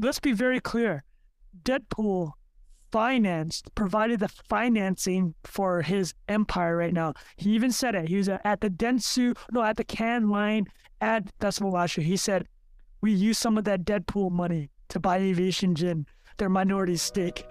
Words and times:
let's 0.00 0.20
be 0.20 0.32
very 0.32 0.60
clear. 0.60 1.04
Deadpool 1.62 2.32
financed, 2.90 3.72
provided 3.74 4.20
the 4.20 4.28
financing 4.28 5.34
for 5.44 5.82
his 5.82 6.14
empire 6.28 6.76
right 6.76 6.92
now. 6.92 7.14
He 7.36 7.50
even 7.50 7.70
said 7.70 7.94
it. 7.94 8.08
He 8.08 8.16
was 8.16 8.28
at 8.28 8.60
the 8.60 8.70
Dentsu, 8.70 9.36
no, 9.52 9.62
at 9.62 9.76
the 9.76 9.84
Cannes 9.84 10.28
line 10.28 10.66
at 11.00 11.30
Festival 11.40 11.72
last 11.72 11.96
year. 11.96 12.06
He 12.06 12.16
said, 12.16 12.46
we 13.00 13.12
use 13.12 13.38
some 13.38 13.56
of 13.56 13.64
that 13.64 13.84
Deadpool 13.84 14.30
money 14.30 14.70
to 14.88 15.00
buy 15.00 15.18
Aviation 15.18 15.74
Gin, 15.74 16.06
their 16.36 16.48
minority 16.48 16.96
stake. 16.96 17.46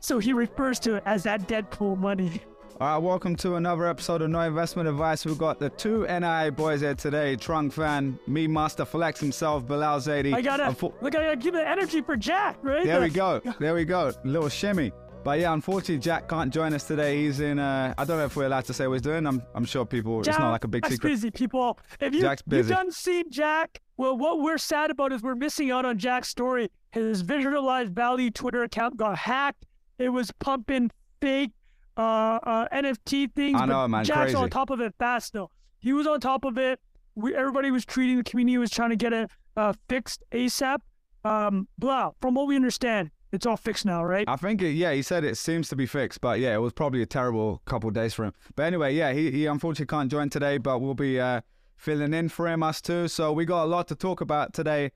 So 0.00 0.18
he 0.18 0.32
refers 0.32 0.78
to 0.80 0.96
it 0.96 1.02
as 1.06 1.22
that 1.22 1.46
Deadpool 1.48 1.98
money. 1.98 2.42
All 2.80 2.88
right, 2.88 2.98
welcome 2.98 3.36
to 3.36 3.54
another 3.56 3.86
episode 3.86 4.22
of 4.22 4.30
Not 4.30 4.48
Investment 4.48 4.88
Advice. 4.88 5.24
We've 5.24 5.38
got 5.38 5.60
the 5.60 5.70
two 5.70 6.04
NIA 6.06 6.50
boys 6.50 6.80
here 6.80 6.94
today. 6.94 7.36
Trung 7.36 7.72
Phan, 7.72 8.18
me 8.26 8.48
master 8.48 8.84
flex 8.84 9.20
himself, 9.20 9.64
Bilal 9.66 10.00
Zaidi. 10.00 10.34
I 10.34 10.42
gotta 10.42 10.64
Unfo- 10.64 10.92
look. 11.00 11.14
I 11.14 11.22
gotta 11.24 11.36
give 11.36 11.54
the 11.54 11.68
energy 11.68 12.00
for 12.00 12.16
Jack, 12.16 12.56
right? 12.62 12.84
There 12.84 13.00
we 13.00 13.08
go. 13.10 13.40
There 13.60 13.74
we 13.74 13.84
go. 13.84 14.12
Little 14.24 14.48
shimmy. 14.48 14.90
But 15.22 15.38
yeah, 15.38 15.52
unfortunately, 15.52 15.98
Jack 15.98 16.28
can't 16.28 16.52
join 16.52 16.72
us 16.74 16.82
today. 16.84 17.22
He's 17.22 17.38
in. 17.38 17.60
Uh, 17.60 17.94
I 17.96 18.04
don't 18.04 18.18
know 18.18 18.24
if 18.24 18.34
we're 18.34 18.46
allowed 18.46 18.64
to 18.64 18.74
say 18.74 18.88
what 18.88 18.94
he's 18.94 19.02
doing. 19.02 19.24
I'm. 19.28 19.42
I'm 19.54 19.64
sure 19.64 19.84
people. 19.86 20.20
Jack, 20.22 20.32
it's 20.34 20.40
not 20.40 20.50
like 20.50 20.64
a 20.64 20.68
big 20.68 20.82
Jack's 20.82 20.94
secret. 20.94 21.10
busy, 21.10 21.30
people. 21.30 21.78
If 22.00 22.14
you 22.14 22.20
Jack's 22.22 22.42
busy. 22.42 22.70
you 22.70 22.74
done 22.74 22.90
seen 22.90 23.30
Jack, 23.30 23.80
well, 23.96 24.16
what 24.18 24.40
we're 24.40 24.58
sad 24.58 24.90
about 24.90 25.12
is 25.12 25.22
we're 25.22 25.36
missing 25.36 25.70
out 25.70 25.84
on 25.84 25.98
Jack's 25.98 26.28
story. 26.28 26.68
His 26.90 27.20
Visualize 27.20 27.88
Value 27.90 28.30
Twitter 28.32 28.64
account 28.64 28.96
got 28.96 29.18
hacked. 29.18 29.64
It 29.98 30.08
was 30.08 30.32
pumping 30.40 30.90
fake 31.20 31.52
uh, 31.96 32.38
uh, 32.42 32.68
NFT 32.68 33.34
things. 33.34 33.60
I 33.60 33.66
know, 33.66 33.86
man. 33.88 34.04
Jack's 34.04 34.32
crazy. 34.32 34.36
on 34.36 34.50
top 34.50 34.70
of 34.70 34.80
it 34.80 34.94
fast 34.98 35.32
though. 35.32 35.50
He 35.78 35.92
was 35.92 36.06
on 36.06 36.20
top 36.20 36.44
of 36.44 36.58
it. 36.58 36.80
We, 37.14 37.34
everybody 37.34 37.70
was 37.70 37.84
treating 37.84 38.16
the 38.16 38.24
community 38.24 38.56
was 38.58 38.70
trying 38.70 38.90
to 38.90 38.96
get 38.96 39.12
it 39.12 39.30
uh, 39.56 39.74
fixed 39.88 40.22
ASAP. 40.32 40.78
Um, 41.24 41.68
blah. 41.78 42.12
From 42.20 42.34
what 42.34 42.46
we 42.46 42.56
understand, 42.56 43.10
it's 43.32 43.46
all 43.46 43.56
fixed 43.56 43.84
now, 43.84 44.04
right? 44.04 44.28
I 44.28 44.36
think, 44.36 44.60
it, 44.62 44.72
yeah, 44.72 44.92
he 44.92 45.02
said 45.02 45.24
it 45.24 45.36
seems 45.36 45.68
to 45.68 45.76
be 45.76 45.86
fixed, 45.86 46.20
but 46.20 46.40
yeah, 46.40 46.54
it 46.54 46.58
was 46.58 46.72
probably 46.72 47.02
a 47.02 47.06
terrible 47.06 47.62
couple 47.64 47.90
days 47.90 48.14
for 48.14 48.24
him. 48.24 48.32
But 48.56 48.64
anyway, 48.64 48.94
yeah, 48.94 49.12
he, 49.12 49.30
he 49.30 49.46
unfortunately 49.46 49.86
can't 49.86 50.10
join 50.10 50.30
today, 50.30 50.58
but 50.58 50.80
we'll 50.80 50.94
be 50.94 51.20
uh, 51.20 51.42
filling 51.76 52.12
in 52.12 52.28
for 52.28 52.48
him, 52.48 52.62
us 52.62 52.80
too. 52.80 53.08
So 53.08 53.32
we 53.32 53.44
got 53.44 53.64
a 53.64 53.66
lot 53.66 53.88
to 53.88 53.94
talk 53.94 54.20
about 54.20 54.52
today. 54.52 54.92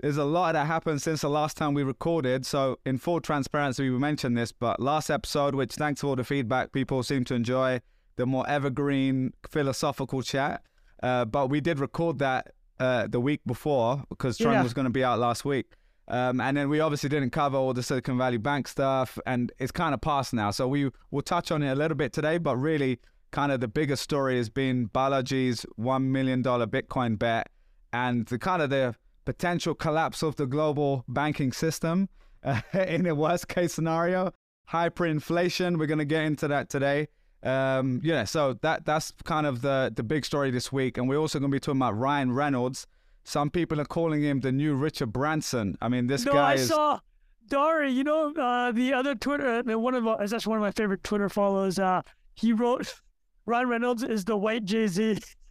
There's 0.00 0.16
a 0.16 0.24
lot 0.24 0.52
that 0.52 0.66
happened 0.66 1.02
since 1.02 1.22
the 1.22 1.28
last 1.28 1.56
time 1.56 1.74
we 1.74 1.82
recorded. 1.82 2.46
So, 2.46 2.78
in 2.86 2.98
full 2.98 3.20
transparency, 3.20 3.90
we 3.90 3.98
mentioned 3.98 4.36
this, 4.36 4.52
but 4.52 4.78
last 4.78 5.10
episode, 5.10 5.56
which 5.56 5.72
thanks 5.72 6.00
for 6.00 6.08
all 6.08 6.16
the 6.16 6.22
feedback, 6.22 6.72
people 6.72 7.02
seem 7.02 7.24
to 7.24 7.34
enjoy 7.34 7.80
the 8.16 8.24
more 8.24 8.48
evergreen 8.48 9.32
philosophical 9.48 10.22
chat. 10.22 10.62
Uh, 11.02 11.24
but 11.24 11.50
we 11.50 11.60
did 11.60 11.80
record 11.80 12.20
that 12.20 12.52
uh, 12.78 13.08
the 13.08 13.20
week 13.20 13.40
before 13.44 14.04
because 14.08 14.38
Trung 14.38 14.52
yeah. 14.52 14.62
was 14.62 14.72
going 14.72 14.84
to 14.84 14.90
be 14.90 15.02
out 15.02 15.18
last 15.18 15.44
week. 15.44 15.66
Um, 16.06 16.40
and 16.40 16.56
then 16.56 16.68
we 16.68 16.80
obviously 16.80 17.08
didn't 17.08 17.30
cover 17.30 17.56
all 17.56 17.74
the 17.74 17.82
Silicon 17.82 18.16
Valley 18.16 18.38
Bank 18.38 18.66
stuff, 18.68 19.18
and 19.26 19.52
it's 19.58 19.72
kind 19.72 19.94
of 19.94 20.00
past 20.00 20.32
now. 20.32 20.50
So 20.52 20.66
we 20.68 20.90
will 21.10 21.22
touch 21.22 21.50
on 21.50 21.62
it 21.62 21.70
a 21.70 21.74
little 21.74 21.96
bit 21.96 22.12
today, 22.12 22.38
but 22.38 22.56
really, 22.56 22.98
kind 23.30 23.52
of 23.52 23.60
the 23.60 23.68
biggest 23.68 24.02
story 24.02 24.36
has 24.36 24.48
been 24.48 24.88
Balaji's 24.88 25.66
$1 25.78 26.04
million 26.04 26.42
Bitcoin 26.42 27.18
bet 27.18 27.50
and 27.92 28.26
the 28.26 28.38
kind 28.38 28.62
of 28.62 28.70
the 28.70 28.94
potential 29.28 29.74
collapse 29.74 30.22
of 30.22 30.36
the 30.36 30.46
global 30.46 31.04
banking 31.06 31.52
system 31.52 32.08
uh, 32.42 32.62
in 32.72 33.04
a 33.04 33.14
worst 33.14 33.46
case 33.46 33.74
scenario, 33.74 34.32
hyperinflation. 34.72 35.78
We're 35.78 35.84
going 35.84 35.98
to 35.98 36.06
get 36.06 36.22
into 36.22 36.48
that 36.48 36.70
today. 36.70 37.08
Um, 37.42 38.00
yeah, 38.02 38.24
so 38.24 38.54
that 38.62 38.86
that's 38.86 39.12
kind 39.24 39.46
of 39.46 39.60
the 39.60 39.92
the 39.94 40.02
big 40.02 40.24
story 40.24 40.50
this 40.50 40.72
week, 40.72 40.96
and 40.96 41.10
we're 41.10 41.18
also 41.18 41.38
going 41.38 41.50
to 41.50 41.54
be 41.54 41.60
talking 41.60 41.78
about 41.78 41.98
Ryan 41.98 42.32
Reynolds. 42.32 42.86
Some 43.22 43.50
people 43.50 43.78
are 43.82 43.84
calling 43.84 44.22
him 44.22 44.40
the 44.40 44.50
new 44.50 44.74
Richard 44.74 45.12
Branson. 45.12 45.76
I 45.82 45.90
mean, 45.90 46.06
this 46.06 46.24
no, 46.24 46.32
guy 46.32 46.52
I 46.52 46.54
is. 46.54 46.68
saw 46.68 47.00
Dari. 47.48 47.92
You 47.92 48.04
know, 48.04 48.32
uh, 48.32 48.72
the 48.72 48.94
other 48.94 49.14
Twitter, 49.14 49.62
one 49.78 49.94
of 49.94 50.04
that's 50.04 50.32
actually 50.32 50.52
one 50.52 50.58
of 50.60 50.62
my 50.62 50.72
favorite 50.72 51.04
Twitter 51.04 51.28
follows. 51.28 51.78
Uh, 51.78 52.00
he 52.32 52.54
wrote, 52.54 52.94
Ryan 53.44 53.68
Reynolds 53.68 54.02
is 54.02 54.24
the 54.24 54.38
white 54.38 54.64
Jay 54.64 54.86
Z. 54.86 55.18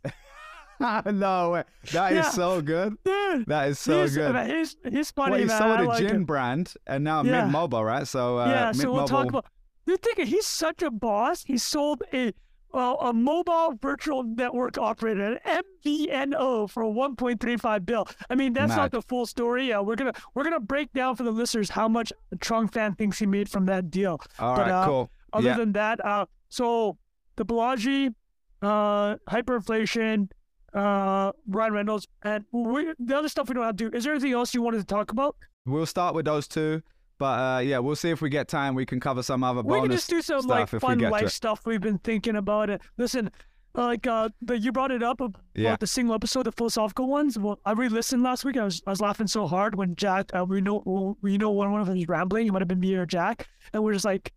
no 1.05 1.51
way. 1.51 1.63
That 1.91 2.11
is 2.11 2.17
yeah. 2.17 2.29
so 2.29 2.61
good. 2.61 2.97
Dude, 3.03 3.45
that 3.47 3.69
is 3.69 3.79
so 3.79 4.03
he's, 4.03 4.15
good. 4.15 4.47
He's, 4.47 4.75
he's 4.89 5.11
funny, 5.11 5.31
well, 5.31 5.39
he 5.39 5.45
man. 5.45 5.57
sold 5.57 5.79
a 5.79 5.83
like 5.83 5.99
gin 5.99 6.23
brand 6.23 6.73
and 6.85 7.03
now 7.03 7.23
yeah. 7.23 7.41
Mint 7.41 7.51
Mobile, 7.51 7.83
right? 7.83 8.07
So, 8.07 8.39
uh, 8.39 8.47
yeah, 8.47 8.71
so 8.71 8.91
we'll 8.91 9.07
talk 9.07 9.27
about. 9.27 9.45
You're 9.85 9.97
thinking 9.97 10.27
he's 10.27 10.45
such 10.45 10.81
a 10.81 10.91
boss. 10.91 11.43
He 11.43 11.57
sold 11.57 12.03
a 12.13 12.33
well, 12.73 12.97
a 12.99 13.13
mobile 13.13 13.75
virtual 13.81 14.23
network 14.23 14.77
operator, 14.77 15.39
an 15.45 15.63
MVNO, 15.85 16.69
for 16.69 16.83
1.35 16.83 17.85
bill. 17.85 18.07
I 18.29 18.35
mean, 18.35 18.53
that's 18.53 18.69
Mad. 18.69 18.75
not 18.75 18.91
the 18.91 19.01
full 19.01 19.25
story. 19.25 19.69
Yeah, 19.69 19.79
we're 19.79 19.95
gonna 19.95 20.13
we're 20.35 20.43
gonna 20.43 20.59
break 20.59 20.91
down 20.93 21.15
for 21.15 21.23
the 21.23 21.31
listeners 21.31 21.69
how 21.69 21.87
much 21.87 22.11
Trung 22.35 22.71
Phan 22.71 22.95
thinks 22.95 23.19
he 23.19 23.25
made 23.25 23.49
from 23.49 23.65
that 23.67 23.89
deal. 23.89 24.19
All 24.39 24.55
but, 24.55 24.61
right, 24.63 24.71
uh, 24.71 24.85
cool. 24.85 25.09
Other 25.33 25.47
yeah. 25.47 25.57
than 25.57 25.71
that, 25.73 26.03
uh, 26.05 26.25
so 26.49 26.97
the 27.35 27.45
Balaji, 27.45 28.13
uh, 28.61 29.15
hyperinflation, 29.29 30.29
uh, 30.73 31.31
Ryan 31.47 31.73
Reynolds, 31.73 32.07
and 32.23 32.45
we, 32.51 32.93
the 32.99 33.17
other 33.17 33.29
stuff 33.29 33.47
we 33.49 33.55
don't 33.55 33.63
have 33.63 33.77
to 33.77 33.89
do. 33.89 33.95
Is 33.95 34.03
there 34.03 34.13
anything 34.13 34.33
else 34.33 34.53
you 34.53 34.61
wanted 34.61 34.79
to 34.79 34.85
talk 34.85 35.11
about? 35.11 35.35
We'll 35.65 35.85
start 35.85 36.15
with 36.15 36.25
those 36.25 36.47
two. 36.47 36.81
But 37.19 37.39
uh, 37.39 37.59
yeah, 37.59 37.79
we'll 37.79 37.95
see 37.95 38.09
if 38.09 38.21
we 38.21 38.29
get 38.29 38.47
time. 38.47 38.75
We 38.75 38.85
can 38.85 38.99
cover 38.99 39.23
some 39.23 39.43
other 39.43 39.61
we 39.61 39.69
bonus 39.69 39.81
We 39.81 39.87
can 39.87 39.97
just 39.97 40.09
do 40.09 40.21
some 40.21 40.45
like 40.45 40.69
fun 40.69 40.99
life 40.99 41.29
stuff 41.29 41.65
we've 41.65 41.81
been 41.81 41.97
thinking 41.99 42.35
about. 42.35 42.69
It. 42.69 42.81
Listen, 42.97 43.31
like 43.73 44.05
uh, 44.05 44.29
the, 44.41 44.57
you 44.57 44.71
brought 44.71 44.91
it 44.91 45.01
up 45.01 45.21
about 45.21 45.41
yeah. 45.55 45.75
the 45.79 45.87
single 45.87 46.15
episode, 46.15 46.43
the 46.43 46.51
philosophical 46.51 47.07
ones. 47.07 47.37
Well, 47.37 47.59
I 47.65 47.71
re-listened 47.71 48.23
last 48.23 48.45
week. 48.45 48.57
I 48.57 48.65
was 48.65 48.81
I 48.85 48.91
was 48.91 49.01
laughing 49.01 49.27
so 49.27 49.47
hard 49.47 49.75
when 49.75 49.95
Jack, 49.95 50.29
uh, 50.35 50.45
we 50.45 50.61
know 50.61 51.17
we 51.21 51.37
know 51.37 51.51
one 51.51 51.71
one 51.71 51.81
of 51.81 51.87
them 51.87 51.97
was 51.97 52.07
rambling. 52.07 52.47
It 52.47 52.51
might 52.51 52.61
have 52.61 52.67
been 52.67 52.79
me 52.79 52.93
or 52.95 53.05
Jack, 53.05 53.47
and 53.73 53.83
we're 53.83 53.93
just 53.93 54.05
like, 54.05 54.31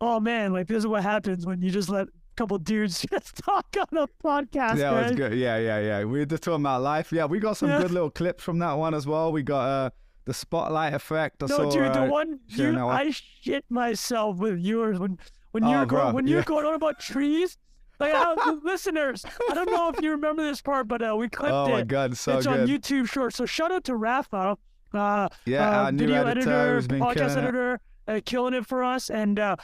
oh 0.00 0.20
man, 0.20 0.52
like 0.52 0.66
this 0.66 0.78
is 0.78 0.86
what 0.86 1.02
happens 1.02 1.46
when 1.46 1.62
you 1.62 1.70
just 1.70 1.88
let 1.88 2.08
couple 2.38 2.58
dudes 2.58 3.04
just 3.10 3.36
talk 3.36 3.66
on 3.76 3.98
a 3.98 4.08
podcast. 4.24 4.78
Yeah, 4.78 4.94
right? 4.94 5.06
it 5.06 5.08
was 5.10 5.16
good. 5.16 5.34
Yeah, 5.34 5.58
yeah, 5.58 5.80
yeah. 5.80 6.04
We 6.04 6.20
were 6.20 6.24
just 6.24 6.44
talking 6.44 6.62
about 6.62 6.82
life. 6.82 7.12
Yeah, 7.12 7.24
we 7.24 7.40
got 7.40 7.56
some 7.56 7.68
yeah. 7.68 7.82
good 7.82 7.90
little 7.90 8.10
clips 8.10 8.44
from 8.44 8.60
that 8.60 8.74
one 8.74 8.94
as 8.94 9.06
well. 9.06 9.32
We 9.32 9.42
got 9.42 9.64
uh 9.64 9.90
the 10.24 10.34
spotlight 10.34 10.94
effect. 10.94 11.42
I 11.42 11.46
no, 11.46 11.56
saw, 11.56 11.70
dude, 11.70 11.82
uh, 11.82 12.04
the 12.04 12.10
one 12.10 12.38
you, 12.48 12.78
I 12.78 13.10
shit 13.10 13.64
myself 13.68 14.36
with 14.36 14.58
yours 14.58 14.98
when 14.98 15.18
when 15.50 15.64
oh, 15.64 15.70
you're 15.70 15.86
bro, 15.86 16.02
going 16.02 16.14
when 16.14 16.26
yeah. 16.26 16.34
you're 16.34 16.42
going 16.44 16.64
on 16.64 16.74
about 16.74 17.00
trees. 17.00 17.58
Like 17.98 18.12
how, 18.12 18.36
listeners, 18.62 19.24
I 19.50 19.54
don't 19.54 19.72
know 19.72 19.88
if 19.88 20.00
you 20.00 20.12
remember 20.12 20.44
this 20.44 20.60
part, 20.60 20.86
but 20.86 21.02
uh, 21.02 21.16
we 21.16 21.28
clipped 21.28 21.52
oh 21.52 21.66
it. 21.66 21.68
Oh 21.68 21.72
my 21.72 21.82
god, 21.82 22.16
so 22.16 22.36
it's 22.36 22.46
good. 22.46 22.60
on 22.60 22.68
YouTube 22.68 23.10
Short. 23.10 23.34
So 23.34 23.44
shout 23.44 23.72
out 23.72 23.82
to 23.84 23.96
Rafa, 23.96 24.56
uh, 24.94 25.28
yeah, 25.46 25.88
uh, 25.88 25.90
video 25.92 26.24
editor, 26.24 26.78
editor, 26.78 26.96
podcast 26.96 27.36
editor, 27.36 27.80
uh, 28.06 28.20
killing 28.24 28.54
it 28.54 28.66
for 28.66 28.84
us. 28.84 29.10
And 29.10 29.40
uh, 29.40 29.56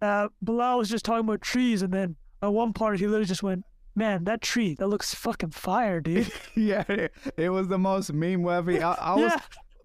uh, 0.00 0.28
Bilal 0.40 0.78
was 0.78 0.88
just 0.88 1.04
talking 1.04 1.24
about 1.24 1.40
trees, 1.40 1.82
and 1.82 1.92
then 1.92 2.14
at 2.42 2.52
one 2.52 2.72
part 2.72 2.98
he 2.98 3.06
literally 3.06 3.26
just 3.26 3.42
went, 3.42 3.64
man, 3.94 4.24
that 4.24 4.40
tree, 4.40 4.74
that 4.74 4.88
looks 4.88 5.14
fucking 5.14 5.50
fire, 5.50 6.00
dude. 6.00 6.30
yeah, 6.54 6.84
it, 6.88 7.12
it, 7.36 7.50
was 7.50 7.68
the 7.68 7.78
most 7.78 8.12
meme 8.12 8.42
worthy. 8.42 8.82
I, 8.82 8.92
I 8.94 9.14
was. 9.14 9.32
Yeah. 9.32 9.40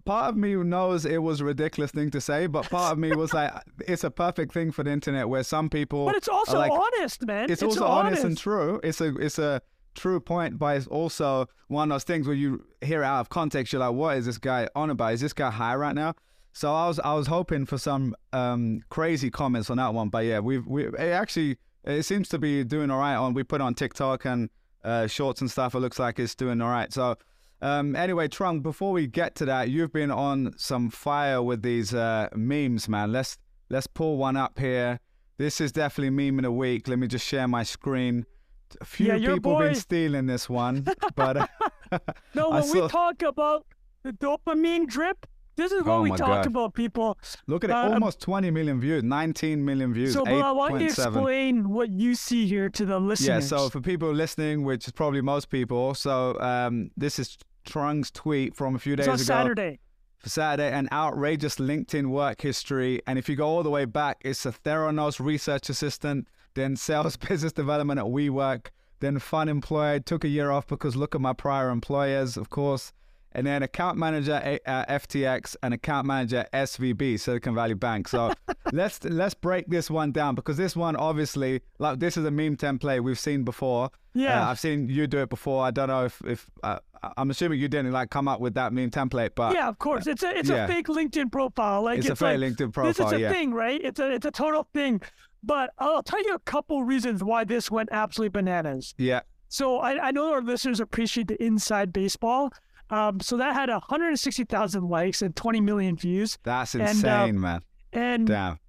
Part 0.05 0.29
of 0.29 0.38
me 0.38 0.53
knows 0.53 1.03
it 1.03 1.17
was 1.17 1.41
a 1.41 1.45
ridiculous 1.45 1.89
thing 1.89 2.11
to 2.11 2.21
say, 2.21 2.45
but 2.45 2.69
part 2.69 2.91
of 2.91 2.99
me 2.99 3.15
was 3.15 3.33
like, 3.33 3.51
it's 3.88 4.03
a 4.03 4.11
perfect 4.11 4.53
thing 4.53 4.71
for 4.71 4.83
the 4.83 4.91
internet 4.91 5.27
where 5.27 5.41
some 5.41 5.67
people. 5.67 6.05
But 6.05 6.13
it's 6.13 6.27
also 6.27 6.59
like, 6.59 6.71
honest, 6.71 7.25
man. 7.25 7.45
It's, 7.45 7.53
it's 7.53 7.63
also 7.63 7.85
honest. 7.85 8.21
honest 8.21 8.23
and 8.23 8.38
true. 8.38 8.79
It's 8.83 9.01
a 9.01 9.15
it's 9.15 9.39
a 9.39 9.63
true 9.95 10.19
point, 10.19 10.59
but 10.59 10.77
it's 10.77 10.85
also 10.85 11.47
one 11.69 11.89
of 11.89 11.95
those 11.95 12.03
things 12.03 12.27
where 12.27 12.35
you 12.35 12.63
hear 12.81 13.01
it 13.01 13.05
out 13.05 13.21
of 13.21 13.29
context. 13.29 13.73
You're 13.73 13.79
like, 13.79 13.95
what 13.95 14.17
is 14.17 14.27
this 14.27 14.38
guy 14.38 14.69
on 14.75 14.91
about? 14.91 15.13
Is 15.13 15.21
this 15.21 15.33
guy 15.33 15.49
high 15.49 15.73
right 15.73 15.95
now? 15.95 16.13
So 16.53 16.71
I 16.71 16.88
was 16.88 16.99
I 16.99 17.15
was 17.15 17.25
hoping 17.25 17.65
for 17.65 17.79
some 17.79 18.15
um, 18.31 18.81
crazy 18.89 19.31
comments 19.31 19.71
on 19.71 19.77
that 19.77 19.95
one, 19.95 20.09
but 20.09 20.23
yeah, 20.25 20.38
we've 20.38 20.67
we 20.67 20.85
it 20.85 20.99
actually 20.99 21.57
it 21.85 22.03
seems 22.03 22.28
to 22.29 22.40
be 22.40 22.63
doing 22.63 22.91
all 22.91 23.00
right 23.00 23.16
on 23.16 23.34
we 23.34 23.44
put 23.44 23.62
on 23.62 23.73
TikTok 23.73 24.25
and 24.25 24.50
uh, 24.84 25.07
shorts 25.07 25.41
and 25.41 25.50
stuff. 25.50 25.75
It 25.75 25.79
looks 25.79 26.00
like 26.00 26.19
it's 26.19 26.35
doing 26.35 26.62
all 26.62 26.69
right. 26.69 26.91
So 26.91 27.18
um, 27.62 27.96
anyway, 27.96 28.28
Trung, 28.28 28.62
before 28.62 28.91
we 28.91 29.07
get 29.07 29.35
to 29.35 29.46
that, 29.46 29.69
you've 29.69 29.94
been 29.94 30.12
on 30.12 30.53
some 30.57 30.90
fire 30.90 31.41
with 31.41 31.62
these 31.62 31.94
uh, 31.94 32.30
memes, 32.36 32.89
man. 32.89 33.12
Let's 33.12 33.38
let's 33.69 33.88
pull 33.88 34.18
one 34.18 34.38
up 34.38 34.59
here. 34.59 35.00
This 35.38 35.59
is 35.59 35.71
definitely 35.71 36.12
meme 36.12 36.39
in 36.39 36.45
a 36.45 36.51
week. 36.51 36.88
Let 36.88 37.00
me 37.00 37.07
just 37.07 37.25
share 37.25 37.48
my 37.48 37.63
screen. 37.63 38.25
A 38.81 38.86
few 38.86 39.07
yeah, 39.07 39.33
people 39.33 39.54
boy... 39.54 39.68
been 39.68 39.75
stealing 39.75 40.25
this 40.25 40.50
one, 40.50 40.86
but 41.15 41.38
uh, 41.38 41.48
no, 42.33 42.50
when 42.50 42.63
saw... 42.63 42.83
we 42.83 42.88
talk 42.88 43.21
about 43.21 43.65
the 44.04 44.12
dopamine 44.12 44.88
drip, 44.88 45.25
this 45.56 45.72
is 45.72 45.84
what 45.84 45.94
oh 45.94 46.02
we 46.02 46.10
talk 46.10 46.19
God. 46.19 46.48
about, 46.48 46.74
people. 46.74 47.18
Look 47.48 47.63
at 47.63 47.69
it, 47.69 47.74
uh, 47.75 47.94
almost 47.94 48.19
20 48.19 48.52
million 48.52 48.80
views, 48.80 49.04
19 49.04 49.63
million 49.63 49.94
views. 49.94 50.13
So, 50.13 50.28
8. 50.28 50.31
but 50.31 50.42
I 50.42 50.52
want 50.52 50.74
you 50.81 50.90
to 50.90 51.02
explain 51.02 51.69
what 51.69 51.90
you 51.90 52.16
see 52.16 52.46
here 52.48 52.69
to 52.69 52.86
the 52.86 53.00
listeners. 53.00 53.52
Yeah, 53.52 53.57
so 53.57 53.69
for 53.69 53.80
people 53.80 54.12
listening, 54.12 54.63
which 54.63 54.88
is 54.88 54.92
probably 54.92 55.22
most 55.22 55.50
people, 55.50 55.94
so 55.94 56.40
um, 56.42 56.92
this 56.98 57.19
is 57.19 57.38
Trung's 57.66 58.12
tweet 58.12 58.56
from 58.56 58.75
a 58.75 58.80
few 58.80 58.96
days 58.96 59.07
it's 59.07 59.24
ago. 59.24 59.34
Saturday. 59.34 59.80
For 60.18 60.30
Saturday, 60.30 60.72
an 60.72 60.90
outrageous 60.92 61.56
LinkedIn 61.56 62.07
work 62.07 62.42
history. 62.42 63.02
And 63.07 63.19
if 63.19 63.30
you 63.30 63.36
go 63.36 63.48
all 63.48 63.63
the 63.63 63.69
way 63.69 63.86
back, 63.86 64.22
it's 64.25 64.46
a 64.46 64.52
Theranos 64.52 65.19
research 65.19 65.69
assistant, 65.69 66.28
then 66.56 66.75
sales 66.75 67.16
business 67.30 67.54
development 67.54 68.00
at 68.00 68.06
WeWork, 68.06 68.68
then 69.00 69.19
fun 69.19 69.48
employed, 69.48 70.06
took 70.06 70.24
a 70.24 70.28
year 70.28 70.52
off 70.52 70.68
because 70.68 70.96
look 70.96 71.16
at 71.16 71.22
my 71.22 71.34
prior 71.34 71.69
employers, 71.69 72.38
of 72.38 72.50
course 72.50 72.92
and 73.35 73.45
then 73.45 73.61
account 73.63 73.97
manager 73.97 74.59
uh, 74.65 74.85
FTX 74.85 75.57
and 75.61 75.73
account 75.73 76.07
manager 76.07 76.45
SVB 76.53 77.19
Silicon 77.19 77.53
Valley 77.53 77.73
Bank. 77.73 78.07
So 78.07 78.31
let's 78.71 79.03
let's 79.03 79.33
break 79.33 79.67
this 79.67 79.91
one 79.91 80.13
down 80.13 80.35
because 80.35 80.55
this 80.55 80.75
one 80.75 80.95
obviously 80.95 81.61
like 81.77 81.99
this 81.99 82.15
is 82.15 82.23
a 82.23 82.31
meme 82.31 82.55
template 82.55 83.03
we've 83.03 83.19
seen 83.19 83.43
before. 83.43 83.91
Yeah. 84.13 84.41
Uh, 84.41 84.51
I've 84.51 84.59
seen 84.59 84.87
you 84.87 85.05
do 85.05 85.19
it 85.19 85.29
before. 85.29 85.65
I 85.65 85.71
don't 85.71 85.89
know 85.89 86.05
if 86.05 86.21
if 86.25 86.49
uh, 86.63 86.79
I'm 87.17 87.29
assuming 87.29 87.59
you 87.59 87.67
didn't 87.67 87.91
like 87.91 88.09
come 88.09 88.29
up 88.29 88.39
with 88.39 88.53
that 88.53 88.71
meme 88.71 88.89
template, 88.89 89.31
but 89.35 89.53
Yeah, 89.53 89.67
of 89.67 89.77
course. 89.79 90.07
It's 90.07 90.23
a 90.23 90.35
it's 90.35 90.49
yeah. 90.49 90.63
a 90.63 90.67
fake 90.67 90.87
LinkedIn 90.87 91.29
profile. 91.29 91.83
Like 91.83 91.99
it's, 91.99 92.07
it's, 92.07 92.21
a 92.21 92.25
fake 92.25 92.39
like, 92.39 92.53
LinkedIn 92.53 92.83
This 92.85 93.05
is 93.05 93.11
a 93.11 93.19
Yeah. 93.19 93.31
thing, 93.33 93.53
right? 93.53 93.81
It's 93.83 93.99
a 93.99 94.11
it's 94.11 94.25
a 94.25 94.31
total 94.31 94.67
thing. 94.73 95.01
But 95.43 95.71
I'll 95.77 96.01
tell 96.01 96.23
you 96.23 96.33
a 96.33 96.39
couple 96.39 96.83
reasons 96.85 97.21
why 97.21 97.43
this 97.43 97.69
went 97.69 97.89
absolutely 97.91 98.29
bananas. 98.29 98.95
Yeah. 98.97 99.21
So 99.49 99.77
I, 99.79 100.07
I 100.07 100.11
know 100.11 100.33
our 100.33 100.41
listeners 100.41 100.79
appreciate 100.79 101.27
the 101.27 101.43
inside 101.43 101.93
baseball. 101.93 102.51
Um, 102.89 103.19
so 103.19 103.37
that 103.37 103.53
had 103.53 103.69
160,000 103.69 104.83
likes 104.89 105.21
and 105.21 105.35
20 105.35 105.61
million 105.61 105.95
views. 105.95 106.37
That's 106.43 106.73
And, 106.75 106.83
uh, 106.83 106.89
insane, 106.89 107.39
man. 107.39 107.61
And 107.93 108.27
Damn. 108.27 108.59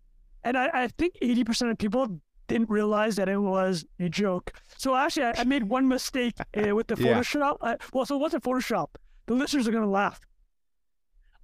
and 0.44 0.56
I, 0.56 0.70
I 0.84 0.88
think 0.88 1.14
80% 1.22 1.70
of 1.70 1.78
people 1.78 2.20
didn't 2.48 2.70
realize 2.70 3.16
that 3.16 3.28
it 3.28 3.38
was 3.38 3.84
a 3.98 4.08
joke. 4.08 4.52
So 4.78 4.94
actually, 4.94 5.24
I, 5.24 5.34
I 5.38 5.44
made 5.44 5.64
one 5.64 5.88
mistake 5.88 6.34
uh, 6.56 6.74
with 6.76 6.86
the 6.86 6.96
Yeah. 7.02 7.18
Photoshop. 7.20 7.56
Uh, 7.60 7.76
well, 7.92 8.06
so 8.06 8.14
it 8.14 8.20
wasn't 8.20 8.44
Photoshop. 8.44 8.88
The 9.26 9.34
listeners 9.34 9.66
are 9.66 9.72
going 9.72 9.82
to 9.84 9.90
laugh. 9.90 10.20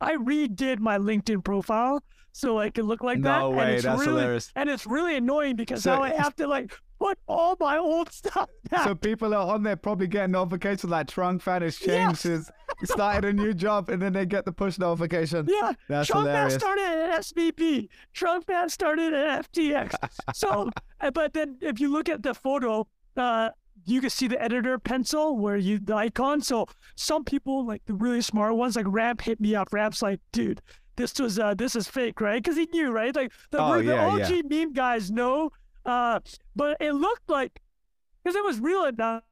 I 0.00 0.16
redid 0.16 0.78
my 0.80 0.98
LinkedIn 0.98 1.44
profile 1.44 2.02
so 2.32 2.58
I 2.58 2.70
could 2.70 2.84
look 2.86 3.02
like 3.02 3.20
that. 3.22 3.38
No 3.40 3.48
and 3.48 3.56
way. 3.58 3.74
it's 3.74 3.84
That's 3.84 4.00
really, 4.00 4.20
hilarious. 4.20 4.52
And 4.56 4.69
it's 4.70 4.86
really 4.86 5.16
annoying 5.16 5.56
because 5.56 5.82
So- 5.82 5.96
now 5.96 6.02
I 6.02 6.10
have 6.10 6.34
to 6.36 6.46
like 6.46 6.72
put 6.98 7.19
all 7.28 7.56
my 7.60 7.78
old 7.78 8.10
stuff 8.12 8.48
back. 8.70 8.84
So 8.84 8.94
people 8.94 9.34
are 9.34 9.54
on 9.54 9.62
there 9.64 9.76
probably 9.76 10.06
getting 10.06 10.32
notifications 10.32 10.90
like 10.90 11.08
Trung 11.08 11.40
Phan 11.42 11.62
has 11.62 11.76
changed 11.76 12.24
Yes. 12.24 12.50
Started 12.84 13.25
a 13.29 13.32
new 13.32 13.55
job 13.55 13.88
and 13.88 14.00
then 14.02 14.12
they 14.12 14.26
get 14.26 14.44
the 14.44 14.52
push 14.52 14.79
notification. 14.79 15.46
Yeah, 15.49 15.73
That's 15.88 16.11
Trung 16.11 16.20
hilarious. 16.20 16.52
man 16.52 16.61
started 16.61 16.82
at 16.84 17.20
SVB. 17.20 17.88
Trung 18.14 18.44
Phan 18.44 18.69
started 18.69 19.12
at 19.14 19.52
FTX. 19.52 19.94
so, 20.34 20.70
uh, 21.00 21.11
but 21.11 21.32
then 21.32 21.56
if 21.61 21.81
you 21.81 21.93
look 21.93 22.08
at 22.08 22.23
the 22.23 22.34
photo, 22.34 22.87
uh, 23.17 23.50
you 23.84 24.00
can 24.00 24.11
see 24.11 24.29
the 24.29 24.40
editor 24.40 24.79
pencil 24.79 25.37
where 25.37 25.56
you 25.56 25.79
the 25.79 25.94
icon. 25.94 26.40
So 26.40 26.67
some 26.94 27.25
people, 27.25 27.67
like 27.67 27.82
the 27.87 27.94
really 27.94 28.20
smart 28.23 28.55
ones, 28.56 28.76
like 28.76 28.87
Ramp, 28.88 29.20
hit 29.23 29.40
me 29.40 29.55
up. 29.55 29.69
Ramp's 29.73 30.02
like, 30.02 30.20
dude, 30.32 30.61
this 30.96 31.19
was 31.19 31.38
uh, 31.38 31.55
this 31.55 31.75
is 31.75 31.88
fake, 31.88 32.20
right? 32.20 32.43
Because 32.43 32.56
he 32.56 32.67
knew, 32.73 32.90
right? 32.90 33.14
Like 33.14 33.32
the, 33.50 33.58
Oh, 33.61 33.79
the 33.79 33.84
yeah, 33.84 34.06
OG 34.06 34.50
meme 34.50 34.73
guys 34.73 35.11
know. 35.11 35.50
Uh, 35.84 36.20
but 36.55 36.76
it 36.81 36.93
looked 36.93 37.29
like 37.29 37.61
because 38.23 38.37
it 38.37 38.44
was 38.44 38.61
real 38.61 38.84
enough, 38.84 39.23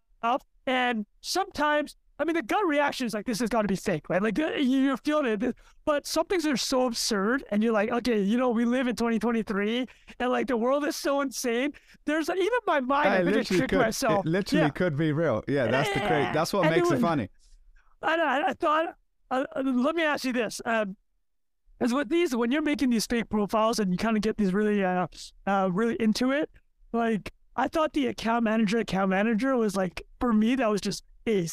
and 0.66 1.06
sometimes. 1.20 1.96
I 2.20 2.24
mean, 2.24 2.36
the 2.36 2.42
gut 2.42 2.66
reaction 2.66 3.06
is 3.06 3.14
like, 3.14 3.24
this 3.24 3.40
has 3.40 3.48
got 3.48 3.62
to 3.62 3.68
be 3.68 3.76
fake, 3.76 4.10
right? 4.10 4.22
Like, 4.22 4.38
uh, 4.38 4.50
you're 4.50 4.98
feeling 4.98 5.42
it. 5.42 5.56
But 5.86 6.06
some 6.06 6.26
things 6.26 6.44
are 6.46 6.56
so 6.56 6.86
absurd, 6.86 7.44
and 7.50 7.62
you're 7.62 7.72
like, 7.72 7.90
okay, 7.90 8.20
you 8.20 8.36
know, 8.36 8.50
we 8.50 8.66
live 8.66 8.88
in 8.88 8.94
2023, 8.94 9.86
and 10.18 10.30
like 10.30 10.46
the 10.46 10.56
world 10.58 10.84
is 10.84 10.96
so 10.96 11.22
insane. 11.22 11.72
There's 12.04 12.28
even 12.28 12.48
my 12.66 12.80
mind, 12.80 13.08
I 13.08 13.16
it 13.20 13.24
literally 13.24 13.44
tricked 13.44 13.70
could, 13.70 13.78
myself. 13.78 14.26
It 14.26 14.28
literally 14.28 14.64
yeah. 14.64 14.68
could 14.68 14.98
be 14.98 15.12
real. 15.12 15.42
Yeah, 15.48 15.68
that's 15.68 15.88
the 15.94 16.00
crazy. 16.00 16.30
That's 16.34 16.52
what 16.52 16.66
And 16.66 16.76
makes 16.76 16.88
it 16.88 16.92
was- 16.92 17.00
funny. 17.00 17.30
I, 18.02 18.14
I, 18.16 18.50
I 18.50 18.52
thought, 18.52 18.94
uh, 19.30 19.44
uh, 19.56 19.62
let 19.64 19.94
me 19.94 20.02
ask 20.02 20.24
you 20.24 20.34
this. 20.34 20.60
Um, 20.66 20.96
as 21.80 21.94
with 21.94 22.10
these, 22.10 22.36
when 22.36 22.52
you're 22.52 22.60
making 22.60 22.90
these 22.90 23.06
fake 23.06 23.30
profiles 23.30 23.78
and 23.78 23.90
you 23.90 23.96
kind 23.96 24.16
of 24.16 24.22
get 24.22 24.36
these 24.36 24.52
really, 24.52 24.84
uh, 24.84 25.06
uh, 25.46 25.70
really 25.72 25.96
into 26.00 26.32
it, 26.32 26.50
like 26.92 27.32
I 27.56 27.68
thought 27.68 27.94
the 27.94 28.08
account 28.08 28.44
manager, 28.44 28.78
account 28.78 29.08
manager 29.08 29.56
was 29.56 29.74
like, 29.74 30.02
for 30.18 30.34
me, 30.34 30.54
that 30.56 30.68
was 30.68 30.82
just 30.82 31.02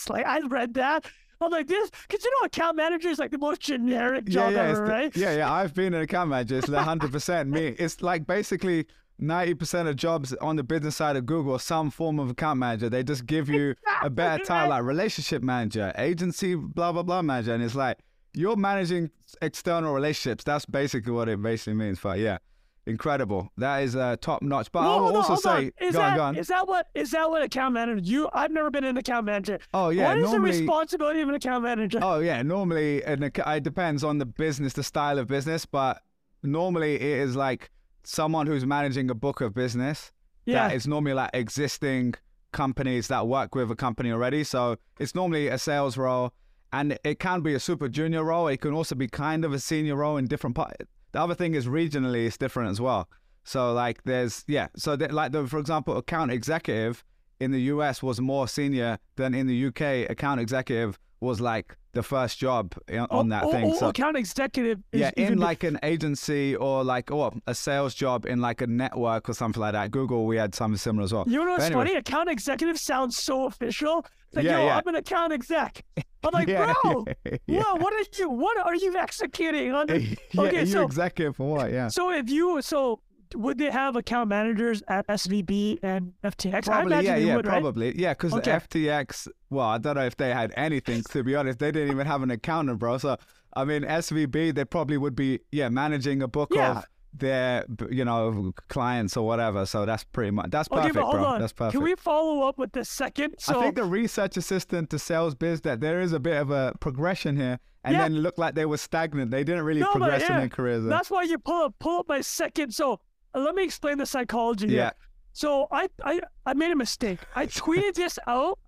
Like 0.09 0.25
I 0.25 0.39
read 0.39 0.73
that. 0.75 1.05
I'm 1.39 1.51
like 1.51 1.67
this, 1.67 1.91
because 2.07 2.25
you 2.25 2.31
know, 2.31 2.45
account 2.45 2.77
manager 2.77 3.09
is 3.09 3.19
like 3.19 3.29
the 3.29 3.37
most 3.37 3.61
generic 3.61 4.25
job 4.25 4.53
yeah, 4.53 4.69
it's 4.69 4.79
ever, 4.79 4.87
the- 4.87 4.91
right? 4.91 5.15
yeah, 5.15 5.37
yeah. 5.37 5.53
I've 5.53 5.73
been 5.73 5.93
an 5.93 6.01
account 6.01 6.31
manager. 6.31 6.57
It's 6.57 6.67
hundred 6.67 7.11
percent 7.11 7.49
me. 7.49 7.75
It's 7.77 8.01
like 8.01 8.25
basically 8.25 8.87
ninety 9.19 9.53
percent 9.53 9.87
of 9.87 9.95
jobs 9.95 10.33
on 10.41 10.55
the 10.55 10.63
business 10.63 10.95
side 10.95 11.15
of 11.15 11.27
Google 11.27 11.53
are 11.53 11.59
some 11.59 11.91
form 11.91 12.17
of 12.17 12.31
account 12.31 12.59
manager. 12.59 12.89
They 12.89 13.03
just 13.03 13.27
give 13.27 13.49
you 13.49 13.75
a 14.01 14.09
better 14.09 14.43
title 14.43 14.69
like 14.71 14.83
relationship 14.83 15.43
manager, 15.43 15.93
agency, 15.95 16.55
blah 16.55 16.91
blah 16.91 17.03
blah 17.03 17.21
manager, 17.21 17.53
and 17.53 17.61
it's 17.63 17.75
like 17.75 17.99
you're 18.33 18.55
managing 18.55 19.11
external 19.41 19.93
relationships. 19.93 20.43
That's 20.43 20.65
basically 20.65 21.11
what 21.11 21.29
it 21.29 21.39
basically 21.39 21.75
means. 21.75 21.99
But 21.99 22.17
yeah, 22.17 22.39
incredible. 22.87 23.51
That 23.57 23.83
is 23.83 23.95
uh, 23.95 24.15
top 24.21 24.41
notch. 24.41 24.71
But 24.71 24.79
I 24.79 24.85
Well, 24.87 24.99
will 25.05 25.17
also 25.17 25.35
say, 25.35 25.71
is 25.79 25.93
go 25.93 25.99
that, 25.99 26.11
on, 26.11 26.15
go 26.17 26.23
on. 26.23 26.35
is 26.37 26.47
that 26.47 26.67
what 26.67 26.87
is 26.95 27.11
that 27.11 27.29
what 27.29 27.43
account 27.43 27.73
manager? 27.73 28.01
You, 28.03 28.29
I've 28.33 28.51
never 28.51 28.71
been 28.71 28.83
an 28.83 28.97
account 28.97 29.25
manager. 29.25 29.59
Oh 29.73 29.89
yeah, 29.89 30.07
what 30.09 30.17
is 30.17 30.23
normally. 30.31 30.51
the 30.51 30.57
responsibility 30.59 31.21
of 31.21 31.29
an 31.29 31.35
account 31.35 31.63
manager? 31.63 31.99
Oh 32.01 32.19
yeah, 32.19 32.41
normally 32.41 33.03
an 33.03 33.23
ac- 33.23 33.41
it 33.45 33.63
depends 33.63 34.03
on 34.03 34.17
the 34.17 34.25
business, 34.25 34.73
the 34.73 34.83
style 34.83 35.19
of 35.19 35.27
business, 35.27 35.65
but 35.65 36.01
normally 36.43 36.95
it 36.95 37.01
is 37.01 37.35
like 37.35 37.69
someone 38.03 38.47
who's 38.47 38.65
managing 38.65 39.09
a 39.09 39.15
book 39.15 39.41
of 39.41 39.53
business. 39.53 40.11
yeah, 40.45 40.67
That 40.69 40.75
is 40.75 40.87
normally 40.87 41.13
like 41.13 41.31
existing 41.33 42.13
companies 42.53 43.07
that 43.09 43.27
work 43.27 43.53
with 43.53 43.69
a 43.69 43.75
company 43.75 44.11
already. 44.11 44.43
So 44.43 44.77
it's 44.99 45.13
normally 45.13 45.47
a 45.49 45.57
sales 45.57 45.97
role, 45.97 46.31
and 46.71 46.97
it 47.03 47.19
can 47.19 47.41
be 47.41 47.53
a 47.53 47.59
super 47.59 47.89
junior 47.89 48.23
role. 48.23 48.47
It 48.47 48.61
can 48.61 48.73
also 48.73 48.95
be 48.95 49.07
kind 49.07 49.43
of 49.43 49.51
a 49.53 49.59
senior 49.59 49.95
role 49.97 50.15
in 50.17 50.25
different 50.27 50.55
part. 50.55 50.77
The 51.11 51.21
other 51.21 51.35
thing 51.35 51.55
is 51.55 51.65
regionally 51.67 52.25
it's 52.25 52.37
different 52.37 52.71
as 52.71 52.81
well. 52.81 53.09
So 53.43 53.73
like 53.73 54.03
there's 54.03 54.43
yeah. 54.47 54.67
So 54.75 54.95
like 54.95 55.31
the 55.31 55.47
for 55.47 55.59
example, 55.59 55.97
account 55.97 56.31
executive 56.31 57.03
in 57.39 57.51
the 57.51 57.61
US 57.73 58.03
was 58.03 58.19
more 58.19 58.47
senior 58.47 58.99
than 59.15 59.33
in 59.33 59.47
the 59.47 59.67
UK. 59.67 60.09
Account 60.09 60.41
executive 60.41 60.99
was 61.19 61.39
like 61.39 61.77
the 61.97 62.03
first 62.03 62.37
job 62.37 62.75
on 62.89 63.07
Oh, 63.09 63.23
that 63.23 63.43
oh, 63.43 63.51
thing. 63.51 63.71
oh, 63.71 63.75
so 63.75 63.87
account 63.89 64.15
executive. 64.17 64.79
Is 64.91 65.01
yeah, 65.01 65.11
in 65.17 65.23
even 65.25 65.37
like 65.39 65.63
an 65.63 65.79
agency 65.81 66.55
or 66.55 66.83
like 66.83 67.09
or 67.11 67.33
a 67.47 67.55
sales 67.55 67.95
job 67.95 68.25
in 68.27 68.39
like 68.39 68.61
a 68.61 68.67
network 68.67 69.27
or 69.27 69.33
something 69.33 69.59
like 69.59 69.73
that. 69.73 69.89
Google, 69.91 70.25
we 70.27 70.37
had 70.37 70.53
something 70.53 70.77
similar 70.77 71.03
as 71.05 71.11
well. 71.13 71.25
You 71.27 71.43
know 71.43 71.51
what's 71.51 71.65
anyway. 71.65 71.85
funny? 71.87 71.95
Account 71.97 72.29
executive 72.29 72.77
sounds 72.77 73.17
so 73.17 73.45
official. 73.47 74.05
It's 74.27 74.35
like, 74.35 74.45
Yeah, 74.45 74.59
yo, 74.59 74.65
yeah. 74.67 74.77
I'm 74.77 74.87
an 74.87 74.95
account 74.95 75.33
exec. 75.33 75.83
I'm 76.23 76.31
like, 76.33 76.47
Yeah, 76.55 76.73
bro, 76.83 77.05
yeah. 77.47 77.63
whoa, 77.63 77.75
what 77.75 77.93
are 77.93 78.03
you? 78.19 78.29
What 78.29 78.57
are 78.65 78.75
you 78.75 78.95
executing? 78.95 79.71
On 79.73 79.87
the, 79.87 80.17
okay, 80.37 80.59
you 80.61 80.65
so 80.67 80.83
executive 80.83 81.35
for 81.35 81.49
what? 81.49 81.71
Yeah. 81.71 81.87
so 81.87 82.11
if 82.11 82.29
you 82.29 82.61
so 82.61 82.99
would 83.35 83.57
they 83.57 83.71
have 83.71 83.95
account 83.95 84.29
managers 84.29 84.81
at 84.87 85.07
SVB 85.07 85.79
and 85.83 86.13
FTX? 86.23 86.53
I 86.55 86.61
Probably, 86.61 86.93
imagine 86.93 87.05
yeah, 87.05 87.15
yeah, 87.27 87.35
would, 87.35 87.45
right? 87.45 87.61
probably, 87.61 87.99
yeah. 87.99 88.13
Because 88.13 88.33
Okay. 88.33 88.51
FTX, 88.51 89.27
well, 89.49 89.67
I 89.67 89.77
don't 89.77 89.95
know 89.95 90.05
if 90.05 90.17
they 90.17 90.33
had 90.33 90.53
anything. 90.57 91.03
To 91.11 91.23
be 91.23 91.35
honest, 91.35 91.59
they 91.59 91.71
didn't 91.71 91.91
even 91.91 92.07
have 92.07 92.21
an 92.23 92.31
accountant, 92.31 92.79
bro. 92.79 92.97
So, 92.97 93.17
I 93.55 93.65
mean, 93.65 93.83
SVB, 93.83 94.53
they 94.55 94.65
probably 94.65 94.97
would 94.97 95.15
be, 95.15 95.39
yeah, 95.51 95.69
managing 95.69 96.21
a 96.21 96.27
book 96.27 96.51
Yeah. 96.53 96.79
of 96.79 96.85
their, 97.13 97.65
you 97.89 98.05
know, 98.05 98.53
clients 98.67 99.17
or 99.17 99.25
whatever. 99.25 99.65
So 99.65 99.85
that's 99.85 100.03
pretty 100.03 100.31
much 100.31 100.51
that's 100.51 100.69
Okay, 100.71 100.81
perfect, 100.89 100.93
bro. 101.11 101.25
on. 101.25 101.39
That's 101.39 101.53
perfect. 101.53 101.73
Can 101.73 101.81
we 101.83 101.95
follow 101.95 102.47
up 102.47 102.57
with 102.59 102.73
the 102.73 102.85
second? 102.85 103.35
So 103.39 103.59
I 103.59 103.63
think 103.63 103.75
the 103.75 103.85
research 103.85 104.37
assistant 104.37 104.89
to 104.91 104.99
sales 104.99 105.33
biz 105.33 105.61
that 105.61 105.79
there 105.79 105.99
is 106.01 106.13
a 106.13 106.19
bit 106.19 106.37
of 106.39 106.51
a 106.51 106.73
progression 106.79 107.35
here, 107.37 107.59
and 107.83 107.93
Yeah. 107.95 108.03
then 108.03 108.17
it 108.17 108.19
looked 108.19 108.37
like 108.37 108.53
they 108.53 108.65
were 108.67 108.77
stagnant. 108.77 109.31
They 109.31 109.43
didn't 109.43 109.63
really 109.63 109.79
No, 109.79 109.91
progress 109.93 110.29
in 110.29 110.35
their 110.35 110.49
careers. 110.49 110.83
that's 110.85 111.09
why 111.09 111.23
you 111.23 111.39
pull 111.39 111.63
up 111.63 111.75
pull 111.79 111.99
up 112.01 112.09
my 112.09 112.21
second. 112.21 112.73
So 112.75 112.99
let 113.39 113.55
me 113.55 113.63
explain 113.63 113.97
the 113.97 114.05
psychology. 114.05 114.67
here. 114.67 114.77
Yeah. 114.77 114.91
So 115.33 115.67
I, 115.71 115.87
I 116.03 116.19
I 116.45 116.53
made 116.53 116.71
a 116.71 116.75
mistake. 116.75 117.19
I 117.35 117.45
tweeted 117.61 117.93
this 117.93 118.17
out 118.27 118.59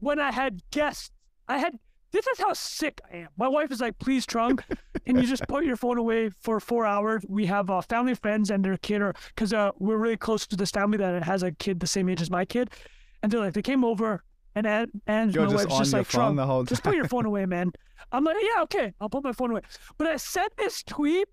when 0.00 0.18
I 0.18 0.32
had 0.32 0.62
guests. 0.70 1.10
I 1.48 1.58
had 1.58 1.78
this 2.12 2.26
is 2.26 2.38
how 2.40 2.52
sick 2.52 3.00
I 3.12 3.18
am. 3.18 3.28
My 3.36 3.46
wife 3.46 3.70
is 3.70 3.80
like, 3.80 3.98
please, 3.98 4.26
Trung, 4.26 4.60
can 5.06 5.16
you 5.16 5.22
just 5.22 5.46
put 5.46 5.64
your 5.64 5.76
phone 5.76 5.96
away 5.96 6.30
for 6.40 6.58
four 6.58 6.84
hours? 6.84 7.24
We 7.28 7.46
have 7.46 7.70
uh, 7.70 7.80
family 7.82 8.14
friends 8.14 8.50
and 8.50 8.64
their 8.64 8.76
kid, 8.78 9.00
or 9.00 9.14
because 9.34 9.52
uh, 9.52 9.70
we're 9.78 9.96
really 9.96 10.16
close 10.16 10.46
to 10.48 10.56
this 10.56 10.70
family 10.72 10.98
that 10.98 11.22
has 11.22 11.42
a 11.42 11.52
kid 11.52 11.80
the 11.80 11.86
same 11.86 12.08
age 12.08 12.20
as 12.20 12.30
my 12.30 12.44
kid, 12.44 12.70
and 13.22 13.30
they're 13.30 13.40
like, 13.40 13.54
they 13.54 13.62
came 13.62 13.84
over, 13.84 14.24
and 14.54 14.66
and, 14.66 14.90
and 15.06 15.34
You're 15.34 15.46
my 15.46 15.52
just 15.52 15.68
wife's 15.68 15.78
just 15.78 15.92
like, 15.92 16.06
phone 16.06 16.32
Trung, 16.32 16.36
the 16.36 16.46
whole 16.46 16.64
just 16.64 16.82
put 16.82 16.96
your 16.96 17.06
phone 17.06 17.26
away, 17.26 17.46
man. 17.46 17.72
I'm 18.12 18.24
like, 18.24 18.36
yeah, 18.40 18.62
okay, 18.62 18.92
I'll 19.00 19.10
put 19.10 19.22
my 19.22 19.32
phone 19.32 19.52
away. 19.52 19.60
But 19.98 20.08
I 20.08 20.16
sent 20.16 20.56
this 20.56 20.82
tweet 20.82 21.28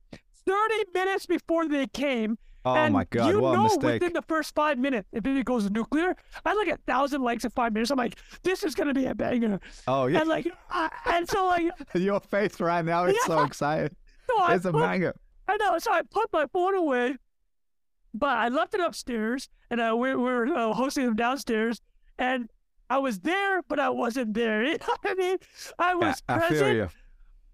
30 0.48 0.84
minutes 0.94 1.26
before 1.26 1.68
they 1.68 1.86
came. 1.88 2.38
oh 2.66 2.74
and 2.76 2.94
my 2.94 3.06
god, 3.10 3.28
you 3.30 3.40
what 3.40 3.54
know 3.54 3.64
mistake! 3.64 3.84
within 4.02 4.14
the 4.14 4.22
first 4.24 4.56
five 4.56 4.78
minutes, 4.78 5.08
if 5.12 5.26
it 5.26 5.46
goes 5.46 5.70
nuclear, 5.70 6.16
I 6.46 6.54
like 6.54 6.68
a 6.70 6.78
thousand 6.88 7.22
likes 7.22 7.44
in 7.44 7.52
five 7.52 7.74
minutes. 7.74 7.92
I'm 7.92 7.98
like, 7.98 8.18
this 8.44 8.64
is 8.64 8.74
gonna 8.76 8.94
be 8.94 9.06
a 9.06 9.14
banger. 9.16 9.60
oh 9.88 10.08
yeah, 10.08 10.20
And 10.22 10.30
like, 10.30 10.48
I, 10.70 10.90
and 11.14 11.30
so 11.30 11.46
like, 11.48 11.66
your 11.94 12.20
face 12.20 12.60
right 12.60 12.84
now 12.84 13.06
is 13.06 13.16
so 13.26 13.40
Yeah. 13.40 13.46
excited. 13.46 13.96
so 14.30 14.40
I 14.42 14.56
It's 14.56 14.66
a 14.66 14.72
banger. 14.74 15.14
I 15.48 15.56
know. 15.58 15.78
So 15.80 15.92
I 15.94 16.02
put 16.02 16.28
my 16.34 16.46
phone 16.52 16.76
away, 16.76 17.16
but 18.14 18.30
I 18.38 18.48
left 18.50 18.74
it 18.74 18.82
upstairs, 18.82 19.50
and 19.70 19.80
uh, 19.80 19.96
we're 19.98 20.18
we're 20.20 20.48
uh, 20.54 20.74
hosting 20.74 21.06
them 21.06 21.16
downstairs, 21.16 21.82
and 22.18 22.50
I 22.90 22.98
was 23.00 23.20
there, 23.20 23.62
but 23.64 23.80
I 23.80 23.90
wasn't 23.90 24.34
there. 24.34 24.64
You 24.72 24.78
know 24.78 24.96
what 25.02 25.12
I 25.12 25.14
mean? 25.14 25.38
I 25.80 25.96
was 25.96 26.22
I 26.28 26.34
feel 26.40 26.48
present, 26.50 26.76
you. 26.78 26.90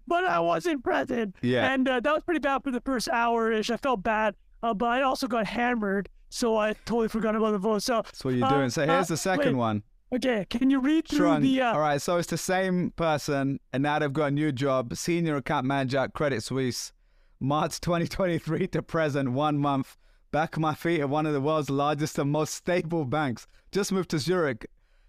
But 0.06 0.24
I 0.24 0.40
wasn't 0.40 0.82
present. 0.84 1.36
Yeah. 1.42 1.72
And 1.72 1.88
uh, 1.88 2.00
that 2.00 2.12
was 2.14 2.22
pretty 2.22 2.40
bad 2.40 2.62
for 2.62 2.70
the 2.70 2.80
first 2.80 3.08
hour 3.08 3.50
ish. 3.52 3.70
I 3.70 3.76
felt 3.76 4.02
bad, 4.02 4.34
uh, 4.62 4.74
but 4.74 4.86
I 4.86 5.02
also 5.02 5.26
got 5.26 5.46
hammered, 5.46 6.08
so 6.28 6.56
I 6.56 6.72
totally 6.84 7.08
forgot 7.08 7.36
about 7.36 7.52
the 7.52 7.58
vote. 7.58 7.82
So 7.82 8.02
That's 8.02 8.24
what 8.24 8.34
you're 8.34 8.46
uh, 8.46 8.50
doing. 8.50 8.70
So 8.70 8.82
uh, 8.82 8.86
here's 8.86 9.08
the 9.08 9.16
second 9.16 9.56
wait. 9.56 9.60
one. 9.60 9.82
Okay, 10.14 10.46
can 10.48 10.70
you 10.70 10.80
read 10.80 11.08
through 11.08 11.26
Trung. 11.26 11.42
the? 11.42 11.60
Uh, 11.62 11.74
All 11.74 11.80
right, 11.80 12.00
so 12.00 12.18
it's 12.18 12.28
the 12.28 12.38
same 12.38 12.92
person, 12.92 13.58
and 13.72 13.82
now 13.82 13.98
they've 13.98 14.12
got 14.12 14.26
a 14.26 14.30
new 14.30 14.52
job, 14.52 14.94
senior 14.96 15.36
account 15.36 15.66
manager 15.66 15.98
at 15.98 16.12
Credit 16.12 16.40
Suisse, 16.42 16.92
March 17.40 17.80
2023 17.80 18.68
to 18.68 18.82
present, 18.82 19.32
one 19.32 19.58
month. 19.58 19.96
Back 20.30 20.58
my 20.58 20.74
feet 20.74 21.00
at 21.00 21.08
one 21.08 21.26
of 21.26 21.32
the 21.32 21.40
world's 21.40 21.70
largest 21.70 22.18
and 22.18 22.30
most 22.30 22.54
stable 22.54 23.04
banks. 23.04 23.46
Just 23.72 23.92
moved 23.92 24.10
to 24.10 24.18
Zurich 24.18 24.66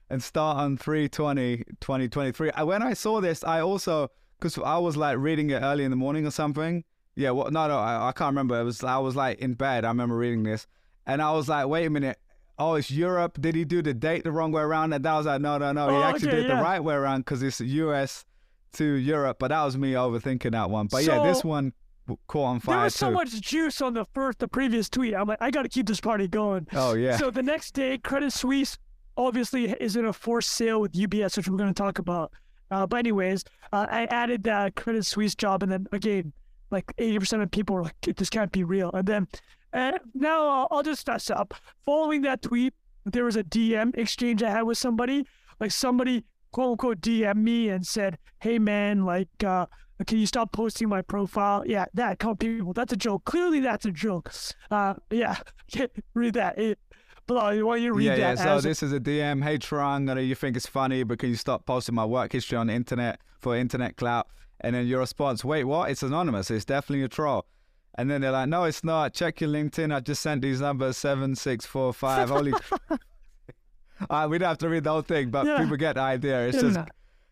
and 0.10 0.22
start 0.24 0.58
on 0.58 0.78
320 0.78 1.64
2023. 1.82 2.52
Uh, 2.52 2.66
When 2.66 2.82
I 2.84 2.94
saw 2.94 3.22
this, 3.22 3.44
I 3.44 3.62
also, 3.62 4.10
because 4.46 4.64
I 4.64 4.78
was 4.78 4.96
like 4.96 5.18
reading 5.18 5.50
it 5.50 5.62
early 5.62 5.84
in 5.84 5.90
the 5.92 5.98
morning 5.98 6.26
or 6.26 6.32
something. 6.32 6.84
Yeah, 7.16 7.32
well, 7.32 7.50
no, 7.50 7.68
no, 7.68 7.78
I, 7.80 8.10
I 8.10 8.12
can't 8.12 8.30
remember. 8.30 8.60
It 8.60 8.64
was 8.64 8.84
I 8.84 8.98
was 8.98 9.16
like 9.16 9.40
in 9.40 9.54
bed. 9.54 9.86
I 9.86 9.88
remember 9.90 10.16
reading 10.18 10.44
this, 10.44 10.68
and 11.06 11.22
I 11.22 11.32
was 11.32 11.48
like, 11.50 11.68
wait 11.68 11.86
a 11.86 11.90
minute. 11.90 12.18
Oh, 12.58 12.76
it's 12.76 12.90
Europe. 12.90 13.38
Did 13.42 13.56
he 13.56 13.66
do 13.66 13.82
the 13.82 13.94
date 13.94 14.24
the 14.24 14.32
wrong 14.32 14.52
way 14.54 14.62
around? 14.62 14.94
And 14.94 15.06
I 15.06 15.18
was 15.18 15.26
like, 15.26 15.42
no, 15.42 15.58
no, 15.58 15.74
no. 15.74 15.90
He 15.90 15.96
Oh, 15.96 16.04
actually 16.04 16.28
okay, 16.30 16.38
did 16.38 16.46
the 16.46 16.54
yeah. 16.56 16.62
right 16.62 16.80
way 16.82 16.96
around 16.96 17.22
because 17.22 17.44
it's 17.44 17.60
US 17.60 18.24
to 18.74 18.86
Europe. 18.86 19.38
But 19.40 19.50
that 19.50 19.64
was 19.64 19.78
me 19.78 19.92
overthinking 19.92 20.52
that 20.52 20.70
one. 20.70 20.88
But 20.88 21.04
yeah, 21.04 21.22
this 21.24 21.44
one 21.44 21.74
caught 22.28 22.46
on 22.46 22.60
fire. 22.62 22.76
there 22.78 22.84
was 22.86 22.96
so 22.96 23.12
much 23.12 23.32
juice 23.42 23.82
on 23.82 23.94
the 23.94 24.06
first, 24.14 24.40
the 24.40 24.48
previous 24.48 24.90
tweet. 24.90 25.16
I'm 25.16 25.28
like, 25.28 25.42
I 25.42 25.52
got 25.52 25.64
to 25.64 25.70
keep 25.70 25.86
this 25.88 26.00
party 26.00 26.28
going. 26.30 26.68
oh 26.74 26.94
yeah. 26.94 27.18
So 27.18 27.30
the 27.30 27.44
next 27.44 27.72
day, 27.74 27.98
Credit 27.98 28.32
Suisse 28.32 28.78
obviously 29.18 29.72
is 29.72 29.96
in 29.98 30.06
a 30.06 30.14
forced 30.14 30.52
sale 30.52 30.80
with 30.80 30.94
UBS, 30.94 31.36
which 31.36 31.50
we're 31.50 31.58
going 31.58 31.74
to 31.74 31.78
talk 31.82 32.00
about. 32.00 32.32
Uh, 32.72 32.86
but 32.88 32.98
anyways, 32.98 33.44
uh, 33.72 33.86
I 33.90 34.06
added 34.06 34.44
that 34.44 34.76
Credit 34.76 35.06
Suisse 35.06 35.36
job, 35.36 35.64
and 35.64 35.72
then 35.72 35.88
again, 35.92 36.34
like 36.72 36.86
80% 36.98 37.44
of 37.44 37.52
people 37.52 37.76
were 37.76 37.84
like, 37.84 37.96
"This 38.02 38.30
can't 38.30 38.52
be 38.52 38.64
real." 38.64 38.92
And 38.94 39.08
then 39.08 39.28
uh, 39.74 39.94
now 40.14 40.48
I'll, 40.48 40.68
I'll 40.72 40.84
just 40.84 41.06
fess 41.06 41.30
up. 41.30 41.54
Following 41.86 42.22
that 42.24 42.42
tweet, 42.42 42.74
there 43.06 43.26
was 43.26 43.36
a 43.36 43.44
DM 43.44 43.96
exchange 43.98 44.42
I 44.42 44.50
had 44.50 44.64
with 44.64 44.78
somebody. 44.78 45.26
Like 45.60 45.72
somebody 45.72 46.26
quote 46.52 46.72
unquote 46.72 47.02
DM 47.02 47.38
me 47.38 47.70
and 47.70 47.86
said, 47.86 48.18
"Hey 48.40 48.60
man, 48.60 49.06
like." 49.06 49.30
uh 49.44 49.68
can 50.06 50.18
you 50.18 50.28
stop 50.28 50.52
posting 50.52 50.90
my 50.90 51.02
profile? 51.02 51.64
Yeah, 51.66 51.86
that 51.94 52.20
couple 52.20 52.36
people. 52.36 52.74
That's 52.74 52.92
a 52.92 52.98
joke. 52.98 53.24
Clearly, 53.24 53.62
that's 53.62 53.86
a 53.86 53.92
joke. 53.92 54.30
Uh, 54.70 54.96
yeah, 55.10 55.38
read 56.14 56.34
that. 56.34 56.58
It, 56.58 56.80
Bilal, 57.28 57.66
why 57.66 57.78
you 57.78 57.94
read 57.94 58.06
yeah, 58.06 58.16
yeah. 58.16 58.36
So 58.36 58.62
this 58.62 58.84
is 58.84 58.94
a 58.94 59.00
DM. 59.00 59.44
Hey, 59.44 59.58
Trung, 59.58 59.80
I 59.80 60.14
know 60.14 60.20
you 60.20 60.36
think 60.36 60.56
it's 60.56 60.68
funny, 60.68 61.04
but 61.04 61.18
can 61.20 61.30
you 61.30 61.36
stop 61.36 61.66
posting 61.66 61.96
my 61.96 62.06
work 62.06 62.32
history 62.34 62.58
on 62.58 62.68
the 62.68 62.74
internet 62.74 63.20
for 63.40 63.56
internet 63.56 63.98
clout? 63.98 64.28
And 64.62 64.76
then 64.76 64.86
your 64.88 65.00
response, 65.00 65.44
wait, 65.44 65.64
what? 65.64 65.90
It's 65.90 66.04
anonymous. 66.04 66.52
It's 66.52 66.66
definitely 66.66 67.04
a 67.04 67.08
troll. 67.10 67.46
And 67.98 68.12
then 68.12 68.22
they're 68.22 68.32
like, 68.32 68.50
no, 68.50 68.66
it's 68.66 68.84
not. 68.84 69.14
Check 69.14 69.42
your 69.42 69.50
LinkedIn. 69.50 69.94
I 69.94 70.02
just 70.02 70.22
sent 70.22 70.42
these 70.44 70.62
numbers 70.62 70.98
seven 70.98 71.36
six 71.36 71.66
four 71.66 71.94
five. 71.94 72.30
Holy. 72.30 72.54
uh, 74.10 74.28
we 74.30 74.38
don't 74.38 74.50
have 74.50 74.58
to 74.60 74.70
read 74.70 74.84
the 74.84 74.92
whole 74.92 75.02
thing, 75.02 75.30
but 75.30 75.46
Yeah. 75.46 75.58
people 75.60 75.78
get 75.78 75.96
the 75.96 76.02
idea. 76.02 76.48
It's 76.48 76.56
Yeah, 76.58 76.62
just. 76.62 76.76
no. 76.76 76.86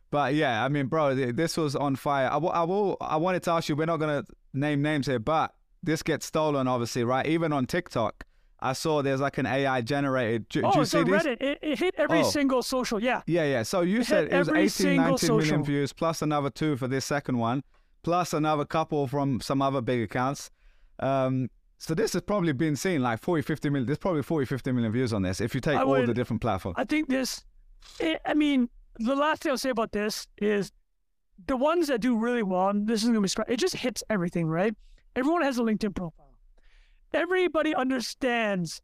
But 0.09 0.35
yeah, 0.35 0.63
I 0.63 0.69
mean, 0.69 0.87
bro, 0.87 1.15
this 1.15 1.57
was 1.57 1.75
on 1.75 1.95
fire. 1.95 2.27
I, 2.27 2.33
w- 2.33 2.53
I 2.53 2.63
will. 2.63 2.97
I 3.01 3.17
wanted 3.17 3.43
to 3.43 3.51
ask 3.51 3.67
you. 3.67 3.75
We're 3.75 3.85
not 3.87 3.97
gonna 3.97 4.23
name 4.53 4.81
names 4.81 5.07
here, 5.07 5.17
but 5.19 5.53
this 5.81 6.03
gets 6.03 6.25
stolen, 6.27 6.67
obviously, 6.67 7.03
right? 7.03 7.25
Even 7.25 7.51
on 7.51 7.65
TikTok, 7.65 8.23
I 8.63 8.73
saw 8.73 9.01
there's 9.01 9.19
like 9.21 9.37
an 9.37 9.45
AI 9.45 9.81
generated. 9.81 10.45
Oh, 10.63 10.71
you 10.75 10.81
it's 10.81 10.91
see 10.91 10.99
on? 10.99 11.05
Reddit. 11.05 11.41
It, 11.41 11.59
it 11.61 11.79
hit 11.79 11.95
every 11.97 12.21
Oh. 12.21 12.23
single 12.23 12.63
social. 12.63 12.99
Yeah. 13.01 13.21
Yeah, 13.27 13.43
yeah. 13.43 13.63
So 13.63 13.81
you 13.81 13.99
It 13.99 14.05
said 14.07 14.31
it 14.31 14.37
was 14.37 14.47
every 14.47 14.61
18, 14.61 14.69
single 14.69 15.09
19 15.11 15.27
million 15.29 15.45
social. 15.49 15.63
views, 15.63 15.93
plus 15.93 16.21
another 16.21 16.49
two 16.49 16.77
for 16.77 16.87
this 16.87 17.03
second 17.05 17.37
one, 17.37 17.63
plus 18.03 18.33
another 18.33 18.65
couple 18.65 19.05
from 19.07 19.41
some 19.41 19.61
other 19.61 19.81
big 19.81 20.01
accounts. 20.01 20.49
Um, 20.99 21.49
so 21.77 21.93
this 21.93 22.13
has 22.13 22.21
probably 22.21 22.53
been 22.53 22.75
seen 22.77 23.01
like 23.01 23.19
40, 23.21 23.41
50 23.41 23.69
million. 23.69 23.85
There's 23.85 23.97
probably 23.97 24.23
40, 24.23 24.45
50 24.45 24.71
million 24.71 24.91
views 24.93 25.11
on 25.13 25.21
this 25.23 25.41
if 25.41 25.53
you 25.53 25.59
take 25.59 25.77
I 25.77 25.83
all 25.83 26.05
the 26.05 26.13
different 26.13 26.41
platforms. 26.41 26.75
I 26.77 26.85
think 26.85 27.09
this. 27.09 27.43
It, 27.99 28.21
I 28.25 28.33
mean, 28.33 28.69
the 28.99 29.15
last 29.15 29.43
thing 29.43 29.51
I'll 29.51 29.57
say 29.57 29.71
about 29.71 29.91
this 29.91 30.25
is 30.37 30.71
the 31.47 31.57
ones 31.57 31.87
that 31.87 31.99
do 31.99 32.15
really 32.15 32.43
well. 32.43 32.69
And 32.69 32.87
this 32.87 33.03
is 33.03 33.09
gonna 33.09 33.19
be. 33.19 33.27
stra- 33.27 33.45
It 33.49 33.57
just 33.57 33.75
hits 33.75 34.01
everything, 34.09 34.47
right? 34.47 34.73
Everyone 35.17 35.41
has 35.41 35.57
a 35.57 35.61
LinkedIn 35.63 35.93
profile. 35.93 36.22
Everybody 37.13 37.75
understands 37.75 38.81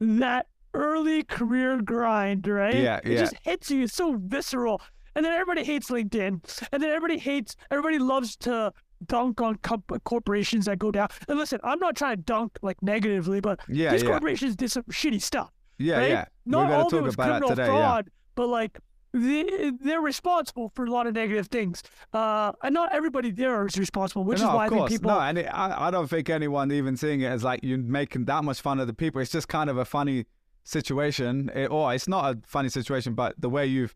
that 0.00 0.46
early 0.74 1.22
career 1.22 1.80
grind, 1.80 2.46
right? 2.46 2.74
Yeah, 2.74 2.80
yeah. 2.82 2.96
It 3.04 3.12
yeah. 3.12 3.18
just 3.20 3.34
hits 3.42 3.70
you. 3.70 3.84
It's 3.84 3.94
so 3.94 4.16
visceral. 4.20 4.80
And 5.14 5.24
then 5.24 5.32
everybody 5.32 5.64
hates 5.64 5.90
LinkedIn. 5.90 6.68
And 6.72 6.82
then 6.82 6.90
everybody 6.90 7.18
hates, 7.18 7.56
everybody 7.70 7.98
loves 7.98 8.36
to 8.38 8.72
dunk 9.06 9.40
on 9.40 9.56
comp- 9.56 10.02
corporations 10.04 10.66
that 10.66 10.78
go 10.78 10.90
down. 10.90 11.08
And 11.28 11.38
listen, 11.38 11.58
I'm 11.64 11.78
not 11.78 11.96
trying 11.96 12.16
to 12.16 12.22
dunk 12.22 12.58
like 12.62 12.82
negatively, 12.82 13.40
but 13.40 13.60
Yeah, 13.68 13.92
these 13.92 14.02
yeah. 14.02 14.08
corporations 14.10 14.56
did 14.56 14.70
some 14.70 14.84
shitty 14.84 15.22
stuff. 15.22 15.50
yeah, 15.78 15.96
right? 15.98 16.08
yeah. 16.10 16.24
Not 16.44 16.70
all 16.70 16.86
of 16.88 16.92
it 16.92 17.02
was 17.02 17.16
criminal 17.16 17.48
today. 17.48 17.64
Yeah. 17.66 17.68
fraud, 17.72 18.10
but 18.34 18.48
like 18.48 18.78
they, 19.16 19.72
they're 19.80 20.00
responsible 20.00 20.70
for 20.74 20.84
a 20.84 20.90
lot 20.90 21.06
of 21.06 21.14
negative 21.14 21.48
things. 21.48 21.82
Uh, 22.12 22.52
and 22.62 22.74
not 22.74 22.94
everybody 22.94 23.30
there 23.30 23.66
is 23.66 23.78
responsible, 23.78 24.24
which 24.24 24.40
no, 24.40 24.48
is 24.48 24.54
why 24.54 24.66
I 24.66 24.68
think 24.68 24.88
people. 24.88 25.10
No, 25.10 25.20
and 25.20 25.38
it, 25.38 25.46
I, 25.46 25.88
I 25.88 25.90
don't 25.90 26.08
think 26.08 26.30
anyone 26.30 26.70
even 26.70 26.96
seeing 26.96 27.22
it 27.22 27.26
as 27.26 27.42
like 27.42 27.60
you're 27.62 27.78
making 27.78 28.26
that 28.26 28.44
much 28.44 28.60
fun 28.60 28.80
of 28.80 28.86
the 28.86 28.94
people. 28.94 29.20
It's 29.20 29.30
just 29.30 29.48
kind 29.48 29.70
of 29.70 29.78
a 29.78 29.84
funny 29.84 30.26
situation, 30.64 31.50
It- 31.54 31.70
or 31.70 31.94
it's 31.94 32.08
not 32.08 32.36
a 32.36 32.38
funny 32.46 32.68
situation, 32.68 33.14
but 33.14 33.34
the 33.38 33.48
way 33.48 33.66
you've 33.66 33.94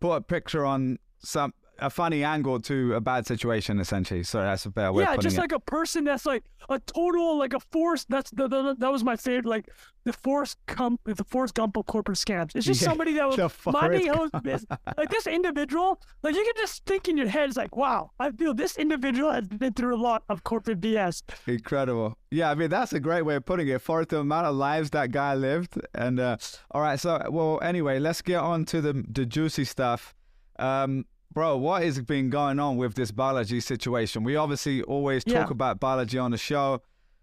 put 0.00 0.12
a 0.12 0.20
picture 0.20 0.64
on 0.64 0.98
some 1.18 1.52
a 1.78 1.90
funny 1.90 2.24
angle 2.24 2.60
to 2.60 2.94
a 2.94 3.00
bad 3.00 3.26
situation, 3.26 3.78
essentially. 3.78 4.22
So 4.22 4.40
that's 4.40 4.66
a 4.66 4.70
better 4.70 4.92
way 4.92 5.04
yeah, 5.04 5.14
of 5.14 5.20
just 5.20 5.36
it. 5.36 5.40
like 5.40 5.52
a 5.52 5.60
person 5.60 6.04
that's 6.04 6.26
like 6.26 6.44
a 6.68 6.78
total 6.80 7.38
like 7.38 7.52
a 7.52 7.60
force. 7.60 8.04
That's 8.08 8.30
the, 8.30 8.48
the 8.48 8.74
that 8.78 8.90
was 8.90 9.04
my 9.04 9.16
favorite. 9.16 9.46
Like 9.46 9.68
the 10.04 10.12
force 10.12 10.56
Gump, 10.66 11.00
the 11.04 11.24
force 11.24 11.52
Gump 11.52 11.76
of 11.76 11.86
corporate 11.86 12.18
scams. 12.18 12.54
It's 12.54 12.66
just 12.66 12.82
Yeah, 12.82 12.88
somebody 12.88 13.12
that 13.14 13.30
the 13.36 13.42
was 13.44 13.74
minding 13.74 14.06
his 14.06 14.30
business. 14.42 14.78
Like 14.96 15.10
this 15.10 15.26
individual, 15.26 16.00
like 16.22 16.34
you 16.34 16.44
can 16.44 16.54
just 16.56 16.84
think 16.86 17.08
in 17.08 17.16
your 17.16 17.28
head, 17.28 17.48
it's 17.48 17.56
like, 17.56 17.76
wow, 17.76 18.10
I 18.18 18.30
feel 18.32 18.54
this 18.54 18.76
individual 18.76 19.30
has 19.30 19.46
been 19.46 19.72
through 19.72 19.94
a 19.94 20.00
lot 20.00 20.24
of 20.28 20.44
corporate 20.44 20.80
BS. 20.80 21.22
Incredible. 21.46 22.16
Yeah, 22.30 22.50
I 22.50 22.54
mean 22.54 22.70
that's 22.70 22.92
a 22.92 23.00
great 23.00 23.22
way 23.22 23.36
of 23.36 23.44
putting 23.44 23.68
it. 23.68 23.80
For 23.80 24.04
the 24.04 24.20
amount 24.20 24.46
of 24.46 24.56
lives 24.56 24.90
that 24.90 25.12
guy 25.12 25.34
lived, 25.34 25.78
and 25.94 26.18
uh, 26.18 26.36
all 26.70 26.80
right. 26.80 26.98
So, 26.98 27.22
well, 27.30 27.60
anyway, 27.62 27.98
let's 27.98 28.22
get 28.22 28.38
on 28.38 28.64
to 28.66 28.80
the 28.80 29.04
the 29.08 29.24
juicy 29.24 29.64
stuff. 29.64 30.14
Um, 30.58 31.04
bro, 31.38 31.56
what 31.56 31.84
is 31.84 32.00
been 32.00 32.30
going 32.30 32.58
on 32.58 32.76
with 32.76 32.94
this 32.96 33.12
Balaji 33.12 33.62
situation? 33.62 34.24
We 34.24 34.34
obviously 34.34 34.82
always 34.82 35.22
talk 35.22 35.34
Yeah. 35.50 35.52
about 35.52 35.78
Balaji 35.78 36.20
on 36.20 36.32
the 36.32 36.36
show. 36.36 36.82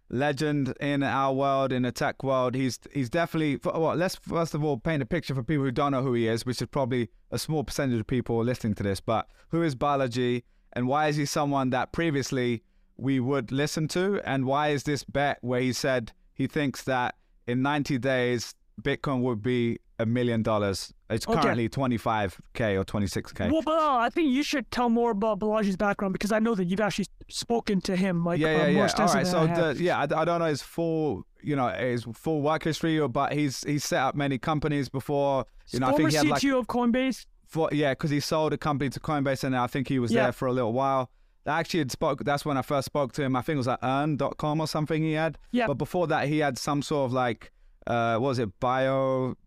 Legend 0.10 0.74
in 0.80 1.04
our 1.04 1.34
world, 1.34 1.74
in 1.74 1.82
the 1.82 1.92
tech 1.92 2.24
world. 2.24 2.56
He's 2.56 2.80
he's 2.94 3.10
definitely. 3.10 3.60
Well, 3.66 3.94
let's 3.96 4.16
first 4.16 4.54
of 4.54 4.64
all 4.64 4.78
paint 4.78 5.04
a 5.04 5.06
picture 5.06 5.36
for 5.36 5.44
people 5.44 5.66
who 5.66 5.72
don't 5.72 5.92
know 5.92 6.02
who 6.02 6.14
he 6.14 6.30
is, 6.30 6.46
which 6.46 6.62
is 6.62 6.68
probably 6.70 7.10
a 7.30 7.38
small 7.38 7.66
percentage 7.66 8.00
of 8.00 8.08
people 8.08 8.42
listening 8.42 8.76
to 8.76 8.84
this. 8.84 9.02
But 9.02 9.28
who 9.50 9.62
is 9.64 9.76
Balaji, 9.76 10.44
and 10.72 10.88
why 10.88 11.08
is 11.10 11.18
he 11.18 11.26
someone 11.26 11.72
that 11.72 11.92
previously 11.92 12.64
we 12.96 13.20
would 13.20 13.52
listen 13.52 13.90
to? 13.90 14.22
And 14.24 14.46
why 14.46 14.70
is 14.70 14.84
this 14.84 15.04
bet 15.04 15.40
where 15.42 15.60
he 15.60 15.74
said 15.74 16.14
he 16.34 16.48
thinks 16.48 16.84
that 16.84 17.16
in 17.48 17.62
90 17.62 17.98
days 17.98 18.56
Bitcoin 18.82 19.20
would 19.24 19.42
be 19.42 19.80
a 20.00 20.06
million 20.06 20.42
dollars? 20.44 20.94
It's 21.10 21.28
Okay. 21.28 21.42
currently 21.42 21.70
25k 21.70 22.76
or 22.80 22.84
26k. 22.86 23.52
Well, 23.52 23.62
but 23.62 23.80
uh, 23.80 23.98
I 23.98 24.10
think 24.10 24.32
you 24.32 24.44
should 24.44 24.70
tell 24.72 24.90
more 24.90 25.12
about 25.12 25.40
Balaji's 25.40 25.78
background 25.78 26.14
because 26.14 26.32
I 26.32 26.40
know 26.40 26.56
that 26.56 26.66
you've 26.66 26.80
actually 26.80 27.06
spoken 27.30 27.82
to 27.82 27.96
him 27.96 28.24
like 28.26 28.40
yeah, 28.40 28.48
uh, 28.48 28.52
yeah, 28.52 28.58
more 28.74 28.88
yeah. 28.88 29.06
All 29.06 29.14
right, 29.14 29.28
so 29.28 29.40
I 29.42 29.74
the, 29.74 29.84
yeah, 29.84 29.98
I, 30.00 30.04
I 30.04 30.26
don't 30.26 30.40
know 30.40 30.46
his 30.46 30.62
full, 30.62 31.26
you 31.42 31.56
know, 31.56 31.70
his 31.70 32.06
full 32.14 32.42
work 32.42 32.64
history, 32.64 33.06
but 33.08 33.34
he's 33.34 33.64
he's 33.64 33.84
set 33.84 34.02
up 34.02 34.16
many 34.16 34.38
companies 34.38 34.90
before. 34.90 35.46
You 35.70 35.80
know, 35.80 35.88
I 35.88 35.94
think 35.94 36.10
he 36.12 36.16
had 36.18 36.26
CTO 36.26 36.32
like 36.32 36.44
of 36.62 36.68
Coinbase. 36.68 37.26
for, 37.48 37.70
yeah, 37.72 37.92
because 37.94 38.10
he 38.12 38.20
sold 38.20 38.54
a 38.54 38.58
company 38.58 38.90
to 38.90 39.00
Coinbase, 39.00 39.44
and 39.44 39.56
I 39.56 39.68
think 39.68 39.88
he 39.88 40.00
was 40.00 40.12
Yeah. 40.12 40.24
there 40.24 40.32
for 40.32 40.48
a 40.48 40.54
little 40.54 40.74
while. 40.74 41.10
I 41.48 41.60
actually 41.60 41.80
had 41.82 41.92
spoke. 41.92 42.24
That's 42.24 42.44
when 42.44 42.58
I 42.58 42.64
first 42.64 42.88
spoke 42.88 43.14
to 43.14 43.22
him. 43.24 43.36
I 43.36 43.42
think 43.44 43.56
it 43.56 43.58
was 43.58 43.68
at 43.68 43.80
Earn.com 43.84 44.60
or 44.60 44.68
something. 44.68 45.04
He 45.04 45.14
had. 45.14 45.38
Yeah. 45.52 45.68
But 45.68 45.76
before 45.76 46.08
that, 46.08 46.28
he 46.28 46.40
had 46.40 46.58
some 46.58 46.82
sort 46.82 47.06
of 47.06 47.14
like, 47.14 47.52
uh, 47.86 48.18
what 48.18 48.30
was 48.30 48.40
it 48.40 48.60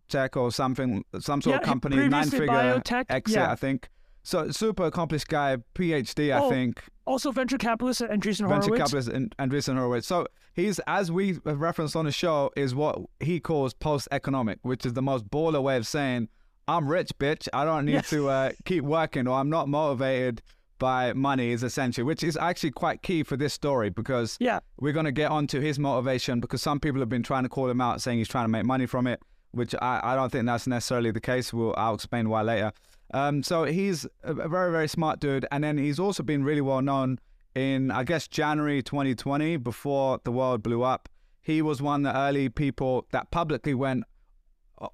biotech 0.08 0.36
or 0.40 0.50
something, 0.50 1.04
some 1.20 1.40
sort 1.42 1.54
Yeah, 1.54 1.58
of 1.60 1.64
company, 1.64 2.08
nine-figure 2.08 2.46
biotech, 2.48 3.04
exit, 3.08 3.36
yeah. 3.38 3.50
I 3.52 3.54
think. 3.54 3.88
So 4.22 4.50
super 4.50 4.84
accomplished 4.84 5.28
guy, 5.28 5.56
PhD, 5.74 6.34
I 6.34 6.40
Oh, 6.40 6.50
think 6.50 6.82
Also 7.06 7.30
venture 7.32 7.56
capitalist 7.56 8.02
Andreessen 8.02 8.46
venture 8.48 8.68
Horowitz. 8.68 8.78
capitalist 8.92 9.08
and 9.08 9.34
Andreessen 9.38 9.74
Horowitz. 9.76 10.06
So 10.06 10.26
he's, 10.54 10.80
as 10.86 11.10
we 11.10 11.38
have 11.46 11.60
referenced 11.60 11.96
on 11.96 12.04
the 12.04 12.12
show, 12.12 12.50
is 12.56 12.74
what 12.74 12.98
he 13.20 13.40
calls 13.40 13.72
post-economic, 13.74 14.58
which 14.62 14.84
is 14.84 14.92
the 14.92 15.02
most 15.02 15.30
baller 15.30 15.62
way 15.62 15.76
of 15.78 15.86
saying, 15.86 16.28
"I'm 16.66 16.88
rich, 16.88 17.12
bitch. 17.18 17.48
I 17.54 17.64
don't 17.64 17.86
need 17.86 17.92
Yes. 17.92 18.10
to 18.10 18.28
uh, 18.28 18.50
keep 18.66 18.84
working, 18.84 19.26
or 19.26 19.38
I'm 19.38 19.48
not 19.48 19.68
motivated 19.68 20.42
by 20.78 21.14
money." 21.14 21.50
Is 21.52 21.62
essentially, 21.62 22.04
which 22.04 22.22
is 22.22 22.36
actually 22.36 22.72
quite 22.72 23.00
key 23.00 23.22
for 23.22 23.38
this 23.38 23.54
story 23.54 23.88
because 23.88 24.36
Yeah. 24.40 24.58
we're 24.78 24.92
going 24.92 25.06
to 25.06 25.12
get 25.12 25.30
onto 25.30 25.60
his 25.60 25.78
motivation 25.78 26.38
because 26.40 26.60
some 26.60 26.80
people 26.80 27.00
have 27.00 27.08
been 27.08 27.22
trying 27.22 27.44
to 27.44 27.48
call 27.48 27.70
him 27.70 27.80
out, 27.80 28.02
saying 28.02 28.18
he's 28.18 28.28
trying 28.28 28.44
to 28.44 28.48
make 28.50 28.66
money 28.66 28.84
from 28.84 29.06
it, 29.06 29.22
which 29.58 29.74
I, 29.82 30.00
I 30.02 30.14
don't 30.14 30.30
think 30.30 30.46
that's 30.46 30.66
necessarily 30.66 31.10
the 31.10 31.20
case. 31.20 31.52
We'll, 31.52 31.74
I'll 31.76 31.94
explain 31.94 32.28
why 32.28 32.42
later. 32.42 32.72
Um, 33.12 33.42
so 33.42 33.64
he's 33.64 34.06
a 34.22 34.34
very, 34.34 34.70
very 34.70 34.88
smart 34.88 35.20
dude. 35.20 35.46
And 35.50 35.64
then 35.64 35.78
he's 35.78 35.98
also 35.98 36.22
been 36.22 36.44
really 36.44 36.60
well 36.60 36.82
known 36.82 37.18
in, 37.54 37.90
I 37.90 38.04
guess, 38.04 38.28
January 38.28 38.82
2020, 38.82 39.56
before 39.58 40.20
the 40.24 40.32
world 40.32 40.62
blew 40.62 40.82
up. 40.82 41.08
He 41.42 41.62
was 41.62 41.80
one 41.80 42.06
of 42.06 42.12
the 42.14 42.18
early 42.18 42.48
people 42.48 43.06
that 43.10 43.30
publicly 43.30 43.74
went 43.74 44.04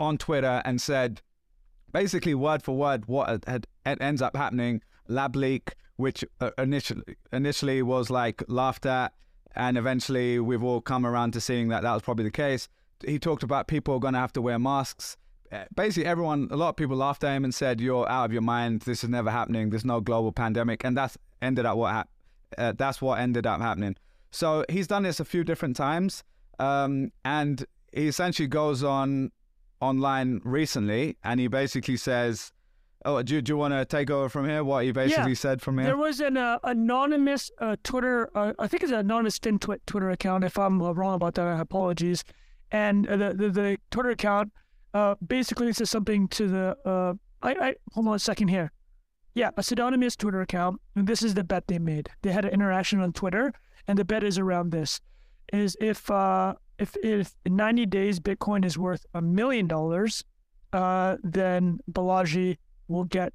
on 0.00 0.18
Twitter 0.18 0.62
and 0.64 0.80
said, 0.80 1.20
basically 1.92 2.34
word 2.34 2.62
for 2.62 2.76
word 2.76 3.06
what 3.06 3.44
had, 3.46 3.66
had 3.84 4.00
ends 4.00 4.22
up 4.22 4.36
happening. 4.36 4.82
Lab 5.08 5.36
leak, 5.36 5.74
which 5.96 6.24
uh, 6.40 6.50
initially 6.58 7.02
initially 7.32 7.82
was 7.82 8.10
like 8.10 8.42
laughed 8.48 8.86
at, 8.86 9.12
and 9.54 9.76
eventually 9.76 10.38
we've 10.38 10.62
all 10.62 10.80
come 10.80 11.04
around 11.06 11.32
to 11.32 11.40
seeing 11.40 11.68
that 11.68 11.82
that 11.82 11.92
was 11.92 12.02
probably 12.02 12.24
the 12.24 12.30
case. 12.30 12.68
He 13.06 13.18
talked 13.18 13.42
about 13.42 13.66
people 13.68 13.94
are 13.94 14.00
going 14.00 14.14
to 14.14 14.20
have 14.20 14.32
to 14.34 14.42
wear 14.42 14.58
masks. 14.58 15.16
Uh, 15.52 15.64
basically, 15.74 16.06
everyone, 16.06 16.48
a 16.50 16.56
lot 16.56 16.70
of 16.70 16.76
people 16.76 16.96
laughed 16.96 17.22
at 17.24 17.34
him 17.36 17.44
and 17.44 17.54
said, 17.54 17.80
"You're 17.80 18.08
out 18.08 18.24
of 18.26 18.32
your 18.32 18.42
mind. 18.42 18.82
This 18.82 19.04
is 19.04 19.10
never 19.10 19.30
happening. 19.30 19.70
There's 19.70 19.84
no 19.84 20.00
global 20.00 20.32
pandemic," 20.32 20.84
and 20.84 20.96
that's 20.96 21.16
ended 21.42 21.66
up 21.66 21.76
what 21.76 21.92
hap- 21.92 22.08
uh, 22.58 22.72
that's 22.76 23.00
what 23.02 23.18
ended 23.20 23.46
up 23.46 23.60
happening. 23.60 23.96
So 24.30 24.64
he's 24.68 24.86
done 24.86 25.02
this 25.04 25.20
a 25.20 25.24
few 25.24 25.44
different 25.44 25.76
times, 25.76 26.24
um, 26.58 27.12
and 27.24 27.64
he 27.92 28.08
essentially 28.08 28.48
goes 28.48 28.82
on 28.82 29.30
online 29.80 30.40
recently, 30.44 31.16
and 31.22 31.38
he 31.38 31.46
basically 31.46 31.96
says, 31.98 32.52
"Oh, 33.04 33.22
do, 33.22 33.40
do 33.42 33.52
you 33.52 33.56
want 33.56 33.74
to 33.74 33.84
take 33.84 34.10
over 34.10 34.28
from 34.28 34.48
here? 34.48 34.64
What 34.64 34.84
he 34.84 34.92
basically 34.92 35.32
Yeah. 35.32 35.36
said 35.36 35.62
from 35.62 35.76
here?" 35.78 35.86
There 35.88 35.96
was 35.96 36.20
an 36.20 36.36
uh, 36.36 36.58
anonymous 36.64 37.50
uh, 37.60 37.76
Twitter, 37.84 38.30
uh, 38.34 38.54
I 38.58 38.66
think 38.66 38.82
it's 38.82 38.92
an 38.92 38.98
anonymous 39.00 39.38
FinTwit 39.38 39.80
Twitter 39.86 40.10
account. 40.10 40.42
If 40.42 40.58
I'm 40.58 40.80
uh, 40.82 40.92
wrong 40.92 41.14
about 41.14 41.34
that, 41.34 41.60
apologies. 41.60 42.24
And 42.74 43.04
the, 43.04 43.32
the 43.36 43.48
the 43.50 43.78
Twitter 43.92 44.10
account 44.10 44.50
uh, 44.94 45.14
basically 45.24 45.72
says 45.72 45.90
something 45.90 46.26
to 46.28 46.48
the. 46.48 46.76
Uh, 46.84 47.14
I, 47.40 47.68
I 47.68 47.74
hold 47.92 48.08
on 48.08 48.16
a 48.16 48.18
second 48.18 48.48
here. 48.48 48.72
Yeah, 49.34 49.50
a 49.56 49.62
pseudonymous 49.62 50.16
Twitter 50.16 50.40
account. 50.40 50.80
And 50.96 51.06
this 51.06 51.22
is 51.22 51.34
the 51.34 51.44
bet 51.44 51.68
they 51.68 51.78
made. 51.78 52.08
They 52.22 52.32
had 52.32 52.44
an 52.44 52.50
interaction 52.50 52.98
on 52.98 53.12
Twitter, 53.12 53.52
and 53.86 53.96
the 53.96 54.04
bet 54.04 54.24
is 54.24 54.38
around 54.38 54.72
this: 54.72 55.00
is 55.52 55.76
if 55.80 56.10
uh, 56.10 56.54
if 56.78 56.96
if 56.96 57.36
in 57.44 57.54
90 57.54 57.86
days 57.86 58.18
Bitcoin 58.18 58.64
is 58.64 58.76
worth 58.76 59.06
a 59.14 59.22
million 59.22 59.68
dollars, 59.68 60.24
uh, 60.72 61.16
then 61.22 61.78
Balaji 61.92 62.58
will 62.88 63.04
get 63.04 63.32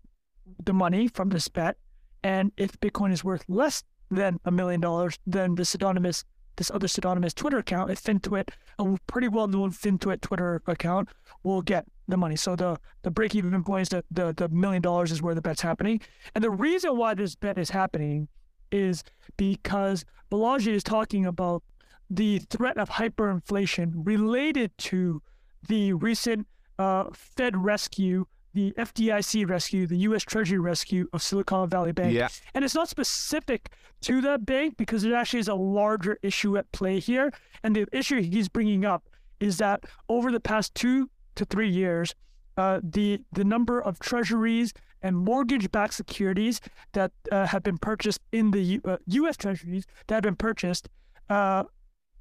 the 0.66 0.74
money 0.74 1.08
from 1.08 1.30
this 1.30 1.48
bet. 1.48 1.78
And 2.24 2.52
if 2.58 2.78
Bitcoin 2.82 3.14
is 3.14 3.24
worth 3.24 3.46
less 3.48 3.84
than 4.12 4.38
a 4.44 4.52
million 4.52 4.82
dollars, 4.82 5.18
then 5.26 5.56
the 5.56 5.64
pseudonymous, 5.64 6.26
this 6.60 6.70
other 6.70 6.88
pseudonymous 6.88 7.34
Twitter 7.34 7.58
account, 7.58 7.90
a 7.90 7.96
FinTwit, 7.96 8.50
a 8.78 8.98
pretty 9.08 9.28
well-known 9.28 9.72
FinTwit 9.72 10.22
Twitter 10.22 10.62
account, 10.68 11.10
will 11.42 11.64
get 11.64 11.86
the 12.08 12.18
money. 12.18 12.36
So 12.36 12.56
the 12.56 12.78
the 13.02 13.10
break-even 13.10 13.64
point 13.64 13.84
is 13.84 13.90
that 13.90 14.06
the 14.12 14.34
the 14.34 14.50
million 14.50 14.82
dollars 14.82 15.12
is 15.12 15.22
where 15.22 15.34
the 15.34 15.42
bet's 15.42 15.62
happening. 15.62 16.02
And 16.36 16.44
the 16.44 16.52
reason 16.52 16.98
why 16.98 17.16
this 17.16 17.34
bet 17.34 17.58
is 17.58 17.72
happening 17.72 18.28
is 18.72 19.04
because 19.38 20.06
Balaji 20.32 20.74
is 20.74 20.84
talking 20.84 21.26
about 21.26 21.64
the 22.10 22.40
threat 22.40 22.78
of 22.78 22.90
hyperinflation 22.90 23.94
related 23.96 24.78
to 24.78 25.22
the 25.68 25.94
recent 25.94 26.48
uh, 26.78 27.06
Fed 27.14 27.58
rescue, 27.58 28.26
the 28.54 28.74
FDIC 28.78 29.48
rescue, 29.50 29.88
the 29.88 29.98
U.S. 29.98 30.24
Treasury 30.24 30.60
rescue 30.60 31.08
of 31.14 31.22
Silicon 31.22 31.70
Valley 31.70 31.92
Bank. 31.92 32.14
Yeah. 32.14 32.30
And 32.54 32.66
it's 32.66 32.76
not 32.76 32.90
specific 32.90 33.70
to 34.02 34.22
that 34.22 34.46
bank 34.46 34.78
because 34.78 35.04
there 35.04 35.16
actually 35.16 35.42
is 35.42 35.48
a 35.48 35.56
larger 35.56 36.18
issue 36.24 36.58
at 36.58 36.72
play 36.72 37.00
here. 37.00 37.32
And 37.64 37.76
the 37.76 37.86
issue 37.92 38.22
he's 38.22 38.50
bringing 38.50 38.86
up 38.86 39.08
is 39.40 39.58
that 39.58 39.84
over 40.08 40.32
the 40.32 40.40
past 40.40 40.74
two 40.76 41.10
to 41.36 41.46
three 41.46 41.70
years, 41.70 42.16
uh, 42.58 42.82
the 42.84 43.22
the 43.32 43.44
number 43.44 43.82
of 43.82 44.00
treasuries 44.00 44.74
and 45.02 45.18
mortgage-backed 45.18 45.94
securities 45.94 46.60
that 46.92 47.12
uh, 47.32 47.46
have 47.46 47.64
been 47.64 47.78
purchased 47.78 48.20
in 48.34 48.52
the 48.52 48.60
U- 48.60 48.82
uh, 48.84 48.98
U.S. 49.08 49.38
Treasuries 49.38 49.86
that 50.08 50.16
have 50.16 50.24
been 50.24 50.36
purchased, 50.36 50.90
uh, 51.30 51.64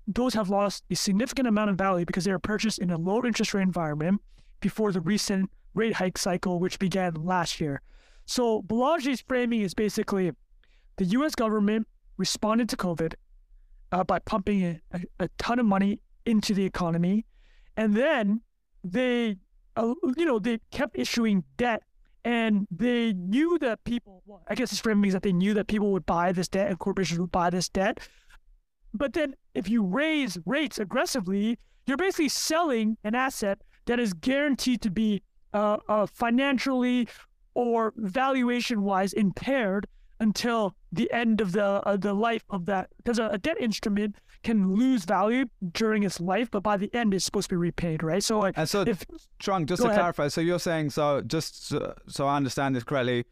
those 0.07 0.35
have 0.35 0.49
lost 0.49 0.85
a 0.91 0.95
significant 0.95 1.49
amount 1.49 1.71
of 1.71 1.77
value 1.77 2.05
because 2.05 2.25
they 2.25 2.31
were 2.31 2.39
purchased 2.39 2.79
in 2.79 2.91
a 2.91 2.97
low 2.97 3.25
interest 3.25 3.53
rate 3.53 3.63
environment 3.63 4.21
before 4.61 4.93
the 4.93 5.01
recent 5.01 5.51
rate 5.79 5.95
hike 5.95 6.19
cycle, 6.19 6.59
which 6.59 6.79
began 6.79 7.15
last 7.15 7.61
year. 7.61 7.81
So 8.27 8.63
Balaji's 8.63 9.23
framing 9.23 9.63
is 9.63 9.73
basically 9.73 10.33
the 10.97 11.05
U.S. 11.05 11.35
government 11.35 11.87
responded 12.19 12.69
to 12.71 12.77
COVID 12.77 13.15
uh, 13.93 14.05
by 14.05 14.19
pumping 14.19 14.81
a, 14.93 15.01
a, 15.21 15.29
ton 15.39 15.59
of 15.59 15.67
money 15.67 16.01
into 16.27 16.53
the 16.53 16.65
economy, 16.65 17.25
and 17.77 17.95
then 17.95 18.43
they, 18.85 19.37
uh, 19.77 19.95
you 20.17 20.27
know, 20.27 20.39
they 20.39 20.59
kept 20.71 20.99
issuing 20.99 21.45
debt, 21.57 21.83
and 22.25 22.67
they 22.71 23.13
knew 23.15 23.59
that 23.61 23.83
people. 23.85 24.23
Well, 24.27 24.43
I 24.49 24.55
guess 24.55 24.71
his 24.71 24.81
framing 24.81 25.07
is 25.07 25.15
that 25.15 25.23
they 25.23 25.33
knew 25.33 25.55
that 25.55 25.69
people 25.69 25.93
would 25.93 26.05
buy 26.05 26.33
this 26.33 26.49
debt 26.49 26.69
and 26.69 26.79
corporations 26.79 27.19
would 27.21 27.33
buy 27.33 27.49
this 27.49 27.69
debt. 27.69 27.99
But 28.93 29.13
then, 29.13 29.37
if 29.55 29.69
you 29.69 29.83
raise 29.85 30.37
rates 30.45 30.79
aggressively, 30.79 31.59
you're 31.87 31.97
basically 31.97 32.29
selling 32.29 32.99
an 33.05 33.15
asset 33.15 33.63
that 33.87 33.99
is 33.99 34.13
guaranteed 34.13 34.83
to 34.83 34.91
be 34.91 35.23
uh, 35.55 35.79
uh, 35.89 36.07
financially 36.07 37.09
or 37.55 37.93
valuation 37.97 38.83
wise 38.83 39.13
impaired 39.13 39.87
until 40.21 40.75
the 40.93 41.11
end 41.13 41.41
of 41.41 41.53
the 41.53 41.65
uh, 41.65 41.97
the 41.97 42.15
life 42.15 42.45
of 42.51 42.67
that 42.67 42.89
because 42.97 43.19
a, 43.19 43.29
a 43.29 43.39
debt 43.39 43.57
instrument 43.61 44.17
can 44.43 44.75
lose 44.75 45.05
value 45.05 45.45
during 45.73 46.03
its 46.03 46.21
life 46.21 46.51
but 46.51 46.63
by 46.63 46.77
the 46.77 46.93
end 46.95 47.13
it's 47.15 47.25
supposed 47.25 47.49
to 47.49 47.55
be 47.55 47.57
repaid 47.57 48.03
right 48.03 48.23
so 48.23 48.39
like, 48.39 48.57
And 48.57 48.69
so, 48.69 48.83
if 48.83 49.05
Trung, 49.41 49.67
just 49.67 49.83
to 49.83 49.89
ahead. 49.89 49.99
clarify, 49.99 50.29
so 50.29 50.41
you're 50.41 50.59
saying, 50.59 50.91
so 50.91 51.23
just 51.23 51.69
so, 51.69 51.95
so 52.09 52.27
I 52.27 52.37
understand 52.37 52.75
this 52.77 52.85
correctly, 52.85 53.25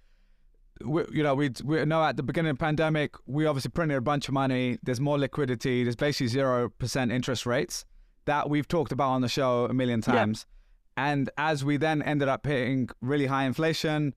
we, 0.85 1.05
you 1.13 1.23
know, 1.23 1.35
we 1.35 1.51
we 1.65 1.85
know 1.85 2.03
at 2.05 2.17
the 2.17 2.23
beginning 2.23 2.51
of 2.51 2.59
the 2.59 2.65
pandemic, 2.65 3.15
we 3.27 3.47
obviously 3.47 3.71
printed 3.71 3.97
a 3.97 4.01
bunch 4.01 4.29
of 4.29 4.35
money. 4.35 4.79
There's 4.83 5.01
more 5.01 5.19
liquidity. 5.19 5.85
There's 5.85 5.97
basically 5.97 6.29
zero 6.29 6.69
percent 6.69 7.11
interest 7.13 7.47
rates 7.47 7.85
that 8.27 8.51
we've 8.51 8.69
talked 8.69 8.93
about 8.93 9.11
on 9.11 9.23
the 9.23 9.29
show 9.29 9.65
a 9.67 9.75
million 9.75 10.03
Yeah. 10.07 10.33
And 10.97 11.31
as 11.37 11.65
we 11.65 11.77
then 11.77 12.03
ended 12.03 12.29
up 12.29 12.47
hitting 12.47 12.89
really 13.01 13.27
high 13.27 13.45
inflation, 13.45 14.15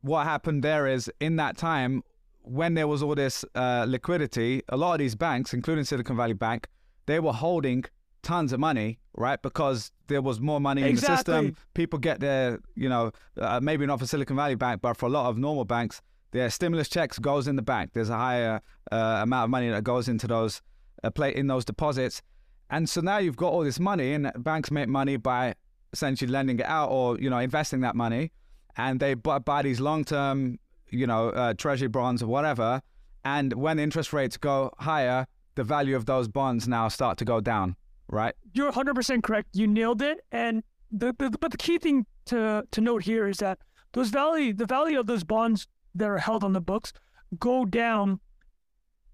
what 0.00 0.24
happened 0.24 0.62
there 0.64 0.86
is 0.86 1.10
in 1.20 1.36
that 1.36 1.56
time 1.56 2.02
when 2.42 2.74
there 2.74 2.88
was 2.88 3.02
all 3.02 3.14
this 3.14 3.44
uh, 3.54 3.84
liquidity, 3.88 4.62
a 4.68 4.76
lot 4.76 4.94
of 4.94 4.98
these 4.98 5.14
banks, 5.14 5.54
including 5.54 5.84
Silicon 5.84 6.16
Valley 6.16 6.32
Bank, 6.32 6.66
they 7.06 7.20
were 7.20 7.32
holding 7.32 7.84
tons 8.22 8.52
of 8.52 8.60
money, 8.60 8.98
right? 9.14 9.40
Because 9.42 9.92
there 10.08 10.22
was 10.22 10.40
more 10.40 10.60
money 10.60 10.80
in 10.82 10.86
the 10.86 10.92
Exactly. 10.92 11.16
system. 11.16 11.56
People 11.74 11.98
get 11.98 12.20
their, 12.20 12.58
you 12.74 12.88
know, 12.88 13.12
uh, 13.40 13.60
maybe 13.62 13.86
not 13.86 14.00
for 14.00 14.06
Silicon 14.06 14.36
Valley 14.36 14.54
Bank, 14.54 14.80
but 14.80 14.96
for 14.96 15.06
a 15.06 15.08
lot 15.08 15.26
of 15.26 15.38
normal 15.38 15.64
banks, 15.64 16.00
their 16.32 16.48
stimulus 16.50 16.88
checks 16.88 17.18
goes 17.18 17.46
in 17.46 17.56
the 17.56 17.62
bank. 17.62 17.90
There's 17.92 18.08
a 18.10 18.16
higher 18.16 18.60
uh, 18.90 19.20
amount 19.22 19.44
of 19.44 19.50
money 19.50 19.68
that 19.68 19.84
goes 19.84 20.08
into 20.08 20.26
those 20.26 20.62
uh, 21.04 21.10
play 21.10 21.34
in 21.34 21.46
those 21.48 21.64
deposits, 21.64 22.22
and 22.70 22.88
so 22.88 23.00
now 23.00 23.18
you've 23.18 23.36
got 23.36 23.52
all 23.52 23.64
this 23.64 23.78
money, 23.78 24.14
and 24.14 24.32
banks 24.38 24.70
make 24.70 24.88
money 24.88 25.16
by 25.16 25.54
essentially 25.92 26.30
lending 26.30 26.58
it 26.58 26.66
out 26.66 26.90
or 26.90 27.18
you 27.18 27.28
know 27.30 27.38
investing 27.38 27.80
that 27.80 27.94
money, 27.94 28.32
and 28.76 29.00
they 29.00 29.14
buy, 29.14 29.38
buy 29.38 29.62
these 29.62 29.80
long-term, 29.80 30.58
you 30.90 31.06
know, 31.06 31.30
uh, 31.30 31.54
treasury 31.54 31.88
bonds 31.88 32.22
or 32.22 32.26
whatever. 32.26 32.80
And 33.24 33.52
when 33.54 33.78
interest 33.78 34.12
rates 34.12 34.36
go 34.36 34.72
higher, 34.78 35.26
the 35.54 35.62
value 35.64 35.94
of 35.94 36.06
those 36.06 36.26
bonds 36.28 36.66
now 36.66 36.88
start 36.88 37.18
to 37.18 37.24
go 37.24 37.40
down, 37.40 37.76
right? 38.08 38.34
you're 38.54 38.72
100% 38.72 39.22
correct 39.22 39.48
you 39.54 39.66
nailed 39.66 40.02
it 40.02 40.18
and 40.30 40.62
the, 40.90 41.14
the 41.18 41.30
but 41.40 41.50
the 41.52 41.56
key 41.56 41.78
thing 41.78 42.04
to 42.26 42.62
to 42.70 42.80
note 42.82 43.02
here 43.04 43.26
is 43.26 43.38
that 43.38 43.58
those 43.94 44.10
value 44.10 44.52
the 44.52 44.66
value 44.66 45.00
of 45.00 45.06
those 45.06 45.24
bonds 45.24 45.66
that 45.94 46.06
are 46.06 46.18
held 46.18 46.44
on 46.44 46.52
the 46.52 46.60
books 46.60 46.92
go 47.38 47.64
down 47.64 48.20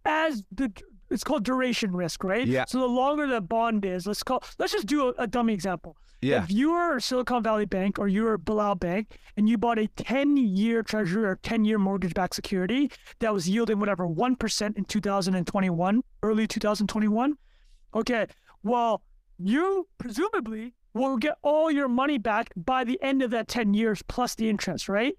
as 0.05 0.43
the 0.51 0.73
it's 1.11 1.23
called 1.25 1.45
duration 1.45 1.93
risk 1.93 2.25
right 2.25 2.47
Yeah. 2.49 2.65
so 2.67 2.81
the 2.81 2.87
longer 2.87 3.27
the 3.29 3.41
bond 3.41 3.85
is 3.85 4.07
let's 4.09 4.23
call 4.25 4.43
let's 4.59 4.73
just 4.73 4.87
do 4.87 5.09
a, 5.09 5.15
a 5.19 5.27
dummy 5.29 5.53
example 5.55 5.97
Yeah. 6.21 6.43
if 6.43 6.51
you 6.51 6.73
are 6.73 6.99
Silicon 6.99 7.43
Valley 7.43 7.65
Bank 7.65 7.99
or 7.99 8.09
you're 8.09 8.37
Bilal 8.39 8.75
Bank 8.75 9.19
and 9.37 9.49
you 9.49 9.57
bought 9.57 9.79
a 9.79 9.87
10 9.87 10.37
year 10.37 10.83
treasury 10.83 11.25
or 11.25 11.37
10 11.37 11.65
year 11.65 11.79
mortgage 11.79 12.15
backed 12.15 12.35
security 12.35 12.91
that 13.21 13.33
was 13.33 13.49
yielding 13.49 13.79
whatever 13.79 14.07
1% 14.07 14.77
in 14.77 14.85
2021, 14.85 16.03
early 16.23 16.47
2021, 16.47 17.35
okay, 17.95 18.27
well, 18.63 19.03
you 19.39 19.87
presumably 19.99 20.75
will 20.95 21.17
get 21.17 21.37
all 21.43 21.71
your 21.71 21.89
money 21.89 22.19
back 22.19 22.53
by 22.57 22.83
the 22.83 23.01
end 23.03 23.23
of 23.23 23.31
that 23.31 23.47
10 23.47 23.75
years 23.75 24.03
plus 24.03 24.35
the 24.35 24.49
interest, 24.49 24.89
right? 24.89 25.15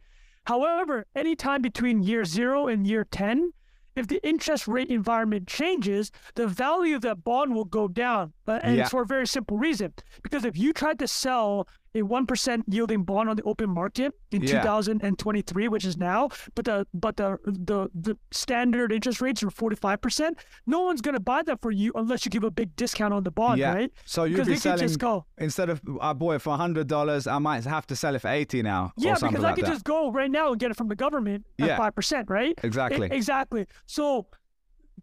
However, 0.45 1.05
anytime 1.15 1.61
between 1.61 2.03
year 2.03 2.25
zero 2.25 2.67
and 2.67 2.85
year 2.85 3.05
10, 3.05 3.53
if 3.95 4.07
the 4.07 4.25
interest 4.27 4.67
rate 4.67 4.89
environment 4.89 5.47
changes, 5.47 6.11
the 6.35 6.47
value 6.47 6.95
of 6.95 7.01
that 7.01 7.23
bond 7.23 7.53
will 7.53 7.65
go 7.65 7.87
down. 7.87 8.33
Uh, 8.49 8.59
and 8.63 8.75
Yeah. 8.75 8.81
it's 8.81 8.89
for 8.91 9.03
a 9.03 9.05
very 9.05 9.27
simple 9.27 9.57
reason. 9.57 9.93
Because 10.23 10.43
if 10.43 10.57
you 10.57 10.73
tried 10.73 10.97
to 10.99 11.07
sell 11.07 11.67
a 11.95 12.01
1% 12.03 12.63
yielding 12.67 13.03
bond 13.03 13.29
on 13.29 13.35
the 13.35 13.43
open 13.43 13.69
market 13.69 14.11
in 14.31 14.41
Yeah. 14.41 14.61
2023, 14.61 15.67
which 15.67 15.85
is 15.85 15.97
now, 15.97 16.29
but 16.55 16.65
the 16.65 16.87
but 16.93 17.17
the 17.17 17.37
the, 17.45 17.89
the 17.93 18.17
standard 18.31 18.91
interest 18.91 19.21
rates 19.21 19.41
are 19.43 19.49
45%, 19.49 20.31
no 20.65 20.79
one's 20.81 21.01
going 21.01 21.13
to 21.15 21.19
buy 21.19 21.41
that 21.43 21.61
for 21.61 21.71
you 21.71 21.91
unless 21.95 22.25
you 22.25 22.29
give 22.31 22.43
a 22.43 22.51
big 22.51 22.75
discount 22.75 23.13
on 23.13 23.23
the 23.23 23.31
bond, 23.31 23.59
yeah. 23.59 23.73
right? 23.73 23.91
So 24.05 24.23
you'd 24.23 24.35
Because 24.35 24.47
be 24.47 24.53
could 24.53 24.61
selling 24.61 24.79
just 24.87 24.99
go, 24.99 25.25
instead 25.37 25.69
of 25.69 25.81
I 26.01 26.13
bought 26.13 26.35
it 26.37 26.41
for 26.41 26.55
hundred 26.57 26.87
dollars, 26.87 27.25
I 27.27 27.39
might 27.39 27.63
have 27.65 27.85
to 27.87 27.95
sell 27.95 28.13
it 28.15 28.21
for 28.21 28.29
eighty 28.29 28.61
now. 28.61 28.91
yeah, 28.97 29.13
because 29.15 29.35
I 29.35 29.39
like 29.39 29.55
could 29.55 29.65
that. 29.65 29.71
just 29.73 29.83
go 29.83 30.11
right 30.11 30.31
now 30.39 30.51
and 30.51 30.59
get 30.59 30.69
it 30.71 30.77
from 30.77 30.87
the 30.89 30.95
government 30.95 31.45
at 31.59 31.77
5%, 31.79 32.29
right? 32.29 32.53
exactly. 32.63 33.07
E- 33.07 33.15
exactly. 33.15 33.65
So 33.85 34.27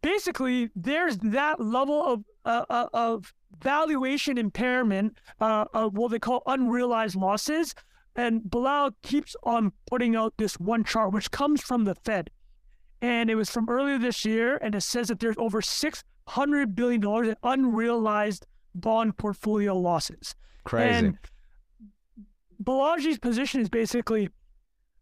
basically, 0.02 0.70
there's 0.76 1.16
that 1.18 1.60
level 1.60 2.04
of 2.12 2.24
uh, 2.44 2.64
uh, 2.70 2.86
of 2.92 3.34
valuation 3.62 4.38
impairment 4.38 5.18
uh, 5.40 5.64
of 5.72 5.96
what 5.96 6.10
they 6.10 6.18
call 6.18 6.42
unrealized 6.46 7.16
losses 7.16 7.74
And 8.14 8.48
Bilal 8.50 8.92
keeps 9.02 9.36
on 9.42 9.72
putting 9.86 10.16
out 10.16 10.34
this 10.38 10.54
one 10.54 10.84
chart, 10.84 11.12
which 11.12 11.30
comes 11.30 11.62
from 11.62 11.84
the 11.84 11.94
Fed. 11.94 12.30
And 13.02 13.28
it 13.28 13.34
was 13.34 13.50
from 13.50 13.68
earlier 13.68 13.98
this 13.98 14.24
year. 14.24 14.56
And 14.56 14.74
it 14.74 14.80
says 14.80 15.08
that 15.08 15.20
there's 15.20 15.36
over 15.38 15.60
$600 15.60 16.74
billion 16.74 17.04
in 17.04 17.36
unrealized 17.42 18.46
bond 18.74 19.18
portfolio 19.18 19.76
losses. 19.76 20.34
Crazy. 20.64 21.06
And 21.06 21.18
Balaji's 22.62 23.18
position 23.18 23.60
is 23.60 23.68
basically 23.68 24.30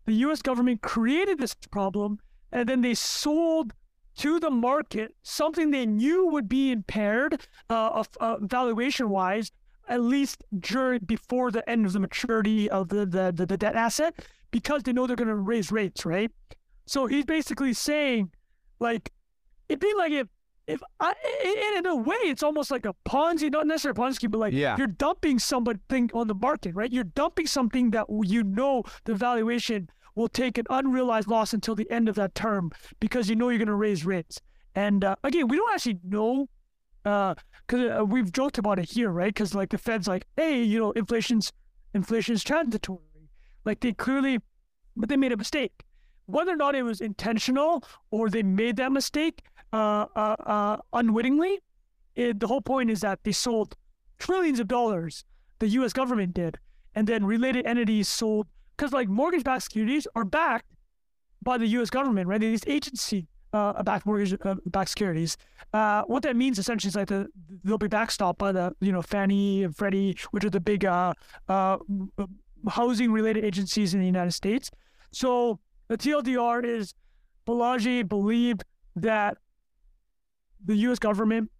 the 0.07 0.14
US 0.14 0.42
government 0.42 0.83
created 0.83 1.38
this 1.38 1.54
problem 1.70 2.18
and 2.52 2.68
then 2.68 2.83
they 2.83 2.94
sold 2.94 3.72
to 4.16 4.38
the 4.40 4.50
market 4.50 5.14
something 5.22 5.70
they 5.70 5.87
knew 5.87 6.27
would 6.27 6.48
be 6.48 6.70
impaired 6.70 7.46
uh, 7.70 8.05
uh, 8.20 8.37
valuation 8.40 9.09
wise 9.09 9.50
at 9.88 10.00
least 10.00 10.42
during 10.61 11.00
before 11.00 11.50
the 11.50 11.68
end 11.68 11.85
of 11.85 11.92
the 11.92 12.00
maturity 12.00 12.70
of 12.70 12.88
the, 12.88 13.05
the, 13.05 13.33
the, 13.35 13.44
the 13.46 13.57
debt 13.57 13.77
asset 13.77 14.14
because 14.50 14.83
they 14.83 14.92
know 14.92 15.07
they're 15.07 15.16
going 15.16 15.29
to 15.29 15.35
raise 15.35 15.70
rates 15.72 16.05
right 16.07 16.31
so 16.87 17.07
he's 17.07 17.24
basically 17.24 17.72
saying 17.72 18.31
like 18.81 19.12
it'd 19.68 19.81
be 19.81 19.92
like 19.96 20.12
if 20.12 20.29
if 20.66 20.81
I, 20.98 21.12
in, 21.44 21.79
in 21.79 21.87
a 21.87 21.94
way, 21.94 22.16
it's 22.22 22.42
almost 22.42 22.70
like 22.70 22.87
a 22.87 22.94
Ponzi, 23.07 23.50
not 23.50 23.66
necessarily 23.66 24.00
a 24.00 24.03
Ponzi 24.03 24.14
scheme, 24.14 24.31
but 24.31 24.38
like 24.38 24.55
Yeah. 24.55 24.79
you're 24.79 24.87
dumping 24.87 25.38
something 25.38 26.11
on 26.14 26.27
the 26.27 26.35
market, 26.35 26.74
right? 26.74 26.90
You're 26.90 27.05
dumping 27.05 27.46
something 27.46 27.90
that 27.90 28.07
you 28.24 28.42
know 28.42 28.83
the 29.05 29.14
valuation 29.14 29.90
will 30.14 30.29
take 30.29 30.59
an 30.59 30.66
unrealized 30.70 31.29
loss 31.29 31.53
until 31.53 31.74
the 31.74 31.90
end 31.90 32.09
of 32.09 32.14
that 32.14 32.35
term 32.35 32.70
because 33.00 33.29
you 33.29 33.37
know 33.37 33.48
you're 33.48 33.59
going 33.59 33.68
to 33.68 33.74
raise 33.74 34.05
rates. 34.05 34.40
And 34.74 35.05
uh, 35.05 35.16
again, 35.24 35.48
we 35.48 35.57
don't 35.57 35.72
actually 35.72 35.98
know 36.05 36.48
because 37.05 38.00
uh, 38.00 38.05
we've 38.05 38.33
joked 38.33 38.59
about 38.59 38.79
it 38.79 38.90
here, 38.90 39.11
right? 39.11 39.33
Because 39.33 39.55
like 39.55 39.70
the 39.70 39.79
Fed's 39.79 40.09
like, 40.09 40.27
hey, 40.37 40.62
you 40.62 40.79
know, 40.79 40.92
inflation's 40.92 41.53
inflation's 41.94 42.42
transitory. 42.42 43.00
Like 43.64 43.81
they 43.81 43.92
clearly, 43.92 44.40
but 44.96 45.09
they 45.09 45.16
made 45.16 45.33
a 45.33 45.37
mistake. 45.37 45.85
Whether 46.27 46.53
or 46.53 46.57
not 46.57 46.74
it 46.74 46.83
was 46.83 47.00
intentional 47.00 47.85
or 48.11 48.31
they 48.31 48.42
made 48.42 48.77
that 48.77 48.92
mistake 48.92 49.42
uh, 49.72 50.07
uh, 50.16 50.37
uh, 50.46 50.77
unwittingly, 50.92 51.61
it, 52.14 52.40
the 52.40 52.46
whole 52.46 52.61
point 52.61 52.90
is 52.90 53.00
that 53.00 53.18
they 53.24 53.33
sold 53.33 53.77
trillions 54.18 54.61
of 54.61 54.68
dollars. 54.68 55.24
The 55.59 55.68
U.S. 55.68 55.92
government 55.92 56.35
did, 56.35 56.59
and 56.94 57.07
then 57.07 57.24
related 57.24 57.66
entities 57.66 58.09
sold 58.09 58.46
because 58.76 58.92
like 58.92 59.08
mortgage-backed 59.08 59.62
securities 59.62 60.06
are 60.14 60.24
backed 60.24 60.66
by 61.42 61.58
the 61.58 61.66
U.S. 61.68 61.90
government, 61.90 62.28
right? 62.28 62.40
These 62.40 62.66
agency 62.66 63.26
uh, 63.52 63.82
backed 63.82 64.06
mortgage-backed 64.06 64.88
securities. 64.88 65.37
Uh, 65.72 66.02
what 66.02 66.22
that 66.24 66.37
means 66.37 66.58
essentially 66.58 66.88
is 66.88 66.96
like 66.96 67.08
the, 67.08 67.28
they'll 67.62 67.78
be 67.78 67.88
backstopped 67.88 68.38
by 68.38 68.52
the 68.52 68.74
you 68.80 68.92
know 68.92 69.02
Fannie 69.02 69.62
and 69.62 69.76
Freddie, 69.76 70.16
which 70.30 70.44
are 70.44 70.50
the 70.50 70.60
big 70.60 70.84
uh, 70.84 71.12
uh, 71.48 71.78
housing-related 72.68 73.44
agencies 73.44 73.94
in 73.94 74.00
the 74.00 74.06
United 74.06 74.32
States. 74.32 74.70
So 75.12 75.60
the 75.88 75.96
TLDR 75.96 76.64
is 76.64 76.94
Balaji 77.46 78.08
believed 78.08 78.64
that 78.96 79.37
the 80.64 80.76
U.S. 80.76 80.98
government 80.98 81.50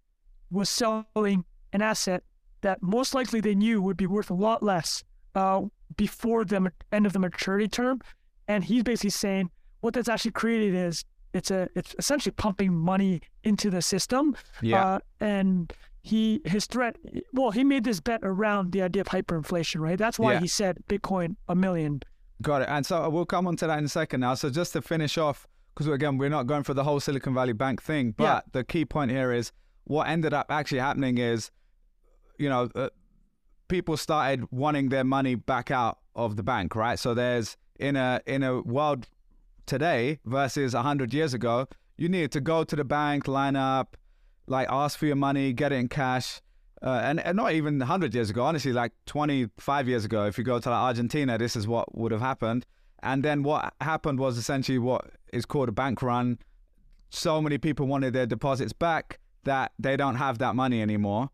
was 0.51 0.69
selling 0.69 1.45
an 1.73 1.81
asset 1.81 2.23
that 2.61 2.81
most 2.81 3.13
likely 3.13 3.39
they 3.39 3.53
knew 3.53 3.81
would 3.81 3.97
be 3.97 4.07
worth 4.07 4.29
a 4.29 4.33
lot 4.33 4.63
less 4.63 5.03
uh, 5.35 5.61
before 5.97 6.45
the 6.45 6.71
end 6.91 7.05
of 7.05 7.13
the 7.13 7.19
maturity 7.19 7.67
term, 7.67 8.01
and 8.47 8.63
he's 8.63 8.83
basically 8.83 9.09
saying 9.11 9.49
what 9.81 9.93
that's 9.93 10.09
actually 10.09 10.31
created 10.31 10.73
is 10.75 11.03
it's 11.33 11.51
a 11.51 11.67
it's 11.75 11.95
essentially 11.99 12.33
pumping 12.33 12.73
money 12.73 13.21
into 13.43 13.69
the 13.69 13.81
system, 13.81 14.35
Yeah. 14.61 14.85
uh, 14.85 14.99
and 15.19 15.71
he 16.01 16.41
his 16.45 16.65
threat 16.67 16.95
well 17.33 17.51
he 17.51 17.63
made 17.63 17.83
this 17.83 17.99
bet 17.99 18.19
around 18.23 18.71
the 18.71 18.81
idea 18.83 19.01
of 19.01 19.07
hyperinflation, 19.07 19.79
right? 19.81 19.97
That's 19.97 20.17
why 20.19 20.33
Yeah. 20.33 20.39
he 20.39 20.47
said 20.47 20.77
Bitcoin 20.87 21.35
a 21.47 21.55
million. 21.55 22.01
Got 22.41 22.61
it. 22.63 22.69
And 22.69 22.85
so 22.85 23.09
we'll 23.09 23.25
come 23.25 23.47
on 23.47 23.55
to 23.57 23.67
that 23.67 23.77
in 23.79 23.85
a 23.85 23.89
second 23.89 24.19
now. 24.19 24.33
So 24.35 24.49
just 24.49 24.73
to 24.73 24.81
finish 24.81 25.17
off, 25.17 25.47
because 25.73 25.87
again, 25.87 26.17
we're 26.17 26.29
not 26.29 26.47
going 26.47 26.63
for 26.63 26.73
the 26.73 26.83
whole 26.83 26.99
Silicon 26.99 27.33
Valley 27.33 27.53
Bank 27.53 27.81
thing, 27.81 28.11
but 28.11 28.23
Yeah. 28.23 28.41
the 28.51 28.63
key 28.63 28.85
point 28.85 29.11
here 29.11 29.31
is 29.31 29.51
what 29.85 30.07
ended 30.07 30.33
up 30.33 30.47
actually 30.49 30.79
happening 30.79 31.17
is, 31.17 31.51
you 32.37 32.49
know, 32.49 32.69
uh, 32.75 32.89
people 33.67 33.97
started 33.97 34.45
wanting 34.51 34.89
their 34.89 35.03
money 35.03 35.35
back 35.35 35.71
out 35.71 35.99
of 36.15 36.35
the 36.35 36.43
bank, 36.43 36.75
right? 36.75 36.97
So 36.99 37.13
there's 37.13 37.57
in 37.79 37.95
a 37.95 38.21
in 38.25 38.43
a 38.43 38.61
world 38.61 39.07
today 39.65 40.19
versus 40.25 40.73
100 40.73 41.13
years 41.13 41.33
ago, 41.33 41.67
you 41.97 42.09
needed 42.09 42.31
to 42.33 42.41
go 42.41 42.63
to 42.63 42.75
the 42.75 42.83
bank, 42.83 43.27
line 43.27 43.55
up, 43.55 43.97
like 44.47 44.67
ask 44.69 44.97
for 44.99 45.05
your 45.05 45.15
money, 45.15 45.53
get 45.53 45.71
it 45.71 45.75
in 45.75 45.87
cash. 45.87 46.41
Uh, 46.81 47.01
and, 47.03 47.19
and 47.21 47.35
not 47.35 47.51
even 47.53 47.79
100 47.79 48.13
years 48.13 48.29
ago, 48.29 48.43
honestly, 48.43 48.71
like 48.71 48.91
25 49.07 49.87
years 49.87 50.05
ago, 50.05 50.25
if 50.25 50.37
you 50.37 50.43
go 50.43 50.59
to 50.59 50.69
like 50.69 50.79
Argentina, 50.79 51.37
this 51.37 51.55
is 51.55 51.67
what 51.67 51.97
would 51.97 52.11
have 52.11 52.21
happened. 52.21 52.65
And 53.01 53.23
then 53.23 53.43
what 53.43 53.73
happened 53.81 54.19
was 54.19 54.37
essentially 54.37 54.77
what 54.77 55.09
is 55.33 55.45
called 55.45 55.69
a 55.69 55.71
bank 55.71 56.01
run. 56.01 56.37
So 57.09 57.41
many 57.41 57.57
people 57.57 57.87
wanted 57.87 58.13
their 58.13 58.25
deposits 58.25 58.73
back 58.73 59.19
that 59.45 59.71
they 59.79 59.95
don't 59.95 60.15
have 60.15 60.37
that 60.39 60.55
money 60.55 60.81
anymore. 60.81 61.29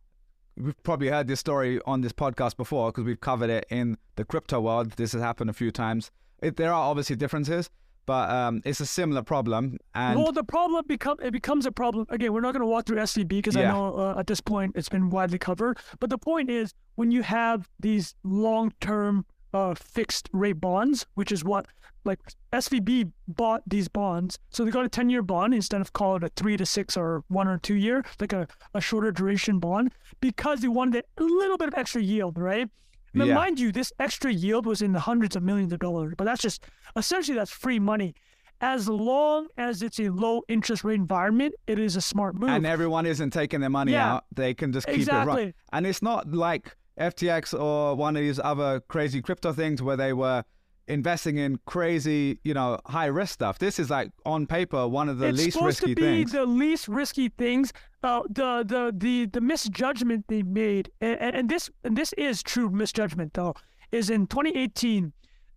We've 0.58 0.82
probably 0.84 1.08
heard 1.08 1.28
this 1.28 1.40
story 1.40 1.80
on 1.86 2.02
this 2.02 2.12
podcast 2.12 2.58
before 2.58 2.92
because 2.92 3.06
we've 3.06 3.22
covered 3.22 3.50
it 3.50 3.66
in 3.70 3.98
the 4.16 4.26
crypto 4.26 4.60
world. 4.60 4.92
This 4.92 5.14
has 5.14 5.22
happened 5.22 5.50
a 5.50 5.54
few 5.54 5.72
times. 5.72 6.12
It, 6.42 6.58
there 6.58 6.74
are 6.74 6.90
obviously 6.90 7.16
differences, 7.16 7.70
but 8.06 8.30
um, 8.30 8.62
it's 8.66 8.80
a 8.80 8.86
similar 8.86 9.22
problem. 9.22 9.78
And 9.96 10.20
well, 10.20 10.32
the 10.32 10.44
problem 10.44 10.84
become 10.88 11.18
it 11.22 11.32
becomes 11.32 11.66
a 11.66 11.72
problem 11.72 12.06
again. 12.10 12.34
We're 12.34 12.42
not 12.42 12.54
going 12.54 12.62
to 12.62 12.68
walk 12.68 12.86
through 12.86 12.98
SVB 12.98 13.30
because 13.30 13.56
I 13.56 13.64
know 13.64 13.96
uh, 13.98 14.20
at 14.20 14.28
this 14.28 14.42
point 14.42 14.74
it's 14.76 14.90
been 14.90 15.10
widely 15.10 15.38
covered. 15.38 15.78
But 16.00 16.10
the 16.10 16.18
point 16.18 16.50
is, 16.50 16.74
when 16.96 17.12
you 17.12 17.24
have 17.24 17.70
these 17.80 18.16
long-term 18.24 19.26
uh, 19.54 19.74
fixed 19.76 20.30
rate 20.34 20.60
bonds, 20.62 21.06
which 21.16 21.32
is 21.32 21.44
what 21.44 21.66
like 22.04 22.20
SVB 22.52 23.12
bought 23.28 23.62
these 23.68 23.88
bonds, 23.88 24.40
so 24.50 24.66
they 24.66 24.72
got 24.72 24.84
a 24.86 24.90
ten-year 24.90 25.22
bond 25.22 25.54
instead 25.54 25.82
of 25.82 25.94
call 25.94 26.16
it 26.16 26.24
a 26.24 26.30
three 26.36 26.58
to 26.58 26.66
six 26.66 26.98
or 26.98 27.24
one 27.28 27.48
or 27.48 27.58
two 27.60 27.76
year, 27.76 28.04
like 28.20 28.34
a, 28.34 28.48
a 28.74 28.82
shorter 28.82 29.12
duration 29.12 29.60
bond, 29.60 29.92
because 30.20 30.62
they 30.62 30.68
wanted 30.68 31.06
a 31.20 31.24
little 31.24 31.58
bit 31.58 31.68
of 31.68 31.76
extra 31.76 32.02
yield, 32.02 32.40
right? 32.40 32.68
Now, 33.14 33.26
Yeah. 33.26 33.36
mind 33.36 33.60
you, 33.60 33.72
this 33.72 33.94
extra 34.00 34.32
yield 34.34 34.66
was 34.66 34.82
in 34.82 34.94
the 34.94 35.00
hundreds 35.02 35.36
of 35.36 35.44
millions 35.44 35.72
of 35.74 35.80
dollars, 35.80 36.14
but 36.18 36.24
that's 36.26 36.42
just 36.42 36.64
essentially 36.96 37.38
that's 37.38 37.52
free 37.52 37.78
money. 37.80 38.16
As 38.62 38.88
long 38.88 39.48
as 39.58 39.82
it's 39.82 40.00
a 40.00 40.10
low 40.10 40.44
interest 40.48 40.84
rate 40.84 40.96
environment, 40.96 41.54
it 41.68 41.78
is 41.80 41.96
a 41.96 42.02
smart 42.02 42.36
move. 42.36 42.50
and 42.50 42.66
everyone 42.66 43.06
isn't 43.06 43.32
taking 43.32 43.60
their 43.60 43.70
money 43.72 43.92
Yeah. 43.94 44.14
out. 44.16 44.26
They 44.34 44.54
can 44.54 44.72
just 44.72 44.86
keep 44.88 44.96
it 44.96 45.00
Exactly. 45.02 45.46
right. 45.46 45.56
And 45.74 45.86
it's 45.88 46.02
not 46.02 46.32
like 46.32 46.76
FTX 47.00 47.60
or 47.60 47.96
one 47.96 48.16
of 48.16 48.22
these 48.22 48.40
other 48.40 48.80
crazy 48.82 49.22
crypto 49.22 49.54
things 49.54 49.82
where 49.82 49.98
they 49.98 50.14
were 50.14 50.44
investing 50.88 51.38
in 51.38 51.60
crazy, 51.66 52.40
you 52.44 52.54
know, 52.54 52.80
high 52.86 53.06
risk 53.06 53.34
stuff. 53.34 53.60
This 53.60 53.80
is 53.80 53.90
like 53.90 54.12
on 54.26 54.46
paper 54.46 54.88
one 54.88 55.10
of 55.10 55.20
the 55.20 55.28
it's 55.28 55.38
least 55.38 55.54
supposed 55.54 55.82
risky 55.82 55.96
to 55.96 56.02
be 56.02 56.02
things. 56.02 56.32
the 56.32 56.46
least 56.46 56.88
risky 56.88 57.30
things. 57.30 57.72
Uh, 58.04 58.24
the 58.30 58.64
the 58.66 58.94
the 58.96 59.26
the 59.28 59.42
misjudgment 59.42 60.26
they 60.28 60.44
made, 60.44 60.92
and, 61.00 61.36
and 61.36 61.50
this 61.50 61.70
and 61.84 61.98
this 61.98 62.14
is 62.14 62.44
true 62.44 62.70
misjudgment 62.70 63.34
though, 63.34 63.54
is 63.92 64.10
in 64.10 64.28
2018, 64.28 65.14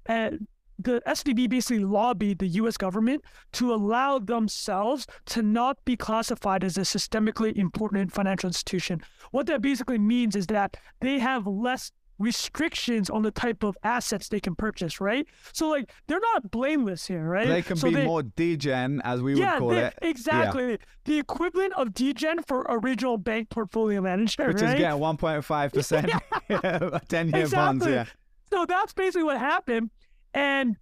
uh, 0.08 0.30
the 0.78 1.00
SVB 1.06 1.48
basically 1.48 1.84
lobbied 1.84 2.38
the 2.38 2.48
U.S. 2.48 2.76
government 2.76 3.24
to 3.52 3.72
allow 3.72 4.18
themselves 4.18 5.06
to 5.26 5.42
not 5.42 5.78
be 5.84 5.96
classified 5.96 6.64
as 6.64 6.76
a 6.76 6.82
systemically 6.82 7.54
important 7.56 8.12
financial 8.12 8.48
institution. 8.48 9.00
What 9.30 9.46
that 9.46 9.62
basically 9.62 9.98
means 9.98 10.36
is 10.36 10.46
that 10.48 10.76
they 11.00 11.18
have 11.18 11.46
less 11.46 11.92
restrictions 12.18 13.10
on 13.10 13.22
the 13.22 13.30
type 13.30 13.62
of 13.64 13.76
assets 13.82 14.28
they 14.28 14.40
can 14.40 14.54
purchase, 14.54 15.00
right? 15.00 15.26
So 15.52 15.68
like 15.68 15.90
they're 16.06 16.20
not 16.20 16.50
blameless 16.50 17.06
here, 17.06 17.24
right? 17.24 17.48
they 17.48 17.62
can 17.62 17.76
so 17.76 17.88
be 17.88 17.96
they, 17.96 18.04
more 18.04 18.22
degen, 18.22 19.00
as 19.02 19.20
we 19.20 19.34
yeah, 19.34 19.54
would 19.54 19.58
call 19.58 19.68
they- 19.70 19.86
it. 19.86 19.98
exactly. 20.02 20.78
The 21.04 21.18
equivalent 21.18 21.72
of 21.74 21.92
degen 21.92 22.42
for 22.42 22.62
a 22.62 22.78
regional 22.78 23.18
bank 23.18 23.50
portfolio 23.50 24.00
manager, 24.00 24.44
right? 24.44 24.54
Which 24.54 24.62
right? 24.62 24.74
is 24.74 24.80
getting 24.80 25.00
1.5% 25.00 27.02
10 27.08 27.28
year 27.30 27.48
bonds. 27.48 27.86
Yeah. 27.86 28.04
So 28.50 28.64
that's 28.66 28.92
basically 28.92 29.24
what 29.24 29.38
happened. 29.38 29.90
And 30.34 30.76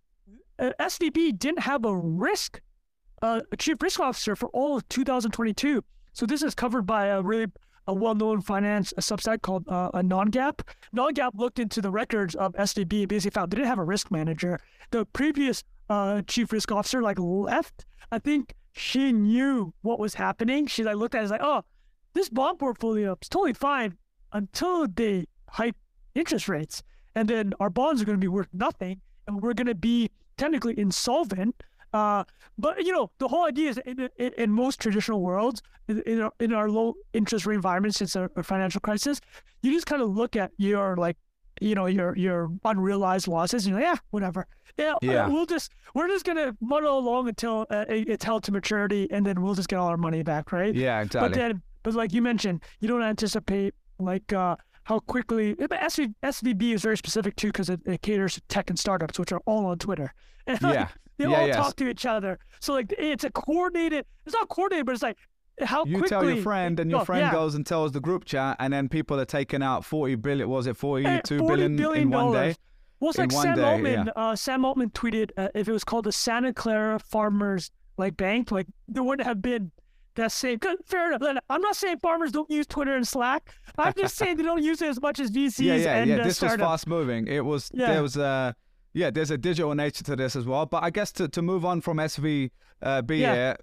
uh, 0.59 0.73
SVB 0.81 1.39
didn't 1.39 1.61
have 1.61 1.85
a 1.85 1.95
risk, 1.95 2.61
uh, 3.21 3.43
a 3.53 3.57
chief 3.57 3.81
risk 3.81 4.01
officer 4.01 4.35
for 4.35 4.49
all 4.49 4.77
of 4.77 4.89
2022. 4.89 5.85
So 6.13 6.27
this 6.27 6.43
is 6.43 6.55
covered 6.55 6.83
by 6.87 7.07
a 7.07 7.23
really 7.23 7.47
a 7.89 7.95
well-known 7.95 8.41
finance 8.41 8.93
a 8.97 9.01
subset 9.01 9.43
called 9.43 9.69
uh, 9.69 9.91
a 9.93 10.03
non-gap. 10.03 10.63
Non-gap 10.93 11.35
looked 11.37 11.59
into 11.59 11.81
the 11.81 11.91
records 11.91 12.35
of 12.37 12.53
SVB 12.53 13.01
and 13.01 13.09
basically 13.09 13.35
found 13.35 13.51
they 13.51 13.57
didn't 13.57 13.69
have 13.69 13.79
a 13.79 13.85
risk 13.85 14.11
manager. 14.11 14.61
The 14.91 15.05
previous 15.07 15.65
uh, 15.91 16.23
chief 16.23 16.53
risk 16.53 16.71
officer 16.71 17.03
like 17.03 17.19
left. 17.19 17.85
I 18.11 18.19
think 18.19 18.55
she 18.73 19.13
knew 19.13 19.75
what 19.83 19.99
was 19.99 20.15
happening. 20.15 20.67
She 20.67 20.85
like 20.85 20.97
looked 20.97 21.15
at 21.15 21.25
it 21.25 21.31
like, 21.31 21.41
oh, 21.43 21.63
this 22.15 22.29
bond 22.29 22.59
portfolio 22.59 23.17
is 23.21 23.29
totally 23.29 23.53
fine 23.53 23.97
until 24.33 24.87
they 24.87 25.27
hike 25.49 25.75
interest 26.15 26.49
rates, 26.49 26.83
and 27.15 27.29
then 27.29 27.53
our 27.61 27.71
bonds 27.71 28.01
are 28.01 28.05
going 28.05 28.19
to 28.19 28.25
be 28.25 28.29
worth 28.29 28.49
nothing, 28.53 29.01
and 29.27 29.41
we're 29.41 29.55
going 29.55 29.67
to 29.67 29.75
be 29.75 30.11
technically 30.37 30.79
insolvent. 30.79 31.63
Uh, 31.93 32.25
but 32.59 32.85
you 32.85 32.93
know, 32.93 33.11
the 33.19 33.29
whole 33.29 33.45
idea 33.45 33.69
is 33.71 33.79
in, 33.85 34.09
in, 34.17 34.33
in 34.39 34.51
most 34.51 34.81
traditional 34.81 35.21
worlds, 35.21 35.61
in, 35.89 36.01
in, 36.07 36.21
our, 36.23 36.33
in 36.41 36.53
our 36.53 36.71
low 36.71 36.95
interest 37.13 37.45
rate 37.45 37.57
environment 37.57 37.95
since 37.95 38.17
our, 38.17 38.31
our 38.37 38.43
financial 38.43 38.81
crisis, 38.81 39.21
you 39.63 39.73
just 39.73 39.87
kind 39.87 40.01
of 40.01 40.09
look 40.11 40.35
at 40.37 40.51
your 40.57 40.97
like 40.97 41.17
you 41.61 41.75
know 41.75 41.85
your 41.87 42.17
your 42.17 42.51
unrealized 42.65 43.29
losses. 43.29 43.67
And 43.67 43.75
you're 43.77 43.85
like, 43.85 43.95
yeah, 43.95 44.01
whatever. 44.11 44.47
Yeah, 44.79 44.93
uh, 44.95 44.99
Yeah. 45.03 45.29
we'll 45.29 45.45
just 45.47 45.71
we're 45.95 46.09
just 46.09 46.25
gonna 46.25 46.57
muddle 46.63 46.99
along 46.99 47.29
until 47.29 47.67
uh, 47.71 47.85
it's 47.89 48.25
held 48.25 48.43
to 48.45 48.53
maturity, 48.53 49.07
and 49.11 49.25
then 49.27 49.43
we'll 49.43 49.55
just 49.55 49.69
get 49.69 49.77
all 49.77 49.89
our 49.89 49.99
money 49.99 50.23
back, 50.23 50.51
right? 50.51 50.75
Yeah, 50.75 51.03
exactly. 51.03 51.29
But 51.29 51.35
then, 51.37 51.63
but 51.83 51.93
like 51.95 52.15
you 52.15 52.23
mentioned, 52.23 52.63
you 52.81 52.89
don't 52.89 53.03
anticipate 53.03 53.75
like 53.99 54.33
uh, 54.33 54.57
how 54.85 54.99
quickly. 55.01 55.55
But 55.55 55.71
SV, 55.73 56.15
SVB 56.23 56.75
is 56.75 56.83
very 56.83 56.97
specific 56.97 57.37
too 57.37 57.49
because 57.49 57.69
it, 57.71 57.81
it 57.87 58.03
caters 58.03 58.35
to 58.35 58.41
tech 58.43 58.71
and 58.71 58.79
startups, 58.79 59.19
which 59.19 59.33
are 59.33 59.41
all 59.47 59.67
on 59.67 59.79
Twitter. 59.79 60.13
And 60.47 60.61
like, 60.63 60.75
Yeah. 60.75 60.89
they 61.19 61.27
Yeah, 61.29 61.41
all 61.41 61.47
yes. 61.47 61.57
talk 61.57 61.77
to 61.77 61.89
each 61.89 62.07
other. 62.07 62.39
So 62.61 62.73
like 62.75 62.93
it's 62.99 63.25
a 63.25 63.31
coordinated. 63.31 64.05
It's 64.27 64.35
not 64.35 64.49
coordinated, 64.49 64.87
but 64.87 64.93
it's 64.95 65.03
like 65.03 65.19
how 65.61 65.85
you 65.85 65.99
quickly. 65.99 66.09
tell 66.09 66.25
your 66.31 66.43
friend, 66.43 66.81
and 66.81 66.91
your 66.91 67.01
No, 67.01 67.05
friend 67.05 67.21
yeah. 67.23 67.33
goes 67.33 67.55
and 67.55 67.65
tells 67.67 67.93
the 67.93 68.01
group 68.01 68.25
chat, 68.25 68.57
and 68.59 68.73
then 68.73 68.89
people 68.89 69.21
are 69.21 69.25
taking 69.25 69.63
out 69.63 69.85
forty 69.85 70.15
billion. 70.15 70.49
Was 70.49 70.67
it 70.67 70.77
forty-two 70.77 71.37
Eh, 71.37 71.39
billion 71.47 71.75
$40 71.75 71.77
billion 71.77 72.03
in 72.05 72.11
one 72.11 72.33
day? 72.33 72.55
Well, 73.01 73.11
it's 73.11 73.19
in 73.19 73.29
like 73.29 73.33
Sam 73.33 73.57
day, 73.57 73.63
Altman. 73.97 74.11
Uh, 74.17 74.35
Sam 74.37 74.65
Altman 74.65 74.91
tweeted 74.91 75.31
uh, 75.37 75.49
if 75.55 75.69
it 75.69 75.73
was 75.73 75.85
called 75.85 76.05
the 76.07 76.13
Santa 76.13 76.53
Clara 76.55 76.99
Farmers 77.01 77.71
like 77.99 78.17
Bank, 78.17 78.51
like 78.51 78.67
there 78.89 79.03
wouldn't 79.03 79.27
have 79.27 79.43
been 79.43 79.71
that 80.17 80.33
same. 80.33 80.59
Fair 80.87 81.13
enough. 81.13 81.39
I'm 81.49 81.61
not 81.61 81.77
saying 81.77 81.99
farmers 81.99 82.33
don't 82.33 82.51
use 82.51 82.67
Twitter 82.67 82.95
and 82.95 83.07
Slack. 83.07 83.51
I'm 83.79 83.93
just 83.97 84.17
saying 84.17 84.37
they 84.37 84.43
don't 84.43 84.63
use 84.63 84.83
it 84.83 84.89
as 84.89 85.01
much 85.01 85.19
as 85.21 85.31
VCs 85.31 85.59
Yeah, 85.65 85.75
yeah, 85.77 85.95
and 85.97 86.11
yeah. 86.11 86.17
uh, 86.19 86.25
This 86.25 86.43
was 86.43 86.55
fast 86.57 86.87
moving. 86.87 87.27
It 87.27 87.45
was 87.45 87.71
Yeah. 87.75 87.93
there 87.93 88.03
was 88.03 88.17
uh 88.17 88.53
yeah, 88.95 89.11
there's 89.11 89.31
a 89.31 89.39
digital 89.39 89.75
nature 89.75 90.05
to 90.05 90.17
this 90.17 90.37
as 90.37 90.45
well. 90.45 90.67
But 90.67 90.83
I 90.85 90.91
guess 90.91 91.13
to, 91.13 91.27
to 91.29 91.41
move 91.41 91.65
on 91.65 91.81
from 91.81 91.97
SVB 91.97 92.51
uh, 92.83 93.03
Yeah. 93.09 93.35
here, 93.35 93.57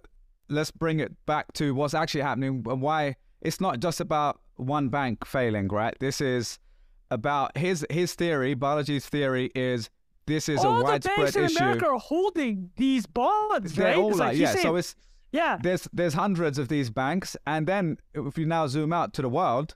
let's 0.49 0.71
bring 0.71 0.99
it 0.99 1.13
back 1.27 1.53
to 1.53 1.75
what's 1.75 1.93
actually 1.93 2.21
happening 2.21 2.65
and 2.67 2.81
why 2.81 3.15
it's 3.41 3.62
not 3.62 3.79
just 3.79 3.99
about 4.01 4.39
one 4.55 4.89
bank 4.89 5.25
failing, 5.27 5.67
right? 5.67 5.95
This 5.99 6.19
is 6.19 6.57
about 7.12 7.55
his 7.57 7.85
his 7.89 8.13
theory, 8.15 8.55
Balaji's 8.55 9.05
theory 9.07 9.51
is 9.55 9.89
this 10.25 10.47
is 10.49 10.59
All 10.59 10.75
a 10.75 10.77
the 10.79 10.83
widespread 10.83 11.17
banks 11.17 11.35
in 11.35 11.43
issue. 11.45 11.57
America 11.63 11.88
are 11.88 11.99
holding 11.99 12.69
these 12.75 13.05
bonds, 13.07 13.73
They're 13.73 13.88
right? 13.88 13.97
all 13.97 14.13
like, 14.15 14.31
he's 14.31 14.41
yeah, 14.41 14.51
saying- 14.53 14.63
so 14.63 14.75
it's 14.75 14.95
yeah, 15.31 15.57
there's 15.61 15.87
there's 15.93 16.13
hundreds 16.13 16.57
of 16.57 16.67
these 16.67 16.89
banks, 16.89 17.37
and 17.45 17.67
then 17.67 17.97
if 18.13 18.37
you 18.37 18.45
now 18.45 18.67
zoom 18.67 18.91
out 18.93 19.13
to 19.13 19.21
the 19.21 19.29
world, 19.29 19.75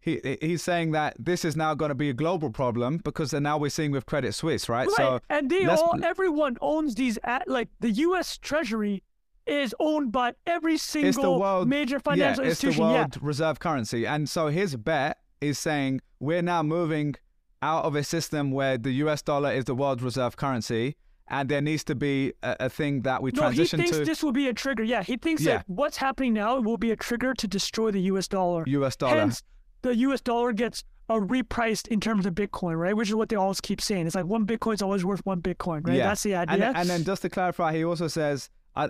he 0.00 0.38
he's 0.40 0.62
saying 0.62 0.92
that 0.92 1.14
this 1.18 1.44
is 1.44 1.56
now 1.56 1.74
going 1.74 1.90
to 1.90 1.94
be 1.94 2.10
a 2.10 2.14
global 2.14 2.50
problem 2.50 2.98
because 2.98 3.32
now 3.32 3.58
we're 3.58 3.70
seeing 3.70 3.92
with 3.92 4.06
Credit 4.06 4.34
Suisse, 4.34 4.68
right? 4.68 4.88
right. 4.88 4.96
So 4.96 5.20
and 5.28 5.50
they 5.50 5.66
all, 5.66 6.02
everyone 6.02 6.56
owns 6.60 6.94
these. 6.94 7.18
At, 7.22 7.48
like 7.48 7.68
the 7.80 7.90
U.S. 7.90 8.38
Treasury 8.38 9.02
is 9.46 9.74
owned 9.78 10.12
by 10.12 10.34
every 10.46 10.78
single 10.78 11.38
world 11.38 11.68
major 11.68 12.00
financial 12.00 12.44
yeah, 12.44 12.50
it's 12.50 12.60
the 12.60 12.68
institution. 12.68 12.92
world 12.92 13.18
reserve 13.22 13.60
currency, 13.60 14.06
and 14.06 14.28
so 14.28 14.48
his 14.48 14.76
bet 14.76 15.18
is 15.40 15.58
saying 15.58 16.00
we're 16.18 16.42
now 16.42 16.62
moving 16.62 17.14
out 17.62 17.84
of 17.84 17.94
a 17.94 18.02
system 18.02 18.50
where 18.50 18.78
the 18.78 18.92
U.S. 18.92 19.22
dollar 19.22 19.52
is 19.52 19.66
the 19.66 19.74
world 19.74 20.02
reserve 20.02 20.36
currency, 20.36 20.96
and 21.30 21.48
there 21.48 21.60
needs 21.60 21.84
to 21.84 21.94
be 21.94 22.32
a, 22.42 22.56
a 22.60 22.68
thing 22.68 23.02
that 23.02 23.22
we 23.22 23.30
transition 23.32 23.78
to 23.78 23.82
No, 23.82 23.82
he 23.84 23.90
thinks 23.90 23.98
to 23.98 24.04
this 24.04 24.22
will 24.22 24.32
be 24.32 24.48
a 24.48 24.52
trigger. 24.52 24.82
Yeah, 24.82 25.02
he 25.02 25.16
thinks 25.16 25.42
Yeah. 25.42 25.58
that 25.58 25.64
what's 25.68 25.96
happening 25.98 26.34
now 26.34 26.60
will 26.60 26.76
be 26.76 26.90
a 26.90 26.96
trigger 26.96 27.32
to 27.34 27.46
destroy 27.48 27.90
the 27.90 28.00
U.S. 28.02 28.28
dollar. 28.28 28.64
U.S. 28.66 28.96
dollar. 28.96 29.20
Hence, 29.20 29.42
the 29.82 29.94
U.S. 29.96 30.20
dollar 30.20 30.52
gets 30.52 30.84
uh, 31.08 31.14
repriced 31.14 31.88
in 31.88 32.00
terms 32.00 32.26
of 32.26 32.34
Bitcoin, 32.34 32.76
right? 32.78 32.94
Which 32.96 33.08
is 33.08 33.14
what 33.14 33.28
they 33.30 33.36
always 33.36 33.60
keep 33.60 33.80
saying. 33.80 34.06
It's 34.06 34.14
like 34.14 34.26
one 34.26 34.46
Bitcoin's 34.46 34.82
always 34.82 35.04
worth 35.04 35.24
one 35.24 35.40
Bitcoin, 35.40 35.86
right? 35.86 35.96
Yeah. 35.96 36.08
That's 36.08 36.22
the 36.22 36.34
And, 36.34 36.50
idea. 36.50 36.72
and 36.76 36.88
then 36.88 37.04
just 37.04 37.22
to 37.22 37.28
clarify, 37.28 37.74
he 37.76 37.84
also 37.84 38.06
says 38.08 38.50
uh, 38.76 38.88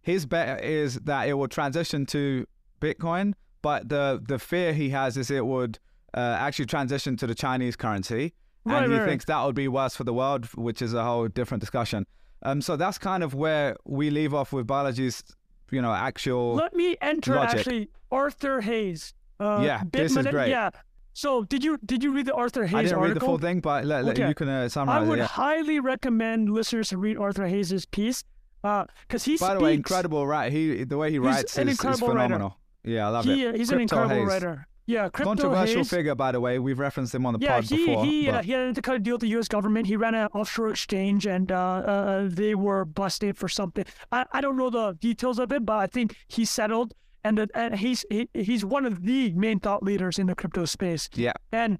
his 0.00 0.26
bet 0.26 0.64
is 0.64 0.96
that 1.00 1.28
it 1.28 1.34
will 1.34 1.48
transition 1.48 2.04
to 2.06 2.46
Bitcoin, 2.80 3.34
but 3.62 3.88
the 3.88 4.20
the 4.26 4.38
fear 4.38 4.72
he 4.74 4.90
has 4.90 5.16
is 5.16 5.30
it 5.30 5.46
would 5.46 5.78
uh, 6.14 6.20
actually 6.38 6.66
transition 6.66 7.16
to 7.16 7.26
the 7.26 7.34
Chinese 7.34 7.76
currency, 7.76 8.34
and 8.64 8.86
he 8.86 8.92
right, 8.92 8.98
right. 9.00 9.08
thinks 9.08 9.24
that 9.26 9.44
would 9.44 9.54
be 9.54 9.68
worse 9.68 9.96
for 9.96 10.04
the 10.04 10.12
world, 10.14 10.46
which 10.54 10.80
is 10.82 10.94
a 10.94 11.02
whole 11.04 11.28
different 11.28 11.60
discussion. 11.60 12.06
Um, 12.42 12.60
so 12.60 12.76
that's 12.76 12.98
kind 12.98 13.22
of 13.22 13.34
where 13.34 13.76
we 13.84 14.10
leave 14.10 14.34
off 14.34 14.52
with 14.52 14.66
Balaji's, 14.66 15.22
you 15.70 15.80
know, 15.82 15.92
actual. 15.92 16.54
Let 16.54 16.74
me 16.74 16.96
enter 17.00 17.34
logic. 17.36 17.58
actually 17.60 17.88
Arthur 18.10 18.60
Hayes. 18.60 19.14
Uh, 19.40 19.60
Yeah, 19.64 19.82
this 19.92 20.16
is 20.16 20.26
great. 20.26 20.50
Yeah. 20.50 20.70
So 21.14 21.44
did 21.44 21.62
you 21.62 21.78
did 21.84 22.02
you 22.02 22.12
read 22.12 22.26
the 22.26 22.34
Arthur 22.34 22.64
Hayes 22.66 22.74
I 22.78 22.82
didn't 22.84 22.98
read 22.98 23.04
the 23.08 23.10
article? 23.10 23.28
full 23.28 23.38
thing, 23.38 23.60
but 23.60 23.84
let, 23.84 24.04
let- 24.04 24.18
Okay. 24.18 24.28
you 24.28 24.34
can 24.34 24.48
uh, 24.48 24.68
I 24.88 25.00
would 25.02 25.18
it. 25.18 25.22
Yeah. 25.22 25.26
highly 25.26 25.78
recommend 25.78 26.48
listeners 26.50 26.88
to 26.88 26.96
read 26.98 27.18
Arthur 27.18 27.46
Hayes' 27.46 27.84
piece 27.86 28.24
because 28.62 29.24
he 29.24 29.36
By 29.36 29.54
the 29.54 29.60
way, 29.60 29.74
incredible, 29.74 30.26
right? 30.26 30.50
He 30.50 30.84
the 30.84 30.96
way 30.96 31.10
he 31.10 31.18
writes 31.18 31.52
is, 31.52 31.58
is 31.58 31.68
incredible 31.72 32.08
writer. 32.08 32.18
phenomenal. 32.20 32.58
Yeah, 32.84 33.06
I 33.06 33.10
love 33.10 33.24
He, 33.24 33.44
it. 33.44 33.56
he's 33.56 33.70
an 33.70 33.80
incredible 33.80 34.16
Hayes. 34.16 34.28
writer. 34.28 34.66
Yeah, 34.86 35.08
crypto 35.10 35.30
Controversial 35.30 35.76
Hayes. 35.78 35.90
figure, 35.90 36.14
by 36.16 36.32
the 36.32 36.40
way. 36.40 36.58
We've 36.58 36.78
referenced 36.78 37.14
him 37.14 37.24
on 37.24 37.34
the 37.34 37.38
Yeah, 37.40 37.54
pod 37.60 37.64
he 37.64 37.86
before. 37.86 38.04
he 38.04 38.28
uh, 38.28 38.42
he 38.42 38.52
had 38.52 38.74
to 38.74 38.82
cut 38.82 38.96
a 38.96 38.98
deal 38.98 39.14
with 39.14 39.20
the 39.20 39.28
U.S. 39.28 39.46
government. 39.48 39.86
He 39.86 39.96
ran 39.96 40.14
an 40.14 40.26
offshore 40.34 40.70
exchange, 40.70 41.24
and 41.26 41.52
uh, 41.52 41.56
uh, 41.56 42.28
they 42.30 42.54
were 42.56 42.84
busted 42.84 43.36
for 43.36 43.48
something. 43.48 43.84
I, 44.10 44.24
I 44.32 44.40
don't 44.40 44.56
know 44.56 44.70
the 44.70 44.94
details 45.00 45.38
of 45.38 45.52
it, 45.52 45.64
but 45.64 45.76
I 45.78 45.86
think 45.86 46.16
he 46.26 46.44
settled, 46.44 46.94
and 47.22 47.38
that- 47.38 47.50
and 47.54 47.76
he's 47.76 48.04
he, 48.10 48.28
he's 48.34 48.64
one 48.64 48.84
of 48.84 49.04
the 49.04 49.32
main 49.34 49.60
thought 49.60 49.84
leaders 49.84 50.18
in 50.18 50.26
the 50.26 50.34
crypto 50.34 50.64
space. 50.64 51.08
yeah, 51.14 51.32
And 51.52 51.78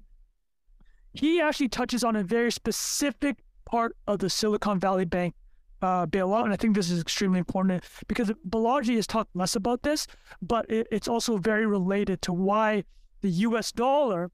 he 1.13 1.41
actually 1.41 1.69
touches 1.69 2.03
on 2.03 2.15
a 2.15 2.23
very 2.23 2.51
specific 2.51 3.43
part 3.65 3.95
of 4.07 4.19
the 4.19 4.29
Silicon 4.29 4.79
Valley 4.79 5.05
Bank 5.05 5.35
uh, 5.83 6.05
bailout. 6.07 6.45
And 6.45 6.53
I 6.53 6.55
think 6.55 6.75
this 6.75 6.89
is 6.89 7.01
extremely 7.01 7.39
important 7.39 7.83
because 8.07 8.31
Balaji 8.49 8.95
has 8.95 9.05
talked 9.05 9.35
less 9.35 9.55
about 9.55 9.83
this, 9.83 10.07
but 10.41 10.69
it, 10.69 10.87
it's 10.91 11.07
also 11.07 11.37
very 11.37 11.65
related 11.65 12.21
to 12.23 12.33
why 12.33 12.85
the 13.21 13.29
US 13.29 13.71
dollar 13.71 14.31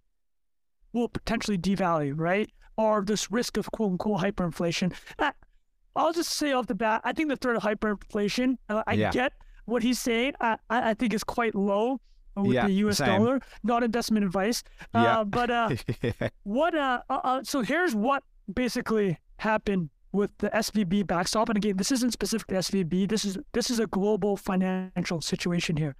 will 0.93 1.09
potentially 1.09 1.57
devalue, 1.57 2.13
right? 2.15 2.49
Or 2.77 3.03
this 3.03 3.31
risk 3.31 3.57
of 3.57 3.71
quote 3.71 3.91
unquote 3.91 4.21
hyperinflation. 4.21 4.93
Uh, 5.17 5.31
I'll 5.95 6.13
just 6.13 6.31
say 6.31 6.53
off 6.53 6.67
the 6.67 6.75
bat, 6.75 7.01
I 7.03 7.13
think 7.13 7.29
the 7.29 7.35
threat 7.35 7.57
of 7.57 7.63
hyperinflation, 7.63 8.57
uh, 8.69 8.83
I 8.87 8.93
Yeah. 8.93 9.11
get 9.11 9.33
what 9.65 9.83
he's 9.83 9.99
saying. 9.99 10.33
I, 10.39 10.57
I 10.69 10.93
think 10.93 11.13
is 11.13 11.23
quite 11.23 11.55
low 11.55 11.99
with 12.35 12.53
Yeah, 12.53 12.67
the 12.67 12.73
US 12.85 12.97
same. 12.97 13.23
dollar. 13.23 13.41
Not 13.63 13.83
investment 13.83 14.25
advice. 14.25 14.63
Yeah. 14.93 15.19
Uh, 15.19 15.23
but 15.25 15.49
uh, 15.49 15.69
what 16.43 16.75
uh, 16.75 17.01
uh, 17.09 17.19
uh 17.23 17.43
so 17.43 17.61
here's 17.61 17.95
what 17.95 18.23
basically 18.53 19.17
happened 19.37 19.89
with 20.11 20.31
the 20.39 20.49
SVB 20.49 21.05
backstop. 21.07 21.49
And 21.49 21.57
again 21.57 21.77
this 21.77 21.91
isn't 21.91 22.11
specific 22.11 22.47
to 22.47 22.55
SVB 22.55 23.09
this 23.09 23.25
is 23.25 23.37
this 23.53 23.69
is 23.69 23.79
a 23.79 23.87
global 23.87 24.37
financial 24.37 25.21
situation 25.21 25.77
here. 25.77 25.95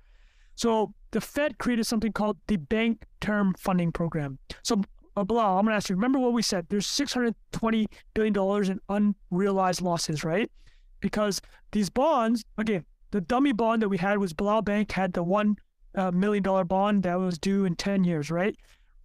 So 0.56 0.94
the 1.12 1.22
Fed 1.22 1.58
created 1.58 1.86
something 1.86 2.12
called 2.12 2.38
the 2.48 2.58
bank 2.58 3.06
term 3.22 3.56
funding 3.58 3.92
program. 3.92 4.40
So 4.64 4.82
blah, 5.16 5.24
Bilal, 5.24 5.60
I'm 5.60 5.66
gonna 5.66 5.76
ask 5.76 5.90
you 5.90 5.96
remember 5.96 6.20
what 6.20 6.34
we 6.34 6.42
said? 6.42 6.68
There's 6.70 6.88
620 6.88 7.88
billion 8.14 8.34
dollars 8.34 8.70
in 8.70 8.80
unrealized 8.90 9.82
losses 9.82 10.24
right? 10.24 10.52
Because 11.00 11.42
these 11.72 11.90
bonds 11.90 12.44
again 12.58 12.86
the 13.12 13.22
dummy 13.22 13.54
bond 13.54 13.82
that 13.82 13.90
we 13.90 13.98
had 13.98 14.18
was 14.18 14.34
Bilal 14.34 14.62
Bank 14.62 14.92
had 14.92 15.14
the 15.14 15.24
one 15.24 15.56
uh, 15.96 16.12
million 16.12 16.44
dollar 16.44 16.64
bond 16.64 17.04
that 17.04 17.16
was 17.16 17.40
due 17.40 17.66
in 17.66 17.76
10 17.76 18.04
years 18.04 18.30
right? 18.32 18.56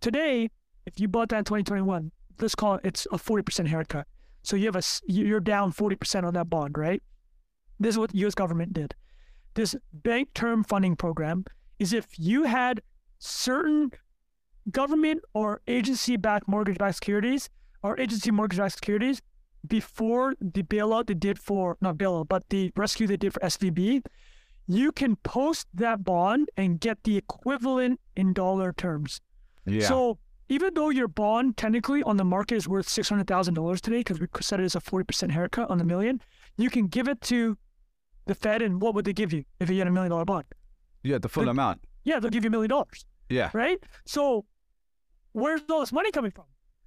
Today 0.01 0.51
if 0.87 1.01
you 1.01 1.09
bought 1.09 1.29
that 1.31 1.39
in 1.39 1.45
2021 1.45 2.11
let's 2.41 2.55
call 2.55 2.75
it 2.75 2.81
it's 2.85 3.07
a 3.07 3.17
40% 3.17 3.67
haircut 3.69 4.07
so 4.45 4.57
you 4.57 4.67
have 4.67 4.77
a 4.77 4.83
you're 5.07 5.41
down 5.41 5.73
40% 5.73 6.25
on 6.25 6.35
that 6.35 6.49
bond 6.49 6.79
right? 6.79 7.03
This 7.81 7.95
is 7.95 7.99
what 7.99 8.13
the 8.13 8.19
us 8.25 8.35
government 8.35 8.73
did. 8.73 8.95
This 9.55 9.75
bank 9.93 10.35
term 10.35 10.65
funding 10.65 10.97
program 10.97 11.45
is 11.79 11.93
if 11.93 12.07
you 12.19 12.45
had 12.45 12.81
certain 13.19 13.91
government 14.71 15.23
or 15.35 15.61
agency 15.67 16.17
backed 16.17 16.49
mortgage 16.49 16.79
backed 16.79 16.97
securities 16.97 17.51
or 17.83 17.99
agency 17.99 18.31
mortgage 18.31 18.59
backed 18.59 18.75
securities 18.75 19.21
before 19.67 20.35
the 20.41 20.63
bailout 20.63 21.07
they 21.07 21.15
did 21.15 21.39
for 21.39 21.77
not 21.81 21.97
bailout 21.97 22.29
but 22.29 22.49
the 22.51 22.71
rescue 22.77 23.07
they 23.07 23.17
did 23.17 23.33
for 23.33 23.41
svb 23.41 24.03
you 24.67 24.93
can 24.93 25.17
post 25.17 25.67
that 25.75 26.05
bond 26.05 26.51
and 26.57 26.81
get 26.81 27.05
the 27.05 27.17
equivalent 27.17 28.01
in 28.17 28.33
dollar 28.33 28.73
terms. 28.73 29.21
Yeah. 29.67 29.87
so 29.87 30.19
even 30.55 30.73
though 30.75 30.91
your 30.91 31.09
bond 31.09 31.57
technically 31.57 32.01
on 32.05 32.17
the 32.17 32.25
market 32.25 32.55
is 32.55 32.69
worth 32.69 32.89
six 32.89 33.09
hundred 33.09 33.27
thousand 33.27 33.55
dollars 33.55 33.81
today, 33.81 33.99
because 33.99 34.21
we 34.21 34.29
said 34.41 34.61
as 34.61 34.77
a 34.77 34.81
forty 34.81 35.05
percent 35.05 35.33
haircut 35.33 35.69
on 35.69 35.79
the 35.79 35.85
million, 35.85 36.21
you 36.57 36.71
can 36.71 36.87
give 36.87 37.09
it 37.09 37.21
to 37.23 37.59
the 38.27 38.35
Fed, 38.37 38.63
and 38.63 38.81
what 38.81 38.95
would 38.95 39.05
they 39.05 39.13
give 39.13 39.33
you 39.33 39.45
if 39.59 39.69
you 39.69 39.79
had 39.79 39.89
a 39.89 39.91
million 39.91 40.11
dollar 40.11 40.25
bond? 40.25 40.45
yeah, 41.03 41.19
the 41.19 41.29
full 41.29 41.49
amount. 41.49 41.81
Yeah, 42.05 42.21
they'll 42.21 42.31
give 42.31 42.45
you 42.45 42.49
a 42.49 42.51
million 42.51 42.71
dollars, 42.71 43.05
Yeah. 43.29 43.51
right? 43.53 43.79
So 44.07 44.45
where's 45.33 45.63
all 45.71 45.81
this 45.81 45.93
money 45.93 46.11
coming 46.13 46.31
from? 46.31 46.45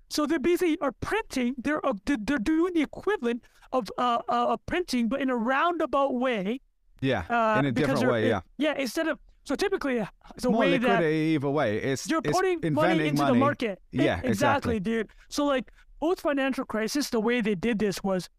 So 0.09 0.25
they 0.25 0.37
basically 0.37 0.77
are 0.79 0.93
printing. 0.93 1.55
They're 1.57 1.85
uh, 1.85 1.93
they're 2.05 2.17
they're 2.21 2.39
doing 2.39 2.73
the 2.73 2.83
equivalent 2.83 3.43
of 3.73 3.89
uh, 3.97 4.19
uh 4.29 4.55
printing, 4.65 5.09
but 5.09 5.19
in 5.21 5.29
a 5.29 5.35
roundabout 5.35 6.13
way. 6.13 6.61
Yeah. 7.01 7.23
Uh, 7.29 7.59
in 7.59 7.65
a 7.65 7.71
different 7.71 8.07
way. 8.09 8.25
it- 8.25 8.29
Yeah. 8.29 8.41
Yeah, 8.57 8.75
instead 8.77 9.07
of 9.07 9.19
so 9.47 9.55
typically 9.55 9.97
it's 10.35 10.45
a 10.45 10.49
More 10.49 10.59
way 10.59 10.77
that 10.77 11.01
either 11.03 11.49
way. 11.49 11.77
It's 11.77 12.09
you're 12.09 12.21
it's 12.23 12.37
putting 12.37 12.73
money 12.73 13.07
into 13.07 13.21
money. 13.23 13.33
the 13.33 13.39
market. 13.39 13.81
Yeah, 13.91 14.17
exactly, 14.23 14.29
exactly. 14.29 14.79
dude. 14.79 15.07
So 15.29 15.45
like 15.45 15.71
post 16.01 16.21
financial 16.21 16.65
crisis, 16.65 17.09
the 17.09 17.19
way 17.19 17.41
they 17.41 17.55
did 17.55 17.79
this 17.79 18.03
was 18.03 18.29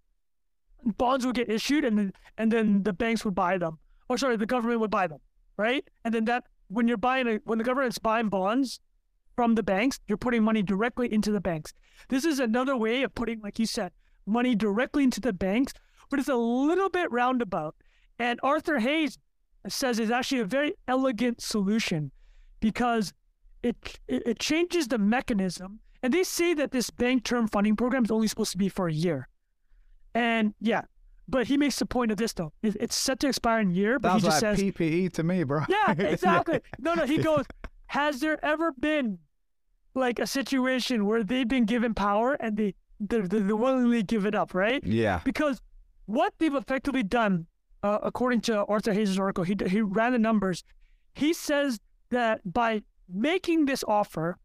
bonds 0.85 1.25
would 1.25 1.35
get 1.35 1.49
issued 1.51 1.85
and 1.85 1.99
then 1.99 2.12
and 2.37 2.53
then 2.53 2.83
the 2.83 2.92
banks 2.92 3.25
would 3.25 3.35
buy 3.35 3.57
them. 3.59 3.79
Or 4.09 4.18
sorry, 4.18 4.37
the 4.37 4.47
government 4.47 4.81
would 4.81 4.90
buy 4.90 5.07
them, 5.07 5.21
right? 5.57 5.85
And 6.05 6.12
then 6.12 6.27
that 6.27 6.44
when 6.68 6.88
you're 6.88 6.97
buying 6.97 7.27
a 7.27 7.40
when 7.44 7.59
the 7.59 7.64
government's 7.64 7.99
buying 7.99 8.29
bonds, 8.29 8.81
from 9.38 9.55
the 9.55 9.62
banks. 9.62 10.01
You're 10.09 10.18
putting 10.18 10.42
money 10.42 10.64
directly 10.64 11.12
into 11.12 11.31
the 11.31 11.40
banks. 11.40 11.73
This 12.09 12.25
is 12.25 12.40
another 12.40 12.77
way 12.77 13.05
of 13.05 13.14
putting, 13.14 13.40
like 13.40 13.61
you 13.61 13.66
said, 13.66 13.92
money 14.27 14.57
directly 14.57 15.05
into 15.05 15.21
the 15.21 15.33
banks, 15.33 15.73
but 16.11 16.18
it's 16.18 16.29
a 16.29 16.35
little 16.35 16.88
bit 16.88 17.09
roundabout. 17.12 17.77
And 18.18 18.40
Arthur 18.42 18.81
Hayes 18.81 19.16
says 19.68 19.99
is 19.99 20.11
actually 20.11 20.40
a 20.40 20.44
very 20.44 20.75
elegant 20.87 21.40
solution 21.42 22.11
because 22.61 23.12
it, 23.62 23.77
it, 24.07 24.23
it 24.27 24.38
changes 24.38 24.88
the 24.88 24.99
mechanism. 24.99 25.81
And 26.03 26.14
they 26.14 26.23
say 26.23 26.55
that 26.55 26.71
this 26.71 26.90
bank 26.90 27.25
term 27.25 27.49
funding 27.49 27.75
program 27.77 28.05
is 28.05 28.11
only 28.11 28.29
supposed 28.29 28.53
to 28.53 28.59
be 28.59 28.68
for 28.68 28.88
a 28.88 28.92
year. 28.92 29.29
And 30.14 30.55
yeah, 30.61 30.83
but 31.29 31.47
he 31.49 31.57
makes 31.57 31.79
the 31.79 31.87
point 31.87 32.11
of 32.11 32.16
this 32.16 32.33
though. 32.33 32.53
It, 32.62 32.77
it's 32.81 32.97
set 32.97 33.21
to 33.21 33.29
expire 33.29 33.61
in 33.61 33.71
a 33.71 33.75
year, 33.75 33.99
but 33.99 34.11
Sounds 34.11 34.23
he 34.23 34.29
just 34.29 34.42
like 34.42 34.57
says 34.57 34.64
PPE 34.64 35.12
to 35.14 35.23
me, 35.23 35.42
bro. 35.44 35.62
yeah, 35.68 35.92
exactly. 35.99 36.61
No, 36.79 36.94
no, 36.94 37.05
he 37.05 37.18
goes, 37.23 37.44
has 37.87 38.21
there 38.21 38.42
ever 38.44 38.73
been 38.73 39.18
like 39.94 40.18
a 40.18 40.27
situation 40.27 41.05
where 41.07 41.25
they've 41.25 41.49
been 41.49 41.64
given 41.64 41.94
power 41.94 42.35
and 42.35 42.57
they 42.57 42.75
they, 43.01 43.21
they 43.21 43.53
willingly 43.53 44.03
give 44.03 44.27
it 44.27 44.35
up, 44.35 44.55
right? 44.55 44.83
Yeah. 44.85 45.21
Because 45.25 45.61
what 46.07 46.35
they've 46.38 46.55
effectively 46.55 47.03
done, 47.03 47.47
uh, 47.83 47.99
according 48.03 48.41
to 48.43 48.64
Arthur 48.67 48.93
Hayes' 48.93 49.19
article, 49.19 49.45
he 49.45 49.57
he 49.67 49.81
ran 49.81 50.12
the 50.12 50.19
numbers. 50.19 50.64
He 51.14 51.33
says 51.33 51.81
that 52.11 52.41
by 52.45 52.83
making 53.09 53.67
this 53.67 53.85
offer, 53.87 54.38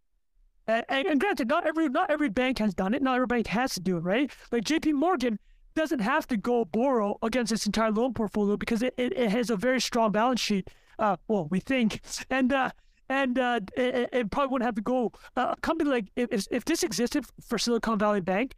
and, 0.67 0.85
and 0.89 1.19
granted, 1.19 1.47
not 1.47 1.65
every 1.65 1.89
not 1.89 2.09
every 2.09 2.29
bank 2.29 2.59
has 2.59 2.73
done 2.73 2.93
it. 2.93 3.01
Not 3.01 3.15
every 3.15 3.27
bank 3.27 3.47
has 3.47 3.73
to 3.73 3.79
do 3.79 3.97
it, 3.97 4.01
right? 4.01 4.31
Like 4.51 4.63
J.P. 4.63 4.93
Morgan 4.93 5.39
doesn't 5.75 5.99
have 5.99 6.27
to 6.27 6.37
go 6.37 6.65
borrow 6.65 7.17
against 7.21 7.51
its 7.51 7.65
entire 7.65 7.91
loan 7.91 8.13
portfolio 8.13 8.57
because 8.57 8.83
it, 8.83 8.93
it, 8.97 9.17
it 9.17 9.31
has 9.31 9.49
a 9.49 9.55
very 9.55 9.81
strong 9.81 10.11
balance 10.11 10.39
sheet. 10.39 10.69
Uh, 10.99 11.17
well, 11.27 11.47
we 11.49 11.59
think, 11.59 12.01
and 12.29 12.53
uh, 12.53 12.69
and 13.09 13.37
uh, 13.39 13.59
it, 13.75 14.09
it 14.13 14.31
probably 14.31 14.51
wouldn't 14.53 14.65
have 14.65 14.75
to 14.75 14.81
go. 14.81 15.11
Uh, 15.35 15.53
a 15.57 15.61
company 15.61 15.89
like 15.89 16.05
if 16.15 16.47
if 16.51 16.65
this 16.65 16.83
existed 16.83 17.25
for 17.41 17.57
Silicon 17.57 17.97
Valley 17.97 18.21
Bank, 18.21 18.55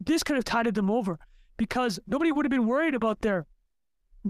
this 0.00 0.22
could 0.22 0.36
have 0.36 0.44
tided 0.44 0.74
them 0.74 0.90
over 0.90 1.18
because 1.56 1.98
nobody 2.06 2.32
would 2.32 2.44
have 2.44 2.50
been 2.50 2.66
worried 2.66 2.94
about 2.94 3.20
their 3.20 3.46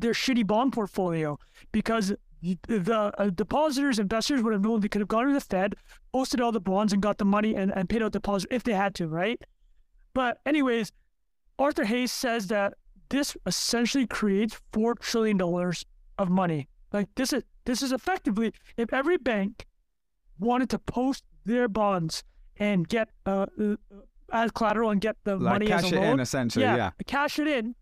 their 0.01 0.13
shitty 0.13 0.47
bond 0.47 0.73
portfolio 0.73 1.39
because 1.73 2.15
the 2.43 3.13
uh, 3.19 3.31
depositors, 3.31 3.99
investors 3.99 4.43
would 4.43 4.53
have 4.53 4.63
known 4.63 4.81
they 4.81 4.89
could 4.89 5.01
have 5.01 5.09
gone 5.09 5.27
to 5.27 5.33
the 5.33 5.41
Fed, 5.41 5.75
posted 6.13 6.41
all 6.41 6.53
the 6.53 6.61
bonds, 6.61 6.93
and 6.93 7.03
got 7.03 7.19
the 7.19 7.25
money 7.25 7.55
and, 7.55 7.73
and 7.75 7.89
paid 7.89 8.03
out 8.03 8.13
deposits 8.13 8.47
if 8.51 8.63
they 8.63 8.73
had 8.73 8.95
to, 8.97 9.09
right? 9.09 9.43
But 10.15 10.39
anyways, 10.47 10.93
Arthur 11.59 11.85
Hayes 11.85 12.13
says 12.13 12.47
that 12.49 12.75
this 13.09 13.37
essentially 13.47 14.07
creates 14.07 14.61
four 14.73 14.95
trillion 14.95 15.37
dollars 15.37 15.85
of 16.19 16.29
money. 16.29 16.69
Like 16.93 17.09
this 17.17 17.33
is 17.33 17.43
this 17.65 17.83
is 17.83 17.93
effectively 17.93 18.53
if 18.77 18.93
every 18.93 19.17
bank 19.17 19.67
wanted 20.39 20.71
to 20.71 20.79
post 20.79 21.25
their 21.45 21.69
bonds 21.69 22.23
and 22.59 22.89
get 22.89 23.09
uh, 23.25 23.47
uh 23.61 23.77
as 24.33 24.51
collateral 24.51 24.91
and 24.91 25.01
get 25.01 25.17
the 25.25 25.37
Like 25.37 25.55
money 25.55 25.67
cash 25.67 25.85
as 25.85 25.93
a 25.93 25.97
it 25.97 26.01
loan, 26.01 26.13
in, 26.15 26.21
essentially. 26.21 26.65
Yeah. 26.65 26.91
cash 27.07 27.39
it 27.39 27.47
in. 27.47 27.75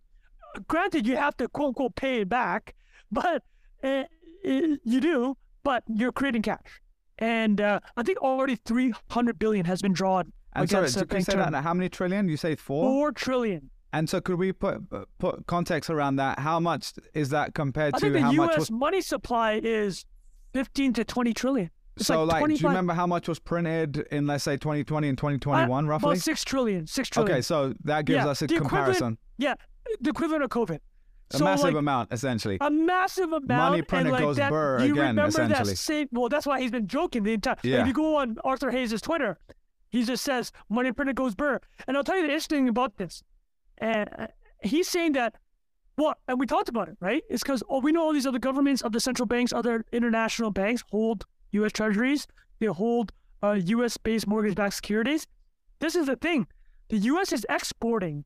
Granted, 0.68 1.06
you 1.06 1.16
have 1.16 1.36
to 1.38 1.48
quote 1.48 1.68
unquote 1.68 1.94
pay 1.96 2.20
it 2.20 2.28
back, 2.28 2.74
but 3.10 3.42
uh, 3.82 4.04
you 4.42 5.00
do. 5.00 5.36
But 5.62 5.82
you're 5.88 6.12
creating 6.12 6.42
cash, 6.42 6.82
and 7.18 7.58
uh, 7.60 7.80
I 7.96 8.02
think 8.02 8.18
already 8.18 8.56
300 8.56 9.38
billion 9.38 9.64
has 9.64 9.80
been 9.80 9.94
drawn 9.94 10.32
And 10.54 10.68
sorry, 10.68 10.82
against 10.82 10.98
the 10.98 11.06
could 11.06 11.18
you 11.20 11.24
say 11.24 11.32
term. 11.32 11.52
that? 11.52 11.62
How 11.62 11.72
many 11.72 11.88
trillion? 11.88 12.28
You 12.28 12.36
say 12.36 12.54
four? 12.54 12.84
Four 12.84 13.12
trillion. 13.12 13.70
And 13.94 14.10
so 14.10 14.20
could 14.20 14.38
we 14.38 14.52
put 14.52 14.82
put 15.18 15.46
context 15.46 15.88
around 15.88 16.16
that? 16.16 16.40
How 16.40 16.60
much 16.60 16.92
is 17.14 17.30
that 17.30 17.54
compared 17.54 17.94
I 17.94 17.98
to 18.00 18.10
the 18.10 18.20
how 18.20 18.32
much 18.32 18.50
U.S. 18.50 18.58
was? 18.58 18.70
money 18.70 19.00
supply 19.00 19.60
is 19.62 20.04
15 20.52 20.92
to 20.94 21.04
20 21.04 21.32
trillion. 21.32 21.70
It's 21.96 22.06
So 22.08 22.24
like, 22.24 22.42
like, 22.42 22.48
do 22.48 22.62
you 22.62 22.68
remember 22.68 22.92
how 22.92 23.06
much 23.06 23.28
was 23.28 23.38
printed 23.38 23.98
in 24.10 24.26
let's 24.26 24.42
say 24.44 24.56
2020 24.56 25.08
and 25.08 25.16
2021 25.16 25.84
uh, 25.84 25.88
roughly? 25.88 26.08
About 26.10 26.18
six 26.18 26.44
trillion. 26.44 26.86
Six 26.88 27.08
trillion. 27.08 27.32
Okay, 27.32 27.40
so 27.40 27.72
that 27.84 28.04
gives 28.04 28.24
Yeah, 28.24 28.30
us 28.30 28.42
a 28.42 28.48
the 28.48 28.56
comparison. 28.58 29.16
Yeah, 29.38 29.54
the 30.00 30.10
equivalent 30.10 30.44
of 30.44 30.50
COVID. 30.50 30.80
A 31.32 31.38
so 31.38 31.44
massive 31.44 31.64
like, 31.64 31.74
amount, 31.74 32.12
essentially. 32.12 32.58
a 32.60 32.70
massive 32.70 33.32
amount. 33.32 33.48
Money 33.48 33.82
printed 33.82 34.12
like 34.12 34.22
goes 34.22 34.36
that, 34.36 34.50
burr 34.50 34.80
you 34.80 34.92
again, 34.92 35.16
remember 35.16 35.28
essentially. 35.28 35.70
that 35.70 35.76
same? 35.78 36.08
Well, 36.12 36.28
that's 36.28 36.46
why 36.46 36.60
he's 36.60 36.70
been 36.70 36.86
joking 36.86 37.22
the 37.22 37.32
entire. 37.32 37.56
Yeah. 37.62 37.80
If 37.80 37.86
you 37.86 37.92
go 37.92 38.16
on 38.16 38.36
Arthur 38.44 38.70
Hayes' 38.70 39.00
Twitter, 39.00 39.38
he 39.88 40.04
just 40.04 40.22
says 40.22 40.52
money 40.68 40.92
printed 40.92 41.16
goes 41.16 41.34
burr. 41.34 41.60
And 41.86 41.96
I'll 41.96 42.04
tell 42.04 42.16
you 42.16 42.22
the 42.22 42.28
interesting 42.28 42.58
thing 42.58 42.68
about 42.68 42.98
this. 42.98 43.22
And 43.78 44.08
uh, 44.18 44.26
he's 44.62 44.88
saying 44.88 45.12
that. 45.12 45.34
Well, 45.96 46.14
and 46.26 46.40
we 46.40 46.46
talked 46.46 46.68
about 46.68 46.88
it, 46.88 46.96
right? 47.00 47.22
It's 47.30 47.44
because 47.44 47.62
oh, 47.68 47.78
we 47.78 47.92
know 47.92 48.02
all 48.02 48.12
these 48.12 48.26
other 48.26 48.40
governments, 48.40 48.82
other 48.82 48.98
central 48.98 49.26
banks, 49.26 49.52
other 49.52 49.84
international 49.92 50.50
banks 50.50 50.82
hold 50.90 51.24
U.S. 51.52 51.70
Treasuries. 51.70 52.26
They 52.58 52.66
hold 52.66 53.12
uh, 53.44 53.52
U.S.-based 53.52 54.26
mortgage-backed 54.26 54.74
securities. 54.74 55.28
This 55.78 55.94
is 55.94 56.06
the 56.06 56.16
thing: 56.16 56.48
the 56.88 56.98
U.S. 56.98 57.32
is 57.32 57.46
exporting 57.48 58.24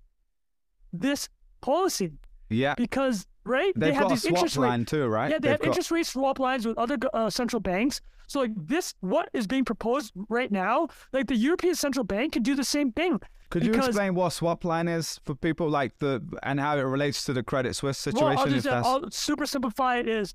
this 0.92 1.28
policy 1.60 2.12
Yeah. 2.50 2.74
because 2.76 3.26
right 3.44 3.72
They've 3.76 3.90
they 3.90 3.94
have 3.94 4.08
these 4.08 4.22
swap 4.22 4.34
interest 4.34 4.56
rate 4.56 4.68
line 4.68 4.84
too, 4.84 5.06
right? 5.06 5.30
yeah 5.30 5.38
they 5.38 5.48
They've 5.48 5.50
have 5.52 5.60
got- 5.60 5.66
interest 5.68 5.90
rate 5.90 6.06
swap 6.06 6.38
lines 6.38 6.66
with 6.66 6.76
other 6.78 6.96
uh, 7.14 7.30
central 7.30 7.60
banks 7.60 8.00
so 8.26 8.40
like 8.40 8.52
this 8.56 8.94
what 9.00 9.28
is 9.32 9.46
being 9.46 9.64
proposed 9.64 10.12
right 10.28 10.50
now 10.52 10.88
like 11.12 11.26
the 11.28 11.34
european 11.36 11.74
central 11.74 12.04
bank 12.04 12.34
can 12.34 12.42
do 12.42 12.54
the 12.54 12.64
same 12.64 12.92
thing 12.92 13.18
Could 13.50 13.64
you 13.64 13.72
explain 13.72 14.14
what 14.14 14.30
swap 14.34 14.64
line 14.64 14.86
is 14.88 15.18
for 15.24 15.34
people 15.34 15.68
like 15.70 15.96
the 15.98 16.22
and 16.42 16.60
how 16.60 16.76
it 16.76 16.82
relates 16.82 17.24
to 17.24 17.32
the 17.32 17.42
Credit 17.42 17.74
Suisse 17.74 18.04
well 18.06 18.12
situation? 18.12 18.38
i'll 18.38 18.46
just 18.54 18.66
uh, 18.66 18.82
I'll 18.84 19.10
super 19.10 19.46
simplify 19.46 19.96
it 19.96 20.08
is 20.08 20.34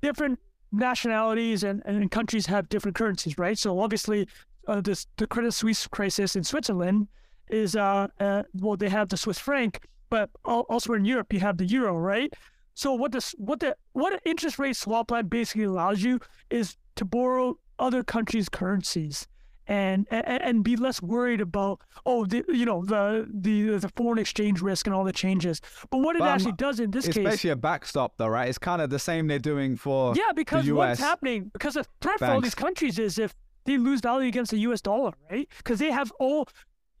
different 0.00 0.38
nationalities 0.72 1.64
and, 1.64 1.82
and 1.84 2.10
countries 2.10 2.46
have 2.46 2.68
different 2.68 2.96
currencies 2.96 3.36
right 3.38 3.58
so 3.58 3.78
obviously 3.78 4.26
uh, 4.66 4.80
this 4.80 5.06
the 5.18 5.26
credit 5.26 5.52
suisse 5.52 5.86
crisis 5.86 6.34
in 6.36 6.42
switzerland 6.44 7.08
is 7.48 7.76
uh, 7.76 8.08
uh 8.20 8.42
well 8.54 8.76
they 8.76 8.88
have 8.88 9.08
the 9.10 9.16
swiss 9.16 9.38
franc 9.38 9.80
but 10.10 10.30
also 10.44 10.92
in 10.92 11.04
europe 11.04 11.32
you 11.32 11.40
have 11.40 11.56
the 11.58 11.66
euro 11.66 11.96
right 11.98 12.32
So 12.74 12.92
what 12.92 13.12
this 13.12 13.34
what 13.38 13.60
the 13.60 13.76
what 13.92 14.12
an 14.12 14.18
interest 14.24 14.58
rate 14.58 14.76
swap 14.76 15.10
line 15.10 15.28
basically 15.28 15.64
allows 15.64 16.02
you 16.02 16.18
is 16.50 16.76
to 16.96 17.04
borrow 17.04 17.56
other 17.78 18.02
countries' 18.02 18.48
currencies 18.48 19.28
and 19.66 20.06
and, 20.10 20.42
and 20.42 20.64
be 20.64 20.76
less 20.76 21.00
worried 21.00 21.40
about 21.40 21.80
oh 22.04 22.26
the, 22.26 22.44
you 22.48 22.66
know 22.66 22.84
the 22.84 23.26
the 23.32 23.78
the 23.78 23.88
foreign 23.96 24.18
exchange 24.18 24.60
risk 24.60 24.86
and 24.88 24.94
all 24.94 25.04
the 25.04 25.12
changes. 25.12 25.60
But 25.90 25.98
what 25.98 26.16
it 26.16 26.18
But, 26.18 26.28
actually 26.28 26.52
does 26.52 26.80
in 26.80 26.90
this 26.90 27.06
it's 27.06 27.16
case, 27.16 27.24
basically 27.24 27.50
a 27.50 27.56
backstop, 27.56 28.16
though, 28.18 28.26
right? 28.28 28.48
It's 28.48 28.58
kind 28.58 28.82
of 28.82 28.90
the 28.90 28.98
same 28.98 29.28
they're 29.28 29.38
doing 29.38 29.76
for 29.76 30.14
yeah, 30.16 30.32
because 30.34 30.68
what's 30.70 31.00
happening 31.00 31.50
because 31.52 31.74
the 31.74 31.86
threat 32.00 32.18
for 32.18 32.26
all 32.26 32.40
these 32.40 32.56
countries 32.56 32.98
is 32.98 33.18
if 33.18 33.34
they 33.64 33.78
lose 33.78 34.00
value 34.00 34.28
against 34.28 34.50
the 34.50 34.58
U.S. 34.68 34.80
dollar, 34.80 35.12
right? 35.30 35.48
Because 35.58 35.78
they 35.78 35.92
have 35.92 36.12
all 36.18 36.48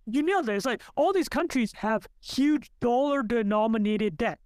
you 0.06 0.22
know 0.22 0.42
this 0.42 0.64
like 0.64 0.82
all 0.96 1.12
these 1.12 1.28
countries 1.28 1.72
have 1.76 2.06
huge 2.20 2.70
dollar 2.80 3.22
denominated 3.22 4.16
debt. 4.16 4.38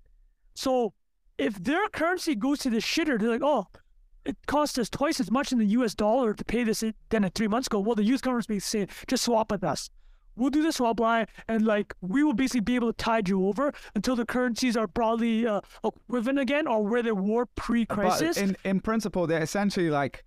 So 0.55 0.95
if 1.39 1.63
their 1.63 1.89
currency 1.89 2.35
goes 2.35 2.59
to 2.61 2.71
the 2.71 2.79
shitter, 2.79 3.19
they're 3.19 3.31
like, 3.31 3.43
oh, 3.43 3.67
it 4.25 4.37
cost 4.47 4.79
us 4.79 4.91
twice 4.91 5.21
as 5.21 5.31
much 5.31 5.53
in 5.53 5.59
the 5.59 5.67
U.S. 5.67 5.95
dollar 5.95 6.35
to 6.35 6.45
pay 6.45 6.65
this 6.65 6.85
than 7.09 7.25
it 7.25 7.35
three 7.35 7.49
months 7.49 7.67
ago. 7.69 7.81
Well, 7.81 7.95
the 7.95 8.05
U.S. 8.05 8.21
government's 8.21 8.47
basically 8.47 8.87
saying, 8.87 8.89
just 9.07 9.25
swap 9.25 9.51
with 9.51 9.65
us. 9.65 9.91
We'll 10.37 10.51
do 10.51 10.63
the 10.63 10.73
swap 10.73 11.01
line, 11.01 11.27
and 11.49 11.67
like 11.67 11.95
we 12.01 12.23
will 12.23 12.33
basically 12.33 12.61
be 12.61 12.77
able 12.77 12.93
to 12.93 12.97
tide 12.97 13.29
you 13.29 13.49
over 13.49 13.73
until 13.97 14.15
the 14.15 14.25
currencies 14.25 14.77
are 14.77 14.87
broadly 14.87 15.47
uh, 15.47 15.63
equivalent 15.83 16.39
again, 16.39 16.69
or 16.69 16.85
where 16.85 17.03
they 17.03 17.11
were 17.11 17.47
pre-crisis. 17.47 18.37
In, 18.37 18.57
in 18.65 18.79
principle, 18.81 19.27
they're 19.27 19.43
essentially 19.43 19.91
like, 19.91 20.25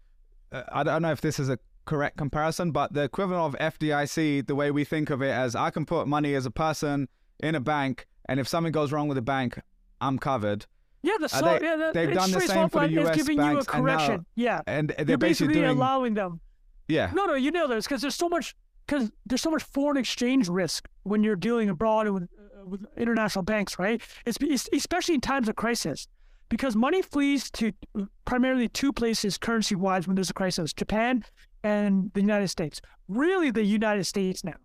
uh, 0.51 0.63
I 0.69 0.83
don't 0.83 1.01
know 1.01 1.11
if 1.11 1.21
this 1.21 1.39
is 1.39 1.47
a 1.47 1.57
correct 1.91 2.15
comparison, 2.15 2.71
but 2.71 2.93
the 2.93 3.03
equivalent 3.03 3.53
of 3.53 3.73
FDIC, 3.77 4.47
the 4.47 4.55
way 4.55 4.71
we 4.71 4.85
think 4.85 5.09
of 5.09 5.21
it 5.21 5.31
as 5.31 5.57
I 5.57 5.71
can 5.71 5.85
put 5.85 6.07
money 6.07 6.33
as 6.35 6.45
a 6.45 6.51
person 6.51 7.09
in 7.41 7.53
a 7.53 7.59
bank, 7.59 8.07
and 8.29 8.39
if 8.39 8.47
something 8.47 8.71
goes 8.71 8.93
wrong 8.93 9.09
with 9.09 9.17
the 9.17 9.21
bank, 9.21 9.59
I'm 9.99 10.17
covered. 10.17 10.67
Yeah, 11.03 11.15
the 11.19 11.25
Are 11.25 11.27
swap, 11.27 11.59
they- 11.59 11.65
yeah, 11.65 11.75
the 11.75 11.91
they've 11.93 12.13
done 12.13 12.31
the 12.31 12.39
same 12.39 12.69
for 12.69 12.87
the 12.87 13.01
US 13.01 13.17
giving 13.17 13.37
you 13.37 13.43
a 13.43 13.53
banks, 13.55 13.65
and 13.73 13.85
now- 13.85 13.97
correction. 13.97 14.25
yeah, 14.35 14.61
And 14.67 14.89
they're 14.89 15.05
you're 15.05 15.17
basically, 15.17 15.47
basically 15.47 15.53
doing, 15.55 15.77
allowing 15.77 16.13
them. 16.13 16.39
yeah. 16.87 17.11
No, 17.13 17.25
no, 17.25 17.33
you 17.33 17.51
know 17.51 17.67
this 17.67 17.85
because 17.85 17.99
there's 18.01 18.15
so 18.15 18.29
much 18.29 18.55
because 18.87 19.11
there's 19.25 19.41
so 19.41 19.51
much 19.51 19.63
foreign 19.63 19.97
exchange 19.97 20.47
risk 20.47 20.87
when 21.03 21.23
you're 21.23 21.35
dealing 21.35 21.67
abroad 21.69 22.07
with, 22.09 22.23
uh, 22.23 22.65
with 22.65 22.85
international 22.97 23.43
banks, 23.43 23.77
right? 23.77 24.01
It's, 24.25 24.37
it's 24.41 24.69
especially 24.71 25.15
in 25.15 25.21
times 25.21 25.49
of 25.49 25.55
crisis 25.57 26.07
because 26.49 26.75
money 26.75 27.01
flees 27.01 27.49
to 27.51 27.71
uh, 27.99 28.05
primarily 28.25 28.67
two 28.69 28.91
places 28.93 29.37
currency-wise 29.37 30.07
when 30.07 30.15
there's 30.15 30.29
a 30.29 30.33
crisis: 30.33 30.71
Japan 30.73 31.23
and 31.63 32.11
the 32.13 32.21
United 32.21 32.47
States. 32.47 32.81
Really, 33.07 33.51
the 33.51 33.63
United 33.63 34.05
States 34.05 34.43
now. 34.43 34.55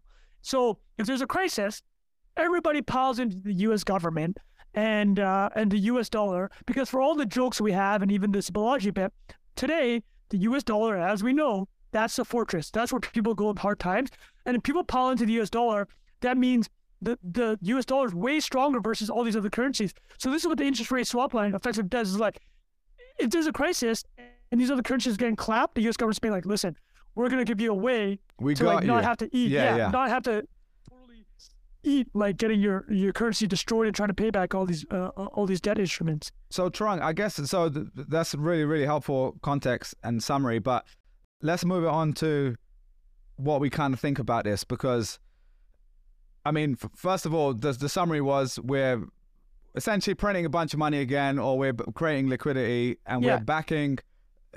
So 0.43 0.79
if 0.99 1.07
there's 1.07 1.21
a 1.21 1.27
crisis, 1.27 1.83
everybody 2.37 2.83
piles 2.83 3.19
into 3.19 3.37
the 3.37 3.53
U.S. 3.53 3.85
government 3.85 4.39
and 4.75 5.19
uh, 5.19 5.49
and 5.55 5.71
the 5.71 5.79
U.S. 5.79 6.09
dollar 6.09 6.51
because 6.67 6.89
for 6.89 7.01
all 7.01 7.15
the 7.15 7.27
jokes 7.27 7.61
we 7.61 7.73
have 7.73 8.03
and 8.03 8.13
even 8.13 8.31
this 8.31 8.51
Balaji 8.51 8.93
bit 8.95 9.13
today, 9.57 10.03
the 10.29 10.39
U.S. 10.39 10.63
dollar, 10.63 10.97
as 10.97 11.23
we 11.23 11.33
know, 11.33 11.69
that's 11.93 12.19
a 12.19 12.25
fortress. 12.25 12.71
That's 12.71 12.93
where 12.93 13.01
people 13.01 13.35
go 13.35 13.51
in 13.51 13.57
hard 13.57 13.81
times. 13.81 14.11
And 14.45 14.57
if 14.57 14.63
people 14.63 14.85
pile 14.85 15.11
into 15.11 15.27
the 15.27 15.33
U.S. 15.35 15.51
dollar, 15.51 15.89
that 16.21 16.37
means 16.37 16.69
the 17.01 17.19
the 17.23 17.59
U.S. 17.63 17.85
dollar 17.85 18.07
is 18.07 18.15
way 18.15 18.41
stronger 18.41 18.81
versus 18.81 19.11
all 19.11 19.25
these 19.25 19.37
other 19.37 19.51
currencies. 19.51 19.95
So 20.19 20.31
this 20.31 20.43
is 20.43 20.49
what 20.49 20.59
the 20.59 20.65
interest 20.65 20.91
rate 20.91 21.07
swap 21.07 21.35
line 21.35 21.55
effectively 21.55 21.89
does. 21.89 22.11
Is 22.11 22.21
like 22.21 22.41
if 23.19 23.31
there's 23.31 23.47
a 23.47 23.53
crisis 23.53 24.05
and 24.53 24.61
these 24.61 24.71
other 24.71 24.83
currencies 24.83 25.17
getting 25.17 25.37
clapped, 25.37 25.75
the 25.75 25.83
U.S. 25.83 25.97
government's 25.97 26.19
being 26.19 26.33
like, 26.35 26.47
listen, 26.47 26.77
we're 27.15 27.29
gonna 27.29 27.45
give 27.45 27.61
you 27.61 27.71
a 27.71 27.75
way 27.75 28.19
We 28.41 28.55
to 28.55 28.65
like 28.65 28.83
you. 28.83 28.89
not 28.89 29.05
have 29.05 29.17
to 29.19 29.29
eat. 29.37 29.51
Yeah, 29.51 29.65
Yeah, 29.65 29.77
yeah. 29.77 29.91
not 29.91 30.09
have 30.11 30.23
to 30.25 30.47
totally 30.89 31.25
eat 31.83 32.09
like 32.15 32.37
getting 32.37 32.61
your 32.61 32.85
your 32.93 33.13
currency 33.13 33.47
destroyed 33.47 33.87
and 33.87 33.95
trying 33.97 34.09
to 34.09 34.15
pay 34.15 34.31
back 34.31 34.55
all 34.55 34.67
these 34.67 34.85
uh, 34.91 35.09
all 35.09 35.47
these 35.47 35.61
debt 35.61 35.79
instruments. 35.79 36.31
So 36.51 36.69
Trung, 36.71 37.01
I 37.01 37.13
guess 37.13 37.35
so. 37.49 37.69
Th- 37.71 37.87
that's 37.95 38.35
really 38.35 38.65
really 38.65 38.87
helpful 38.87 39.37
context 39.43 39.95
and 40.03 40.23
summary. 40.23 40.59
But 40.59 40.85
let's 41.43 41.65
move 41.65 41.85
it 41.85 41.89
on 41.91 42.13
to 42.15 42.57
what 43.37 43.61
we 43.61 43.69
kind 43.71 43.93
of 43.93 44.01
think 44.01 44.19
about 44.19 44.45
this 44.45 44.65
because, 44.65 45.19
I 46.45 46.51
mean, 46.51 46.77
f- 46.83 46.91
first 46.95 47.27
of 47.27 47.35
all, 47.35 47.53
the 47.55 47.73
the 47.73 47.89
summary 47.89 48.21
was 48.21 48.59
we're 48.61 49.03
essentially 49.75 50.15
printing 50.15 50.47
a 50.47 50.49
bunch 50.49 50.73
of 50.73 50.79
money 50.79 51.01
again, 51.01 51.39
or 51.39 51.59
we're 51.59 51.75
creating 51.95 52.29
liquidity, 52.29 52.97
and 53.07 53.23
Yeah. 53.23 53.37
we're 53.37 53.45
backing, 53.45 53.99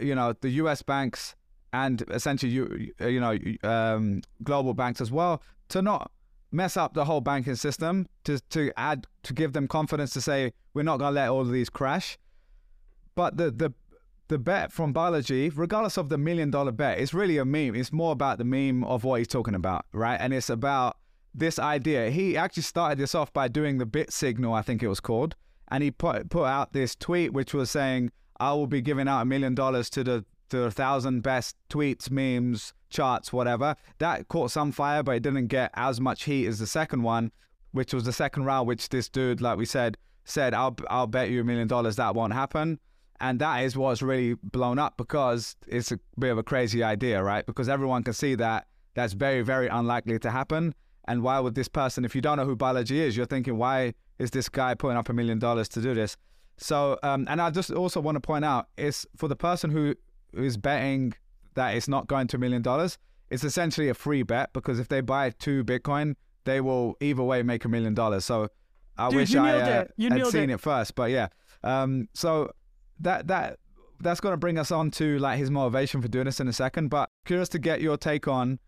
you 0.02 0.16
know, 0.16 0.34
the 0.42 0.50
U.S. 0.50 0.82
banks 0.82 1.36
and 1.74 2.04
essentially 2.10 2.52
you 2.52 2.92
you 3.00 3.20
know 3.20 3.38
um, 3.64 4.22
global 4.44 4.74
banks 4.74 5.02
as 5.02 5.12
well 5.12 5.42
to 5.70 5.82
not 5.82 6.12
mess 6.52 6.76
up 6.76 6.94
the 6.94 7.06
whole 7.06 7.22
banking 7.22 7.56
system 7.56 8.08
to 8.24 8.40
to 8.50 8.72
add 8.78 9.06
to 9.24 9.34
give 9.34 9.54
them 9.54 9.68
confidence 9.68 10.12
to 10.12 10.22
say 10.22 10.52
we're 10.74 10.84
not 10.84 10.98
going 10.98 11.12
to 11.12 11.16
let 11.16 11.30
all 11.30 11.42
of 11.42 11.52
these 11.52 11.70
crash. 11.70 12.18
But 13.16 13.38
the 13.38 13.52
the 13.52 13.74
the 14.30 14.38
bet 14.38 14.72
from 14.72 14.94
Balaji 14.94 15.52
regardless 15.56 15.98
of 15.98 16.10
the 16.10 16.18
million 16.18 16.52
dollar 16.52 16.72
bet 16.72 17.00
it's 17.00 17.14
really 17.14 17.38
a 17.38 17.46
meme. 17.46 17.76
It's 17.76 17.92
more 17.92 18.12
about 18.12 18.38
the 18.38 18.46
meme 18.46 18.84
of 18.84 19.04
what 19.04 19.20
he's 19.20 19.28
talking 19.28 19.56
about 19.56 19.86
right? 19.92 20.18
And 20.20 20.34
it's 20.34 20.50
about 20.50 20.98
this 21.34 21.60
idea. 21.60 22.10
He 22.10 22.36
actually 22.36 22.64
started 22.64 22.98
this 22.98 23.14
off 23.14 23.32
by 23.32 23.48
doing 23.48 23.78
the 23.78 23.86
bit 23.86 24.12
signal 24.12 24.54
i 24.54 24.62
think 24.62 24.82
it 24.82 24.88
was 24.88 25.00
called 25.00 25.36
and 25.70 25.84
he 25.84 25.92
put 25.92 26.30
put 26.30 26.46
out 26.46 26.74
this 26.74 26.96
tweet 26.96 27.34
which 27.34 27.54
was 27.54 27.70
saying 27.70 28.12
i 28.40 28.54
will 28.54 28.68
be 28.68 28.82
giving 28.82 29.08
out 29.08 29.22
a 29.22 29.26
million 29.26 29.56
dollars 29.56 29.90
to 29.90 30.04
the 30.04 30.26
to 30.50 30.64
a 30.64 30.72
thousand 30.72 31.22
best 31.22 31.56
tweets 31.70 32.10
memes 32.10 32.74
charts 32.90 33.32
whatever. 33.32 33.76
That 34.00 34.28
caught 34.28 34.52
some 34.52 34.72
fire 34.72 35.04
but 35.04 35.16
it 35.16 35.24
didn't 35.24 35.48
get 35.48 35.72
as 35.76 36.02
much 36.02 36.24
heat 36.24 36.48
as 36.48 36.60
the 36.60 36.68
second 36.68 37.04
one 37.04 37.32
which 37.72 37.94
was 37.94 38.04
the 38.04 38.14
second 38.14 38.46
round 38.46 38.68
which 38.68 38.90
this 38.90 39.10
dude 39.10 39.42
like 39.42 39.58
we 39.58 39.66
said 39.66 39.96
said 40.26 40.56
i'll 40.56 40.76
i'll 40.90 41.06
bet 41.06 41.30
you 41.30 41.42
a 41.42 41.44
million 41.44 41.68
dollars 41.68 41.96
that 41.96 42.16
won't 42.16 42.34
happen. 42.34 42.80
And 43.22 43.40
that 43.40 43.66
is 43.66 43.76
what's 43.76 44.02
really 44.02 44.36
blown 44.36 44.80
up 44.80 44.96
because 44.96 45.58
it's 45.68 45.92
a 45.92 46.00
bit 46.18 46.32
of 46.32 46.38
a 46.38 46.44
crazy 46.44 46.84
idea 46.84 47.22
right? 47.22 47.46
Because 47.46 47.68
everyone 47.68 48.04
can 48.04 48.14
see 48.14 48.36
that 48.36 48.68
that's 48.96 49.14
very 49.14 49.42
very 49.42 49.68
unlikely 49.68 50.20
to 50.20 50.32
happen. 50.32 50.74
And 51.08 51.24
why 51.24 51.40
would 51.40 51.56
this 51.56 51.68
person 51.68 52.06
if 52.06 52.16
you 52.16 52.22
don't 52.22 52.38
know 52.38 52.46
who 52.46 52.56
Balaji 52.56 52.96
is 52.96 53.16
you're 53.16 53.26
thinking 53.26 53.58
why 53.58 53.94
is 54.18 54.32
this 54.32 54.50
guy 54.50 54.74
putting 54.74 54.98
up 54.98 55.10
a 55.10 55.14
million 55.14 55.38
dollars 55.40 55.70
to 55.70 55.82
do 55.82 55.94
this 55.94 56.18
so 56.60 56.98
um, 57.04 57.26
and 57.30 57.42
i 57.42 57.50
just 57.50 57.72
also 57.72 58.00
want 58.00 58.16
to 58.16 58.20
point 58.22 58.46
out 58.46 58.68
is 58.78 59.08
for 59.16 59.28
the 59.28 59.36
person 59.36 59.70
who 59.72 59.96
is 60.34 60.58
betting 60.58 61.14
that 61.56 61.76
it's 61.76 61.88
not 61.88 62.08
going 62.08 62.28
to 62.28 62.36
a 62.38 62.40
million 62.40 62.62
dollars 62.62 62.98
it's 63.30 63.44
essentially 63.44 63.90
a 63.90 63.94
free 63.94 64.24
bet 64.24 64.52
because 64.54 64.80
if 64.80 64.88
they 64.88 65.02
buy 65.02 65.30
two 65.30 65.64
bitcoin 65.64 66.16
they 66.46 66.62
will 66.62 66.96
either 67.00 67.24
way 67.24 67.44
make 67.44 67.66
a 67.66 67.70
million 67.70 67.94
dollars. 67.94 68.26
So 68.26 68.50
i 68.98 69.10
Dude, 69.10 69.18
wish 69.18 69.36
i 69.36 69.52
uh, 69.52 69.66
had 69.66 70.28
seen 70.28 70.50
it. 70.50 70.56
it 70.56 70.60
first 70.60 70.96
but 70.96 71.12
yeah. 71.12 71.28
Um, 71.64 72.08
so 72.14 72.52
that 73.00 73.28
that 73.28 73.60
that's 74.00 74.20
going 74.20 74.34
to 74.34 74.38
bring 74.38 74.58
us 74.58 74.72
on 74.72 74.92
to 74.92 75.20
like 75.20 75.38
his 75.38 75.52
motivation 75.52 76.02
for 76.02 76.08
doing 76.08 76.26
this 76.26 76.40
in 76.40 76.48
a 76.48 76.54
second 76.54 76.90
but 76.90 77.10
curious 77.26 77.50
to 77.50 77.60
get 77.60 77.82
your 77.82 77.98
take 77.98 78.28
on 78.28 78.60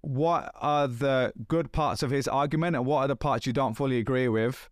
what 0.00 0.50
are 0.54 0.88
the 0.88 1.32
good 1.48 1.72
parts 1.72 2.02
of 2.02 2.10
his 2.10 2.26
argument 2.26 2.74
and 2.74 2.86
what 2.86 3.00
are 3.00 3.08
the 3.08 3.16
parts 3.16 3.46
you 3.46 3.52
don't 3.52 3.74
fully 3.74 3.98
agree 3.98 4.28
with 4.28 4.68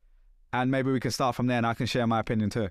and 0.54 0.70
maybe 0.70 0.90
we 0.90 1.00
can 1.00 1.10
start 1.10 1.34
from 1.34 1.46
there 1.46 1.58
and 1.58 1.66
i 1.66 1.74
can 1.74 1.86
share 1.86 2.06
my 2.06 2.20
opinion 2.20 2.50
too 2.50 2.68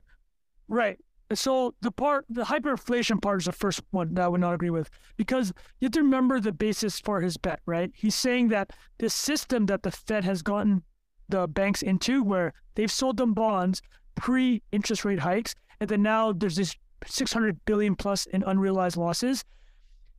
Right. 0.68 0.98
So 1.34 1.74
the 1.82 1.92
part, 1.92 2.26
the 2.30 2.44
hyperinflation 2.44 3.22
part 3.22 3.42
is 3.42 3.46
the 3.46 3.52
first 3.52 3.82
one 3.92 4.14
that 4.14 4.24
I 4.24 4.28
would 4.28 4.42
not 4.42 4.54
agree 4.54 4.70
with 4.70 4.90
because 5.18 5.52
you 5.80 5.86
have 5.86 5.92
to 5.94 6.02
remember 6.04 6.40
the 6.40 6.52
basis 6.52 7.00
for 7.00 7.22
his 7.22 7.38
bet, 7.38 7.60
right? 7.66 7.92
He's 7.96 8.16
saying 8.16 8.50
that 8.50 8.72
this 9.00 9.14
system 9.14 9.66
that 9.68 9.84
the 9.84 9.92
Fed 9.92 10.24
has 10.26 10.42
gotten 10.42 10.84
the 11.30 11.48
banks 11.48 11.82
into, 11.82 12.24
where 12.24 12.54
they've 12.76 12.92
sold 12.92 13.18
them 13.18 13.34
bonds 13.34 13.82
pre-interest 14.16 15.06
rate 15.06 15.20
hikes, 15.20 15.56
and 15.80 15.90
then 15.90 16.04
now 16.04 16.34
there's 16.34 16.58
this 16.58 16.76
600 17.06 17.66
billion 17.66 17.96
plus 17.96 18.28
in 18.28 18.44
unrealized 18.44 18.98
losses. 18.98 19.44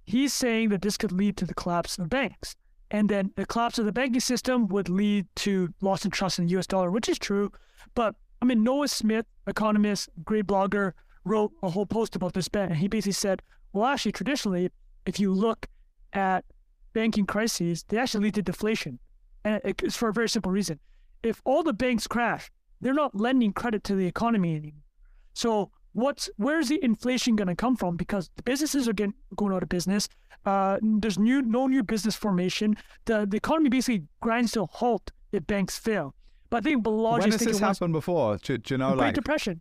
He's 0.05 0.33
saying 0.33 0.71
that 0.71 0.83
this 0.83 0.97
could 0.97 1.13
lead 1.13 1.37
to 1.37 1.47
the 1.47 1.55
collapse 1.55 1.97
of 1.97 2.09
banks, 2.09 2.57
and 2.95 3.09
then 3.09 3.33
the 3.35 3.45
collapse 3.45 3.77
of 3.81 3.87
the 3.87 3.93
banking 3.93 4.21
system 4.21 4.69
would 4.69 4.89
lead 4.89 5.27
to 5.35 5.75
loss 5.81 6.05
in 6.05 6.13
trust 6.13 6.39
in 6.39 6.47
the 6.47 6.53
U.S. 6.53 6.69
dollar, 6.69 6.93
which 6.93 7.09
is 7.09 7.19
true, 7.19 7.51
but 7.97 8.15
I 8.41 8.45
mean, 8.45 8.63
Noah 8.63 8.87
Smith, 8.87 9.27
economist, 9.49 10.11
great 10.25 10.47
blogger, 10.47 10.93
wrote 11.25 11.51
a 11.65 11.71
whole 11.71 11.87
post 11.87 12.15
about 12.15 12.35
this 12.35 12.47
bet. 12.47 12.69
And 12.69 12.77
he 12.77 12.87
basically 12.87 13.13
said, 13.13 13.43
well, 13.73 13.87
actually, 13.87 14.13
traditionally, 14.13 14.71
if 15.07 15.19
you 15.19 15.33
look 15.33 15.67
at 16.13 16.45
banking 16.93 17.27
crises, 17.27 17.85
they 17.89 17.99
actually 17.99 18.27
lead 18.27 18.35
to 18.35 18.43
deflation. 18.43 19.01
And 19.45 19.61
it's 19.65 19.97
for 19.97 20.11
a 20.11 20.13
very 20.13 20.29
simple 20.29 20.53
reason. 20.53 20.79
If 21.25 21.43
all 21.45 21.65
the 21.65 21.73
banks 21.73 22.07
crash, 22.07 22.49
they're 22.81 22.95
not 22.95 23.17
lending 23.17 23.53
credit 23.53 23.83
to 23.85 23.97
the 23.97 24.07
economy 24.07 24.55
anymore. 24.55 24.85
So 25.33 25.73
what's 25.95 26.29
where's 26.37 26.69
the 26.69 26.79
inflation 26.85 27.35
going 27.37 27.49
to 27.49 27.55
come 27.57 27.75
from? 27.77 27.97
Because 27.97 28.31
the 28.37 28.43
businesses 28.43 28.87
are 28.89 28.93
getting 28.93 29.15
going 29.37 29.53
out 29.55 29.63
of 29.63 29.69
business. 29.69 30.09
Uh, 30.45 30.79
there's 30.83 31.19
new 31.19 31.41
no 31.41 31.67
new 31.67 31.83
business 31.83 32.15
formation. 32.15 32.77
The 33.07 33.27
the 33.27 33.39
economy 33.39 33.71
basically 33.71 34.05
grinds 34.21 34.53
to 34.53 34.63
a 34.63 34.67
halt 34.67 35.11
if 35.33 35.47
banks 35.47 35.79
fail. 35.79 36.15
But 36.51 36.59
I 36.59 36.61
think 36.61 36.85
Balaji 36.85 37.21
when 37.21 37.29
is 37.31 37.35
has 37.37 37.45
this 37.47 37.59
happened 37.59 37.93
before 37.95 38.37
do, 38.37 38.59
do 38.59 38.75
you 38.75 38.79
know 38.79 38.91
the 38.91 38.97
Great 38.97 39.07
like 39.07 39.15
Depression. 39.15 39.61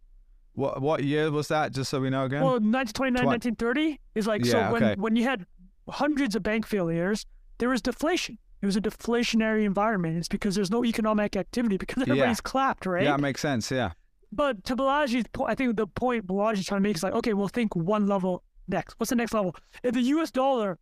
what 0.53 0.81
what 0.81 1.03
year 1.03 1.31
was 1.31 1.47
that 1.47 1.71
just 1.73 1.89
so 1.89 1.99
we 2.01 2.09
know 2.09 2.25
again 2.25 2.41
Well, 2.41 2.59
1929, 2.59 3.23
Twen- 3.23 3.55
1930 3.57 3.99
is 4.15 4.27
like 4.27 4.43
Yeah, 4.45 4.51
so 4.67 4.73
when 4.73 4.83
okay. 4.83 4.95
when 5.01 5.15
you 5.15 5.23
had 5.23 5.45
hundreds 5.89 6.35
of 6.35 6.43
bank 6.43 6.65
failures, 6.67 7.25
there 7.59 7.69
was 7.69 7.81
deflation. 7.81 8.37
It 8.61 8.65
was 8.65 8.75
a 8.77 8.81
deflationary 8.81 9.65
environment. 9.65 10.17
It's 10.17 10.27
because 10.29 10.55
there's 10.55 10.71
no 10.71 10.85
economic 10.85 11.35
activity 11.35 11.77
because 11.77 12.03
everybody's 12.03 12.41
clapped, 12.41 12.85
right? 12.85 13.03
yeah 13.03 13.15
it 13.15 13.19
makes 13.21 13.41
sense 13.41 13.71
yeah 13.71 13.91
But 14.35 14.63
to 14.65 14.75
Balaji's 14.75 15.25
point, 15.31 15.51
I 15.51 15.55
think 15.55 15.75
the 15.75 15.87
point 15.87 16.27
Balaji's 16.27 16.65
trying 16.65 16.81
to 16.81 16.87
make 16.87 16.95
is 16.95 17.03
like, 17.03 17.13
okay, 17.13 17.33
we'll 17.33 17.47
think 17.47 17.75
one 17.75 18.07
level 18.07 18.43
next. 18.67 18.95
What's 18.99 19.09
the 19.09 19.15
next 19.15 19.33
level? 19.33 19.55
If 19.83 19.93
the 19.93 20.01
U.S. 20.01 20.31
dollar, 20.31 20.79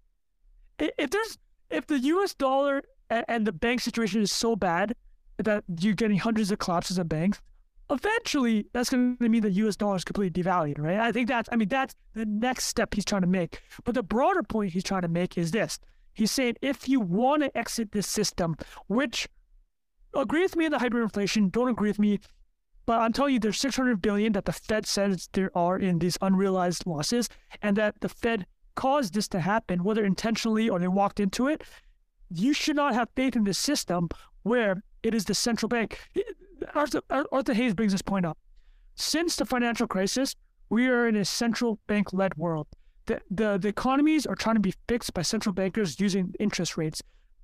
if 0.80 1.10
there's, 1.10 1.38
if 1.70 1.88
the 1.88 2.00
U.S. 2.00 2.34
dollar 2.34 2.82
and, 3.10 3.26
and 3.28 3.48
the 3.48 3.52
bank 3.52 3.82
situation 3.82 4.22
is 4.22 4.32
so 4.32 4.56
bad 4.56 4.96
that 5.38 5.64
you're 5.80 5.96
getting 5.96 6.18
hundreds 6.18 6.52
of 6.52 6.60
collapses 6.60 6.98
of 6.98 7.10
banks, 7.10 7.42
eventually 7.90 8.68
that's 8.74 8.90
going 8.90 9.18
to 9.18 9.30
mean 9.30 9.42
the 9.42 9.52
U.S. 9.52 9.76
dollar 9.76 9.98
is 9.98 10.04
completely 10.04 10.42
devalued, 10.42 10.80
right? 10.80 11.00
I 11.00 11.12
think 11.12 11.28
that's, 11.28 11.50
I 11.52 11.56
mean, 11.58 11.68
that's 11.68 11.94
the 12.14 12.26
next 12.26 12.66
step 12.66 12.94
he's 12.94 13.06
trying 13.06 13.22
to 13.22 13.28
make. 13.28 13.62
But 13.84 13.96
the 13.96 14.04
broader 14.04 14.44
point 14.44 14.72
he's 14.72 14.84
trying 14.84 15.02
to 15.02 15.08
make 15.08 15.38
is 15.38 15.52
this: 15.52 15.80
he's 16.14 16.32
saying 16.32 16.56
if 16.62 16.88
you 16.88 17.00
want 17.00 17.44
to 17.44 17.58
exit 17.58 17.92
this 17.92 18.08
system, 18.08 18.56
which 18.88 19.28
agree 20.16 20.42
with 20.42 20.56
me 20.56 20.66
on 20.66 20.72
the 20.72 20.78
hyperinflation, 20.78 21.52
don't 21.52 21.70
agree 21.70 21.90
with 21.90 22.00
me 22.00 22.20
but 22.86 23.00
I'm 23.00 23.14
telling 23.14 23.34
you, 23.34 23.40
there's 23.40 23.60
600 23.60 24.02
billion 24.02 24.34
that 24.34 24.46
the 24.46 24.52
Fed 24.52 24.86
says 24.86 25.30
there 25.34 25.52
are 25.56 25.78
in 25.78 26.00
these 26.00 26.18
unrealized 26.22 26.86
losses, 26.86 27.30
and 27.62 27.76
that 27.78 28.02
the 28.02 28.10
Fed 28.10 28.46
caused 28.76 29.14
this 29.14 29.28
to 29.30 29.40
happen, 29.40 29.84
whether 29.84 30.04
intentionally 30.04 30.70
or 30.70 30.80
they 30.80 30.88
walked 30.88 31.20
into 31.20 31.48
it. 31.48 31.64
You 32.30 32.54
should 32.54 32.76
not 32.76 32.94
have 32.94 33.10
faith 33.16 33.36
in 33.36 33.44
this 33.44 33.58
system 33.58 34.10
where 34.44 34.84
it 35.04 35.14
is 35.14 35.26
the 35.26 35.36
central 35.36 35.68
bank. 35.70 36.00
Arthur, 36.74 37.02
Arthur 37.10 37.54
Hayes 37.54 37.74
brings 37.74 37.92
this 37.92 38.02
point 38.02 38.26
up. 38.26 38.38
Since 38.96 39.36
the 39.36 39.46
financial 39.46 39.88
crisis, 39.88 40.36
we 40.70 40.88
are 40.88 41.08
in 41.08 41.16
a 41.16 41.26
central 41.26 41.80
bank 41.88 42.14
led 42.14 42.36
world. 42.38 42.68
The, 43.08 43.22
the, 43.30 43.58
the 43.58 43.68
economies 43.68 44.26
are 44.26 44.36
trying 44.36 44.56
to 44.56 44.62
be 44.62 44.74
fixed 44.88 45.14
by 45.14 45.24
central 45.24 45.54
bankers 45.54 46.00
using 46.00 46.34
interest 46.40 46.78
rates. 46.78 47.02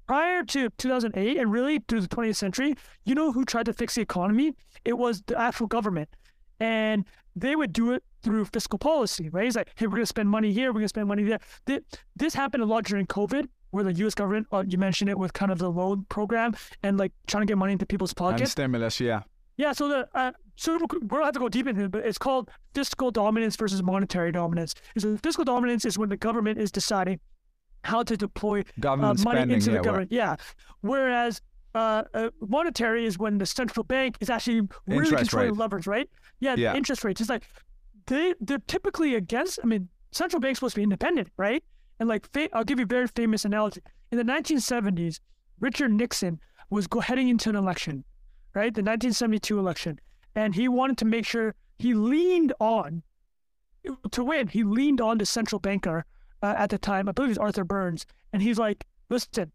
Prior 0.08 0.42
to 0.44 0.70
2008 0.78 1.38
and 1.38 1.52
really 1.52 1.80
through 1.88 2.02
the 2.02 2.08
20th 2.08 2.38
century, 2.38 2.76
you 3.04 3.14
know 3.14 3.32
who 3.34 3.44
tried 3.44 3.66
to 3.66 3.74
fix 3.74 3.96
the 3.96 4.02
economy? 4.02 4.54
It 4.86 4.98
was 4.98 5.22
the 5.28 5.38
actual 5.38 5.68
government. 5.68 6.10
And 6.60 7.06
they 7.36 7.56
would 7.56 7.74
do 7.74 7.92
it 7.92 8.04
through 8.24 8.46
fiscal 8.46 8.80
policy, 8.80 9.30
right? 9.30 9.46
It's 9.46 9.56
like, 9.56 9.70
hey, 9.76 9.86
we're 9.86 9.92
going 9.92 10.04
to 10.04 10.08
spend 10.08 10.30
money 10.30 10.52
here, 10.54 10.70
we're 10.70 10.80
going 10.80 10.86
to 10.86 10.90
spend 10.90 11.08
money 11.08 11.24
there. 11.24 11.40
This 12.16 12.34
happened 12.34 12.64
a 12.64 12.66
lot 12.66 12.86
during 12.86 13.06
COVID, 13.06 13.48
where 13.72 13.84
the 13.84 13.94
US 14.06 14.16
government, 14.16 14.48
uh, 14.52 14.64
you 14.66 14.78
mentioned 14.78 15.10
it 15.10 15.20
with 15.20 15.34
kind 15.34 15.52
of 15.52 15.60
the 15.60 15.70
loan 15.70 16.06
program 16.10 16.56
and 16.84 16.98
like 16.98 17.12
trying 17.28 17.42
to 17.42 17.46
get 17.46 17.58
money 17.58 17.74
into 17.74 17.86
people's 17.86 18.12
and 18.12 18.18
pockets. 18.18 18.52
stimulus 18.52 19.00
yeah 19.00 19.22
Yeah, 19.58 19.74
so 19.74 19.88
the 19.90 20.08
uh, 20.14 20.32
so 20.56 20.74
we 20.74 21.08
don't 21.08 21.24
have 21.24 21.34
to 21.34 21.40
go 21.40 21.50
deep 21.50 21.68
into 21.68 21.84
it, 21.84 21.92
but 21.92 22.06
it's 22.06 22.18
called 22.18 22.50
fiscal 22.74 23.12
dominance 23.12 23.56
versus 23.56 23.84
monetary 23.84 24.32
dominance. 24.32 24.74
So 24.98 25.18
fiscal 25.18 25.44
dominance 25.44 25.86
is 25.86 25.98
when 25.98 26.10
the 26.10 26.18
government 26.18 26.60
is 26.60 26.72
deciding 26.72 27.20
how 27.88 28.04
to 28.04 28.16
deploy 28.18 28.64
uh, 28.84 28.96
money 28.96 29.18
spending 29.18 29.52
into 29.56 29.72
yeah, 29.72 29.72
the 29.72 29.72
where- 29.78 29.84
government. 29.84 30.12
Yeah, 30.12 30.36
whereas 30.82 31.42
uh, 31.76 32.04
uh, 32.14 32.30
monetary 32.42 33.06
is 33.06 33.18
when 33.20 33.38
the 33.38 33.46
central 33.46 33.84
bank 33.84 34.18
is 34.20 34.30
actually 34.30 34.62
really 34.88 35.06
Interest 35.06 35.16
controlling 35.18 35.52
rate. 35.52 35.58
leverage, 35.60 35.88
right? 35.88 36.10
Yeah, 36.40 36.56
the 36.56 36.62
Yeah. 36.64 36.76
interest 36.76 37.04
rates. 37.04 37.22
It's 37.22 37.30
like 37.30 37.44
they 38.08 38.34
they're 38.42 38.60
typically 38.68 39.16
against. 39.16 39.60
I 39.64 39.68
mean, 39.68 39.90
central 40.12 40.40
bank's 40.40 40.60
supposed 40.60 40.76
to 40.76 40.80
be 40.80 40.84
independent, 40.84 41.30
right? 41.38 41.64
And 42.00 42.08
like, 42.10 42.32
fa- 42.34 42.50
I'll 42.54 42.64
give 42.64 42.80
you 42.80 42.84
a 42.86 42.88
very 42.88 43.08
famous 43.08 43.44
analogy. 43.46 43.82
In 44.12 44.18
the 44.18 44.24
1970s, 44.24 45.20
Richard 45.60 45.92
Nixon 45.92 46.40
was 46.70 46.88
go- 46.88 47.00
heading 47.02 47.28
into 47.30 47.50
an 47.50 47.56
election, 47.56 48.04
right? 48.54 48.74
The 48.74 48.82
1972 48.82 49.58
election, 49.60 50.00
and 50.36 50.56
he 50.56 50.68
wanted 50.68 50.98
to 51.00 51.06
make 51.06 51.26
sure 51.26 51.56
he 51.80 51.94
leaned 51.94 52.54
on 52.60 53.04
to 54.12 54.24
win. 54.24 54.48
He 54.48 54.64
leaned 54.64 55.00
on 55.02 55.18
the 55.18 55.26
central 55.26 55.60
banker 55.60 56.06
uh, 56.42 56.56
at 56.58 56.70
the 56.70 56.78
time. 56.78 57.10
I 57.10 57.12
believe 57.12 57.32
it's 57.32 57.40
Arthur 57.40 57.64
Burns, 57.64 58.06
and 58.34 58.42
he's 58.42 58.58
like, 58.58 58.86
"Listen, 59.10 59.52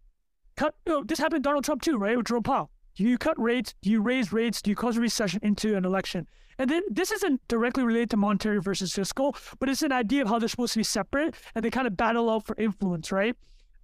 cut. 0.56 0.74
You 0.86 0.92
know, 0.92 1.04
this 1.04 1.18
happened 1.18 1.42
to 1.42 1.48
Donald 1.48 1.64
Trump 1.64 1.82
too, 1.82 1.96
right? 1.96 2.16
With 2.16 2.26
Jerome 2.26 2.42
Powell. 2.42 2.70
Do 2.94 3.04
you 3.04 3.18
cut 3.18 3.40
rates? 3.40 3.74
Do 3.82 3.90
you 3.90 4.02
raise 4.02 4.32
rates? 4.32 4.60
Do 4.60 4.70
you 4.70 4.76
cause 4.76 4.96
a 4.96 5.00
recession 5.00 5.40
into 5.42 5.76
an 5.76 5.84
election? 5.84 6.26
And 6.58 6.68
then 6.70 6.82
this 6.90 7.10
isn't 7.10 7.40
directly 7.48 7.82
related 7.82 8.10
to 8.10 8.16
monetary 8.16 8.60
versus 8.60 8.92
fiscal, 8.92 9.34
but 9.58 9.68
it's 9.68 9.82
an 9.82 9.92
idea 9.92 10.22
of 10.22 10.28
how 10.28 10.38
they're 10.38 10.48
supposed 10.48 10.74
to 10.74 10.80
be 10.80 10.84
separate, 10.84 11.34
and 11.54 11.64
they 11.64 11.70
kind 11.70 11.86
of 11.86 11.96
battle 11.96 12.28
out 12.28 12.46
for 12.46 12.54
influence, 12.56 13.10
right? 13.10 13.34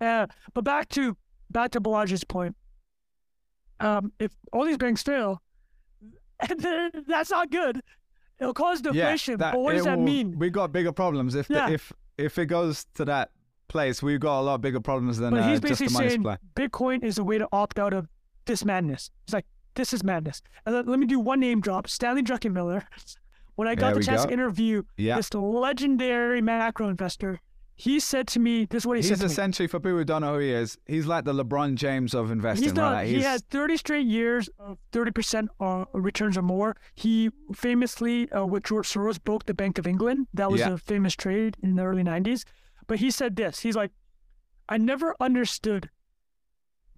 Uh, 0.00 0.26
but 0.54 0.64
back 0.64 0.88
to 0.90 1.16
back 1.50 1.70
to 1.72 1.80
Balaji's 1.80 2.24
point. 2.24 2.54
Um, 3.80 4.12
if 4.18 4.32
all 4.52 4.64
these 4.64 4.76
banks 4.76 5.02
fail, 5.02 5.40
that's 7.06 7.30
not 7.30 7.50
good. 7.50 7.80
It'll 8.38 8.54
cause 8.54 8.80
deflation. 8.80 9.32
Yeah, 9.32 9.36
that, 9.38 9.54
but 9.54 9.60
what 9.60 9.72
does 9.72 9.84
that 9.84 9.98
will, 9.98 10.04
mean? 10.04 10.38
We 10.38 10.50
got 10.50 10.72
bigger 10.72 10.92
problems 10.92 11.34
if 11.34 11.48
yeah. 11.50 11.68
the, 11.68 11.74
if 11.74 11.92
if 12.18 12.38
it 12.38 12.46
goes 12.46 12.86
to 12.94 13.04
that 13.06 13.30
place. 13.68 14.02
We've 14.02 14.20
got 14.20 14.40
a 14.40 14.42
lot 14.42 14.60
bigger 14.60 14.80
problems 14.80 15.18
than 15.18 15.34
that. 15.34 15.40
but 15.40 15.48
he's 15.48 15.58
uh, 15.58 15.60
basically 15.60 15.86
just 15.86 15.94
the 15.94 15.98
money 15.98 16.08
saying 16.08 16.20
supply. 16.20 16.38
Bitcoin 16.56 17.04
is 17.04 17.18
a 17.18 17.24
way 17.24 17.38
to 17.38 17.48
opt 17.52 17.78
out 17.78 17.92
of 17.92 18.08
this 18.46 18.64
madness. 18.64 19.10
He's 19.26 19.34
like, 19.34 19.46
this 19.74 19.92
is 19.92 20.02
madness. 20.02 20.42
And 20.66 20.74
let, 20.74 20.88
let 20.88 20.98
me 20.98 21.06
do 21.06 21.20
one 21.20 21.40
name 21.40 21.60
drop: 21.60 21.88
Stanley 21.88 22.22
Druckenmiller. 22.22 22.84
When 23.54 23.66
I 23.66 23.74
got 23.74 23.94
there 23.94 23.96
the 23.96 24.04
chance 24.04 24.22
go. 24.22 24.28
to 24.28 24.32
interview 24.32 24.84
yeah. 24.96 25.16
this 25.16 25.34
legendary 25.34 26.40
macro 26.40 26.88
investor, 26.88 27.40
he 27.78 28.00
said 28.00 28.26
to 28.28 28.40
me, 28.40 28.64
"This 28.64 28.82
is 28.82 28.86
what 28.88 28.96
he 28.96 29.02
he's 29.02 29.08
said." 29.08 29.22
He's 29.22 29.30
essentially, 29.30 29.68
for 29.68 29.78
people 29.78 29.98
who 29.98 30.04
don't 30.04 30.22
know 30.22 30.34
who 30.34 30.40
he 30.40 30.50
is, 30.50 30.76
he's 30.86 31.06
like 31.06 31.24
the 31.24 31.32
LeBron 31.32 31.76
James 31.76 32.12
of 32.12 32.32
investing. 32.32 32.64
He's 32.64 32.74
not, 32.74 32.92
right? 32.92 33.06
He 33.06 33.22
has 33.22 33.40
30 33.42 33.76
straight 33.76 34.04
years 34.04 34.50
of 34.58 34.78
30 34.90 35.12
percent 35.12 35.50
uh, 35.60 35.84
returns 35.92 36.36
or 36.36 36.42
more. 36.42 36.76
He 36.96 37.30
famously, 37.54 38.30
uh, 38.32 38.44
with 38.44 38.64
George 38.64 38.88
Soros, 38.88 39.22
broke 39.22 39.46
the 39.46 39.54
Bank 39.54 39.78
of 39.78 39.86
England. 39.86 40.26
That 40.34 40.50
was 40.50 40.60
yeah. 40.60 40.72
a 40.72 40.76
famous 40.76 41.14
trade 41.14 41.56
in 41.62 41.76
the 41.76 41.84
early 41.84 42.02
90s. 42.02 42.42
But 42.88 42.98
he 42.98 43.12
said 43.12 43.36
this. 43.36 43.60
He's 43.60 43.76
like, 43.76 43.92
"I 44.68 44.76
never 44.76 45.14
understood 45.20 45.88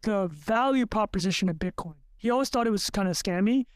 the 0.01 0.29
value 0.29 0.87
proposition 0.87 1.51
of 1.51 1.57
Bitcoin. 1.57 1.97
He 2.17 2.31
always 2.31 2.49
thought 2.49 2.67
it 2.67 2.71
was 2.71 2.89
kind 2.89 3.07
of 3.07 3.17
scammy, 3.17 3.67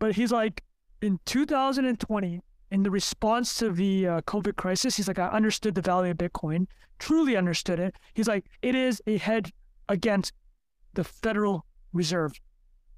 but 0.00 0.16
he's 0.16 0.32
like, 0.32 0.64
in 1.00 1.20
2020." 1.24 2.42
In 2.72 2.82
the 2.82 2.90
response 2.90 3.54
to 3.56 3.70
the 3.70 4.06
uh, 4.06 4.20
COVID 4.22 4.56
crisis, 4.56 4.96
he's 4.96 5.06
like, 5.06 5.18
I 5.18 5.28
understood 5.28 5.74
the 5.74 5.82
value 5.82 6.12
of 6.12 6.16
Bitcoin, 6.16 6.66
truly 6.98 7.36
understood 7.36 7.78
it. 7.78 7.94
He's 8.14 8.26
like, 8.26 8.46
it 8.62 8.74
is 8.74 9.02
a 9.06 9.18
hedge 9.18 9.52
against 9.90 10.32
the 10.94 11.04
Federal 11.04 11.66
Reserve 11.92 12.32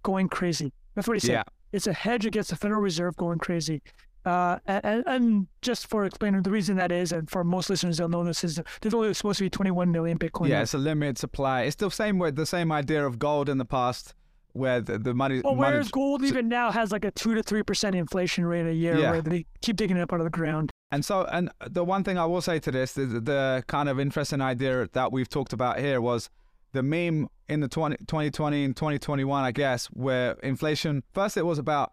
going 0.05 0.29
crazy. 0.29 0.73
That's 0.95 1.09
what 1.09 1.15
he 1.15 1.21
said. 1.21 1.33
Yeah. 1.33 1.43
It's 1.73 1.89
a 1.89 1.93
hedge 1.93 2.25
against 2.25 2.51
the 2.51 2.57
Federal 2.57 2.81
Reserve 2.81 3.17
going 3.17 3.41
crazy. 3.41 3.83
Uh, 4.25 4.59
and, 4.67 5.05
and, 5.07 5.47
just 5.61 5.89
for 5.89 6.07
explaining 6.07 6.43
the 6.43 6.51
reason 6.51 6.77
that 6.77 6.91
is, 6.91 7.13
and 7.13 7.29
for 7.29 7.45
most 7.45 7.69
listeners, 7.69 7.99
they'll 7.99 8.09
know 8.09 8.25
this 8.25 8.43
is 8.43 8.59
there's 8.81 8.95
only 8.95 9.13
supposed 9.13 9.39
to 9.39 9.45
be 9.45 9.51
21 9.51 9.91
million 9.91 10.19
Bitcoin. 10.19 10.49
Yeah, 10.49 10.63
it's 10.63 10.73
a 10.73 10.79
limited 10.79 11.19
supply. 11.19 11.63
It's 11.63 11.77
the 11.77 11.91
same 11.91 12.19
way 12.19 12.31
the 12.31 12.47
same 12.47 12.73
idea 12.73 13.05
of 13.05 13.19
gold 13.19 13.51
in 13.51 13.59
the 13.59 13.67
past 13.67 14.15
where 14.55 14.81
the, 14.81 14.99
the 14.99 15.13
money. 15.13 15.43
Well, 15.45 15.55
whereas 15.55 15.91
gold 15.91 16.25
even 16.25 16.49
now 16.49 16.71
has 16.71 16.91
like 16.91 17.05
a 17.05 17.11
two 17.11 17.35
to 17.35 17.43
three 17.43 17.63
percent 17.63 17.95
inflation 17.95 18.47
rate 18.47 18.67
a 18.67 18.73
year, 18.73 18.97
yeah. 18.97 19.11
where 19.11 19.21
they 19.21 19.45
keep 19.61 19.77
digging 19.77 19.99
it 19.99 20.01
up 20.01 20.13
out 20.13 20.21
of 20.21 20.25
the 20.25 20.31
ground. 20.31 20.71
And 20.91 21.05
so, 21.05 21.27
and 21.31 21.51
the 21.69 21.85
one 21.85 22.05
thing 22.05 22.19
I 22.19 22.25
will 22.25 22.41
say 22.41 22.61
to 22.61 22.71
this, 22.71 22.93
the, 22.93 23.07
the 23.07 23.65
kind 23.67 23.89
of 23.89 23.99
interesting 23.99 24.41
idea 24.41 24.89
that 24.93 25.13
we've 25.13 25.29
talked 25.29 25.53
about 25.53 25.81
here 25.81 26.01
was 26.01 26.31
the 26.73 26.83
meme 26.83 27.29
in 27.49 27.61
the 27.61 27.69
20, 27.69 27.97
2020 27.97 28.65
and 28.65 28.77
2021, 28.77 29.45
I 29.45 29.51
guess, 29.51 29.87
where 29.87 30.33
inflation. 30.43 31.03
First, 31.13 31.37
it 31.37 31.45
was 31.45 31.59
about 31.59 31.93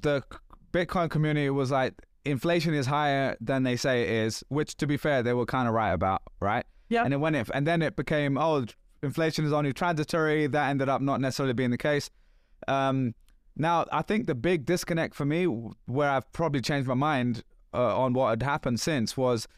the 0.00 0.22
Bitcoin 0.72 1.10
community 1.10 1.50
was 1.50 1.70
like 1.70 1.94
inflation 2.24 2.74
is 2.74 2.86
higher 2.86 3.36
than 3.40 3.64
they 3.64 3.76
say 3.76 4.02
it 4.02 4.08
is, 4.08 4.44
which 4.48 4.76
to 4.76 4.86
be 4.86 4.96
fair, 4.96 5.22
they 5.22 5.32
were 5.32 5.46
kind 5.46 5.66
of 5.66 5.74
right 5.74 5.92
about, 5.92 6.22
right? 6.40 6.64
Yeah. 6.88 7.02
And 7.02 7.12
then 7.12 7.20
when 7.20 7.34
it, 7.34 7.50
and 7.52 7.66
then 7.66 7.82
it 7.82 7.96
became, 7.96 8.38
oh, 8.38 8.66
inflation 9.02 9.44
is 9.44 9.52
only 9.52 9.72
transitory. 9.72 10.46
That 10.46 10.68
ended 10.68 10.88
up 10.88 11.00
not 11.00 11.20
necessarily 11.20 11.54
being 11.54 11.70
the 11.70 11.78
case. 11.78 12.10
Um, 12.66 13.14
now, 13.56 13.86
I 13.92 14.02
think 14.02 14.26
the 14.26 14.34
big 14.34 14.64
disconnect 14.66 15.14
for 15.14 15.24
me, 15.24 15.44
where 15.44 16.10
I've 16.10 16.30
probably 16.32 16.60
changed 16.60 16.88
my 16.88 16.94
mind 16.94 17.42
uh, 17.74 17.96
on 17.96 18.12
what 18.12 18.30
had 18.30 18.42
happened 18.42 18.80
since, 18.80 19.16
was 19.16 19.48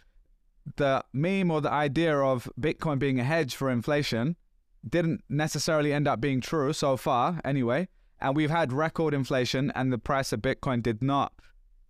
the 0.77 1.05
meme 1.13 1.51
or 1.51 1.61
the 1.61 1.71
idea 1.71 2.17
of 2.17 2.49
Bitcoin 2.59 2.99
being 2.99 3.21
a 3.21 3.25
hedge 3.25 3.55
for 3.55 3.71
inflation 3.71 4.37
didn't 4.89 5.23
necessarily 5.29 5.93
end 5.93 6.09
up 6.09 6.21
being 6.21 6.41
true 6.41 6.73
so 6.73 6.97
far, 6.97 7.41
anyway. 7.45 7.89
And 8.21 8.35
we've 8.35 8.51
had 8.51 8.73
record 8.73 9.15
inflation, 9.15 9.71
and 9.75 9.93
the 9.93 9.99
price 9.99 10.33
of 10.33 10.41
Bitcoin 10.41 10.83
did 10.83 11.03
not, 11.03 11.33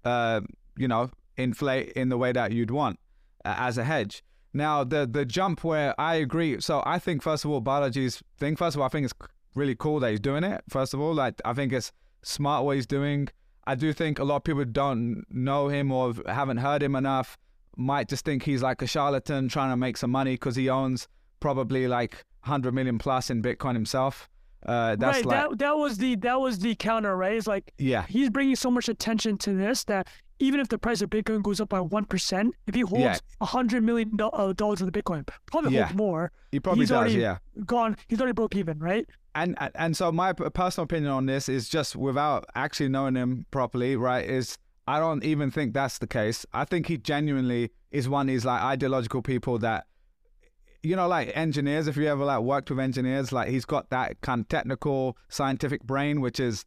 uh, 0.04 0.40
you 0.76 0.88
know, 0.88 1.10
inflate 1.36 1.92
in 1.92 2.08
the 2.08 2.18
way 2.18 2.32
that 2.32 2.52
you'd 2.52 2.70
want 2.70 2.98
uh, 3.44 3.54
as 3.56 3.78
a 3.78 3.84
hedge. 3.84 4.22
Now, 4.52 4.84
the 4.84 5.06
the 5.06 5.24
jump 5.24 5.62
where 5.64 5.98
I 6.00 6.16
agree. 6.16 6.60
So 6.60 6.82
I 6.84 6.98
think 6.98 7.22
first 7.22 7.44
of 7.44 7.50
all, 7.50 7.62
Balaji's 7.62 8.22
thing. 8.38 8.56
First 8.56 8.76
of 8.76 8.80
all, 8.80 8.86
I 8.86 8.90
think 8.90 9.04
it's 9.04 9.14
really 9.54 9.74
cool 9.74 10.00
that 10.00 10.10
he's 10.10 10.20
doing 10.20 10.44
it. 10.44 10.62
First 10.68 10.94
of 10.94 11.00
all, 11.00 11.14
like 11.14 11.40
I 11.44 11.52
think 11.52 11.72
it's 11.72 11.92
smart 12.22 12.64
what 12.64 12.76
he's 12.76 12.86
doing. 12.86 13.28
I 13.66 13.74
do 13.74 13.92
think 13.92 14.18
a 14.18 14.24
lot 14.24 14.36
of 14.36 14.44
people 14.44 14.64
don't 14.64 15.24
know 15.30 15.68
him 15.68 15.92
or 15.92 16.14
haven't 16.26 16.58
heard 16.58 16.82
him 16.82 16.96
enough. 16.96 17.38
Might 17.76 18.08
just 18.08 18.24
think 18.24 18.42
he's 18.42 18.62
like 18.62 18.82
a 18.82 18.86
charlatan 18.86 19.48
trying 19.48 19.70
to 19.70 19.76
make 19.76 19.96
some 19.96 20.10
money 20.10 20.34
because 20.34 20.56
he 20.56 20.68
owns 20.68 21.06
probably 21.38 21.86
like 21.86 22.24
100 22.42 22.74
million 22.74 22.98
plus 22.98 23.30
in 23.30 23.42
Bitcoin 23.42 23.74
himself. 23.74 24.28
Uh, 24.66 24.96
that's 24.96 25.18
right. 25.18 25.26
Like, 25.26 25.50
that 25.50 25.58
that 25.58 25.76
was 25.78 25.98
the 25.98 26.16
that 26.16 26.40
was 26.40 26.58
the 26.58 26.74
counter, 26.74 27.16
right? 27.16 27.34
It's 27.34 27.46
like 27.46 27.72
yeah, 27.78 28.04
he's 28.08 28.28
bringing 28.28 28.56
so 28.56 28.70
much 28.70 28.88
attention 28.88 29.38
to 29.38 29.54
this 29.54 29.84
that 29.84 30.08
even 30.40 30.58
if 30.58 30.68
the 30.68 30.78
price 30.78 31.02
of 31.02 31.10
Bitcoin 31.10 31.42
goes 31.42 31.60
up 31.60 31.68
by 31.68 31.80
one 31.80 32.04
percent, 32.04 32.54
if 32.66 32.74
he 32.74 32.80
holds 32.80 33.04
a 33.04 33.20
yeah. 33.40 33.46
hundred 33.46 33.84
million 33.84 34.18
uh, 34.20 34.52
dollars 34.54 34.80
of 34.80 34.90
the 34.90 35.02
Bitcoin, 35.02 35.28
probably 35.46 35.74
yeah. 35.74 35.84
holds 35.84 35.96
more. 35.96 36.32
He 36.50 36.58
probably 36.58 36.82
he's 36.82 36.88
does. 36.88 36.98
Already 36.98 37.14
yeah, 37.14 37.38
gone. 37.66 37.96
He's 38.08 38.20
already 38.20 38.32
broke 38.32 38.56
even, 38.56 38.78
right? 38.78 39.06
And 39.34 39.56
and 39.76 39.96
so 39.96 40.10
my 40.10 40.32
personal 40.32 40.84
opinion 40.84 41.12
on 41.12 41.26
this 41.26 41.48
is 41.48 41.68
just 41.68 41.94
without 41.94 42.46
actually 42.56 42.88
knowing 42.88 43.14
him 43.14 43.46
properly, 43.50 43.94
right? 43.94 44.28
Is 44.28 44.58
I 44.88 44.98
don't 44.98 45.22
even 45.22 45.50
think 45.50 45.74
that's 45.74 45.98
the 45.98 46.08
case. 46.08 46.44
I 46.52 46.64
think 46.64 46.86
he 46.86 46.96
genuinely 46.96 47.70
is 47.92 48.08
one 48.08 48.28
of 48.28 48.32
these 48.32 48.44
like 48.44 48.62
ideological 48.62 49.22
people 49.22 49.58
that 49.58 49.86
you 50.82 50.96
know, 50.96 51.08
like 51.08 51.30
engineers, 51.36 51.88
if 51.88 51.96
you 51.96 52.06
ever 52.06 52.24
like 52.24 52.40
worked 52.40 52.70
with 52.70 52.80
engineers, 52.80 53.32
like 53.32 53.50
he's 53.50 53.66
got 53.66 53.90
that 53.90 54.20
kind 54.22 54.40
of 54.40 54.48
technical, 54.48 55.16
scientific 55.28 55.82
brain, 55.82 56.20
which 56.20 56.40
is 56.40 56.64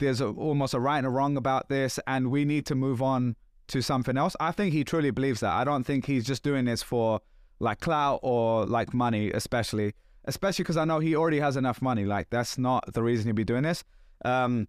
there's 0.00 0.20
a, 0.20 0.28
almost 0.28 0.74
a 0.74 0.80
right 0.80 0.98
and 0.98 1.06
a 1.06 1.10
wrong 1.10 1.36
about 1.36 1.68
this, 1.68 2.00
and 2.06 2.30
we 2.30 2.44
need 2.44 2.66
to 2.66 2.74
move 2.74 3.00
on 3.00 3.36
to 3.68 3.80
something 3.82 4.16
else. 4.16 4.34
I 4.40 4.50
think 4.50 4.72
he 4.72 4.82
truly 4.82 5.10
believes 5.10 5.40
that. 5.40 5.52
I 5.52 5.64
don't 5.64 5.84
think 5.84 6.06
he's 6.06 6.24
just 6.24 6.42
doing 6.42 6.64
this 6.64 6.82
for 6.82 7.20
like 7.60 7.80
clout 7.80 8.20
or 8.22 8.66
like 8.66 8.92
money, 8.92 9.30
especially, 9.30 9.94
especially 10.24 10.64
because 10.64 10.76
I 10.76 10.84
know 10.84 10.98
he 10.98 11.14
already 11.14 11.38
has 11.38 11.56
enough 11.56 11.80
money. 11.80 12.04
Like 12.04 12.30
that's 12.30 12.58
not 12.58 12.92
the 12.92 13.02
reason 13.02 13.26
he'd 13.26 13.36
be 13.36 13.44
doing 13.44 13.62
this. 13.62 13.84
Um, 14.24 14.66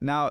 now, 0.00 0.30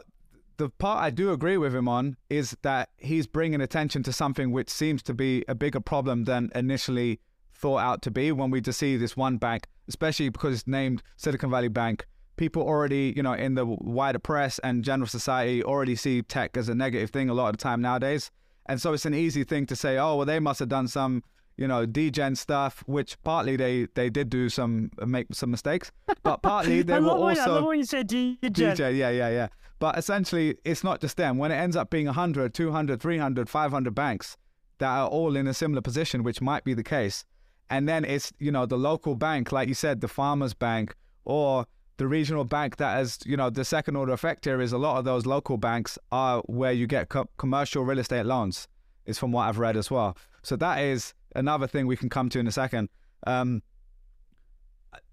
the 0.57 0.69
part 0.69 1.03
I 1.03 1.09
do 1.09 1.31
agree 1.31 1.57
with 1.57 1.75
him 1.75 1.87
on 1.87 2.15
is 2.29 2.55
that 2.61 2.89
he's 2.97 3.27
bringing 3.27 3.59
attention 3.59 4.03
to 4.03 4.13
something 4.13 4.51
which 4.51 4.69
seems 4.69 5.01
to 5.03 5.13
be 5.13 5.43
a 5.47 5.55
bigger 5.55 5.79
problem 5.79 6.25
than 6.25 6.51
initially 6.55 7.19
thought 7.53 7.79
out 7.79 8.01
to 8.03 8.11
be 8.11 8.31
when 8.31 8.51
we 8.51 8.61
just 8.61 8.79
see 8.79 8.95
this 8.95 9.17
one 9.17 9.37
bank, 9.37 9.67
especially 9.87 10.29
because 10.29 10.53
it's 10.53 10.67
named 10.67 11.01
Silicon 11.17 11.49
Valley 11.49 11.69
Bank 11.69 12.05
people 12.35 12.63
already, 12.63 13.13
you 13.15 13.23
know, 13.23 13.33
in 13.33 13.55
the 13.55 13.65
wider 13.65 14.19
press 14.19 14.59
and 14.59 14.83
general 14.83 15.07
society 15.07 15.63
already 15.63 15.95
see 15.95 16.21
tech 16.21 16.57
as 16.57 16.69
a 16.69 16.75
negative 16.75 17.09
thing 17.09 17.29
a 17.29 17.33
lot 17.33 17.49
of 17.49 17.57
the 17.57 17.63
time 17.63 17.81
nowadays. 17.81 18.31
And 18.65 18.81
so 18.81 18.93
it's 18.93 19.05
an 19.05 19.13
easy 19.13 19.43
thing 19.43 19.65
to 19.67 19.75
say, 19.75 19.97
oh, 19.97 20.15
well, 20.17 20.25
they 20.25 20.39
must 20.39 20.59
have 20.59 20.69
done 20.69 20.87
some, 20.87 21.23
you 21.57 21.67
know, 21.67 21.85
degen 21.85 22.35
stuff, 22.35 22.83
which 22.87 23.21
partly 23.23 23.55
they 23.55 23.87
they 23.93 24.09
did 24.09 24.29
do 24.29 24.49
some 24.49 24.89
uh, 24.99 25.05
make 25.05 25.27
some 25.33 25.51
mistakes, 25.51 25.91
but 26.23 26.41
partly 26.41 26.81
they 26.83 26.99
were 26.99 27.09
also. 27.09 27.41
I 27.41 27.45
love 27.45 27.65
when 27.65 27.79
you 27.79 27.85
say 27.85 28.03
degen. 28.03 28.37
DJ, 28.41 28.97
yeah, 28.97 29.09
yeah, 29.09 29.29
yeah. 29.29 29.47
But 29.79 29.97
essentially, 29.97 30.57
it's 30.63 30.83
not 30.83 31.01
just 31.01 31.17
them. 31.17 31.37
When 31.37 31.51
it 31.51 31.55
ends 31.55 31.75
up 31.75 31.89
being 31.89 32.05
100, 32.05 32.53
200, 32.53 33.01
300, 33.01 33.49
500 33.49 33.93
banks 33.93 34.37
that 34.77 34.87
are 34.87 35.07
all 35.07 35.35
in 35.35 35.45
a 35.45 35.53
similar 35.53 35.81
position, 35.81 36.23
which 36.23 36.41
might 36.41 36.63
be 36.63 36.73
the 36.73 36.83
case, 36.83 37.25
and 37.69 37.87
then 37.87 38.05
it's 38.05 38.31
you 38.39 38.51
know 38.51 38.65
the 38.65 38.77
local 38.77 39.13
bank, 39.13 39.51
like 39.51 39.67
you 39.67 39.75
said, 39.75 39.99
the 39.99 40.07
farmers 40.07 40.53
bank, 40.53 40.95
or 41.25 41.65
the 41.97 42.07
regional 42.07 42.43
bank 42.43 42.77
that 42.77 42.95
has, 42.97 43.19
you 43.25 43.37
know, 43.37 43.49
the 43.49 43.65
second 43.65 43.95
order 43.95 44.13
effect 44.13 44.45
here 44.45 44.59
is 44.61 44.71
a 44.71 44.77
lot 44.77 44.97
of 44.97 45.05
those 45.05 45.25
local 45.25 45.57
banks 45.57 45.97
are 46.11 46.41
where 46.47 46.71
you 46.71 46.87
get 46.87 47.09
co- 47.09 47.29
commercial 47.37 47.83
real 47.83 47.99
estate 47.99 48.25
loans, 48.25 48.67
is 49.05 49.19
from 49.19 49.31
what 49.31 49.43
I've 49.47 49.59
read 49.59 49.77
as 49.77 49.91
well. 49.91 50.17
So 50.41 50.55
that 50.57 50.79
is 50.79 51.13
another 51.35 51.67
thing 51.67 51.87
we 51.87 51.97
can 51.97 52.09
come 52.09 52.29
to 52.29 52.39
in 52.39 52.47
a 52.47 52.51
second. 52.51 52.89
Um, 53.27 53.61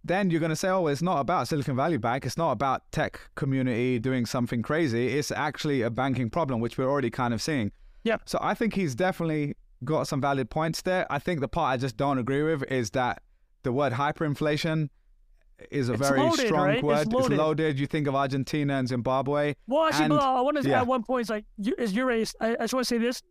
then 0.03 0.31
you're 0.31 0.41
going 0.41 0.51
to 0.51 0.57
say, 0.57 0.69
oh, 0.69 0.87
it's 0.87 1.03
not 1.03 1.21
about 1.21 1.49
Silicon 1.49 1.77
Valley 1.77 1.99
Bank. 1.99 2.25
It's 2.25 2.39
not 2.39 2.53
about 2.53 2.91
tech 2.91 3.21
community 3.35 3.99
doing 3.99 4.25
something 4.25 4.63
crazy. 4.63 5.19
It's 5.19 5.31
actually 5.31 5.83
a 5.83 5.91
banking 5.91 6.31
problem, 6.31 6.61
which 6.61 6.79
we're 6.79 6.89
already 6.89 7.11
kind 7.11 7.35
of 7.35 7.43
seeing. 7.43 7.73
Yeah. 8.05 8.17
So 8.25 8.39
I 8.41 8.55
think 8.55 8.75
he's 8.75 8.95
definitely 8.95 9.57
got 9.85 10.09
some 10.09 10.21
valid 10.21 10.49
points 10.49 10.83
there. 10.83 11.07
I 11.11 11.19
think 11.19 11.41
the 11.41 11.49
part 11.49 11.75
I 11.75 11.77
just 11.77 11.97
don't 11.97 12.19
agree 12.19 12.43
with 12.43 12.63
is 12.71 12.91
that 12.91 13.23
the 13.63 13.73
word 13.73 13.93
hyperinflation 13.93 14.89
is 15.71 15.89
a 15.89 15.95
it's 15.95 16.09
very 16.09 16.21
loaded, 16.21 16.47
strong 16.47 16.67
right? 16.67 16.83
word. 16.83 16.99
It's 16.99 17.13
loaded. 17.13 17.33
it's 17.33 17.39
loaded. 17.39 17.79
You 17.79 17.87
think 17.87 18.07
of 18.07 18.15
Argentina 18.15 18.75
and 18.75 18.89
Zimbabwe. 18.89 19.55
Well, 19.67 19.85
actually, 19.85 20.05
and, 20.07 20.15
I 20.15 20.41
want 20.41 20.63
to 20.63 20.69
yeah. 20.69 20.81
at 20.81 20.87
one 20.87 21.03
point. 21.03 21.23
It's 21.23 21.31
like, 21.31 21.45
is 21.79 21.93
your 21.93 22.07
race? 22.07 22.35
I, 22.41 22.55
I 22.55 22.57
just 22.65 22.75
want 22.75 22.87
to 22.87 22.95
say 22.95 22.99
this. 22.99 23.23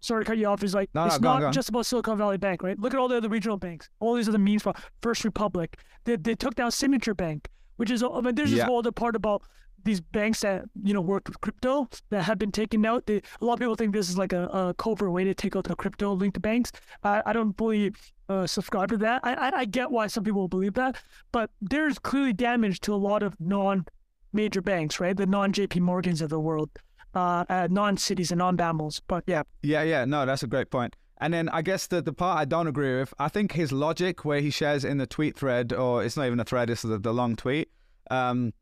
sorry 0.00 0.24
to 0.24 0.28
cut 0.30 0.38
you 0.38 0.46
off. 0.46 0.62
Is 0.62 0.74
like 0.74 0.90
No, 0.94 1.02
no, 1.02 1.06
it's 1.06 1.16
on, 1.16 1.22
not 1.22 1.42
on. 1.42 1.52
just 1.52 1.68
about 1.68 1.86
Silicon 1.86 2.18
Valley 2.18 2.38
Bank, 2.38 2.62
right? 2.62 2.78
Look 2.78 2.94
at 2.94 3.00
all 3.00 3.08
the 3.08 3.16
other 3.16 3.28
regional 3.28 3.56
banks. 3.56 3.88
All 4.00 4.14
these 4.14 4.28
other 4.28 4.38
means 4.38 4.62
for 4.62 4.74
First 5.02 5.24
Republic. 5.24 5.78
They 6.04 6.16
they 6.16 6.34
took 6.34 6.54
down 6.54 6.70
Signature 6.70 7.14
Bank, 7.14 7.48
which 7.76 7.90
is 7.90 8.02
I 8.02 8.20
mean, 8.20 8.34
there's 8.34 8.50
this 8.50 8.58
Yeah. 8.58 8.66
whole 8.66 8.78
other 8.78 8.92
part 8.92 9.16
about 9.16 9.42
these 9.84 10.00
banks 10.00 10.40
that 10.40 10.64
you 10.82 10.94
know 10.94 11.00
work 11.02 11.28
with 11.28 11.40
crypto 11.42 11.88
that 12.10 12.22
have 12.22 12.38
been 12.38 12.50
taken 12.52 12.86
out. 12.86 13.04
They, 13.06 13.20
a 13.40 13.44
lot 13.44 13.54
of 13.54 13.58
people 13.58 13.74
think 13.76 13.92
this 13.92 14.08
is 14.08 14.16
like 14.16 14.32
a, 14.32 14.44
a 14.46 14.74
covert 14.78 15.12
way 15.12 15.24
to 15.24 15.34
take 15.34 15.56
out 15.56 15.64
the 15.64 15.76
crypto 15.76 16.12
linked 16.14 16.40
banks. 16.40 16.72
I, 17.02 17.22
I 17.26 17.32
don't 17.34 17.52
fully 17.56 17.92
uh, 18.28 18.46
subscribe 18.46 18.88
to 18.90 18.96
that. 18.98 19.20
I, 19.24 19.34
I 19.34 19.58
I 19.58 19.64
get 19.64 19.90
why 19.90 20.06
some 20.06 20.24
people 20.24 20.48
believe 20.48 20.74
that, 20.74 20.96
but 21.32 21.50
there's 21.60 21.98
clearly 21.98 22.32
damage 22.32 22.80
to 22.80 22.94
a 22.94 22.96
lot 22.96 23.22
of 23.22 23.36
non 23.40 23.86
major 24.32 24.60
banks, 24.60 25.00
right? 25.00 25.16
The 25.16 25.26
non 25.26 25.52
JP 25.52 25.80
Morgans 25.80 26.20
of 26.20 26.30
the 26.30 26.40
world, 26.40 26.70
uh, 27.14 27.44
uh 27.48 27.68
non 27.70 27.96
cities 27.96 28.30
and 28.30 28.38
non 28.38 28.56
BAMLs. 28.56 29.00
But 29.06 29.24
yeah, 29.26 29.42
Yeah, 29.62 29.82
yeah, 29.82 30.04
no, 30.04 30.26
that's 30.26 30.42
a 30.42 30.48
great 30.48 30.70
point. 30.70 30.96
And 31.18 31.32
then 31.32 31.48
I 31.50 31.62
guess 31.62 31.86
the, 31.86 32.02
the 32.02 32.12
part 32.12 32.38
I 32.38 32.44
don't 32.44 32.66
agree 32.66 32.98
with, 32.98 33.14
I 33.18 33.28
think 33.28 33.52
his 33.52 33.70
logic 33.72 34.24
where 34.24 34.40
he 34.40 34.50
shares 34.50 34.84
in 34.84 34.98
the 34.98 35.06
tweet 35.06 35.36
thread, 35.38 35.72
or 35.72 36.04
it's 36.04 36.16
not 36.16 36.26
even 36.26 36.40
a 36.40 36.44
thread, 36.44 36.70
it's 36.70 36.82
the, 36.82 36.98
the 36.98 37.14
long 37.14 37.36
tweet, 37.36 37.70
um, 38.10 38.52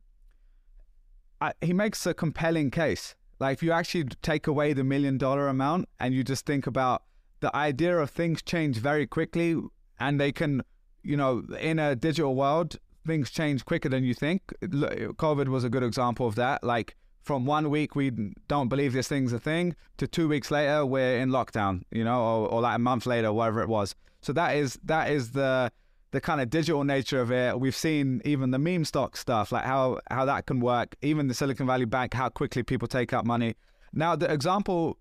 I, 1.40 1.52
he 1.60 1.72
makes 1.72 2.06
a 2.06 2.14
compelling 2.14 2.70
case. 2.70 3.14
Like 3.40 3.54
if 3.54 3.62
you 3.62 3.72
actually 3.72 4.04
take 4.22 4.46
away 4.46 4.74
the 4.74 4.84
million 4.84 5.18
dollar 5.18 5.48
amount 5.48 5.88
and 5.98 6.14
you 6.14 6.22
just 6.22 6.46
think 6.46 6.66
about 6.66 7.02
the 7.42 7.54
idea 7.54 7.98
of 7.98 8.08
things 8.08 8.40
change 8.40 8.78
very 8.78 9.06
quickly 9.06 9.60
and 10.00 10.18
they 10.18 10.32
can, 10.32 10.62
you 11.02 11.16
know, 11.16 11.42
in 11.60 11.78
a 11.78 11.94
digital 11.94 12.34
world, 12.34 12.78
things 13.06 13.30
change 13.30 13.64
quicker 13.64 13.88
than 13.88 14.04
you 14.04 14.14
think. 14.14 14.40
COVID 14.62 15.48
was 15.48 15.64
a 15.64 15.68
good 15.68 15.82
example 15.82 16.26
of 16.26 16.36
that. 16.36 16.62
Like 16.64 16.96
from 17.20 17.44
one 17.44 17.68
week 17.68 17.94
we 17.96 18.10
don't 18.48 18.68
believe 18.68 18.92
this 18.92 19.08
thing's 19.08 19.32
a 19.32 19.40
thing 19.40 19.74
to 19.98 20.06
two 20.06 20.28
weeks 20.28 20.50
later 20.50 20.86
we're 20.86 21.18
in 21.18 21.30
lockdown, 21.30 21.82
you 21.90 22.04
know, 22.04 22.20
or, 22.22 22.48
or 22.48 22.60
like 22.62 22.76
a 22.76 22.78
month 22.78 23.06
later, 23.06 23.32
whatever 23.32 23.60
it 23.60 23.68
was. 23.68 23.94
So 24.22 24.32
that 24.34 24.56
is 24.56 24.78
that 24.84 25.10
is 25.10 25.32
the 25.32 25.70
the 26.12 26.20
kind 26.20 26.40
of 26.40 26.48
digital 26.48 26.84
nature 26.84 27.20
of 27.20 27.32
it. 27.32 27.58
We've 27.58 27.74
seen 27.74 28.22
even 28.24 28.52
the 28.52 28.58
meme 28.58 28.84
stock 28.84 29.16
stuff, 29.16 29.50
like 29.50 29.64
how 29.64 29.98
how 30.10 30.24
that 30.26 30.46
can 30.46 30.60
work. 30.60 30.94
Even 31.02 31.26
the 31.26 31.34
Silicon 31.34 31.66
Valley 31.66 31.86
Bank, 31.86 32.14
how 32.14 32.28
quickly 32.28 32.62
people 32.62 32.86
take 32.86 33.12
out 33.12 33.26
money. 33.26 33.56
Now 33.92 34.14
the 34.14 34.32
example 34.32 34.96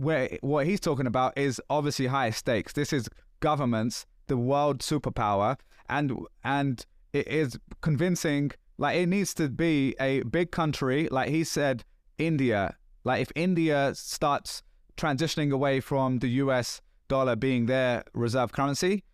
where 0.00 0.38
what 0.40 0.66
he's 0.66 0.80
talking 0.80 1.06
about 1.06 1.36
is 1.36 1.60
obviously 1.68 2.06
higher 2.06 2.32
stakes. 2.32 2.72
This 2.72 2.92
is 2.92 3.08
governments, 3.40 4.06
the 4.28 4.36
world 4.36 4.78
superpower, 4.78 5.58
and 5.88 6.12
and 6.42 6.84
it 7.12 7.28
is 7.28 7.58
convincing. 7.82 8.52
Like 8.78 8.96
it 8.96 9.06
needs 9.06 9.34
to 9.34 9.50
be 9.50 9.94
a 10.00 10.22
big 10.22 10.52
country, 10.52 11.08
like 11.10 11.28
he 11.28 11.44
said, 11.44 11.84
India. 12.16 12.76
Like 13.04 13.20
if 13.20 13.30
India 13.34 13.92
starts 13.94 14.62
transitioning 14.96 15.52
away 15.52 15.80
from 15.80 16.18
the 16.20 16.28
U.S. 16.44 16.80
dollar 17.08 17.36
being 17.36 17.66
their 17.66 18.04
reserve 18.14 18.52
currency, 18.52 19.04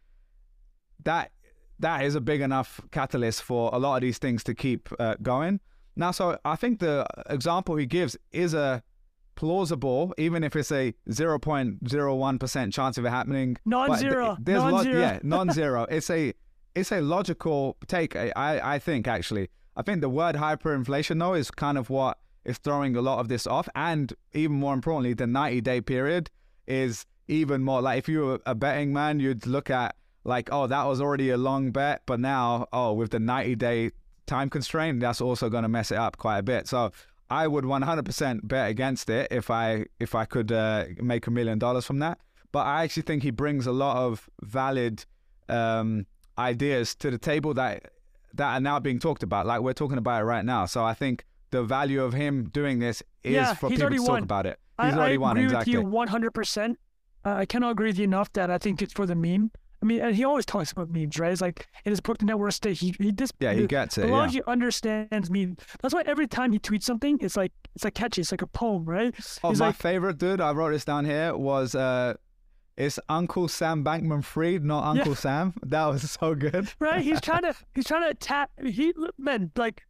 that 1.02 1.32
that 1.80 2.04
is 2.04 2.14
a 2.14 2.20
big 2.20 2.40
enough 2.40 2.80
catalyst 2.92 3.42
for 3.42 3.70
a 3.72 3.78
lot 3.78 3.96
of 3.96 4.02
these 4.02 4.18
things 4.18 4.44
to 4.44 4.54
keep 4.54 4.88
uh, 5.00 5.16
going. 5.20 5.58
Now, 5.96 6.12
so 6.12 6.38
I 6.44 6.56
think 6.56 6.78
the 6.78 7.06
example 7.28 7.76
he 7.76 7.86
gives 7.86 8.16
is 8.30 8.54
a 8.54 8.82
plausible, 9.36 10.12
even 10.18 10.42
if 10.42 10.56
it's 10.56 10.72
a 10.72 10.92
0.01% 11.08 12.72
chance 12.72 12.98
of 12.98 13.04
it 13.04 13.10
happening. 13.10 13.56
Non-zero. 13.64 14.36
th- 14.44 14.56
Non-zero. 14.58 15.00
yeah, 15.00 15.18
non-zero. 15.22 15.86
it's 15.90 16.10
a 16.10 16.32
it's 16.74 16.92
a 16.92 17.00
logical 17.00 17.76
take. 17.86 18.14
I 18.16 18.32
I 18.74 18.78
think 18.78 19.08
actually. 19.08 19.48
I 19.76 19.82
think 19.82 20.00
the 20.00 20.08
word 20.08 20.36
hyperinflation 20.36 21.18
though 21.18 21.34
is 21.34 21.50
kind 21.50 21.76
of 21.78 21.90
what 21.90 22.18
is 22.44 22.58
throwing 22.58 22.96
a 22.96 23.02
lot 23.02 23.18
of 23.18 23.28
this 23.28 23.46
off, 23.46 23.68
and 23.74 24.12
even 24.32 24.56
more 24.56 24.74
importantly, 24.74 25.14
the 25.14 25.26
90 25.26 25.60
day 25.60 25.80
period 25.80 26.30
is 26.66 27.04
even 27.28 27.62
more 27.62 27.80
like 27.82 27.98
if 27.98 28.08
you 28.08 28.20
were 28.24 28.40
a 28.46 28.54
betting 28.54 28.92
man, 28.92 29.20
you'd 29.20 29.46
look 29.46 29.68
at 29.70 29.96
like, 30.24 30.48
oh, 30.52 30.66
that 30.66 30.84
was 30.84 31.00
already 31.00 31.30
a 31.30 31.36
long 31.36 31.70
bet, 31.72 32.02
but 32.06 32.20
now, 32.20 32.66
oh, 32.72 32.92
with 32.92 33.10
the 33.10 33.18
90 33.20 33.54
day 33.56 33.90
time 34.26 34.48
constraint, 34.50 35.00
that's 35.00 35.20
also 35.20 35.48
going 35.48 35.62
to 35.62 35.68
mess 35.68 35.90
it 35.90 35.98
up 35.98 36.16
quite 36.18 36.38
a 36.38 36.42
bit. 36.42 36.66
So 36.68 36.90
I 37.30 37.46
would 37.48 37.64
100% 37.64 38.40
bet 38.46 38.70
against 38.70 39.10
it 39.10 39.28
if 39.30 39.50
I 39.50 39.86
if 39.98 40.14
I 40.14 40.24
could 40.24 40.52
uh, 40.52 40.84
make 40.98 41.26
a 41.26 41.30
million 41.30 41.58
dollars 41.58 41.84
from 41.84 41.98
that. 41.98 42.18
But 42.52 42.66
I 42.66 42.84
actually 42.84 43.02
think 43.02 43.22
he 43.22 43.30
brings 43.30 43.66
a 43.66 43.72
lot 43.72 43.96
of 43.96 44.28
valid 44.42 45.04
um, 45.48 46.06
ideas 46.38 46.94
to 46.96 47.10
the 47.10 47.18
table 47.18 47.54
that 47.54 47.90
that 48.34 48.54
are 48.54 48.60
now 48.60 48.78
being 48.78 48.98
talked 48.98 49.22
about. 49.22 49.46
Like 49.46 49.60
we're 49.60 49.72
talking 49.72 49.98
about 49.98 50.22
it 50.22 50.24
right 50.24 50.44
now. 50.44 50.66
So 50.66 50.84
I 50.84 50.94
think 50.94 51.24
the 51.50 51.62
value 51.62 52.02
of 52.02 52.12
him 52.12 52.48
doing 52.50 52.78
this 52.78 53.02
is 53.22 53.34
Yeah, 53.34 53.54
for 53.54 53.70
people 53.70 53.88
to 53.90 53.96
talk 53.96 54.22
about 54.22 54.46
it. 54.46 54.58
I, 54.78 54.88
He's 54.88 54.96
already 54.96 55.14
I 55.14 55.18
won 55.18 55.36
agree 55.36 55.44
exactly. 55.44 55.76
with 55.78 55.86
you 55.86 56.30
100%. 56.30 56.76
Uh, 57.24 57.30
I 57.30 57.46
cannot 57.46 57.70
agree 57.70 57.88
with 57.88 57.98
you 57.98 58.04
enough 58.04 58.32
that 58.34 58.50
I 58.50 58.58
think 58.58 58.82
it's 58.82 58.92
for 58.92 59.06
the 59.06 59.14
meme. 59.14 59.50
I 59.82 59.86
mean, 59.86 60.00
and 60.00 60.16
he 60.16 60.24
always 60.24 60.46
talks 60.46 60.72
about 60.72 60.90
memes, 60.90 61.18
right? 61.18 61.32
It's 61.32 61.40
like 61.42 61.66
in 61.84 61.90
his 61.92 62.00
book, 62.00 62.18
The 62.18 62.24
Network 62.24 62.52
State, 62.52 62.78
he, 62.78 62.94
he 62.98 63.12
just, 63.12 63.34
Yeah, 63.40 63.52
he 63.52 63.66
gets 63.66 63.98
it. 63.98 64.06
Yeah. 64.08 64.12
Balaji 64.12 64.40
understands 64.46 65.30
memes. 65.30 65.58
That's 65.82 65.92
why 65.94 66.02
every 66.06 66.26
time 66.26 66.52
he 66.52 66.58
tweets 66.58 66.84
something, 66.84 67.18
it's 67.20 67.36
like 67.36 67.52
it's 67.74 67.84
like 67.84 67.94
catchy. 67.94 68.22
It's 68.22 68.32
like 68.32 68.42
a 68.42 68.46
poem, 68.46 68.84
right? 68.84 69.14
Oh, 69.44 69.50
He's 69.50 69.60
my 69.60 69.66
like, 69.66 69.76
favorite 69.76 70.18
dude, 70.18 70.40
I 70.40 70.52
wrote 70.52 70.70
this 70.72 70.84
down 70.84 71.04
here, 71.04 71.36
was 71.36 71.74
uh, 71.74 72.14
it's 72.76 72.98
Uncle 73.08 73.48
Sam 73.48 73.84
Bankman 73.84 74.24
Fried, 74.24 74.64
not 74.64 74.82
Yeah. 74.82 75.00
Uncle 75.00 75.14
Sam. 75.14 75.54
That 75.62 75.86
was 75.86 76.10
so 76.10 76.34
good. 76.34 76.68
right? 76.78 77.02
He's 77.02 77.20
trying 77.28 77.42
to 77.42 77.54
he's 77.74 77.84
trying 77.86 78.02
to 78.02 78.08
attack. 78.10 78.50
He 78.64 78.94
man 79.18 79.50
like, 79.56 79.82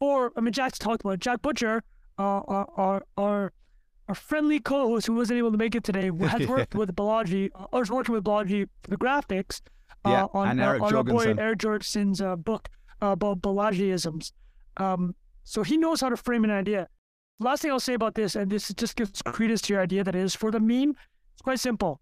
or 0.00 0.32
I 0.36 0.40
mean, 0.40 0.52
Jack's 0.52 0.78
talked 0.78 1.02
about 1.02 1.14
it. 1.14 1.20
Jack 1.20 1.42
Butcher, 1.42 1.82
uh, 2.18 2.22
our 2.22 2.68
our 2.76 3.02
our 3.16 3.52
our 4.08 4.14
friendly 4.14 4.58
co-host 4.58 5.06
who 5.06 5.14
wasn't 5.14 5.38
able 5.38 5.52
to 5.52 5.58
make 5.58 5.74
it 5.74 5.84
today 5.84 6.10
has 6.20 6.46
worked 6.54 6.74
with 6.74 6.94
Balaji, 6.96 7.50
uh, 7.54 7.66
or 7.72 7.82
is 7.82 7.90
working 7.90 8.14
with 8.14 8.24
Balaji 8.24 8.68
for 8.82 8.90
the 8.90 8.96
graphics. 8.96 9.60
Uh, 10.04 10.10
Yeah, 10.10 10.26
on, 10.32 10.58
uh, 10.60 10.78
on 10.80 10.94
our 10.94 11.04
boy 11.04 11.34
Eric 11.38 11.58
Jorgenson's 11.60 12.20
uh, 12.20 12.36
book 12.36 12.68
uh, 13.02 13.08
about 13.08 13.40
Balajiisms. 13.42 14.32
Um, 14.78 15.14
so 15.44 15.62
he 15.62 15.76
knows 15.76 16.00
how 16.00 16.08
to 16.08 16.16
frame 16.16 16.44
an 16.44 16.50
idea. 16.50 16.88
Last 17.40 17.62
thing 17.62 17.70
I'll 17.70 17.80
say 17.80 17.94
about 17.94 18.14
this, 18.14 18.34
and 18.34 18.50
this 18.50 18.72
just 18.74 18.96
gives 18.96 19.22
credence 19.22 19.60
to 19.62 19.72
your 19.74 19.82
idea 19.82 20.02
that 20.04 20.14
is 20.14 20.34
for 20.34 20.50
the 20.50 20.60
meme. 20.60 20.94
It's 21.34 21.42
quite 21.42 21.60
simple. 21.60 22.00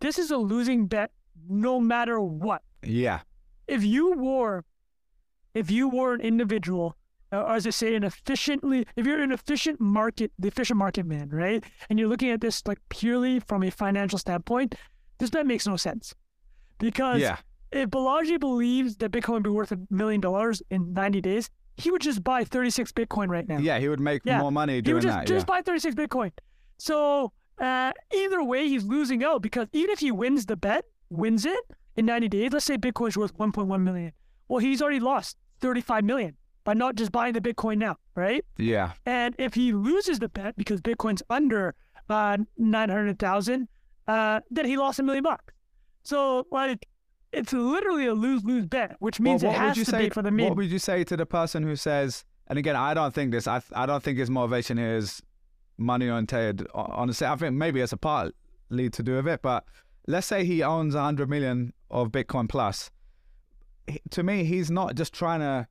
This 0.00 0.18
is 0.18 0.30
a 0.30 0.36
losing 0.38 0.86
bet, 0.86 1.10
no 1.48 1.80
matter 1.80 2.20
what 2.20 2.62
Yeah. 2.82 3.20
if 3.66 3.82
you 3.84 4.12
were 4.12 4.64
if 5.54 5.70
you 5.70 5.88
were 5.88 6.12
an 6.14 6.20
individual 6.20 6.96
uh, 7.32 7.44
as 7.46 7.66
I 7.66 7.70
say 7.70 7.94
an 7.94 8.04
efficiently 8.04 8.86
if 8.96 9.06
you're 9.06 9.20
an 9.22 9.32
efficient 9.32 9.80
market 9.80 10.32
the 10.38 10.48
efficient 10.48 10.78
market 10.78 11.06
man 11.06 11.28
right 11.30 11.62
and 11.90 11.98
you're 11.98 12.08
looking 12.08 12.30
at 12.30 12.40
this 12.40 12.62
like 12.66 12.78
purely 12.88 13.40
from 13.40 13.62
a 13.62 13.70
financial 13.70 14.18
standpoint 14.18 14.74
this 15.18 15.30
bet 15.30 15.46
makes 15.46 15.66
no 15.66 15.76
sense 15.76 16.14
because 16.78 17.20
Yeah. 17.20 17.36
if 17.72 17.90
Balaji 17.90 18.38
believes 18.38 18.96
that 18.98 19.10
Bitcoin 19.10 19.34
would 19.34 19.42
be 19.44 19.50
worth 19.50 19.72
a 19.72 19.78
million 19.90 20.20
dollars 20.20 20.62
in 20.70 20.92
90 20.92 21.20
days 21.20 21.50
he 21.76 21.90
would 21.90 22.00
just 22.02 22.22
buy 22.24 22.44
36 22.44 22.92
Bitcoin 22.92 23.28
right 23.28 23.46
now 23.48 23.58
Yeah, 23.58 23.78
he 23.78 23.88
would 23.88 24.00
make 24.00 24.22
Yeah. 24.24 24.38
more 24.40 24.52
money 24.52 24.74
he 24.76 24.80
doing 24.82 24.94
would 24.96 25.02
just, 25.02 25.18
that. 25.18 25.26
just 25.26 25.46
buy 25.46 25.60
36 25.62 25.94
Bitcoin. 25.94 26.30
So 26.78 27.32
uh, 27.58 27.92
either 28.14 28.42
way, 28.44 28.68
he's 28.68 28.84
losing 28.84 29.24
out 29.24 29.40
because 29.42 29.66
even 29.72 29.90
if 29.90 29.98
he 30.00 30.10
wins 30.12 30.44
the 30.46 30.56
bet, 30.56 30.84
wins 31.08 31.46
it 31.46 31.58
in 31.96 32.04
90 32.06 32.28
days, 32.28 32.52
let's 32.52 32.66
say 32.66 32.76
Bitcoin's 32.76 33.16
worth 33.16 33.34
1.1 33.38 33.80
million. 33.82 34.12
Well, 34.48 34.58
he's 34.58 34.82
already 34.82 35.00
lost 35.00 35.36
35 35.60 36.04
million 36.04 36.36
by 36.66 36.74
not 36.74 36.96
just 36.96 37.12
buying 37.12 37.32
the 37.32 37.40
Bitcoin 37.40 37.78
now, 37.78 37.96
right? 38.16 38.44
yeah. 38.58 38.92
And 39.06 39.34
if 39.38 39.54
he 39.54 39.72
loses 39.72 40.18
the 40.18 40.28
bet 40.28 40.56
because 40.56 40.80
Bitcoin's 40.82 41.22
under 41.30 41.74
uh, 42.10 42.36
900,000, 42.58 43.68
uh, 44.08 44.40
then 44.50 44.66
he 44.66 44.76
lost 44.76 44.98
a 44.98 45.02
million 45.02 45.22
bucks. 45.22 45.54
So, 46.02 46.46
like, 46.50 46.86
it's 47.32 47.52
literally 47.52 48.06
a 48.06 48.14
lose 48.14 48.44
lose 48.44 48.66
bet, 48.66 48.96
which 48.98 49.20
means 49.20 49.42
Well, 49.42 49.52
it 49.52 49.58
has 49.58 49.76
to 49.76 49.84
say? 49.84 50.04
be 50.04 50.10
for 50.10 50.22
the 50.22 50.30
meme. 50.30 50.48
What 50.48 50.56
would 50.56 50.70
you 50.70 50.78
say 50.78 51.04
to 51.04 51.16
the 51.16 51.26
person 51.26 51.62
who 51.62 51.76
says? 51.76 52.24
And 52.48 52.58
again, 52.58 52.76
I 52.76 52.94
don't 52.94 53.14
think 53.14 53.30
this. 53.32 53.46
I 53.46 53.60
I 53.72 53.86
don't 53.86 54.02
think 54.02 54.18
his 54.18 54.30
motivation 54.30 54.76
here 54.78 54.96
is 54.96 55.20
money 55.78 56.08
oriented. 56.08 56.66
Honestly, 56.74 57.26
I 57.26 57.34
think 57.36 57.54
maybe 57.54 57.80
it's 57.80 57.92
a 57.92 57.96
part 57.96 58.34
lead 58.70 58.92
to 58.94 59.02
do 59.02 59.16
with 59.16 59.28
it. 59.28 59.42
But 59.42 59.64
let's 60.06 60.26
say 60.26 60.44
he 60.44 60.62
owns 60.62 60.94
100 60.94 61.28
million 61.28 61.72
of 61.90 62.08
Bitcoin 62.10 62.48
plus. 62.48 62.90
To 64.10 64.22
me, 64.22 64.44
he's 64.44 64.70
not 64.70 64.94
just 64.94 65.12
trying 65.12 65.40
to 65.40 65.66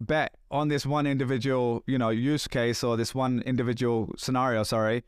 bet 0.00 0.36
on 0.50 0.68
this 0.68 0.84
one 0.86 1.06
individual, 1.06 1.82
you 1.86 1.98
know, 1.98 2.10
use 2.10 2.46
case 2.48 2.82
or 2.82 2.96
this 2.96 3.14
one 3.14 3.42
individual 3.46 4.12
scenario. 4.16 4.62
Sorry. 4.62 5.04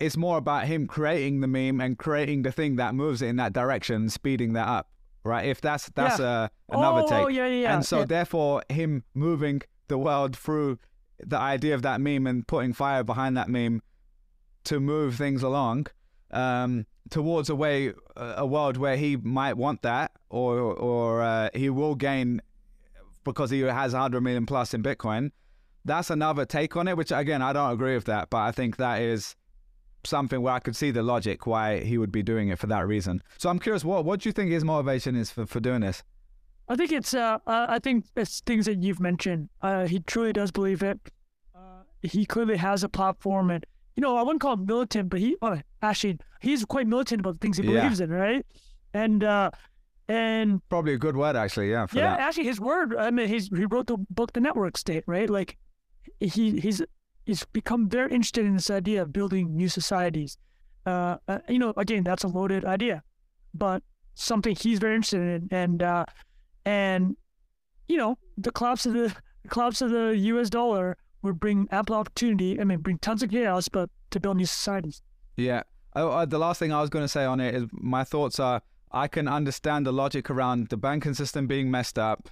It's 0.00 0.16
more 0.16 0.38
about 0.38 0.66
him 0.66 0.86
creating 0.86 1.40
the 1.40 1.48
meme 1.48 1.80
and 1.80 1.98
creating 1.98 2.42
the 2.42 2.52
thing 2.52 2.76
that 2.76 2.94
moves 2.94 3.20
it 3.20 3.26
in 3.26 3.36
that 3.36 3.52
direction, 3.52 4.08
speeding 4.08 4.52
that 4.52 4.68
up, 4.68 4.90
right? 5.24 5.46
If 5.46 5.60
that's 5.60 5.90
that's 5.94 6.20
a 6.20 6.50
another 6.68 7.02
oh, 7.04 7.08
take. 7.08 7.24
Oh, 7.24 7.28
yeah, 7.28 7.46
yeah, 7.46 7.62
yeah. 7.62 7.74
And 7.74 7.84
so, 7.84 8.00
yeah. 8.00 8.04
therefore, 8.04 8.62
him 8.68 9.02
moving 9.14 9.62
the 9.88 9.98
world 9.98 10.36
through 10.36 10.78
the 11.18 11.38
idea 11.38 11.74
of 11.74 11.82
that 11.82 12.00
meme 12.00 12.28
and 12.28 12.46
putting 12.46 12.72
fire 12.72 13.02
behind 13.02 13.36
that 13.36 13.48
meme 13.48 13.82
to 14.64 14.78
move 14.78 15.16
things 15.16 15.42
along 15.42 15.88
um, 16.30 16.86
towards 17.10 17.50
a 17.50 17.56
way, 17.56 17.92
a 18.16 18.46
world 18.46 18.76
where 18.76 18.96
he 18.96 19.16
might 19.16 19.56
want 19.56 19.82
that, 19.82 20.12
or 20.30 20.58
or 20.58 21.22
uh, 21.22 21.48
he 21.54 21.70
will 21.70 21.94
gain 21.94 22.40
because 23.32 23.50
he 23.50 23.60
has 23.60 23.92
100 23.92 24.20
million 24.20 24.46
plus 24.46 24.74
in 24.74 24.82
Bitcoin. 24.82 25.30
That's 25.84 26.10
another 26.10 26.44
take 26.44 26.76
on 26.76 26.88
it, 26.88 26.96
which 26.96 27.12
again 27.12 27.40
I 27.42 27.52
don't 27.52 27.72
agree 27.72 27.94
with 27.94 28.04
that, 28.06 28.30
but 28.30 28.38
I 28.38 28.52
think 28.52 28.76
that 28.76 29.00
is 29.00 29.36
something 30.04 30.42
where 30.42 30.54
I 30.54 30.58
could 30.58 30.76
see 30.76 30.90
the 30.90 31.02
logic 31.02 31.46
why 31.46 31.80
he 31.80 31.98
would 31.98 32.12
be 32.12 32.22
doing 32.22 32.48
it 32.48 32.58
for 32.58 32.66
that 32.68 32.86
reason. 32.86 33.22
So 33.38 33.48
I'm 33.48 33.58
curious, 33.58 33.84
what 33.84 34.04
what 34.04 34.20
do 34.20 34.28
you 34.28 34.32
think 34.32 34.50
his 34.50 34.64
motivation 34.64 35.16
is 35.16 35.30
for, 35.30 35.46
for 35.46 35.60
doing 35.60 35.80
this? 35.80 36.02
I 36.68 36.76
think 36.76 36.92
it's 36.92 37.14
uh, 37.14 37.38
uh 37.46 37.66
I 37.68 37.78
think 37.78 38.04
it's 38.16 38.40
things 38.40 38.66
that 38.66 38.82
you've 38.82 39.00
mentioned. 39.00 39.48
Uh, 39.62 39.86
he 39.86 40.00
truly 40.00 40.32
does 40.32 40.50
believe 40.50 40.82
it. 40.82 40.98
Uh, 41.54 41.82
he 42.02 42.26
clearly 42.26 42.56
has 42.56 42.84
a 42.84 42.88
platform, 42.88 43.50
and 43.50 43.64
you 43.96 44.02
know 44.02 44.16
I 44.16 44.22
wouldn't 44.22 44.40
call 44.40 44.54
him 44.54 44.66
militant, 44.66 45.08
but 45.08 45.20
he 45.20 45.36
oh, 45.42 45.60
actually 45.80 46.18
he's 46.40 46.64
quite 46.64 46.86
militant 46.86 47.20
about 47.20 47.34
the 47.34 47.38
things 47.38 47.56
he 47.56 47.64
Yeah. 47.64 47.80
believes 47.80 48.00
in, 48.00 48.10
right? 48.10 48.44
And 48.94 49.24
uh, 49.24 49.50
and 50.08 50.66
Probably 50.68 50.94
a 50.94 50.98
good 50.98 51.16
word, 51.16 51.36
actually. 51.36 51.70
Yeah. 51.70 51.86
Yeah, 51.92 52.16
that. 52.16 52.20
actually, 52.20 52.44
his 52.44 52.60
word. 52.60 52.96
I 52.96 53.10
mean, 53.10 53.28
he's 53.28 53.48
he 53.48 53.66
wrote 53.66 53.86
the 53.86 53.98
book, 54.10 54.32
The 54.32 54.40
Network 54.40 54.78
State, 54.78 55.04
right? 55.06 55.28
Like, 55.28 55.58
he 56.20 56.58
he's 56.58 56.82
he's 57.26 57.44
become 57.52 57.88
very 57.88 58.10
interested 58.10 58.46
in 58.46 58.54
this 58.54 58.70
idea 58.70 59.02
of 59.02 59.12
building 59.12 59.54
new 59.54 59.68
societies. 59.68 60.38
Uh, 60.86 61.18
uh, 61.28 61.40
you 61.48 61.58
know, 61.58 61.74
again, 61.76 62.02
that's 62.04 62.24
a 62.24 62.28
loaded 62.28 62.64
idea, 62.64 63.02
but 63.52 63.82
something 64.14 64.56
he's 64.56 64.78
very 64.78 64.94
interested 64.94 65.20
in, 65.20 65.48
and 65.50 65.82
uh, 65.82 66.06
and 66.64 67.16
you 67.88 67.98
know, 67.98 68.18
the 68.38 68.50
collapse 68.50 68.86
of 68.86 68.94
the, 68.94 69.14
the 69.42 69.48
collapse 69.48 69.82
of 69.82 69.90
the 69.90 70.16
U.S. 70.16 70.48
dollar 70.48 70.96
would 71.22 71.38
bring 71.38 71.68
ample 71.70 71.96
opportunity. 71.96 72.58
I 72.58 72.64
mean, 72.64 72.78
bring 72.78 72.98
tons 72.98 73.22
of 73.22 73.30
chaos, 73.30 73.68
but 73.68 73.90
to 74.10 74.20
build 74.20 74.38
new 74.38 74.46
societies. 74.46 75.02
Yeah. 75.36 75.62
Oh, 75.94 76.08
uh, 76.08 76.24
the 76.24 76.38
last 76.38 76.58
thing 76.58 76.72
I 76.72 76.80
was 76.80 76.90
going 76.90 77.04
to 77.04 77.08
say 77.08 77.24
on 77.24 77.40
it 77.40 77.54
is 77.54 77.64
my 77.72 78.04
thoughts 78.04 78.38
are 78.38 78.62
I 78.92 79.08
can 79.08 79.28
understand 79.28 79.86
the 79.86 79.92
logic 79.92 80.30
around 80.30 80.68
the 80.68 80.76
banking 80.76 81.14
system 81.14 81.46
being 81.46 81.70
messed 81.70 81.98
up, 81.98 82.28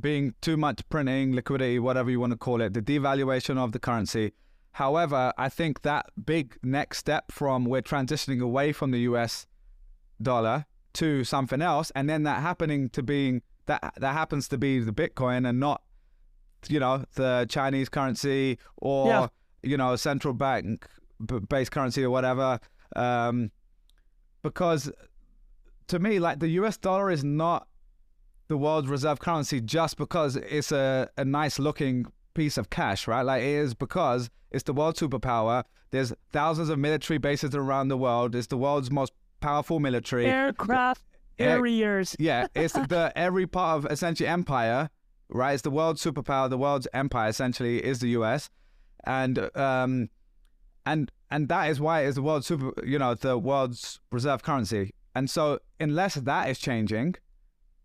being 0.00 0.34
too 0.40 0.56
much 0.56 0.88
printing, 0.88 1.34
liquidity, 1.34 1.78
whatever 1.78 2.10
you 2.10 2.20
want 2.20 2.32
to 2.32 2.38
call 2.38 2.60
it, 2.60 2.74
the 2.74 2.82
devaluation 2.82 3.58
of 3.58 3.72
the 3.72 3.78
currency. 3.78 4.32
However, 4.72 5.32
I 5.36 5.48
think 5.48 5.82
that 5.82 6.06
big 6.24 6.56
next 6.62 6.98
step 6.98 7.32
from 7.32 7.64
we're 7.64 7.82
transitioning 7.82 8.40
away 8.40 8.72
from 8.72 8.92
the 8.92 9.00
US 9.00 9.46
dollar 10.22 10.64
to 10.94 11.24
something 11.24 11.60
else, 11.60 11.90
and 11.94 12.08
then 12.08 12.22
that 12.22 12.40
happening 12.40 12.88
to 12.90 13.02
being 13.02 13.42
that 13.66 13.92
that 13.98 14.12
happens 14.12 14.48
to 14.48 14.58
be 14.58 14.80
the 14.80 14.92
Bitcoin 14.92 15.48
and 15.48 15.60
not, 15.60 15.82
you 16.68 16.80
know, 16.80 17.04
the 17.14 17.46
Chinese 17.48 17.88
currency 17.88 18.58
or 18.76 19.06
Yeah. 19.08 19.26
you 19.62 19.76
know 19.76 19.96
central 19.96 20.34
bank 20.34 20.86
based 21.48 21.70
currency 21.72 22.02
or 22.04 22.10
whatever. 22.10 22.58
Um, 22.96 23.50
because 24.42 24.90
to 25.90 25.98
me, 25.98 26.18
like 26.20 26.38
the 26.38 26.48
US 26.60 26.76
dollar 26.76 27.10
is 27.10 27.24
not 27.24 27.66
the 28.48 28.56
world's 28.56 28.88
reserve 28.88 29.18
currency 29.18 29.60
just 29.60 29.96
because 29.96 30.36
it's 30.36 30.72
a, 30.72 31.08
a 31.16 31.24
nice 31.24 31.58
looking 31.58 32.06
piece 32.34 32.56
of 32.56 32.70
cash, 32.70 33.06
right? 33.06 33.22
Like 33.22 33.42
it 33.42 33.48
is 33.48 33.74
because 33.74 34.30
it's 34.50 34.62
the 34.64 34.72
world 34.72 34.96
superpower. 34.96 35.64
There's 35.90 36.12
thousands 36.32 36.68
of 36.68 36.78
military 36.78 37.18
bases 37.18 37.54
around 37.54 37.88
the 37.88 37.96
world. 37.96 38.34
It's 38.36 38.46
the 38.46 38.56
world's 38.56 38.90
most 38.90 39.12
powerful 39.40 39.80
military. 39.80 40.26
Aircraft 40.26 41.02
Air- 41.38 41.56
carriers. 41.56 42.14
Yeah, 42.18 42.46
it's 42.54 42.74
the 42.74 43.12
every 43.16 43.46
part 43.48 43.78
of 43.78 43.90
essentially 43.90 44.28
empire, 44.28 44.90
right? 45.28 45.54
It's 45.54 45.62
the 45.62 45.70
world's 45.70 46.02
superpower. 46.02 46.48
The 46.48 46.58
world's 46.58 46.86
empire 46.92 47.28
essentially 47.28 47.84
is 47.84 47.98
the 47.98 48.10
U.S. 48.10 48.48
and 49.04 49.50
um, 49.56 50.08
and 50.86 51.10
and 51.32 51.48
that 51.48 51.70
is 51.70 51.80
why 51.80 52.02
it's 52.02 52.14
the 52.14 52.22
world 52.22 52.44
super, 52.44 52.72
you 52.86 52.98
know, 52.98 53.14
the 53.14 53.36
world's 53.36 53.98
reserve 54.12 54.44
currency. 54.44 54.92
And 55.14 55.28
so 55.28 55.58
unless 55.78 56.14
that 56.14 56.48
is 56.48 56.58
changing, 56.58 57.16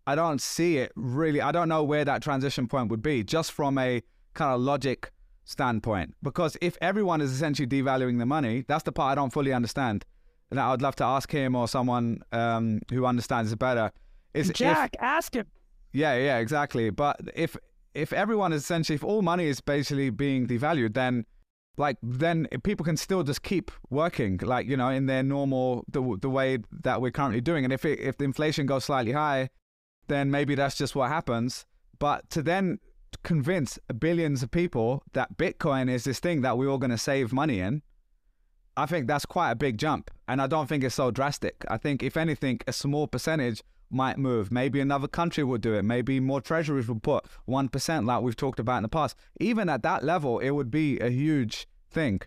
I 0.06 0.14
don't 0.14 0.40
see 0.40 0.78
it 0.78 0.92
really. 0.94 1.40
I 1.40 1.50
don't 1.52 1.68
know 1.68 1.82
where 1.82 2.04
that 2.04 2.22
transition 2.22 2.68
point 2.68 2.90
would 2.90 3.02
be, 3.02 3.24
just 3.24 3.52
from 3.52 3.76
a 3.78 4.02
kind 4.34 4.54
of 4.54 4.60
logic 4.60 5.10
standpoint. 5.44 6.14
Because 6.22 6.56
if 6.60 6.76
everyone 6.80 7.20
is 7.20 7.32
essentially 7.32 7.66
devaluing 7.66 8.18
the 8.18 8.26
money, 8.26 8.64
that's 8.68 8.84
the 8.84 8.92
part 8.92 9.12
I 9.12 9.14
don't 9.16 9.32
fully 9.32 9.52
understand. 9.52 10.04
And 10.50 10.60
I 10.60 10.70
would 10.70 10.82
love 10.82 10.94
to 10.96 11.04
ask 11.04 11.30
him 11.32 11.56
or 11.56 11.66
someone 11.66 12.20
um, 12.30 12.80
who 12.90 13.04
understands 13.04 13.50
it 13.52 13.58
better. 13.58 13.90
Is 14.34 14.50
if- 14.50 14.56
Jack, 14.56 14.94
ask 15.00 15.34
him. 15.34 15.46
yeah, 15.92 16.14
yeah, 16.16 16.38
exactly. 16.38 16.90
But 16.90 17.16
if 17.34 17.56
if 17.94 18.12
everyone 18.12 18.52
is 18.52 18.62
essentially, 18.62 18.94
if 18.94 19.02
all 19.02 19.22
money 19.22 19.46
is 19.46 19.60
basically 19.60 20.10
being 20.10 20.46
devalued, 20.46 20.94
then 20.94 21.24
like 21.76 21.98
then 22.02 22.46
people 22.62 22.84
can 22.84 22.96
still 22.96 23.22
just 23.22 23.42
keep 23.42 23.70
working, 23.90 24.38
like 24.38 24.66
you 24.66 24.76
know, 24.76 24.88
in 24.88 25.06
their 25.06 25.22
normal 25.22 25.84
the 25.88 26.16
the 26.20 26.30
way 26.30 26.58
that 26.82 27.00
we're 27.00 27.10
currently 27.10 27.40
doing. 27.40 27.64
And 27.64 27.72
if 27.72 27.84
it, 27.84 28.00
if 28.00 28.16
the 28.18 28.24
inflation 28.24 28.66
goes 28.66 28.84
slightly 28.84 29.12
high, 29.12 29.50
then 30.08 30.30
maybe 30.30 30.54
that's 30.54 30.76
just 30.76 30.94
what 30.94 31.08
happens. 31.08 31.66
But 31.98 32.28
to 32.30 32.42
then 32.42 32.78
convince 33.22 33.78
billions 33.98 34.42
of 34.42 34.50
people 34.50 35.02
that 35.12 35.36
Bitcoin 35.36 35.90
is 35.90 36.04
this 36.04 36.20
thing 36.20 36.42
that 36.42 36.56
we're 36.56 36.68
all 36.68 36.78
going 36.78 36.90
to 36.90 36.98
save 36.98 37.32
money 37.32 37.60
in, 37.60 37.82
I 38.76 38.86
think 38.86 39.06
that's 39.06 39.26
quite 39.26 39.50
a 39.50 39.56
big 39.56 39.78
jump. 39.78 40.10
And 40.28 40.40
I 40.42 40.46
don't 40.46 40.68
think 40.68 40.84
it's 40.84 40.94
so 40.94 41.10
drastic. 41.10 41.64
I 41.68 41.76
think, 41.78 42.02
if 42.02 42.16
anything, 42.16 42.60
a 42.66 42.72
small 42.72 43.06
percentage 43.06 43.62
might 43.90 44.18
move. 44.18 44.50
Maybe 44.50 44.80
another 44.80 45.08
country 45.08 45.44
would 45.44 45.60
do 45.60 45.74
it. 45.74 45.84
Maybe 45.84 46.20
more 46.20 46.40
treasuries 46.40 46.88
would 46.88 47.02
put 47.02 47.24
1%, 47.48 48.06
like 48.06 48.22
we've 48.22 48.36
talked 48.36 48.60
about 48.60 48.78
in 48.78 48.82
the 48.82 48.88
past. 48.88 49.16
Even 49.40 49.68
at 49.68 49.82
that 49.82 50.04
level, 50.04 50.38
it 50.38 50.50
would 50.50 50.70
be 50.70 50.98
a 50.98 51.08
huge 51.08 51.66
thing. 51.90 52.20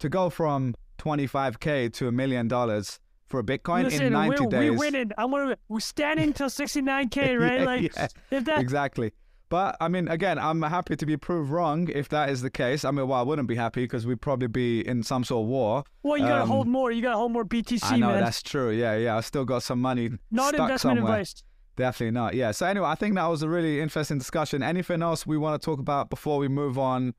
To 0.00 0.08
go 0.08 0.28
from 0.28 0.74
25K 0.98 1.92
to 1.94 2.08
a 2.08 2.12
million 2.12 2.48
dollars 2.48 3.00
for 3.26 3.40
a 3.40 3.42
Bitcoin 3.42 3.84
Listen, 3.84 4.06
in 4.06 4.12
90 4.12 4.44
we're, 4.44 4.50
days. 4.50 4.70
we're 4.70 4.76
winning. 4.76 5.10
I'm 5.16 5.30
gonna, 5.30 5.56
we're 5.68 5.80
standing 5.80 6.32
till 6.32 6.48
69k, 6.48 7.16
right? 7.40 7.60
Yeah, 7.60 7.64
like 7.64 7.82
yeah. 7.96 8.08
if 8.30 8.44
that 8.44 8.60
exactly. 8.60 9.12
But 9.50 9.76
I 9.80 9.88
mean, 9.88 10.08
again, 10.08 10.38
I'm 10.38 10.62
happy 10.62 10.96
to 10.96 11.06
be 11.06 11.16
proved 11.16 11.50
wrong 11.50 11.88
if 11.92 12.08
that 12.08 12.30
is 12.30 12.40
the 12.42 12.50
case. 12.50 12.84
I 12.84 12.90
mean, 12.90 13.06
well, 13.08 13.18
I 13.20 13.22
wouldn't 13.22 13.46
be 13.46 13.54
happy 13.54 13.82
because 13.84 14.06
we'd 14.06 14.20
probably 14.20 14.48
be 14.48 14.86
in 14.86 15.02
some 15.02 15.22
sort 15.22 15.42
of 15.44 15.48
war. 15.48 15.84
well, 16.02 16.16
you 16.16 16.24
gotta 16.26 16.42
um, 16.42 16.48
hold 16.48 16.66
more. 16.66 16.90
You 16.90 17.02
gotta 17.02 17.16
hold 17.18 17.32
more 17.32 17.44
BTC, 17.44 17.80
I 17.92 17.96
know 17.96 18.08
man. 18.08 18.20
that's 18.24 18.42
true. 18.42 18.70
Yeah, 18.70 18.96
yeah. 18.96 19.16
I 19.16 19.20
still 19.20 19.44
got 19.44 19.62
some 19.62 19.80
money 19.80 20.10
Not 20.30 20.54
investment 20.54 20.98
somewhere. 20.98 21.12
advice. 21.14 21.42
Definitely 21.76 22.12
not. 22.12 22.34
Yeah. 22.34 22.52
So 22.52 22.66
anyway, 22.66 22.86
I 22.86 22.94
think 22.94 23.14
that 23.16 23.26
was 23.26 23.42
a 23.42 23.48
really 23.48 23.80
interesting 23.80 24.18
discussion. 24.18 24.62
Anything 24.62 25.02
else 25.02 25.26
we 25.26 25.36
want 25.36 25.60
to 25.60 25.64
talk 25.64 25.78
about 25.80 26.08
before 26.08 26.38
we 26.38 26.48
move 26.48 26.78
on 26.78 27.14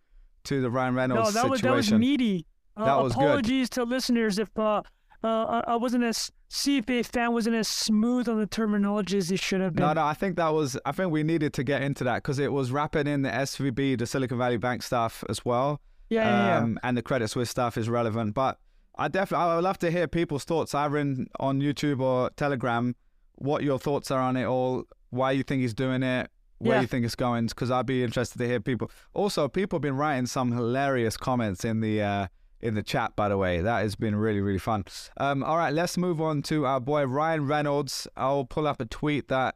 to 0.46 0.62
the 0.62 0.70
Ryan 0.70 0.96
Reynolds 0.96 1.36
No, 1.36 1.42
that 1.42 1.50
was 1.50 1.60
situation? 1.60 1.92
that 1.92 1.94
was 1.96 2.00
meaty. 2.00 2.46
Uh, 2.78 2.86
That 2.86 3.02
was 3.04 3.14
good. 3.16 3.24
apologies 3.24 3.70
to 3.72 3.84
listeners 3.84 4.40
if 4.40 4.50
uh, 4.58 4.82
uh, 5.24 5.62
I 5.68 5.76
wasn't 5.76 6.04
as 6.04 6.32
CFA 6.50 7.06
fan 7.06 7.34
wasn't 7.34 7.56
as 7.56 7.68
smooth 7.68 8.30
on 8.30 8.40
the 8.40 8.46
terminology 8.48 9.18
as 9.18 9.30
he 9.30 9.38
should 9.38 9.62
have 9.62 9.74
been. 9.74 9.86
No, 9.86 9.94
no, 9.94 10.04
I 10.06 10.14
think 10.14 10.36
that 10.38 10.50
was. 10.50 10.78
I 10.86 10.92
think 10.92 11.12
we 11.12 11.24
needed 11.24 11.54
to 11.54 11.64
get 11.64 11.82
into 11.82 12.04
that 12.06 12.18
because 12.18 12.40
it 12.40 12.52
was 12.52 12.72
wrapping 12.72 13.08
in 13.08 13.24
the 13.24 13.30
SVB, 13.30 13.98
the 14.00 14.06
Silicon 14.06 14.38
Valley 14.38 14.58
Bank 14.58 14.84
stuff 14.84 15.24
as 15.30 15.44
well. 15.46 15.82
yeah, 16.10 16.24
yeah, 16.24 16.46
yeah. 16.48 16.58
um, 16.58 16.80
and 16.84 16.96
the 16.98 17.02
Credit 17.02 17.28
Suisse 17.28 17.50
stuff 17.50 17.78
is 17.78 17.90
relevant. 17.90 18.34
But 18.36 18.60
I 18.98 19.08
definitely, 19.08 19.44
I 19.46 19.56
would 19.56 19.64
love 19.64 19.78
to 19.80 19.92
hear 19.92 20.08
people's 20.08 20.44
thoughts, 20.44 20.74
either 20.76 20.98
in, 20.98 21.28
on 21.40 21.60
YouTube 21.62 22.00
or 22.00 22.30
Telegram, 22.38 22.96
what 23.36 23.64
your 23.64 23.80
thoughts 23.80 24.12
are 24.12 24.22
on 24.22 24.38
it 24.38 24.46
all, 24.46 24.84
why 25.10 25.32
you 25.32 25.44
think 25.44 25.62
he's 25.62 25.74
doing 25.74 26.04
it, 26.04 26.30
where 26.60 26.76
Yeah. 26.78 26.82
you 26.82 26.88
think 26.88 27.04
it's 27.06 27.16
going, 27.16 27.48
because 27.48 27.70
I'd 27.72 27.86
be 27.86 28.04
interested 28.04 28.38
to 28.38 28.48
hear 28.48 28.60
people. 28.62 28.90
Also, 29.14 29.50
people 29.50 29.78
have 29.78 29.82
been 29.82 29.98
writing 29.98 30.26
some 30.28 30.52
hilarious 30.54 31.18
comments 31.18 31.66
in 31.66 31.82
the 31.82 32.02
uh, 32.02 32.28
in 32.62 32.76
the 32.76 32.84
chat. 32.84 33.16
By 33.16 33.30
the 33.30 33.38
way, 33.38 33.62
that 33.62 33.80
has 33.80 33.96
been 33.96 34.16
really 34.16 34.42
really 34.42 34.60
fun. 34.60 34.86
Um, 35.18 35.44
all 35.44 35.58
right, 35.58 35.74
let's 35.74 35.98
move 35.98 36.22
on 36.22 36.42
to 36.44 36.66
our 36.66 36.80
boy 36.80 37.06
Ryan 37.06 37.48
Reynolds. 37.48 38.08
I'll 38.16 38.46
pull 38.46 38.68
up 38.68 38.82
a 38.82 38.86
tweet 38.86 39.28
that 39.30 39.56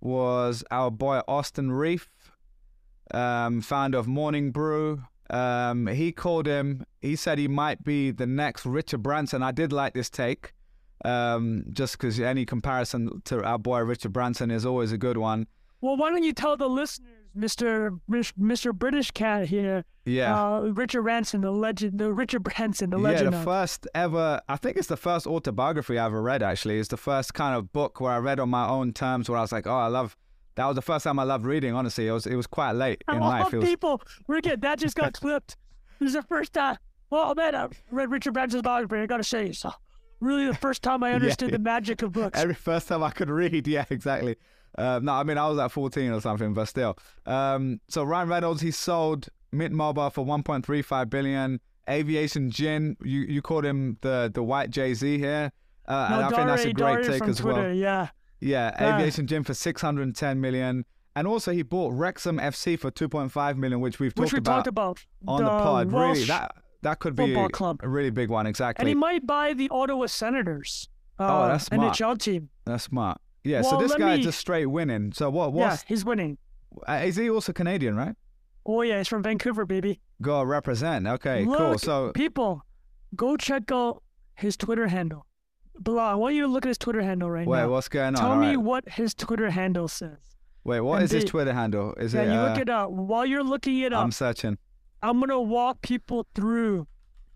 was 0.00 0.64
our 0.70 0.90
boy 0.90 1.20
Austin 1.26 1.72
Reef 1.72 2.10
um, 3.12 3.60
founder 3.60 3.98
of 3.98 4.06
Morning 4.06 4.50
Brew. 4.50 5.04
Um, 5.30 5.86
he 5.86 6.12
called 6.12 6.46
him. 6.46 6.84
He 7.00 7.16
said 7.16 7.38
he 7.38 7.48
might 7.48 7.82
be 7.82 8.10
the 8.10 8.26
next 8.26 8.66
Richard 8.66 9.02
Branson. 9.02 9.42
I 9.42 9.52
did 9.52 9.72
like 9.72 9.94
this 9.94 10.10
take, 10.10 10.52
um, 11.04 11.64
just 11.72 11.98
because 11.98 12.20
any 12.20 12.44
comparison 12.44 13.22
to 13.24 13.42
our 13.42 13.58
boy 13.58 13.80
Richard 13.80 14.12
Branson 14.12 14.50
is 14.50 14.66
always 14.66 14.92
a 14.92 14.98
good 14.98 15.16
one. 15.16 15.46
Well, 15.80 15.96
why 15.96 16.10
don't 16.10 16.22
you 16.22 16.32
tell 16.32 16.56
the 16.56 16.68
listeners, 16.68 17.23
Mister 17.34 17.94
Mister 18.36 18.72
British 18.72 19.10
Cat 19.10 19.48
here, 19.48 19.84
Yeah. 20.04 20.34
uh, 20.40 20.60
Richard 20.72 21.02
Branson, 21.02 21.40
the 21.40 21.50
legend, 21.50 21.98
the 21.98 22.12
Richard 22.12 22.42
Branson, 22.44 22.90
the 22.90 22.98
legend. 22.98 23.24
yeah, 23.26 23.30
the 23.30 23.36
of- 23.38 23.44
first 23.44 23.86
ever, 23.94 24.40
I 24.48 24.56
think 24.56 24.76
it's 24.76 24.88
the 24.88 24.96
first 24.96 25.26
autobiography 25.26 25.98
I 25.98 26.06
ever 26.06 26.22
read, 26.22 26.42
actually. 26.42 26.78
It's 26.78 26.88
the 26.88 26.96
first 26.96 27.34
kind 27.34 27.56
of 27.56 27.72
book 27.72 28.00
where 28.00 28.12
I 28.12 28.18
read 28.18 28.38
on 28.40 28.48
my 28.50 28.68
own 28.68 28.92
terms 28.92 29.28
where 29.28 29.38
I 29.38 29.42
was 29.42 29.52
like, 29.52 29.66
oh, 29.66 29.76
I 29.76 29.88
love, 29.88 30.16
that 30.54 30.66
was 30.66 30.76
the 30.76 30.82
first 30.82 31.04
time 31.04 31.18
I 31.18 31.24
loved 31.24 31.44
reading, 31.44 31.74
honestly. 31.74 32.06
It 32.06 32.12
was, 32.12 32.26
it 32.26 32.36
was 32.36 32.46
quite 32.46 32.72
late 32.72 33.02
in 33.08 33.16
Of 33.16 33.22
life. 33.22 33.52
It 33.52 33.58
was, 33.58 33.68
people, 33.68 34.00
that 34.28 34.78
just 34.78 34.94
got 34.96 35.14
clipped. 35.14 35.56
This 35.98 36.08
is 36.08 36.14
the 36.14 36.22
first 36.22 36.52
time. 36.52 36.76
Well, 37.10 37.34
man, 37.34 37.54
I 37.54 37.68
read 37.90 38.10
Richard 38.10 38.34
Branson's 38.34 38.62
biography. 38.62 39.02
I 39.02 39.06
gotta 39.06 39.24
say, 39.24 39.52
so 39.52 39.70
really 40.20 40.46
the 40.46 40.54
first 40.54 40.82
time 40.82 41.02
I 41.04 41.12
understood 41.14 41.50
the 41.52 41.58
magic 41.58 42.02
of 42.02 42.12
books. 42.12 42.38
Every 42.38 42.54
first 42.54 42.88
time 42.88 43.02
I 43.02 43.10
could 43.10 43.30
read, 43.30 43.66
yeah, 43.68 43.84
exactly. 43.90 44.36
Um, 44.76 45.04
no, 45.04 45.12
I 45.12 45.22
mean 45.22 45.38
I 45.38 45.48
was 45.48 45.58
at 45.58 45.70
14 45.70 46.10
or 46.12 46.20
something, 46.20 46.52
but 46.54 46.66
still. 46.66 46.96
Um, 47.26 47.80
so 47.88 48.02
Ryan 48.02 48.28
Reynolds, 48.28 48.60
he 48.60 48.70
sold 48.70 49.28
Mint 49.52 49.72
Mobile 49.72 50.10
for 50.10 50.24
1.35 50.24 51.10
billion. 51.10 51.60
Aviation 51.88 52.50
Gin, 52.50 52.96
you 53.02 53.20
you 53.20 53.42
called 53.42 53.64
him 53.64 53.98
the 54.00 54.30
the 54.32 54.42
white 54.42 54.70
Jay 54.70 54.94
Z 54.94 55.18
here, 55.18 55.52
uh, 55.86 56.08
no, 56.08 56.14
and 56.16 56.24
I 56.24 56.28
think 56.30 56.46
that's 56.48 56.64
a 56.64 56.72
great 56.72 57.02
Dare 57.02 57.18
take 57.18 57.28
as 57.28 57.36
Twitter, 57.38 57.60
well. 57.60 57.72
Yeah, 57.74 58.08
Yeah, 58.40 58.74
Yeah. 58.80 58.96
Aviation 58.96 59.26
Gin 59.26 59.44
for 59.44 59.52
610 59.52 60.40
million, 60.40 60.86
and 61.14 61.26
also 61.28 61.52
he 61.52 61.62
bought 61.62 61.92
Wrexham 61.92 62.38
FC 62.38 62.78
for 62.78 62.90
2.5 62.90 63.56
million, 63.58 63.80
which 63.80 64.00
we've 64.00 64.12
which 64.16 64.30
talked 64.30 64.32
we 64.32 64.38
about 64.38 64.54
talked 64.64 64.66
about 64.68 65.04
on 65.28 65.44
the 65.44 65.50
pod. 65.50 65.92
Really, 65.92 66.24
that 66.24 66.54
that 66.80 67.00
could 67.00 67.14
be 67.14 67.34
club. 67.50 67.80
a 67.82 67.88
really 67.88 68.10
big 68.10 68.30
one. 68.30 68.46
Exactly. 68.46 68.80
And 68.82 68.88
he 68.88 68.94
might 68.94 69.26
buy 69.26 69.52
the 69.52 69.68
Ottawa 69.70 70.06
Senators. 70.06 70.88
Oh, 71.18 71.24
Uh, 71.26 71.48
that's 71.48 71.66
smart. 71.66 71.96
NHL 71.98 72.18
team. 72.18 72.48
That's 72.64 72.84
smart. 72.84 73.20
Yeah. 73.44 73.62
so 73.62 73.78
this 73.78 73.90
let 73.90 73.98
guy 74.00 74.12
is 74.14 74.18
me- 74.18 74.24
just 74.24 74.38
straight 74.38 74.66
winning. 74.66 75.12
So 75.12 75.30
what? 75.30 75.54
Yeah, 75.54 75.76
he's 75.86 76.04
winning. 76.04 76.38
uh, 76.88 77.02
is 77.04 77.16
he 77.16 77.30
also 77.30 77.52
Canadian, 77.52 77.96
right? 77.96 78.14
Oh 78.66 78.82
yeah, 78.82 78.98
he's 78.98 79.08
from 79.08 79.22
Vancouver, 79.22 79.66
baby. 79.66 80.00
Go 80.22 80.42
represent. 80.42 81.06
Okay, 81.06 81.44
cool. 81.44 81.78
So 81.78 82.12
people, 82.14 82.62
go 83.14 83.36
check 83.36 83.70
out 83.70 84.02
his 84.34 84.56
Twitter 84.56 84.88
handle. 84.88 85.26
Bilal, 85.78 85.98
I 85.98 86.14
want 86.14 86.34
you 86.34 86.42
to 86.42 86.48
look 86.48 86.64
at 86.64 86.68
his 86.68 86.78
Twitter 86.78 87.02
handle 87.02 87.30
right 87.30 87.46
wait, 87.46 87.58
now. 87.58 87.66
Wait, 87.66 87.72
what's 87.72 87.88
going 87.88 88.14
on? 88.14 88.14
Tell 88.14 88.30
All 88.32 88.36
me 88.38 88.48
right. 88.50 88.56
what 88.56 88.88
his 88.88 89.12
Twitter 89.12 89.50
handle 89.50 89.88
says. 89.88 90.18
Wait, 90.62 90.80
what 90.80 90.96
and 90.96 91.04
is 91.04 91.10
his 91.10 91.24
Twitter 91.24 91.52
handle? 91.52 91.92
Is 91.94 92.14
Yeah, 92.14 92.22
it? 92.22 92.26
Yeah, 92.28 92.32
you 92.32 92.38
uh, 92.38 92.48
look 92.50 92.58
it 92.58 92.68
up. 92.70 92.90
While 92.90 93.26
you're 93.26 93.42
looking 93.42 93.78
it 93.80 93.92
up, 93.92 94.02
I'm 94.02 94.12
searching. 94.12 94.56
I'm 95.02 95.20
gonna 95.20 95.40
walk 95.42 95.82
people 95.82 96.26
through 96.34 96.86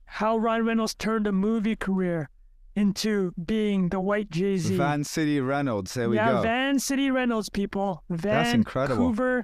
how 0.07 0.39
Ryan 0.39 0.65
Reynolds 0.65 0.95
turned 0.95 1.27
a 1.27 1.33
movie 1.33 1.77
career 1.77 2.31
into 2.79 3.33
being 3.45 3.89
the 3.89 3.99
white 3.99 4.31
Jay 4.31 4.57
Z. 4.57 4.77
Van 4.77 5.03
City 5.03 5.41
Reynolds. 5.41 5.93
There 5.95 6.09
we 6.09 6.17
yeah, 6.17 6.29
go. 6.29 6.35
Yeah, 6.37 6.43
Vancity 6.43 7.11
Reynolds, 7.11 7.49
people. 7.49 8.05
Vancouver, 8.09 8.55
incredible. 8.55 9.43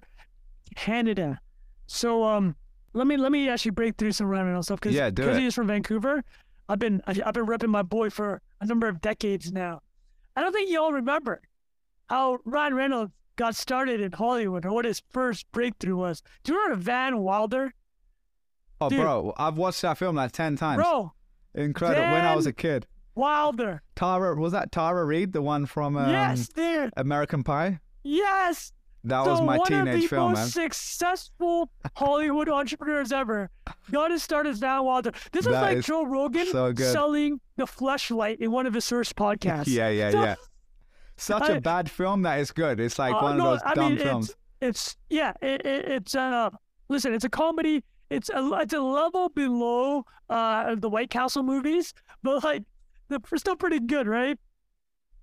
Canada. 0.77 1.41
So 1.87 2.25
um, 2.25 2.55
let 2.93 3.07
me 3.07 3.17
let 3.17 3.33
me 3.33 3.49
actually 3.49 3.73
break 3.73 3.97
through 3.97 4.13
some 4.13 4.29
Ryan 4.29 4.47
Reynolds 4.47 4.69
stuff 4.69 4.81
because 4.81 4.95
Yeah, 4.95 5.11
do 5.11 5.29
it. 5.29 5.39
he 5.39 5.47
is 5.47 5.55
from 5.55 5.67
Vancouver. 5.67 6.23
I've 6.69 6.79
been 6.79 7.03
I, 7.07 7.21
I've 7.27 7.35
been 7.35 7.47
repping 7.47 7.69
my 7.69 7.83
boy 7.83 8.09
for 8.09 8.41
a 8.61 8.67
number 8.67 8.89
of 8.89 9.01
decades 9.01 9.53
now. 9.53 9.81
I 10.37 10.41
don't 10.41 10.53
think 10.53 10.71
you 10.71 10.81
all 10.81 10.93
remember 10.93 11.43
how 12.09 12.39
Ryan 12.45 12.75
Reynolds 12.75 13.13
got 13.37 13.57
started 13.57 14.01
in 14.01 14.13
Hollywood 14.13 14.65
or 14.65 14.73
what 14.73 14.85
his 14.85 15.03
first 15.11 15.51
breakthrough 15.51 15.97
was. 15.97 16.23
Do 16.45 16.53
you 16.53 16.63
remember 16.63 16.83
Van 16.83 17.19
Wilder? 17.19 17.75
oh, 18.81 18.89
dude. 18.89 19.01
bro, 19.01 19.33
I've 19.37 19.57
watched 19.57 19.83
that 19.83 19.99
film 19.99 20.17
like 20.17 20.33
ten 20.33 20.57
times. 20.57 20.83
Bro, 20.83 21.13
Incredible. 21.55 22.03
When 22.03 22.25
I 22.25 22.35
was 22.35 22.47
a 22.47 22.53
kid. 22.53 22.87
Wilder. 23.15 23.83
Tara 23.97 24.35
was 24.35 24.53
that 24.53 24.73
Tara 24.73 25.05
Reid, 25.05 25.33
the 25.33 25.43
one 25.43 25.67
from 25.67 25.97
um, 25.97 26.11
yes, 26.11 26.49
dude. 26.49 26.91
American 26.97 27.43
Pie? 27.43 27.81
Yes. 28.03 28.73
That 29.07 29.25
so 29.25 29.33
was 29.33 29.41
my 29.43 29.59
teenage 29.59 30.09
film, 30.09 30.33
man. 30.33 30.33
one 30.33 30.33
of 30.33 30.37
the 30.37 30.41
most 30.45 30.57
man. 30.57 30.65
successful 30.71 31.71
Hollywood 31.95 32.49
entrepreneurs 32.49 33.13
ever 33.13 33.51
got 33.91 34.11
his 34.11 34.23
start 34.23 34.47
as 34.47 34.59
Van 34.61 34.83
Wilder. 34.83 35.13
This 35.31 35.45
is 35.47 35.53
That 35.53 35.61
like 35.63 35.77
is 35.79 35.85
Joe 35.87 36.05
Rogan 36.07 36.47
so 36.47 36.73
selling 36.75 37.39
the 37.57 37.67
fleshlight 37.67 38.39
in 38.39 38.51
one 38.51 38.67
of 38.67 38.73
his 38.73 38.89
first 38.89 39.15
podcasts. 39.25 39.67
Yeah, 39.69 39.91
yeah, 39.91 40.11
So- 40.11 40.23
yeah. 40.23 40.35
Such 41.17 41.49
a 41.49 41.55
I- 41.57 41.61
bad 41.61 41.91
film 41.91 42.23
that 42.23 42.41
is 42.41 42.51
good. 42.51 42.81
It's 42.81 42.99
like 42.99 43.15
Uh, 43.15 43.21
one 43.21 43.37
no, 43.37 43.53
of 43.53 43.61
those 43.61 43.71
I 43.71 43.75
dumb 43.75 43.95
mean, 43.95 44.03
films. 44.03 44.31
It's, 44.31 44.39
it's 44.61 44.97
yeah, 45.11 45.33
it, 45.43 45.65
it, 45.65 45.85
it's 45.85 46.15
uh, 46.17 46.51
listen, 46.89 47.15
it's 47.15 47.25
a 47.25 47.29
comedy. 47.29 47.85
It's 48.11 48.31
a 48.31 48.51
it's 48.55 48.73
a 48.73 48.81
level 48.81 49.29
below 49.29 50.05
uh 50.29 50.75
the 50.75 50.89
White 50.89 51.11
Castle 51.11 51.43
movies, 51.45 51.95
but 52.25 52.43
like 52.43 52.65
they're 53.09 53.21
still 53.37 53.57
pretty 53.57 53.81
good, 53.81 54.07
right? 54.07 54.39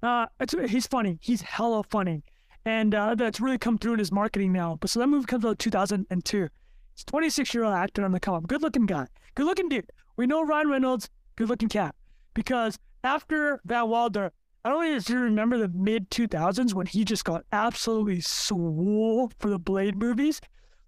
Uh, 0.03 0.25
it's 0.39 0.55
he's 0.69 0.88
funny. 0.88 1.19
He's 1.21 1.41
hella 1.41 1.84
funny, 1.84 2.23
and 2.65 2.93
uh, 2.95 3.15
that's 3.15 3.39
really 3.39 3.57
come 3.57 3.77
through 3.77 3.93
in 3.93 3.99
his 3.99 4.11
marketing 4.11 4.51
now. 4.51 4.77
But 4.79 4.89
so 4.89 4.99
that 4.99 5.07
movie 5.07 5.25
comes 5.25 5.45
out 5.45 5.59
2002. 5.59 6.49
He's 6.93 7.03
26 7.05 7.53
year 7.53 7.63
old 7.63 7.75
actor 7.75 8.03
on 8.03 8.11
the 8.11 8.19
come 8.19 8.36
up, 8.36 8.47
good 8.47 8.61
looking 8.61 8.86
guy, 8.86 9.07
good 9.36 9.45
looking 9.45 9.69
dude. 9.69 9.89
We 10.17 10.27
know 10.27 10.43
Ryan 10.43 10.69
Reynolds, 10.69 11.09
good 11.36 11.49
looking 11.49 11.69
cat, 11.69 11.95
because 12.34 12.77
after 13.03 13.61
Van 13.65 13.89
Wilder, 13.89 14.32
I 14.63 14.69
don't 14.69 14.84
know 14.84 14.95
if 14.95 15.09
you 15.09 15.19
remember 15.19 15.57
the 15.57 15.69
mid 15.69 16.09
2000s 16.11 16.73
when 16.73 16.86
he 16.86 17.03
just 17.03 17.25
got 17.25 17.45
absolutely 17.51 18.21
swole 18.21 19.32
for 19.39 19.49
the 19.49 19.59
Blade 19.59 19.97
movies. 19.97 20.41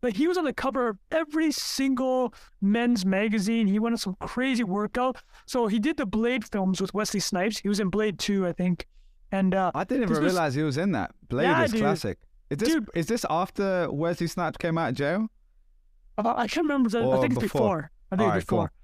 Like 0.03 0.15
he 0.15 0.27
was 0.27 0.37
on 0.37 0.43
the 0.43 0.53
cover 0.53 0.89
of 0.89 0.97
every 1.11 1.51
single 1.51 2.33
men's 2.61 3.05
magazine. 3.05 3.65
He 3.67 3.79
went 3.79 3.93
on 3.93 3.97
some 3.97 4.15
crazy 4.19 4.63
workout. 4.63 5.17
So 5.47 5.67
he 5.67 5.79
did 5.79 5.97
the 5.97 6.05
Blade 6.05 6.43
films 6.45 6.81
with 6.81 6.93
Wesley 6.93 7.21
Snipes. 7.21 7.59
He 7.59 7.69
was 7.69 7.79
in 7.79 7.89
Blade 7.89 8.19
2, 8.19 8.45
I 8.45 8.51
think. 8.53 8.85
And 9.31 9.55
uh, 9.55 9.71
I 9.73 9.83
didn't 9.85 10.03
even 10.03 10.09
was- 10.15 10.19
realize 10.19 10.53
he 10.53 10.61
was 10.61 10.77
in 10.77 10.91
that. 10.91 11.11
Blade 11.29 11.45
Yeah, 11.45 11.63
is 11.63 11.71
dude. 11.71 11.81
classic. 11.81 12.19
Is 12.49 12.57
this 12.59 12.69
Dude. 12.69 12.89
is 12.93 13.07
this 13.07 13.25
after 13.29 13.89
Wesley 13.91 14.27
Snipes 14.27 14.57
came 14.57 14.77
out 14.77 14.89
of 14.89 14.95
jail? 14.95 15.27
uh, 16.19 16.33
I 16.37 16.47
can't 16.47 16.65
remember. 16.65 16.89
The, 16.89 16.99
I 17.09 17.19
think 17.21 17.33
it's 17.33 17.41
before? 17.41 17.61
before. 17.61 17.91
I 18.11 18.15
think 18.15 18.21
Alright, 18.27 18.37
it's 18.37 18.45
before. 18.45 18.67
cool. 18.67 18.77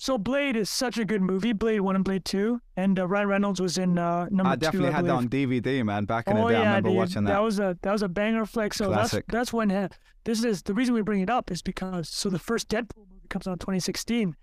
So 0.00 0.16
Blade 0.16 0.56
is 0.56 0.70
such 0.70 0.96
a 0.96 1.04
good 1.04 1.20
movie. 1.20 1.52
Blade 1.52 1.80
1 1.80 1.94
and 1.94 2.02
Blade 2.02 2.24
2. 2.24 2.58
And 2.74 2.98
uh, 2.98 3.06
Ryan 3.06 3.28
Reynolds 3.28 3.60
was 3.60 3.76
in 3.76 3.98
uh, 3.98 4.28
number 4.30 4.44
one. 4.44 4.52
I 4.52 4.54
2, 4.54 4.60
definitely 4.60 4.88
I 4.88 4.92
had 4.92 5.04
that 5.04 5.10
on. 5.10 5.28
DVD, 5.28 5.84
man. 5.84 6.06
Back 6.06 6.26
in 6.26 6.36
the 6.36 6.42
oh 6.42 6.48
day, 6.48 6.54
yeah, 6.54 6.60
I 6.60 6.64
remember 6.64 6.88
dude. 6.88 6.96
watching 6.96 7.24
that. 7.24 7.32
that. 7.32 7.42
was 7.42 7.58
a 7.58 7.76
that 7.82 7.92
was 7.92 8.02
a 8.02 8.08
banger 8.08 8.46
flick. 8.46 8.72
So 8.72 8.86
Classic. 8.86 9.26
that's 9.26 9.50
that's 9.50 9.52
when 9.52 9.70
uh, 9.70 9.88
this 10.24 10.42
is 10.42 10.62
the 10.62 10.72
reason 10.72 10.94
we 10.94 11.02
bring 11.02 11.20
it 11.20 11.28
up 11.28 11.50
is 11.50 11.60
because 11.60 12.08
so 12.08 12.30
the 12.30 12.38
first 12.38 12.70
Deadpool 12.70 13.10
movie 13.10 13.28
comes 13.28 13.46
out 13.46 13.52
in 13.52 13.58
2016. 13.58 14.36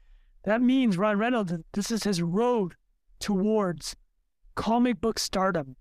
That 0.43 0.62
means 0.62 0.95
Ryan 0.95 1.18
Reynolds. 1.18 1.53
This 1.74 1.89
is 1.89 2.03
his 2.03 2.22
road 2.22 2.76
towards 3.20 3.95
comic 4.53 5.01
book 5.01 5.18
stardom, 5.18 5.76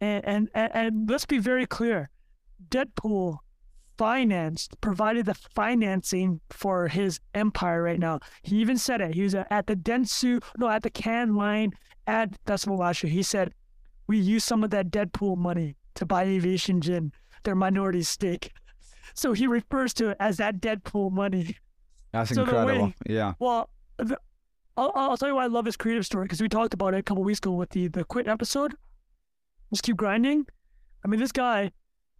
and 0.00 0.24
and 0.24 0.48
and, 0.54 0.74
and 0.74 1.08
let's 1.08 1.24
be 1.24 1.38
very 1.38 1.66
clear, 1.66 2.10
Deadpool 2.68 3.38
financed 3.98 4.80
provided 4.80 5.26
the 5.26 5.34
financing 5.34 6.40
for 6.50 6.88
his 6.88 7.20
empire 7.34 7.82
right 7.82 7.98
now. 7.98 8.20
He 8.42 8.56
even 8.56 8.76
said 8.78 9.00
it. 9.00 9.14
He 9.14 9.22
was 9.22 9.34
at 9.34 9.66
the 9.66 9.76
Dentsu, 9.76 10.42
no, 10.58 10.68
at 10.68 10.82
the 10.82 10.90
Can 10.90 11.34
line 11.34 11.72
at 12.06 12.36
Festival 12.46 12.76
last. 12.78 13.02
He 13.02 13.22
said, 13.22 13.52
"We 14.06 14.18
used 14.18 14.46
some 14.46 14.64
of 14.64 14.70
that 14.70 14.90
Deadpool 14.90 15.36
money 15.36 15.76
to 15.94 16.06
buy 16.06 16.24
Aviation 16.24 16.80
Gin, 16.80 17.12
their 17.44 17.54
minority 17.54 18.02
stake." 18.02 18.52
So 19.14 19.32
he 19.32 19.46
refers 19.46 19.94
to 19.94 20.10
it 20.10 20.16
as 20.20 20.38
that 20.38 20.60
Deadpool 20.60 21.12
money. 21.12 21.56
That's 22.12 22.34
so 22.34 22.42
incredible. 22.42 22.86
way- 22.86 22.94
Yeah. 23.06 23.34
Well, 23.38 23.70
the, 23.98 24.18
I'll, 24.76 24.90
I'll 24.94 25.16
tell 25.16 25.28
you 25.28 25.36
why 25.36 25.44
I 25.44 25.48
love 25.48 25.66
his 25.66 25.76
creative 25.76 26.04
story 26.04 26.24
because 26.24 26.40
we 26.40 26.48
talked 26.48 26.74
about 26.74 26.94
it 26.94 26.98
a 26.98 27.02
couple 27.02 27.22
weeks 27.22 27.38
ago 27.38 27.52
with 27.52 27.70
the 27.70 27.88
the 27.88 28.04
Quit 28.04 28.26
episode. 28.28 28.74
Just 29.72 29.82
keep 29.84 29.96
grinding. 29.96 30.46
I 31.04 31.08
mean, 31.08 31.20
this 31.20 31.32
guy. 31.32 31.70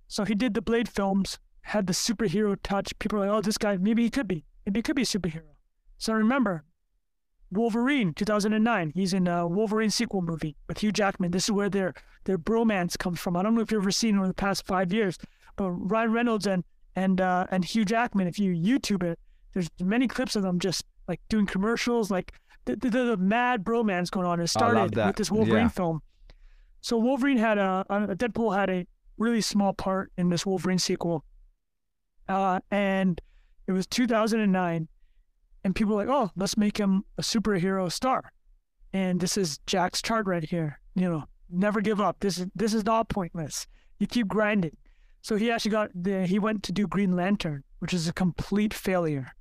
So 0.06 0.24
he 0.24 0.34
did 0.34 0.54
the 0.54 0.60
Blade 0.62 0.88
films, 0.88 1.38
had 1.64 1.86
the 1.86 1.92
superhero 1.92 2.56
touch. 2.62 2.98
People 2.98 3.18
are 3.18 3.26
like, 3.26 3.30
"Oh, 3.30 3.40
this 3.40 3.58
guy, 3.58 3.76
maybe 3.76 4.02
he 4.02 4.10
could 4.10 4.28
be. 4.28 4.44
Maybe 4.64 4.78
he 4.78 4.82
could 4.82 4.96
be 4.96 5.02
a 5.02 5.06
superhero." 5.06 5.42
So 5.98 6.12
remember, 6.12 6.64
Wolverine, 7.50 8.12
2009. 8.14 8.92
He's 8.94 9.12
in 9.12 9.26
a 9.28 9.46
Wolverine 9.46 9.90
sequel 9.90 10.22
movie 10.22 10.56
with 10.68 10.78
Hugh 10.78 10.92
Jackman. 10.92 11.30
This 11.30 11.44
is 11.44 11.50
where 11.52 11.68
their 11.70 11.94
their 12.24 12.38
bromance 12.38 12.98
comes 12.98 13.20
from. 13.20 13.36
I 13.36 13.42
don't 13.42 13.54
know 13.54 13.60
if 13.60 13.70
you've 13.70 13.82
ever 13.82 13.90
seen 13.90 14.16
it 14.16 14.18
over 14.18 14.28
the 14.28 14.34
past 14.34 14.66
five 14.66 14.92
years, 14.92 15.18
but 15.56 15.70
Ryan 15.70 16.12
Reynolds 16.12 16.46
and 16.46 16.64
and 16.96 17.20
uh, 17.20 17.46
and 17.50 17.64
Hugh 17.64 17.84
Jackman. 17.84 18.26
If 18.26 18.38
you 18.38 18.52
YouTube 18.54 19.02
it, 19.02 19.18
there's 19.52 19.68
many 19.80 20.08
clips 20.08 20.36
of 20.36 20.42
them 20.42 20.58
just 20.58 20.84
like 21.06 21.20
doing 21.28 21.46
commercials, 21.46 22.10
like 22.10 22.32
the, 22.64 22.76
the, 22.76 22.88
the 22.90 23.16
mad 23.18 23.62
bromance 23.62 24.10
going 24.10 24.26
on. 24.26 24.40
It 24.40 24.48
started 24.48 24.96
with 24.96 25.16
this 25.16 25.30
Wolverine 25.30 25.64
Yeah. 25.64 25.68
film. 25.68 26.02
So 26.80 26.98
Wolverine 26.98 27.36
had 27.38 27.58
a, 27.58 27.84
a 27.90 28.14
Deadpool 28.16 28.56
had 28.56 28.68
a 28.70 28.86
really 29.16 29.40
small 29.42 29.72
part 29.74 30.12
in 30.18 30.28
this 30.28 30.44
Wolverine 30.44 30.78
sequel, 30.78 31.24
uh, 32.28 32.60
and 32.70 33.20
it 33.66 33.72
was 33.72 33.86
2009, 33.86 34.88
and 35.64 35.74
people 35.74 35.96
were 35.96 36.04
like, 36.04 36.14
oh, 36.14 36.30
let's 36.36 36.56
make 36.56 36.78
him 36.78 37.04
a 37.18 37.22
superhero 37.22 37.90
star, 37.90 38.32
and 38.92 39.20
this 39.20 39.36
is 39.36 39.58
Jack's 39.66 40.02
chart 40.02 40.26
right 40.26 40.44
here. 40.44 40.78
You 40.94 41.08
know, 41.08 41.24
never 41.50 41.80
give 41.80 42.00
up. 42.00 42.20
This 42.20 42.38
is 42.38 42.46
this 42.54 42.74
is 42.74 42.84
not 42.84 43.08
pointless. 43.08 43.66
You 43.98 44.06
keep 44.06 44.28
grinding. 44.28 44.76
So 45.22 45.36
he 45.36 45.50
actually 45.50 45.70
got 45.70 45.90
the 45.94 46.26
he 46.26 46.38
went 46.38 46.62
to 46.64 46.72
do 46.72 46.86
Green 46.86 47.16
Lantern, 47.16 47.64
which 47.78 47.94
is 47.94 48.08
a 48.08 48.12
complete 48.12 48.74
failure. 48.74 49.32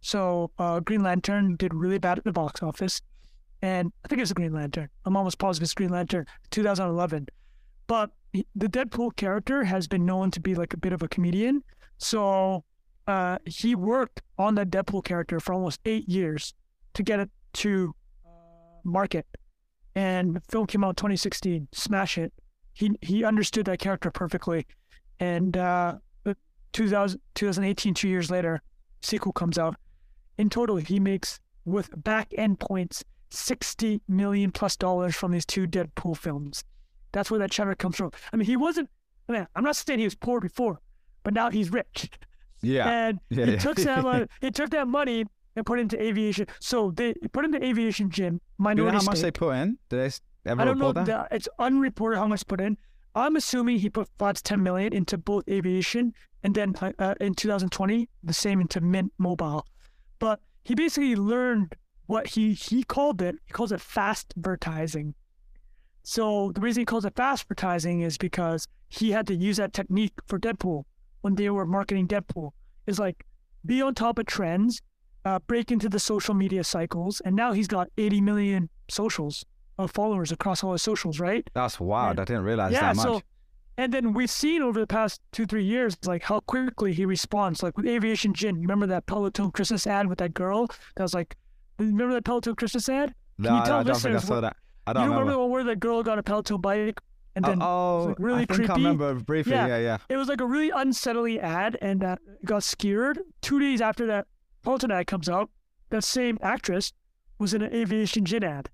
So 0.00 0.50
uh, 0.58 0.80
Green 0.80 1.02
Lantern 1.02 1.56
did 1.56 1.74
really 1.74 1.98
bad 1.98 2.18
at 2.18 2.24
the 2.24 2.32
box 2.32 2.62
office, 2.62 3.02
and 3.60 3.92
I 4.04 4.08
think 4.08 4.18
it 4.18 4.22
was 4.22 4.30
a 4.30 4.34
Green 4.34 4.52
Lantern. 4.52 4.88
I'm 5.04 5.16
almost 5.16 5.38
positive 5.38 5.64
it's 5.64 5.74
Green 5.74 5.90
Lantern, 5.90 6.26
2011. 6.50 7.26
But 7.86 8.10
he- 8.32 8.46
the 8.54 8.68
Deadpool 8.68 9.16
character 9.16 9.64
has 9.64 9.86
been 9.88 10.06
known 10.06 10.30
to 10.30 10.40
be 10.40 10.54
like 10.54 10.72
a 10.74 10.76
bit 10.76 10.92
of 10.92 11.02
a 11.02 11.08
comedian, 11.08 11.62
so 11.98 12.64
uh, 13.06 13.38
he 13.44 13.74
worked 13.74 14.22
on 14.38 14.54
that 14.56 14.70
Deadpool 14.70 15.04
character 15.04 15.40
for 15.40 15.52
almost 15.52 15.80
eight 15.84 16.08
years 16.08 16.54
to 16.94 17.02
get 17.02 17.20
it 17.20 17.30
to 17.54 17.94
uh, 18.24 18.28
market. 18.84 19.26
And 19.94 20.36
the 20.36 20.40
film 20.48 20.66
came 20.66 20.84
out 20.84 20.96
2016, 20.96 21.68
smash 21.72 22.18
it. 22.18 22.32
He 22.74 22.90
he 23.00 23.24
understood 23.24 23.64
that 23.66 23.78
character 23.78 24.10
perfectly, 24.10 24.66
and 25.18 25.56
uh, 25.56 25.94
2000, 26.76 27.18
2018, 27.34 27.94
two 27.94 28.06
years 28.06 28.30
later, 28.30 28.60
sequel 29.00 29.32
comes 29.32 29.56
out. 29.56 29.76
In 30.36 30.50
total, 30.50 30.76
he 30.76 31.00
makes 31.00 31.40
with 31.64 31.88
back 32.04 32.28
end 32.36 32.60
points 32.60 33.02
60 33.30 34.02
million 34.08 34.52
plus 34.52 34.76
dollars 34.76 35.16
from 35.16 35.32
these 35.32 35.46
two 35.46 35.66
Deadpool 35.66 36.18
films. 36.18 36.64
That's 37.12 37.30
where 37.30 37.40
that 37.40 37.50
cheddar 37.50 37.74
comes 37.74 37.96
from. 37.96 38.10
I 38.30 38.36
mean, 38.36 38.46
he 38.46 38.56
wasn't, 38.56 38.90
I 39.28 39.32
mean, 39.32 39.46
I'm 39.56 39.64
not 39.64 39.76
saying 39.76 39.98
he 39.98 40.04
was 40.04 40.14
poor 40.14 40.38
before, 40.38 40.80
but 41.26 41.34
now 41.34 41.50
he's 41.50 41.72
rich. 41.72 42.08
Yeah. 42.62 42.88
And 42.88 43.18
Yeah, 43.30 43.46
he 43.46 43.52
yeah. 43.54 43.58
took 43.58 43.78
that 43.78 44.04
money, 44.04 44.26
he 44.40 44.52
took 44.52 44.70
that 44.70 44.86
money 44.86 45.24
and 45.56 45.66
put 45.66 45.80
it 45.80 45.82
into 45.82 46.00
aviation. 46.00 46.46
So 46.60 46.92
they 46.92 47.14
put 47.32 47.44
into 47.44 47.60
aviation 47.64 48.10
gin, 48.10 48.40
Do 48.62 48.68
you 48.68 48.74
know 48.76 48.90
how 48.92 49.02
much 49.02 49.18
they 49.18 49.32
put 49.32 49.56
in? 49.56 49.76
Did 49.88 49.98
they 49.98 50.50
ever 50.50 50.62
I 50.62 50.64
don't 50.64 50.78
know. 50.78 50.92
that? 50.92 51.06
The, 51.06 51.26
it's 51.32 51.48
unreported 51.58 52.20
how 52.20 52.28
much 52.28 52.46
put 52.46 52.60
in. 52.60 52.78
I'm 53.16 53.34
assuming 53.34 53.80
he 53.80 53.90
put 53.90 54.08
five 54.18 54.36
to 54.36 54.42
ten 54.44 54.62
million 54.62 54.92
into 54.92 55.18
both 55.18 55.42
aviation 55.48 56.14
and 56.44 56.54
then 56.54 56.76
uh, 56.80 56.92
uh, 57.00 57.14
in 57.20 57.34
2020 57.34 58.08
the 58.22 58.32
same 58.32 58.60
into 58.60 58.80
Mint 58.80 59.12
Mobile. 59.18 59.66
But 60.20 60.38
he 60.62 60.76
basically 60.76 61.16
learned 61.16 61.74
what 62.06 62.28
he 62.28 62.52
he 62.52 62.84
called 62.84 63.20
it. 63.20 63.34
He 63.46 63.52
calls 63.52 63.72
it 63.72 63.80
Fastvertising. 63.80 65.14
So 66.04 66.52
the 66.54 66.60
reason 66.60 66.82
he 66.82 66.84
calls 66.84 67.04
it 67.04 67.16
Fastvertising 67.16 68.04
is 68.04 68.16
because 68.16 68.68
he 68.88 69.10
had 69.10 69.26
to 69.26 69.34
use 69.34 69.56
that 69.56 69.72
technique 69.72 70.12
for 70.28 70.38
Deadpool 70.38 70.84
when 71.22 71.34
they 71.34 71.50
were 71.50 71.66
marketing 71.66 72.08
Deadpool. 72.08 72.50
Is 72.86 72.98
like 72.98 73.24
be 73.64 73.82
on 73.82 73.94
top 73.94 74.18
of 74.18 74.26
trends, 74.26 74.80
uh, 75.24 75.38
break 75.46 75.70
into 75.72 75.88
the 75.88 75.98
social 75.98 76.34
media 76.34 76.62
cycles, 76.62 77.20
and 77.24 77.34
now 77.34 77.52
he's 77.52 77.66
got 77.68 77.88
80 77.98 78.20
million 78.20 78.68
socials 78.88 79.44
of 79.78 79.90
followers 79.90 80.30
across 80.32 80.62
all 80.62 80.72
his 80.72 80.82
socials, 80.82 81.18
right? 81.20 81.48
That's 81.52 81.80
wild. 81.80 82.12
And- 82.12 82.20
I 82.20 82.24
didn't 82.24 82.44
realize 82.44 82.72
yeah, 82.72 82.80
that 82.92 82.96
much. 82.96 83.04
so 83.04 83.22
and 83.78 83.92
then 83.92 84.14
we've 84.14 84.30
seen 84.30 84.62
over 84.62 84.80
the 84.80 84.86
past 84.86 85.20
two, 85.32 85.44
three 85.44 85.64
years, 85.64 85.98
like 86.06 86.22
how 86.22 86.40
quickly 86.40 86.94
he 86.94 87.04
responds. 87.04 87.62
Like 87.62 87.76
with 87.76 87.86
Aviation 87.86 88.32
Gin, 88.32 88.58
remember 88.60 88.86
that 88.86 89.04
Peloton 89.06 89.50
Christmas 89.50 89.86
ad 89.86 90.08
with 90.08 90.16
that 90.18 90.32
girl 90.32 90.66
that 90.94 91.02
was 91.02 91.12
like, 91.12 91.36
remember 91.78 92.14
that 92.14 92.24
Peloton 92.24 92.54
Christmas 92.54 92.88
ad? 92.88 93.14
no, 93.36 93.50
you 93.50 93.56
I, 93.60 93.64
tell 93.66 93.78
I 93.80 93.82
don't 93.82 93.96
think 94.00 94.16
I 94.16 94.18
saw 94.20 94.34
what- 94.36 94.40
that. 94.42 94.56
I 94.86 94.92
don't 94.94 95.02
don't 95.02 95.10
remember 95.10 95.20
remember. 95.24 95.32
the 95.32 95.38
one 95.40 95.50
where 95.50 95.64
the 95.64 95.76
girl 95.76 96.02
got 96.04 96.18
a 96.18 96.22
Peloton 96.22 96.60
bike 96.60 97.00
and 97.36 97.44
then 97.44 97.62
oh, 97.62 98.06
like, 98.08 98.16
really 98.18 98.42
I 98.42 98.46
creepy. 98.46 98.72
I 98.72 98.74
remember 98.74 99.14
briefly. 99.14 99.52
Yeah. 99.52 99.66
Yeah, 99.68 99.78
yeah. 99.78 99.98
it 100.08 100.16
was 100.16 100.26
like 100.28 100.40
a 100.40 100.46
really 100.46 100.70
unsettling 100.70 101.38
ad 101.38 101.78
and 101.80 102.02
uh, 102.02 102.16
got 102.44 102.64
scared. 102.64 103.20
Two 103.42 103.60
days 103.60 103.80
after 103.80 104.06
that 104.06 104.26
Peloton 104.62 104.90
ad 104.90 105.06
comes 105.06 105.28
out, 105.28 105.50
that 105.90 106.02
same 106.02 106.38
actress 106.42 106.92
was 107.38 107.54
in 107.54 107.62
an 107.62 107.72
Aviation 107.72 108.24
Gin 108.24 108.42
ad. 108.42 108.70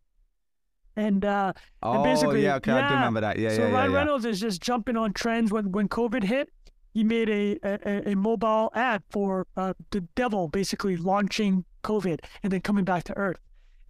And 0.97 1.25
uh, 1.25 1.53
Oh, 1.83 2.03
basically- 2.03 2.43
yeah. 2.43 2.57
Okay, 2.57 2.71
I 2.73 2.81
do 2.81 2.95
yeah. 2.95 2.95
remember 2.95 3.21
that. 3.21 3.39
Yeah, 3.39 3.51
so 3.51 3.63
yeah, 3.63 3.69
yeah, 3.69 3.75
Ryan 3.75 3.91
yeah. 3.93 3.97
Reynolds 3.99 4.25
is 4.25 4.41
just 4.41 4.63
jumping 4.63 4.97
on 4.97 5.13
trends. 5.13 5.51
When 5.51 5.73
when 5.73 5.89
COVID 5.89 6.23
hit, 6.23 6.51
he 6.95 7.03
made 7.03 7.29
a 7.31 7.59
a, 7.65 8.11
a 8.13 8.15
mobile 8.17 8.71
ad 8.75 9.03
for 9.11 9.47
uh, 9.57 9.75
the 9.91 10.03
devil, 10.15 10.49
basically 10.49 10.97
launching 10.97 11.65
COVID 11.83 12.21
and 12.43 12.53
then 12.53 12.61
coming 12.61 12.85
back 12.85 13.05
to 13.05 13.17
Earth. 13.17 13.39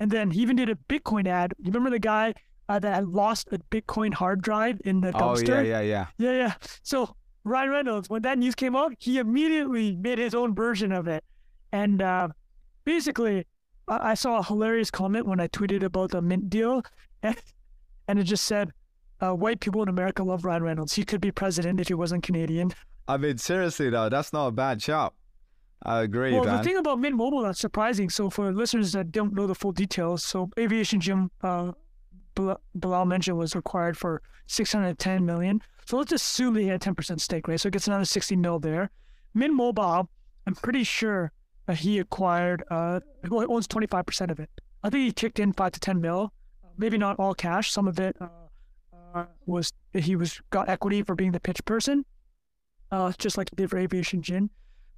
And 0.00 0.10
then 0.10 0.30
he 0.30 0.40
even 0.40 0.56
did 0.56 0.68
a 0.70 0.76
Bitcoin 0.88 1.26
ad. 1.26 1.52
You 1.58 1.66
remember 1.66 1.90
the 1.90 1.98
guy 1.98 2.34
uh, 2.72 2.78
that 2.78 2.94
had 2.94 3.08
lost 3.08 3.48
a 3.52 3.58
Bitcoin 3.70 4.14
hard 4.14 4.40
drive 4.40 4.80
in 4.84 5.02
the 5.02 5.12
dumpster. 5.12 5.58
Oh, 5.58 5.60
yeah, 5.60 5.80
yeah, 5.80 5.80
yeah. 5.80 6.06
Yeah, 6.16 6.32
yeah. 6.32 6.54
So 6.82 7.14
Ryan 7.44 7.70
Reynolds, 7.70 8.08
when 8.08 8.22
that 8.22 8.38
news 8.38 8.54
came 8.54 8.74
out, 8.74 8.94
he 8.98 9.18
immediately 9.18 9.94
made 9.96 10.18
his 10.18 10.34
own 10.34 10.54
version 10.54 10.90
of 10.90 11.06
it. 11.06 11.22
And 11.72 12.00
uh, 12.00 12.28
basically, 12.84 13.46
I-, 13.88 14.12
I 14.12 14.14
saw 14.14 14.38
a 14.38 14.42
hilarious 14.42 14.90
comment 14.90 15.26
when 15.26 15.38
I 15.38 15.48
tweeted 15.48 15.82
about 15.82 16.12
the 16.12 16.22
Mint 16.22 16.48
deal, 16.48 16.82
and, 17.22 17.36
and 18.08 18.18
it 18.18 18.24
just 18.24 18.46
said, 18.46 18.70
uh, 19.20 19.34
"White 19.34 19.60
people 19.60 19.82
in 19.82 19.88
America 19.90 20.22
love 20.22 20.44
Ryan 20.44 20.62
Reynolds. 20.62 20.94
He 20.94 21.04
could 21.04 21.20
be 21.20 21.30
president 21.30 21.78
if 21.78 21.88
he 21.88 21.94
wasn't 21.94 22.22
Canadian." 22.22 22.72
I 23.06 23.18
mean, 23.18 23.36
seriously 23.36 23.90
though, 23.90 24.08
that's 24.08 24.32
not 24.32 24.46
a 24.46 24.52
bad 24.52 24.80
shout. 24.80 25.12
I 25.84 26.02
agree, 26.02 26.32
well, 26.32 26.44
man. 26.44 26.58
the 26.58 26.62
thing 26.62 26.76
about 26.76 27.00
Mint 27.00 27.16
Mobile 27.16 27.42
that's 27.42 27.58
surprising. 27.58 28.08
So 28.08 28.30
for 28.30 28.52
listeners 28.52 28.92
that 28.92 29.10
don't 29.10 29.34
know 29.34 29.46
the 29.46 29.54
full 29.54 29.72
details, 29.72 30.24
so 30.24 30.48
Aviation 30.56 31.00
Gin, 31.00 31.28
uh, 31.42 31.72
Bilal 32.34 33.04
mentioned 33.06 33.38
was 33.38 33.54
required 33.54 33.96
for 33.96 34.22
610 34.46 35.24
million. 35.24 35.60
So 35.86 35.96
let's 35.98 36.12
assume 36.12 36.54
that 36.54 36.60
he 36.60 36.68
had 36.68 36.80
10% 36.80 37.20
stake, 37.20 37.48
right? 37.48 37.60
So 37.60 37.68
it 37.68 37.72
gets 37.72 37.86
another 37.86 38.04
60 38.04 38.36
mil 38.36 38.58
there. 38.58 38.90
Mint 39.34 39.54
Mobile, 39.54 40.08
I'm 40.46 40.54
pretty 40.54 40.84
sure 40.84 41.32
uh, 41.68 41.74
he 41.74 41.98
acquired, 41.98 42.62
uh, 42.70 43.00
well, 43.28 43.40
he 43.40 43.46
owns 43.46 43.66
25% 43.66 44.30
of 44.30 44.40
it. 44.40 44.50
I 44.82 44.90
think 44.90 45.04
he 45.04 45.12
kicked 45.12 45.38
in 45.38 45.52
five 45.52 45.72
to 45.72 45.80
10 45.80 46.00
mil, 46.00 46.32
maybe 46.76 46.98
not 46.98 47.18
all 47.18 47.34
cash. 47.34 47.72
Some 47.72 47.88
of 47.88 47.98
it 48.00 48.16
uh, 48.20 48.28
uh, 49.14 49.26
was 49.46 49.72
he 49.94 50.16
was 50.16 50.40
got 50.50 50.68
equity 50.68 51.02
for 51.02 51.14
being 51.14 51.32
the 51.32 51.40
pitch 51.40 51.64
person, 51.64 52.04
uh, 52.90 53.12
just 53.18 53.38
like 53.38 53.50
he 53.50 53.56
did 53.56 53.70
for 53.70 53.78
Aviation 53.78 54.22
Gin. 54.22 54.50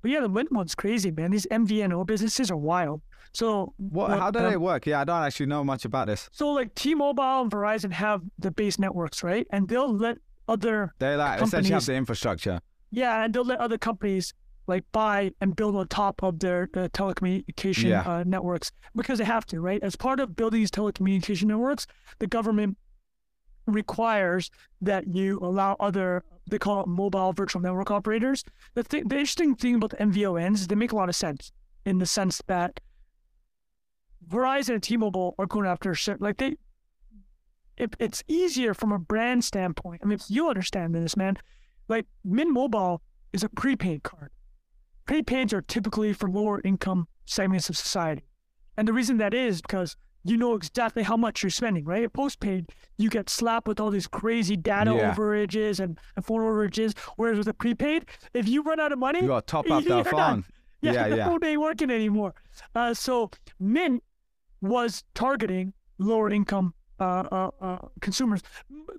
But 0.04 0.10
yeah, 0.10 0.20
the 0.20 0.28
Mint 0.28 0.52
one's 0.52 0.74
crazy, 0.74 1.10
man. 1.10 1.30
These 1.30 1.46
MVNO 1.50 2.06
businesses 2.06 2.50
are 2.50 2.58
wild. 2.58 3.00
So 3.32 3.72
what? 3.78 4.10
How 4.10 4.30
do 4.30 4.40
um, 4.40 4.50
they 4.50 4.58
work? 4.58 4.84
Yeah, 4.84 5.00
I 5.00 5.04
don't 5.04 5.22
actually 5.22 5.46
know 5.46 5.64
much 5.64 5.86
about 5.86 6.08
this. 6.08 6.28
So 6.30 6.50
like 6.50 6.74
T-Mobile 6.74 7.40
and 7.40 7.50
Verizon 7.50 7.90
have 7.90 8.20
the 8.38 8.50
base 8.50 8.78
networks, 8.78 9.22
right? 9.22 9.46
And 9.48 9.66
they'll 9.66 9.90
let 9.90 10.18
other 10.46 10.92
They 10.98 11.16
like 11.16 11.40
essentially 11.40 11.72
have 11.72 11.86
the 11.86 11.94
infrastructure. 11.94 12.60
yeah, 12.90 13.24
and 13.24 13.32
they'll 13.32 13.46
let 13.46 13.60
other 13.60 13.78
companies 13.78 14.34
like 14.66 14.84
buy 14.92 15.30
and 15.40 15.56
build 15.56 15.74
on 15.74 15.88
top 15.88 16.22
of 16.22 16.38
their 16.38 16.68
uh, 16.74 16.88
telecommunication 16.88 17.84
Yeah. 17.88 18.02
uh, 18.02 18.24
networks 18.26 18.72
because 18.94 19.18
they 19.20 19.24
have 19.24 19.46
to, 19.46 19.60
right? 19.62 19.82
As 19.82 19.96
part 19.96 20.20
of 20.20 20.36
building 20.36 20.60
these 20.60 20.70
telecommunication 20.70 21.44
networks, 21.44 21.86
the 22.18 22.26
government 22.26 22.76
requires 23.66 24.50
that 24.82 25.06
you 25.06 25.38
allow 25.38 25.76
other 25.80 26.24
they 26.46 26.58
call 26.58 26.80
it 26.80 26.86
mobile 26.86 27.32
virtual 27.32 27.62
network 27.62 27.90
operators. 27.90 28.44
The 28.74 28.82
thing, 28.82 29.08
the 29.08 29.16
interesting 29.16 29.54
thing 29.54 29.76
about 29.76 29.90
the 29.90 29.96
MVNOs 29.98 30.54
is 30.54 30.66
they 30.66 30.74
make 30.74 30.92
a 30.92 30.96
lot 30.96 31.08
of 31.08 31.16
sense 31.16 31.52
in 31.86 31.98
the 31.98 32.06
sense 32.06 32.42
that 32.46 32.80
Verizon 34.28 34.74
and 34.74 34.82
T-Mobile 34.82 35.34
are 35.38 35.46
going 35.46 35.66
after 35.66 35.94
certain 35.94 36.24
like 36.24 36.38
they. 36.38 36.56
It, 37.76 37.96
it's 37.98 38.22
easier 38.28 38.72
from 38.72 38.92
a 38.92 38.98
brand 38.98 39.44
standpoint. 39.44 40.00
I 40.04 40.06
mean, 40.06 40.18
you 40.28 40.48
understand 40.48 40.94
this, 40.94 41.16
man. 41.16 41.36
Like 41.88 42.06
Mint 42.24 42.50
Mobile 42.50 43.02
is 43.32 43.42
a 43.42 43.48
prepaid 43.48 44.02
card. 44.04 44.30
Prepaids 45.06 45.52
are 45.52 45.60
typically 45.60 46.12
for 46.12 46.30
lower 46.30 46.60
income 46.64 47.08
segments 47.24 47.68
of 47.68 47.76
society. 47.76 48.28
And 48.76 48.86
the 48.86 48.92
reason 48.92 49.18
that 49.18 49.34
is 49.34 49.60
because 49.60 49.96
you 50.24 50.36
know 50.36 50.54
exactly 50.54 51.02
how 51.02 51.16
much 51.16 51.42
you're 51.42 51.50
spending, 51.50 51.84
right? 51.84 52.10
Postpaid, 52.12 52.70
you 52.96 53.10
get 53.10 53.28
slapped 53.28 53.68
with 53.68 53.78
all 53.78 53.90
these 53.90 54.06
crazy 54.06 54.56
data 54.56 54.92
Yeah. 54.92 55.14
overages 55.14 55.80
and, 55.80 55.98
and 56.16 56.24
phone 56.24 56.40
overages. 56.40 56.96
Whereas 57.16 57.38
with 57.38 57.48
a 57.48 57.54
prepaid, 57.54 58.06
if 58.32 58.48
you 58.48 58.62
run 58.62 58.80
out 58.80 58.90
of 58.92 58.98
money, 58.98 59.20
You 59.20 59.28
got 59.28 59.46
to 59.46 59.50
top 59.50 59.70
up 59.70 59.84
that 59.88 60.06
phone. 60.08 60.44
yeah, 60.80 60.92
Yeah, 60.92 61.08
the 61.08 61.16
yeah. 61.18 61.26
phone 61.28 61.44
ain't 61.44 61.60
working 61.60 61.90
anymore. 61.90 62.34
Uh, 62.74 62.94
so 62.94 63.30
Mint 63.60 64.02
was 64.62 65.04
targeting 65.14 65.74
lower 65.98 66.30
income 66.30 66.74
uh, 67.00 67.24
uh, 67.30 67.50
uh, 67.60 67.78
consumers, 68.00 68.40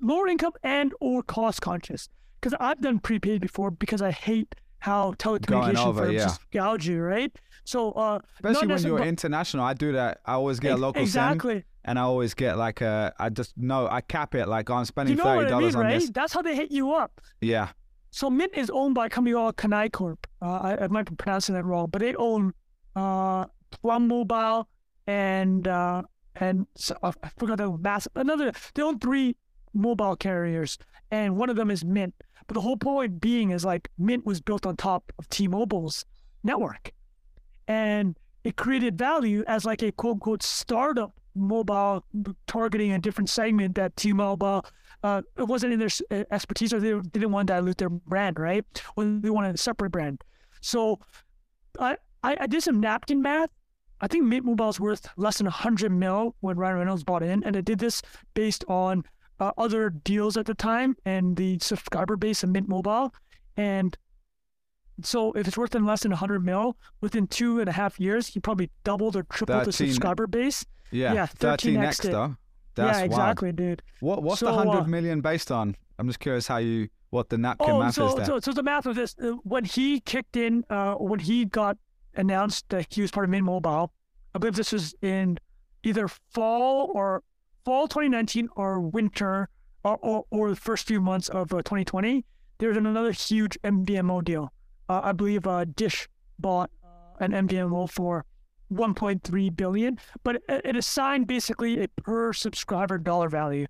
lower 0.02 0.28
income 0.28 0.52
and 0.64 0.94
or 1.02 1.24
cost 1.24 1.62
conscious. 1.62 2.08
Because 2.40 2.56
I've 2.60 2.82
done 2.82 3.00
prepaid 3.00 3.42
before 3.42 3.72
because 3.72 4.02
I 4.02 4.12
hate 4.12 4.54
how 4.86 5.14
telecommunication 5.14 5.78
over, 5.78 6.04
firms 6.04 6.14
yeah. 6.14 6.24
just 6.26 6.52
gouge 6.52 6.88
you, 6.88 7.02
right? 7.02 7.36
So 7.64 7.92
uh, 7.94 8.20
Especially 8.44 8.68
when 8.68 8.84
you're 8.84 9.04
international, 9.04 9.66
I 9.66 9.74
do 9.74 9.94
that. 9.94 10.20
I 10.26 10.34
always 10.34 10.60
get 10.60 10.74
a 10.74 10.78
local 10.78 11.02
exactly. 11.02 11.64
and 11.84 11.98
I 11.98 12.04
always 12.04 12.36
get 12.36 12.58
like 12.58 12.82
a. 12.82 13.12
I 13.18 13.30
just 13.30 13.58
know 13.58 13.88
I 13.90 14.02
cap 14.02 14.36
it. 14.36 14.48
Like 14.48 14.70
I'm 14.70 14.86
spending 14.86 15.14
You 15.14 15.18
know 15.18 15.24
thirty 15.24 15.38
what 15.38 15.48
I 15.48 15.50
mean, 15.50 15.60
dollars 15.60 15.76
on 15.76 15.86
right? 15.86 16.00
this. 16.00 16.12
That's 16.12 16.34
how 16.34 16.44
they 16.44 16.56
hit 16.56 16.72
you 16.72 16.94
up. 16.94 17.20
Yeah, 17.42 17.70
So 18.12 18.30
Mint 18.30 18.52
is 18.56 18.70
owned 18.70 18.94
by 18.94 19.08
a 19.08 19.10
company 19.10 19.34
called 19.34 19.58
Ka'ena 19.58 19.92
Corp. 19.92 20.28
Uh, 20.40 20.46
I, 20.46 20.84
I 20.84 20.88
might 20.88 21.10
be 21.10 21.16
pronouncing 21.16 21.56
that 21.56 21.66
wrong, 21.66 21.88
but 21.92 22.02
they 22.02 22.14
own 22.16 22.54
uh, 22.96 23.46
Plum 23.72 24.08
Mobile 24.08 24.70
and 25.08 25.68
uh, 25.68 26.04
and 26.36 26.68
so, 26.76 26.96
uh, 27.02 27.12
I 27.24 27.30
forgot 27.38 27.58
the 27.58 27.76
massive 27.76 28.12
another. 28.16 28.52
They 28.76 28.84
own 28.84 29.00
three 29.00 29.36
mobile 29.76 30.16
carriers, 30.16 30.78
and 31.12 31.38
one 31.38 31.50
of 31.50 31.56
them 31.56 31.70
is 31.70 31.86
Mint. 31.86 32.16
But 32.48 32.56
the 32.56 32.62
whole 32.62 32.78
point 32.78 33.20
being 33.20 33.52
is 33.52 33.66
like 33.66 33.90
Mint 33.98 34.26
was 34.26 34.42
built 34.42 34.66
on 34.66 34.76
top 34.76 35.12
of 35.20 35.30
T-Mobile's 35.30 36.06
network, 36.44 36.92
and 37.68 38.18
it 38.44 38.56
created 38.56 38.98
value 38.98 39.44
as 39.48 39.66
like 39.66 39.84
a 39.84 39.92
quote 39.92 40.16
unquote 40.16 40.44
startup 40.44 41.14
mobile 41.38 42.06
targeting 42.48 42.94
a 42.94 43.00
different 43.00 43.30
segment 43.30 43.76
that 43.76 43.96
T-Mobile 43.98 44.66
uh, 45.06 45.22
it 45.38 45.44
wasn't 45.44 45.72
in 45.72 45.78
their 45.78 45.90
uh, 46.10 46.24
expertise 46.32 46.74
or 46.74 46.80
they 46.80 47.00
didn't 47.12 47.32
want 47.32 47.48
to 47.48 47.54
dilute 47.54 47.78
their 47.78 47.90
brand, 47.90 48.40
right? 48.40 48.66
Or 48.96 49.06
they 49.06 49.30
wanted 49.30 49.54
a 49.54 49.58
separate 49.58 49.92
brand. 49.92 50.24
So 50.62 51.00
I, 51.80 51.98
I, 52.24 52.38
I 52.42 52.48
did 52.48 52.64
some 52.64 52.80
napkin 52.80 53.22
math. 53.22 53.52
I 54.02 54.08
think 54.08 54.26
Mint 54.26 54.46
Mobile 54.46 54.70
is 54.70 54.80
worth 54.80 55.08
less 55.16 55.38
than 55.38 55.46
100 55.46 55.92
mil 55.92 56.36
when 56.40 56.58
Ryan 56.58 56.78
Reynolds 56.78 57.04
bought 57.04 57.22
in. 57.22 57.44
And 57.44 57.56
I 57.56 57.62
did 57.62 57.78
this 57.78 58.02
based 58.34 58.66
on 58.68 59.04
uh, 59.40 59.52
other 59.58 59.90
deals 59.90 60.38
at 60.38 60.46
the 60.46 60.54
time 60.54 60.96
and 61.06 61.36
the 61.38 61.60
subscriber 61.60 62.16
base 62.16 62.44
of 62.44 62.50
Mint 62.50 62.68
Mobile. 62.68 63.14
And 63.58 63.98
so 65.02 65.32
if 65.34 65.48
it's 65.48 65.58
worth 65.58 65.76
less 65.76 66.02
than 66.04 66.12
100 66.12 66.44
mil, 66.44 66.78
within 67.02 67.28
two 67.28 67.60
and 67.60 67.68
a 67.68 67.72
half 67.74 68.00
years, 68.00 68.28
he 68.28 68.40
probably 68.40 68.70
doubled 68.84 69.16
or 69.16 69.24
tripled 69.24 69.66
the 69.66 69.74
subscriber 69.74 70.28
base. 70.28 70.66
yeah. 70.92 71.14
Yeah, 71.14 71.26
Thirteen 71.26 71.76
13x 71.76 71.88
X 71.88 71.98
though. 72.00 72.36
That's 72.76 72.98
yeah, 72.98 73.02
wild. 73.04 73.12
exactly, 73.12 73.52
dude. 73.54 73.82
What 74.02 74.24
What's 74.24 74.40
the 74.42 74.48
So, 74.48 74.54
hundred 74.54 74.82
uh, 74.82 74.88
million 74.88 75.22
based 75.22 75.52
on? 75.52 75.76
I'm 75.98 76.08
just 76.08 76.20
curious 76.20 76.48
how 76.48 76.58
you 76.58 76.90
what 77.10 77.30
the 77.30 77.38
napkin 77.38 77.70
Oh, 77.70 77.80
math 77.80 77.94
so, 77.96 78.08
is 78.10 78.16
there. 78.16 78.26
so 78.26 78.40
so 78.40 78.52
the 78.52 78.64
math 78.64 78.86
of 78.86 78.96
this 78.96 79.16
uh, 79.22 79.32
when 79.44 79.64
he 79.64 80.02
kicked 80.02 80.36
in, 80.36 80.66
uh, 80.70 80.96
when 80.96 81.20
he 81.20 81.46
got 81.46 81.78
announced 82.16 82.68
that 82.70 82.88
he 82.94 83.02
was 83.02 83.12
part 83.12 83.24
of 83.26 83.30
Mint 83.30 83.44
Mobile, 83.46 83.94
I 84.34 84.40
believe 84.40 84.56
this 84.56 84.74
was 84.74 84.94
in 85.02 85.38
either 85.84 86.08
fall 86.10 86.92
or 86.94 87.24
fall 87.66 87.88
2019 87.88 88.50
or 88.56 88.80
winter 88.80 89.50
or 89.84 89.98
or, 90.02 90.26
or 90.32 90.50
the 90.52 90.56
first 90.56 90.88
few 90.88 91.02
months 91.02 91.28
of 91.30 91.52
uh, 91.54 91.58
2020. 91.58 92.24
There 92.60 92.70
was 92.70 92.78
another 92.78 93.12
huge 93.12 93.58
MVNO 93.64 94.24
deal. 94.24 94.54
Uh, 94.88 95.02
I 95.04 95.12
believe 95.12 95.46
uh, 95.46 95.66
Dish 95.66 96.08
bought 96.40 96.70
uh, 96.84 96.88
an 97.24 97.32
MVNO 97.32 97.90
for 97.92 98.24
1.3 98.74 99.56
billion, 99.56 100.00
but 100.24 100.38
it, 100.48 100.62
it 100.64 100.76
assigned 100.76 101.28
basically 101.28 101.84
a 101.84 101.88
per 101.88 102.34
subscriber 102.34 102.98
dollar 102.98 103.30
value. 103.30 103.66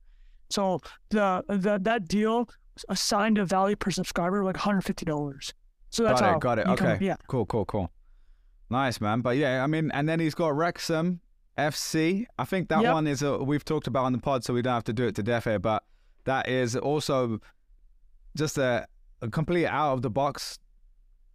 So 0.50 0.80
the, 1.10 1.44
the 1.48 1.80
that 1.82 2.08
deal 2.08 2.48
assigned 2.90 3.38
a 3.38 3.46
value 3.46 3.76
per 3.76 3.90
subscriber 3.92 4.44
like 4.44 4.56
$150. 4.58 5.54
So 5.90 6.04
that's 6.04 6.22
got 6.22 6.30
how 6.30 6.36
it. 6.36 6.42
Got 6.42 6.60
it. 6.60 6.68
you 6.68 6.76
come- 6.76 6.88
Okay. 6.92 7.06
yeah. 7.06 7.16
Cool. 7.28 7.46
Cool. 7.46 7.66
Cool. 7.66 7.90
Nice 8.70 9.00
man, 9.00 9.22
but 9.22 9.38
yeah, 9.38 9.64
I 9.64 9.68
mean, 9.68 9.92
and 9.94 10.10
then 10.10 10.20
he's 10.20 10.34
got 10.34 10.56
Wrexham 10.56 11.22
FC. 11.58 12.26
I 12.38 12.46
think 12.46 12.70
that 12.70 12.82
Yep. 12.82 12.94
one 12.94 13.08
is 13.08 13.22
a, 13.22 13.38
we've 13.38 13.66
talked 13.66 13.88
about 13.88 14.06
on 14.06 14.14
the 14.14 14.20
pod, 14.20 14.44
so 14.44 14.54
we 14.54 14.62
don't 14.62 14.74
have 14.74 14.84
to 14.86 14.94
do 14.94 15.06
it 15.08 15.16
to 15.16 15.24
death 15.24 15.46
here. 15.46 15.60
But 15.60 15.84
that 16.26 16.48
is 16.50 16.76
also 16.76 17.40
just 18.36 18.58
a, 18.58 18.88
a 19.22 19.30
complete 19.30 19.68
out 19.68 19.94
of 19.94 20.02
the 20.02 20.10
box 20.10 20.60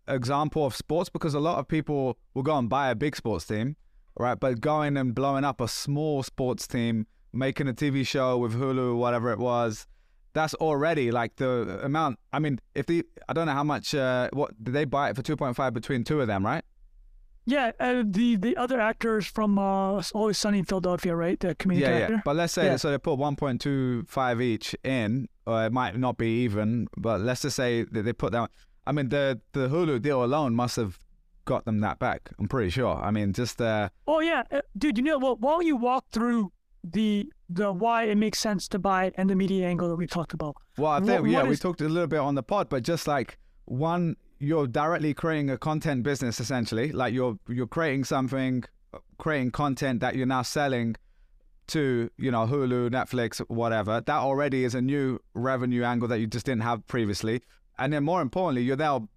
example 0.09 0.67
of 0.67 0.75
sports 0.75 1.09
because 1.09 1.35
a 1.35 1.41
lot 1.41 1.59
of 1.59 1.69
people 1.69 2.19
will 2.35 2.43
go 2.43 2.57
and 2.59 2.69
buy 2.69 2.91
a 2.91 2.95
big 2.95 3.17
sports 3.17 3.47
team, 3.47 3.77
right? 4.19 4.39
But 4.39 4.61
going 4.61 4.97
and 4.97 5.15
blowing 5.15 5.45
up 5.45 5.61
a 5.61 5.69
small 5.69 6.23
sports 6.23 6.67
team, 6.67 7.07
making 7.33 7.69
a 7.69 7.73
TV 7.73 8.07
show 8.07 8.37
with 8.39 8.55
Hulu, 8.55 8.97
whatever 8.97 9.33
it 9.33 9.39
was, 9.39 9.87
that's 10.33 10.55
already 10.55 11.11
like 11.11 11.37
the 11.37 11.81
amount. 11.83 12.19
I 12.33 12.39
mean, 12.39 12.61
if 12.75 12.87
the 12.87 13.05
I 13.29 13.33
don't 13.33 13.47
know 13.47 13.53
how 13.53 13.65
much. 13.65 13.95
Uh, 13.95 14.29
what 14.33 14.63
did 14.63 14.75
they 14.75 14.85
buy 14.85 15.11
it 15.11 15.17
for? 15.17 15.23
Two 15.23 15.37
point 15.37 15.57
five 15.57 15.75
between 15.75 16.05
two 16.05 16.21
of 16.21 16.27
them, 16.29 16.45
right? 16.45 16.65
Yeah, 17.47 17.73
uh, 17.81 18.03
the 18.07 18.37
the 18.37 18.57
other 18.57 18.81
actors 18.81 19.27
from 19.27 19.59
uh, 19.59 20.03
Always 20.15 20.39
Sunny 20.39 20.59
in 20.61 20.65
Philadelphia, 20.65 21.17
right? 21.17 21.39
The 21.41 21.55
comedic 21.55 21.81
yeah, 21.81 21.89
actor. 21.89 22.15
yeah. 22.15 22.21
But 22.25 22.37
let's 22.37 22.53
say 22.53 22.67
Yeah. 22.67 22.77
so 22.77 22.91
they 22.91 22.99
put 22.99 23.19
1.25 23.19 24.43
each 24.43 24.75
in, 24.85 25.29
or 25.47 25.65
it 25.65 25.73
might 25.73 25.97
not 25.99 26.17
be 26.19 26.45
even. 26.45 26.87
But 26.97 27.21
let's 27.21 27.43
just 27.43 27.57
say 27.57 27.85
that 27.85 28.03
they 28.03 28.13
put 28.13 28.33
that. 28.33 28.51
I 28.87 28.93
mean, 28.93 29.09
the 29.09 29.41
the 29.53 29.69
Hulu 29.69 30.01
deal 30.03 30.23
alone 30.25 30.55
must 30.55 30.77
have 30.77 30.99
got 31.45 31.65
them 31.65 31.81
that 31.81 31.99
back. 31.99 32.31
I'm 32.39 32.49
pretty 32.49 32.71
sure. 32.71 32.97
I 32.97 33.11
mean, 33.11 33.33
just 33.33 33.61
uh, 33.61 33.89
Oh 34.07 34.21
yeah, 34.21 34.43
uh, 34.51 34.61
dude. 34.77 34.99
You 34.99 35.05
know 35.05 35.19
what? 35.19 35.41
Why 35.41 35.53
don't 35.53 35.67
you 35.67 35.77
walk 35.77 36.05
through 36.13 36.53
the 36.85 37.31
the 37.49 37.73
why 37.73 38.05
it 38.05 38.17
makes 38.17 38.39
sense 38.39 38.69
to 38.69 38.79
buy 38.79 39.07
it 39.07 39.15
and 39.17 39.29
the 39.29 39.35
media 39.35 39.67
angle 39.67 39.89
that 39.89 39.97
we 39.97 40.07
talked 40.07 40.33
about? 40.35 40.57
well, 40.79 40.93
I 40.93 40.99
What- 40.99 41.07
think 41.07 41.27
yeah, 41.29 41.39
what 41.41 41.49
we 41.49 41.57
talked 41.57 41.81
a 41.81 41.89
little 41.89 42.07
bit 42.09 42.21
on 42.21 42.35
the 42.37 42.43
pod, 42.43 42.69
but 42.69 42.83
just 42.83 43.07
like 43.09 43.39
one, 43.65 44.17
you're 44.41 44.67
directly 44.67 45.13
creating 45.15 45.51
a 45.51 45.59
content 45.59 46.03
business 46.03 46.41
essentially. 46.41 46.91
Like 46.91 47.15
you're 47.15 47.39
you're 47.49 47.67
creating 47.67 48.05
something, 48.05 48.65
creating 49.19 49.53
content 49.53 50.01
that 50.01 50.17
you're 50.17 50.27
now 50.27 50.43
selling 50.43 50.97
to 51.69 52.11
you 52.17 52.31
know 52.31 52.47
Hulu, 52.47 52.91
Netflix, 52.91 53.39
whatever. 53.49 54.01
That 54.01 54.17
already 54.17 54.65
is 54.65 54.75
a 54.75 54.81
new 54.81 55.21
revenue 55.35 55.85
angle 55.85 56.09
that 56.09 56.19
you 56.19 56.27
just 56.27 56.47
didn't 56.47 56.63
have 56.63 56.87
previously. 56.89 57.43
And 57.79 57.93
then 57.93 58.03
more 58.03 58.23
importantly, 58.23 58.63
you're 58.63 58.77
now 58.77 59.09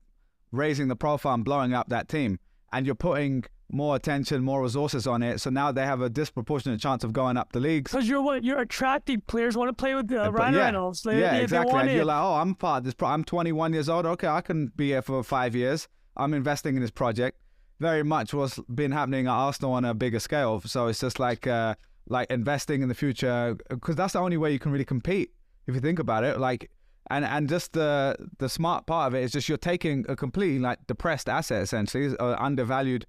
raising 0.51 0.89
the 0.89 0.95
profile 0.95 1.33
and 1.33 1.45
blowing 1.45 1.73
up 1.73 1.89
that 1.89 2.09
team, 2.09 2.39
and 2.71 2.85
you're 2.85 2.95
putting 2.95 3.45
more 3.73 3.95
attention, 3.95 4.43
more 4.43 4.61
resources 4.61 5.07
on 5.07 5.23
it. 5.23 5.41
So 5.41 5.49
now 5.49 5.71
they 5.71 5.85
have 5.85 6.01
a 6.01 6.09
disproportionate 6.09 6.79
chance 6.79 7.03
of 7.03 7.11
going 7.11 7.37
up 7.37 7.51
the 7.51 7.59
leagues. 7.59 7.91
Because 7.91 8.07
you're 8.07 8.21
what 8.21 8.43
you're 8.43 8.61
attracting 8.61 9.21
players 9.21 9.57
want 9.57 9.69
to 9.69 9.73
play 9.73 9.95
with 9.95 10.11
uh, 10.11 10.31
Ryan 10.31 10.53
yeah, 10.53 10.59
Reynolds. 10.59 11.01
They, 11.01 11.19
yeah, 11.19 11.31
they, 11.31 11.43
exactly. 11.43 11.79
and 11.79 11.91
you're 11.91 12.05
like, 12.05 12.21
oh, 12.21 12.35
I'm 12.35 12.53
part 12.53 12.79
of 12.79 12.83
this. 12.85 12.93
Pro- 12.93 13.09
I'm 13.09 13.23
21 13.23 13.73
years 13.73 13.89
old. 13.89 14.05
Okay, 14.05 14.27
I 14.27 14.41
can 14.41 14.71
be 14.75 14.89
here 14.89 15.01
for 15.01 15.23
five 15.23 15.55
years. 15.55 15.87
I'm 16.15 16.33
investing 16.33 16.75
in 16.75 16.81
this 16.81 16.91
project. 16.91 17.39
Very 17.79 18.03
much 18.03 18.33
what's 18.33 18.59
been 18.73 18.91
happening 18.91 19.25
at 19.25 19.31
Arsenal 19.31 19.73
on 19.73 19.85
a 19.85 19.93
bigger 19.95 20.19
scale. 20.19 20.61
So 20.61 20.87
it's 20.87 20.99
just 20.99 21.19
like, 21.19 21.47
uh, 21.47 21.73
like 22.07 22.29
investing 22.29 22.83
in 22.83 22.89
the 22.89 22.95
future 22.95 23.57
because 23.69 23.95
that's 23.95 24.13
the 24.13 24.19
only 24.19 24.37
way 24.37 24.51
you 24.51 24.59
can 24.59 24.71
really 24.71 24.85
compete 24.85 25.31
if 25.67 25.73
you 25.73 25.81
think 25.81 25.97
about 25.97 26.23
it. 26.23 26.39
Like, 26.39 26.69
and 27.09 27.25
and 27.25 27.49
just 27.49 27.73
the 27.73 28.15
the 28.37 28.47
smart 28.47 28.85
part 28.85 29.07
of 29.07 29.15
it 29.15 29.23
is 29.23 29.31
just 29.31 29.49
you're 29.49 29.57
taking 29.57 30.05
a 30.07 30.15
completely 30.15 30.59
like 30.59 30.85
depressed 30.85 31.27
asset 31.27 31.63
essentially, 31.63 32.15
or 32.19 32.41
undervalued 32.41 33.05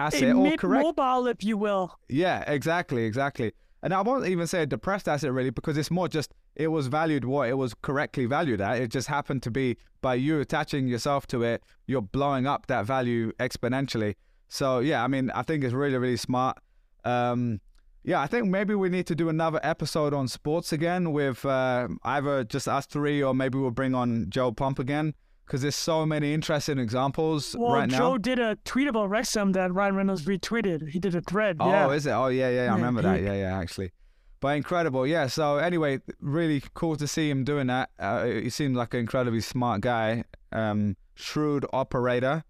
asset, 0.00 0.30
a 0.30 0.32
or 0.34 0.56
correct 0.56 0.86
mid-mobile, 0.86 1.26
if 1.26 1.44
you 1.44 1.56
will. 1.56 1.98
yeah, 2.08 2.42
exactly, 2.50 3.04
exactly. 3.04 3.52
And 3.82 3.94
I 3.94 4.02
won't 4.02 4.26
even 4.26 4.46
say 4.46 4.62
a 4.62 4.66
depressed 4.66 5.08
asset 5.08 5.32
really, 5.32 5.50
because 5.50 5.78
it's 5.78 5.90
more 5.90 6.08
just 6.08 6.34
it 6.54 6.68
was 6.68 6.88
valued 6.88 7.24
what 7.24 7.48
it 7.48 7.54
was 7.54 7.74
correctly 7.80 8.26
valued 8.26 8.60
at. 8.60 8.78
It 8.78 8.90
just 8.90 9.08
happened 9.08 9.42
to 9.44 9.50
be 9.50 9.76
by 10.02 10.14
you 10.14 10.40
attaching 10.40 10.88
yourself 10.88 11.26
to 11.28 11.42
it, 11.42 11.62
you're 11.86 12.02
blowing 12.02 12.46
up 12.46 12.66
that 12.66 12.84
value 12.84 13.32
exponentially. 13.38 14.16
So 14.48 14.80
yeah, 14.80 15.02
I 15.02 15.06
mean, 15.06 15.30
I 15.30 15.42
think 15.42 15.64
it's 15.64 15.74
really, 15.74 15.96
really 15.96 16.16
smart. 16.16 16.58
Um, 17.04 17.60
yeah, 18.02 18.20
I 18.20 18.26
think 18.26 18.48
maybe 18.48 18.74
we 18.74 18.88
need 18.88 19.06
to 19.06 19.14
do 19.14 19.28
another 19.28 19.60
episode 19.62 20.12
on 20.12 20.26
sports 20.28 20.72
again 20.72 21.12
with 21.12 21.44
uh, 21.44 21.88
either 22.02 22.44
just 22.44 22.66
us 22.66 22.86
three, 22.86 23.22
or 23.22 23.34
maybe 23.34 23.58
we'll 23.58 23.70
bring 23.70 23.94
on 23.94 24.26
Joe 24.28 24.52
Pomp 24.52 24.78
again 24.78 25.14
because 25.50 25.62
there's 25.62 25.74
so 25.74 26.06
many 26.06 26.32
interesting 26.32 26.78
examples 26.78 27.56
Well, 27.58 27.72
right 27.72 27.88
Joe 27.88 28.12
now. 28.12 28.18
did 28.18 28.38
a 28.38 28.54
tweet 28.64 28.86
about 28.86 29.10
Wrexham 29.10 29.50
that 29.52 29.74
Ryan 29.74 29.96
Reynolds 29.96 30.24
retweeted. 30.24 30.90
He 30.90 31.00
did 31.00 31.16
a 31.16 31.20
thread. 31.22 31.56
Oh, 31.58 31.68
yeah. 31.68 31.90
is 31.90 32.06
it? 32.06 32.12
Oh, 32.12 32.28
yeah, 32.28 32.50
yeah, 32.50 32.72
I 32.72 32.76
remember 32.76 33.02
that. 33.02 33.20
Yeah, 33.20 33.34
yeah, 33.34 33.58
actually. 33.58 33.90
But 34.38 34.56
incredible, 34.56 35.08
yeah. 35.08 35.26
So 35.26 35.56
anyway, 35.56 36.02
really 36.20 36.62
cool 36.74 36.94
to 36.94 37.08
see 37.08 37.28
him 37.28 37.42
doing 37.42 37.66
that. 37.66 37.90
Uh, 37.98 38.26
he 38.26 38.48
seems 38.48 38.76
like 38.76 38.94
an 38.94 39.00
incredibly 39.00 39.40
smart 39.40 39.80
guy, 39.80 40.22
um, 40.52 40.96
shrewd 41.16 41.66
operator, 41.72 42.44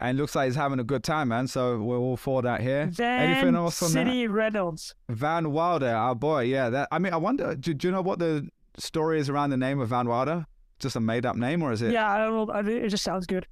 and 0.00 0.18
looks 0.18 0.34
like 0.34 0.46
he's 0.46 0.56
having 0.56 0.80
a 0.80 0.84
good 0.84 1.04
time, 1.04 1.28
man. 1.28 1.46
So 1.46 1.78
we're 1.78 1.96
all 1.96 2.16
for 2.16 2.42
that 2.42 2.60
here. 2.60 2.86
Van 2.86 3.30
Anything 3.30 3.54
else 3.54 3.80
on 3.84 3.90
City 3.90 4.26
Reynolds. 4.26 4.96
Van 5.08 5.52
Wilder, 5.52 5.94
our 5.94 6.16
boy. 6.16 6.42
Yeah, 6.42 6.70
that. 6.70 6.88
I 6.90 6.98
mean, 6.98 7.12
I 7.14 7.18
wonder. 7.18 7.54
Do, 7.54 7.72
do 7.72 7.86
you 7.86 7.92
know 7.92 8.02
what 8.02 8.18
the 8.18 8.48
story 8.78 9.20
is 9.20 9.30
around 9.30 9.50
the 9.50 9.56
name 9.56 9.78
of 9.78 9.90
Van 9.90 10.08
Wilder? 10.08 10.46
Just 10.82 10.96
a 10.96 11.00
made-up 11.00 11.36
name, 11.36 11.62
or 11.62 11.72
is 11.72 11.80
it? 11.80 11.92
Yeah, 11.92 12.10
I 12.10 12.18
don't 12.18 12.48
know. 12.48 12.54
It 12.72 12.88
just 12.88 13.04
sounds 13.04 13.24
good. 13.26 13.46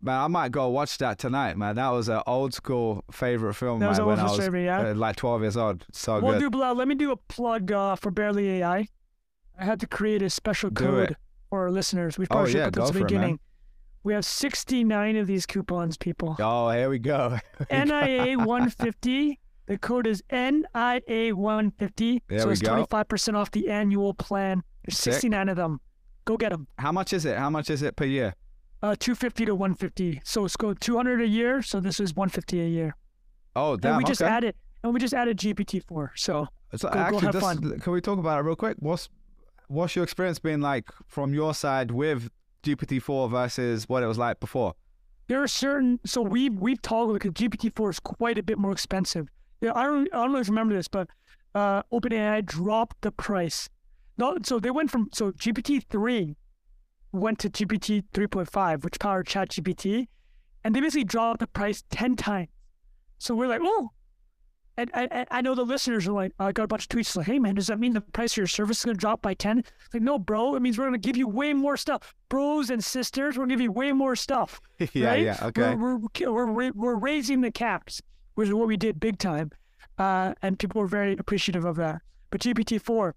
Man, 0.00 0.18
I 0.20 0.26
might 0.26 0.50
go 0.50 0.68
watch 0.68 0.98
that 0.98 1.18
tonight, 1.18 1.56
man. 1.56 1.76
That 1.76 1.90
was 1.90 2.08
an 2.08 2.22
old 2.26 2.54
school 2.54 3.04
favorite 3.12 3.54
film, 3.54 3.78
That 3.78 3.88
was 3.90 3.98
man, 3.98 4.06
when 4.08 4.18
I 4.18 4.24
was 4.24 4.38
favorite, 4.38 4.64
yeah. 4.64 4.80
uh, 4.90 4.94
like 4.94 5.14
12 5.16 5.42
years 5.42 5.56
old. 5.56 5.86
So 5.92 6.18
well, 6.18 6.32
good. 6.32 6.40
do 6.40 6.50
Bilal, 6.50 6.74
let 6.74 6.88
me 6.88 6.96
do 6.96 7.12
a 7.12 7.16
plug 7.16 7.70
uh, 7.70 7.94
for 7.94 8.10
Bearly 8.10 8.50
AI. 8.62 8.88
I 9.58 9.64
had 9.64 9.78
to 9.80 9.86
create 9.86 10.22
a 10.22 10.30
special 10.30 10.70
Do 10.70 10.84
code 10.84 11.10
it. 11.12 11.16
for 11.50 11.60
our 11.60 11.70
listeners. 11.70 12.18
We 12.18 12.24
Oh, 12.24 12.28
probably 12.30 12.50
should 12.52 12.58
yeah, 12.58 12.64
put 12.64 12.74
this 12.74 12.82
at 12.82 12.86
the 12.86 12.92
for 12.94 12.98
it, 13.04 13.08
beginning. 13.08 13.38
We 14.02 14.12
have 14.14 14.24
69 14.24 15.16
of 15.18 15.26
these 15.28 15.46
coupons, 15.46 15.96
people. 15.96 16.34
Oh, 16.40 16.70
here 16.70 16.88
we 16.90 16.98
go. 16.98 17.38
NIA 17.70 18.38
150. 18.38 19.38
The 19.66 19.78
code 19.78 20.08
is 20.08 20.20
NIA 20.32 21.36
150. 21.36 22.22
There 22.28 22.40
so 22.40 22.50
it's 22.50 22.60
go. 22.60 22.84
25% 22.86 23.34
off 23.34 23.50
the 23.52 23.68
annual 23.68 24.14
plan. 24.14 24.62
There's 24.84 24.98
Sick. 24.98 25.12
69 25.12 25.48
of 25.50 25.56
them. 25.56 25.80
Go 26.24 26.36
get 26.36 26.50
them. 26.50 26.66
How 26.78 26.92
much 26.92 27.12
is 27.12 27.24
it? 27.24 27.36
How 27.36 27.50
much 27.50 27.70
is 27.70 27.82
it 27.82 27.96
per 27.96 28.04
year? 28.04 28.34
Uh, 28.82 28.96
250 28.98 29.46
to 29.46 29.54
150. 29.54 30.20
So 30.24 30.44
it's 30.44 30.56
go 30.56 30.74
200 30.74 31.20
a 31.20 31.26
year. 31.26 31.62
So 31.62 31.80
this 31.80 32.00
is 32.00 32.14
150 32.14 32.60
a 32.60 32.66
year. 32.66 32.96
Oh, 33.54 33.76
damn. 33.76 33.92
and 33.92 33.98
we 33.98 34.04
just 34.04 34.22
added 34.22 34.54
and 34.82 34.94
we 34.94 35.00
just 35.00 35.14
added 35.14 35.36
GPT-4. 35.38 36.10
So 36.16 36.48
so 36.74 36.88
go- 36.88 36.94
go 36.94 37.00
actually, 37.00 37.20
have 37.20 37.32
this- 37.34 37.42
fun. 37.42 37.80
can 37.80 37.92
we 37.92 38.00
talk 38.00 38.18
about 38.18 38.38
it 38.40 38.42
real 38.42 38.56
quick? 38.56 38.76
What's 38.80 39.08
what's 39.68 39.94
your 39.94 40.02
experience 40.04 40.38
been 40.38 40.60
like 40.60 40.90
from 41.06 41.32
your 41.34 41.54
side 41.54 41.90
with 41.90 42.30
GPT-4 42.64 43.30
versus 43.30 43.88
what 43.88 44.02
it 44.02 44.06
was 44.06 44.18
like 44.18 44.40
before? 44.40 44.74
there 45.28 45.40
are 45.42 45.48
certain 45.48 45.98
so 46.04 46.20
we've 46.20 46.54
we've 46.58 46.82
toggled 46.82 47.14
because 47.14 47.30
GPT-4 47.32 47.90
is 47.90 48.00
quite 48.00 48.36
a 48.38 48.42
bit 48.42 48.58
more 48.58 48.72
expensive. 48.72 49.28
Yeah, 49.60 49.72
I 49.74 49.84
don't 49.84 50.08
I 50.12 50.16
don't 50.18 50.32
know 50.32 50.40
if 50.40 50.48
you 50.48 50.52
remember 50.52 50.74
this, 50.74 50.88
but 50.88 51.08
uh, 51.54 51.82
OpenAI 51.92 52.44
dropped 52.44 53.00
the 53.02 53.12
price. 53.12 53.68
No, 54.18 54.36
so 54.44 54.58
they 54.60 54.70
went 54.70 54.90
from 54.90 55.08
so 55.12 55.32
GPT-3 55.32 56.36
went 57.12 57.38
to 57.40 57.50
GPT 57.50 58.04
3.5, 58.14 58.84
which 58.84 58.98
powered 58.98 59.26
Chat 59.26 59.50
GPT, 59.50 60.08
and 60.64 60.74
they 60.74 60.80
basically 60.80 61.04
dropped 61.04 61.40
the 61.40 61.46
price 61.46 61.84
ten 61.90 62.16
times. 62.16 62.48
So 63.18 63.34
we're 63.34 63.48
like, 63.48 63.60
oh. 63.62 63.90
And 64.78 64.90
I, 64.94 65.06
I- 65.10 65.26
I 65.30 65.40
know 65.42 65.54
the 65.54 65.64
listeners 65.64 66.08
are 66.08 66.12
like, 66.12 66.32
I 66.38 66.50
got 66.52 66.62
a 66.62 66.66
bunch 66.66 66.84
of 66.84 66.88
tweets 66.88 67.14
like, 67.14 67.26
hey 67.26 67.38
man, 67.38 67.54
does 67.56 67.66
that 67.66 67.78
mean 67.78 67.92
the 67.92 68.00
price 68.00 68.32
of 68.32 68.38
your 68.38 68.46
service 68.46 68.78
is 68.78 68.84
going 68.86 68.96
to 68.96 69.00
drop 69.00 69.20
by 69.20 69.34
10? 69.34 69.62
Like, 69.92 70.02
no, 70.02 70.18
bro. 70.18 70.54
It 70.56 70.60
means 70.62 70.78
we're 70.78 70.84
going 70.88 70.98
to 70.98 71.06
give 71.06 71.16
you 71.18 71.28
way 71.28 71.52
more 71.52 71.76
stuff. 71.76 72.14
Bros 72.30 72.70
and 72.70 72.82
sisters, 72.82 73.36
we're 73.36 73.42
going 73.42 73.50
to 73.50 73.54
give 73.56 73.60
you 73.60 73.70
way 73.72 73.92
more 73.92 74.16
stuff 74.16 74.60
yeah, 74.94 75.08
right? 75.10 75.22
yeah, 75.22 75.36
okay. 75.42 75.74
We're, 75.74 75.96
we're, 75.96 76.32
we're, 76.32 76.46
ra- 76.46 76.70
we're 76.74 76.94
raising 76.96 77.42
the 77.42 77.50
caps, 77.50 78.00
which 78.34 78.48
is 78.48 78.54
what 78.54 78.66
we 78.66 78.78
did 78.78 78.98
big 78.98 79.18
time. 79.18 79.50
Uh, 79.98 80.32
and 80.40 80.58
people 80.58 80.80
were 80.80 80.88
very 80.88 81.18
appreciative 81.18 81.66
of 81.66 81.76
that. 81.76 82.00
But 82.30 82.40
GPT-4 82.40 83.12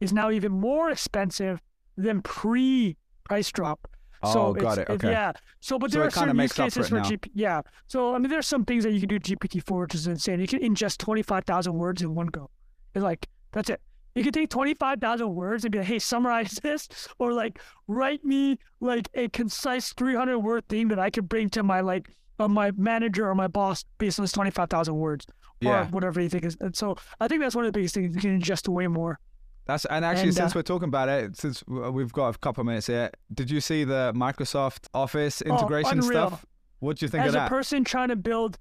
is 0.00 0.12
now 0.12 0.30
even 0.30 0.52
more 0.52 0.90
expensive 0.90 1.60
than 1.96 2.22
pre 2.22 2.96
price 3.24 3.50
drop. 3.52 3.86
so 4.24 4.46
Oh, 4.48 4.52
got 4.54 4.78
it's- 4.78 4.78
it, 4.78 4.92
okay. 4.94 5.10
Yeah. 5.12 5.32
So, 5.60 5.78
but 5.78 5.90
So 5.90 5.98
there 5.98 6.06
are 6.06 6.10
certain 6.10 6.36
use 6.38 6.52
for 6.52 6.62
cases 6.64 6.88
for 6.88 6.96
now. 6.96 7.02
GP. 7.04 7.30
Yeah. 7.34 7.62
So, 7.86 8.14
I 8.14 8.18
mean, 8.18 8.28
there's 8.30 8.46
some 8.46 8.64
things 8.66 8.84
that 8.84 8.92
you 8.92 9.00
can 9.00 9.08
do 9.08 9.18
GPT-4, 9.18 9.80
which 9.80 9.94
is 9.94 10.06
insane. 10.06 10.40
You 10.40 10.46
can 10.46 10.60
ingest 10.60 10.98
25,000 10.98 11.72
words 11.74 12.02
in 12.02 12.14
one 12.14 12.26
go. 12.26 12.50
It's 12.94 13.02
like, 13.02 13.28
that's 13.52 13.70
it. 13.70 13.80
You 14.14 14.22
can 14.24 14.32
take 14.32 14.50
25,000 14.50 15.34
words 15.34 15.64
and 15.64 15.72
be 15.72 15.78
like, 15.78 15.86
hey, 15.86 15.98
summarize 16.00 16.50
this, 16.62 16.88
or 17.18 17.32
like, 17.32 17.60
write 17.86 18.22
me 18.24 18.58
like 18.80 19.08
a 19.14 19.28
concise 19.28 19.92
300 19.94 20.38
word 20.38 20.68
thing 20.68 20.88
that 20.88 20.98
I 20.98 21.08
can 21.10 21.24
bring 21.26 21.48
to 21.50 21.62
my 21.62 21.80
like, 21.80 22.10
uh, 22.38 22.48
my 22.48 22.72
manager 22.76 23.28
or 23.28 23.34
my 23.34 23.46
boss 23.48 23.84
based 23.98 24.18
on 24.18 24.24
this 24.24 24.32
25,000 24.32 24.94
words, 24.96 25.26
or 25.64 25.72
Yeah. 25.72 25.86
whatever 25.88 26.20
you 26.20 26.28
think 26.28 26.44
is. 26.44 26.56
And 26.60 26.74
so 26.76 26.96
I 27.20 27.28
think 27.28 27.40
that's 27.40 27.54
one 27.54 27.64
of 27.64 27.72
the 27.72 27.78
biggest 27.78 27.94
things. 27.94 28.14
You 28.14 28.20
can 28.20 28.38
ingest 28.40 28.68
way 28.68 28.86
more. 28.86 29.18
That's 29.66 29.84
and 29.84 30.04
actually, 30.04 30.28
And, 30.28 30.34
since 30.34 30.52
uh, 30.54 30.58
we're 30.58 30.62
talking 30.62 30.88
about 30.88 31.08
it, 31.08 31.36
since 31.36 31.62
we've 31.66 32.12
got 32.12 32.34
a 32.34 32.38
couple 32.38 32.62
of 32.62 32.66
minutes 32.66 32.86
here, 32.88 33.10
did 33.32 33.50
you 33.50 33.60
see 33.60 33.84
the 33.84 34.12
Microsoft 34.16 34.86
Office 34.94 35.42
integration 35.42 35.98
Oh, 35.98 36.02
stuff? 36.02 36.46
What 36.80 36.98
do 36.98 37.04
you 37.04 37.08
think 37.08 37.24
As 37.24 37.30
of 37.30 37.34
a 37.34 37.38
that? 37.40 37.48
person 37.50 37.84
trying 37.84 38.08
to 38.08 38.16
build 38.16 38.58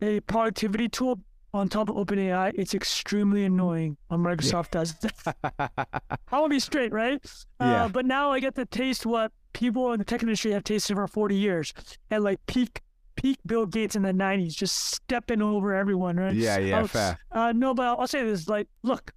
a 0.00 0.20
productivity 0.20 0.88
tool 0.88 1.20
on 1.52 1.68
top 1.68 1.88
of 1.90 1.96
OpenAI, 1.96 2.52
it's 2.54 2.74
extremely 2.74 3.44
annoying 3.44 3.96
when 4.08 4.20
Microsoft 4.20 4.70
does 4.70 4.94
that. 5.00 5.34
I 5.58 6.38
want 6.38 6.44
to 6.44 6.48
be 6.50 6.60
straight, 6.60 6.92
right? 6.92 7.20
Yeah. 7.60 7.84
Uh, 7.84 7.88
but 7.88 8.06
now 8.06 8.30
I 8.30 8.38
get 8.40 8.54
to 8.54 8.64
taste 8.66 9.04
what 9.04 9.32
people 9.52 9.92
in 9.92 9.98
the 9.98 10.04
tech 10.04 10.22
industry 10.22 10.52
have 10.52 10.62
tasted 10.64 10.94
for 10.94 11.06
40 11.08 11.34
years, 11.34 11.74
and 12.10 12.22
like 12.22 12.38
peak 12.46 12.80
peak 13.16 13.36
Bill 13.44 13.66
Gates 13.66 13.96
in 13.96 14.02
the 14.02 14.12
'90s, 14.12 14.54
just 14.54 14.76
stepping 14.94 15.42
over 15.42 15.74
everyone, 15.74 16.16
right? 16.16 16.32
Yeah, 16.34 16.58
yeah, 16.58 16.80
Oh, 16.82 16.86
fair. 16.86 17.18
Uh, 17.32 17.52
no, 17.52 17.74
but 17.74 17.84
I'll, 17.86 18.00
I'll 18.02 18.06
say 18.06 18.22
this: 18.24 18.46
like, 18.48 18.68
look, 18.84 19.10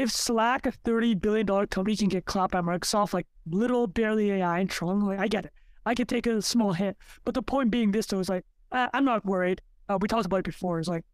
if 0.00 0.10
Slack, 0.10 0.66
a 0.66 0.72
thirty 0.72 1.14
billion 1.14 1.46
dollar 1.46 1.66
company, 1.66 1.96
can 1.96 2.08
get 2.08 2.24
clapped 2.24 2.52
by 2.52 2.60
Microsoft, 2.60 3.12
like 3.12 3.26
little 3.46 3.86
Bearly 3.86 4.30
AI 4.32 4.60
and 4.60 4.70
Trung, 4.70 5.02
like 5.02 5.18
I 5.18 5.28
get 5.28 5.44
it. 5.44 5.52
I 5.84 5.94
can 5.94 6.06
take 6.06 6.26
a 6.26 6.40
small 6.40 6.72
hit, 6.72 6.96
but 7.24 7.34
the 7.34 7.42
point 7.42 7.70
being 7.70 7.90
this 7.90 8.06
though 8.06 8.20
is 8.20 8.28
like 8.28 8.44
I, 8.72 8.88
I'm 8.94 9.04
not 9.04 9.24
worried. 9.26 9.60
Uh, 9.88 9.98
we 10.00 10.08
talked 10.08 10.26
about 10.26 10.38
it 10.38 10.44
before. 10.44 10.78
It's 10.78 10.88
like 10.88 11.04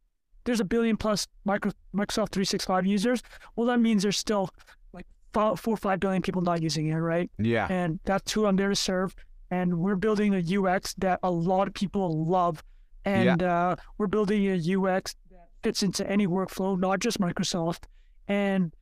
there's 0.44 0.60
a 0.60 0.64
billion 0.64 0.96
plus 0.96 1.26
micro, 1.44 1.72
Microsoft 1.94 2.30
365 2.30 2.86
users. 2.86 3.22
Well, 3.56 3.66
that 3.66 3.80
means 3.80 4.02
there's 4.02 4.18
still 4.18 4.48
like 4.92 5.06
four, 5.32 5.56
four 5.56 5.74
or 5.74 5.78
five 5.78 5.98
billion 5.98 6.22
people 6.22 6.42
not 6.42 6.62
using 6.62 6.86
it, 6.86 6.94
right? 6.94 7.28
Yeah. 7.38 7.66
and 7.68 7.98
that's 8.04 8.30
who 8.32 8.46
I'm 8.46 8.54
there 8.56 8.68
to 8.68 8.76
serve. 8.76 9.14
And 9.50 9.78
we're 9.78 9.96
building 9.96 10.34
a 10.34 10.58
UX 10.60 10.94
that 10.98 11.18
a 11.22 11.30
lot 11.30 11.66
of 11.68 11.74
people 11.74 12.24
love, 12.24 12.62
and 13.04 13.42
uh, 13.42 13.76
we're 13.98 14.06
building 14.08 14.46
a 14.46 14.54
UX 14.76 15.14
that 15.30 15.48
fits 15.62 15.82
into 15.82 16.08
any 16.08 16.26
workflow, 16.26 16.78
not 16.78 17.00
just 17.00 17.20
Microsoft. 17.20 17.84
And 18.28 18.72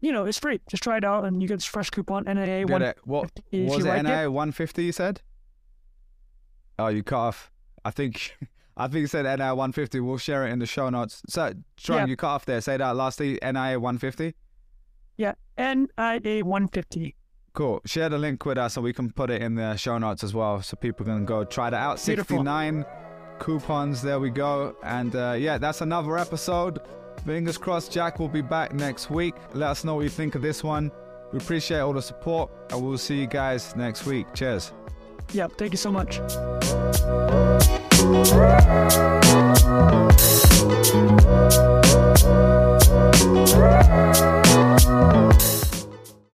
you 0.00 0.12
know, 0.12 0.24
it's 0.26 0.38
free. 0.38 0.60
Just 0.68 0.82
try 0.82 0.98
it 0.98 1.04
out, 1.04 1.24
and 1.24 1.40
you 1.42 1.48
get 1.48 1.56
this 1.56 1.64
fresh 1.64 1.90
coupon 1.90 2.24
NIA 2.24 2.66
one. 2.66 2.82
What 3.04 3.30
was 3.52 3.84
it? 3.84 3.88
like 3.88 4.02
NA 4.02 4.28
150 4.28 4.84
you 4.84 4.92
said? 4.92 5.22
Oh, 6.78 6.88
you 6.88 7.02
cut 7.02 7.18
off. 7.18 7.50
I 7.84 7.90
think 7.90 8.36
I 8.76 8.88
think 8.88 9.00
you 9.00 9.06
said 9.06 9.22
NIA 9.24 9.54
150. 9.54 10.00
We'll 10.00 10.18
share 10.18 10.46
it 10.46 10.50
in 10.52 10.58
the 10.58 10.66
show 10.66 10.90
notes. 10.90 11.22
So, 11.28 11.52
Trung, 11.78 11.96
Yeah. 11.96 12.06
you 12.06 12.16
cut 12.16 12.28
off 12.28 12.44
there. 12.44 12.60
Say 12.60 12.76
that 12.76 12.94
lastly. 12.94 13.38
NIA 13.42 13.80
150. 13.80 14.34
Yeah, 15.16 15.32
NIA 15.58 16.44
150. 16.44 17.16
Cool. 17.54 17.80
Share 17.86 18.10
the 18.10 18.18
link 18.18 18.44
with 18.44 18.58
us 18.58 18.74
so 18.74 18.82
we 18.82 18.92
can 18.92 19.10
put 19.10 19.30
it 19.30 19.40
in 19.40 19.54
the 19.54 19.76
show 19.76 19.96
notes 19.96 20.22
as 20.22 20.34
well 20.34 20.60
so 20.60 20.76
people 20.76 21.06
can 21.06 21.24
go 21.24 21.42
try 21.44 21.70
that 21.70 21.80
out. 21.80 22.04
Beautiful. 22.04 22.36
69 22.36 22.84
coupons. 23.38 24.02
There 24.02 24.20
we 24.20 24.28
go. 24.28 24.76
And 24.82 25.16
uh, 25.16 25.36
yeah, 25.38 25.56
that's 25.56 25.80
another 25.80 26.18
episode. 26.18 26.80
Fingers 27.26 27.58
crossed, 27.58 27.90
Jack 27.90 28.20
will 28.20 28.28
be 28.28 28.40
back 28.40 28.72
next 28.72 29.10
week. 29.10 29.34
Let 29.52 29.70
us 29.70 29.82
know 29.82 29.96
what 29.96 30.02
you 30.02 30.08
think 30.08 30.36
of 30.36 30.42
this 30.42 30.62
one. 30.62 30.92
We 31.32 31.40
appreciate 31.40 31.80
all 31.80 31.92
the 31.92 32.00
support 32.00 32.50
and 32.70 32.80
we'll 32.80 32.98
see 32.98 33.18
you 33.18 33.26
guys 33.26 33.74
next 33.74 34.06
week. 34.06 34.32
Cheers. 34.32 34.72
Yeah, 35.32 35.48
thank 35.48 35.72
you 35.72 35.76
so 35.76 35.90
much. 35.90 36.20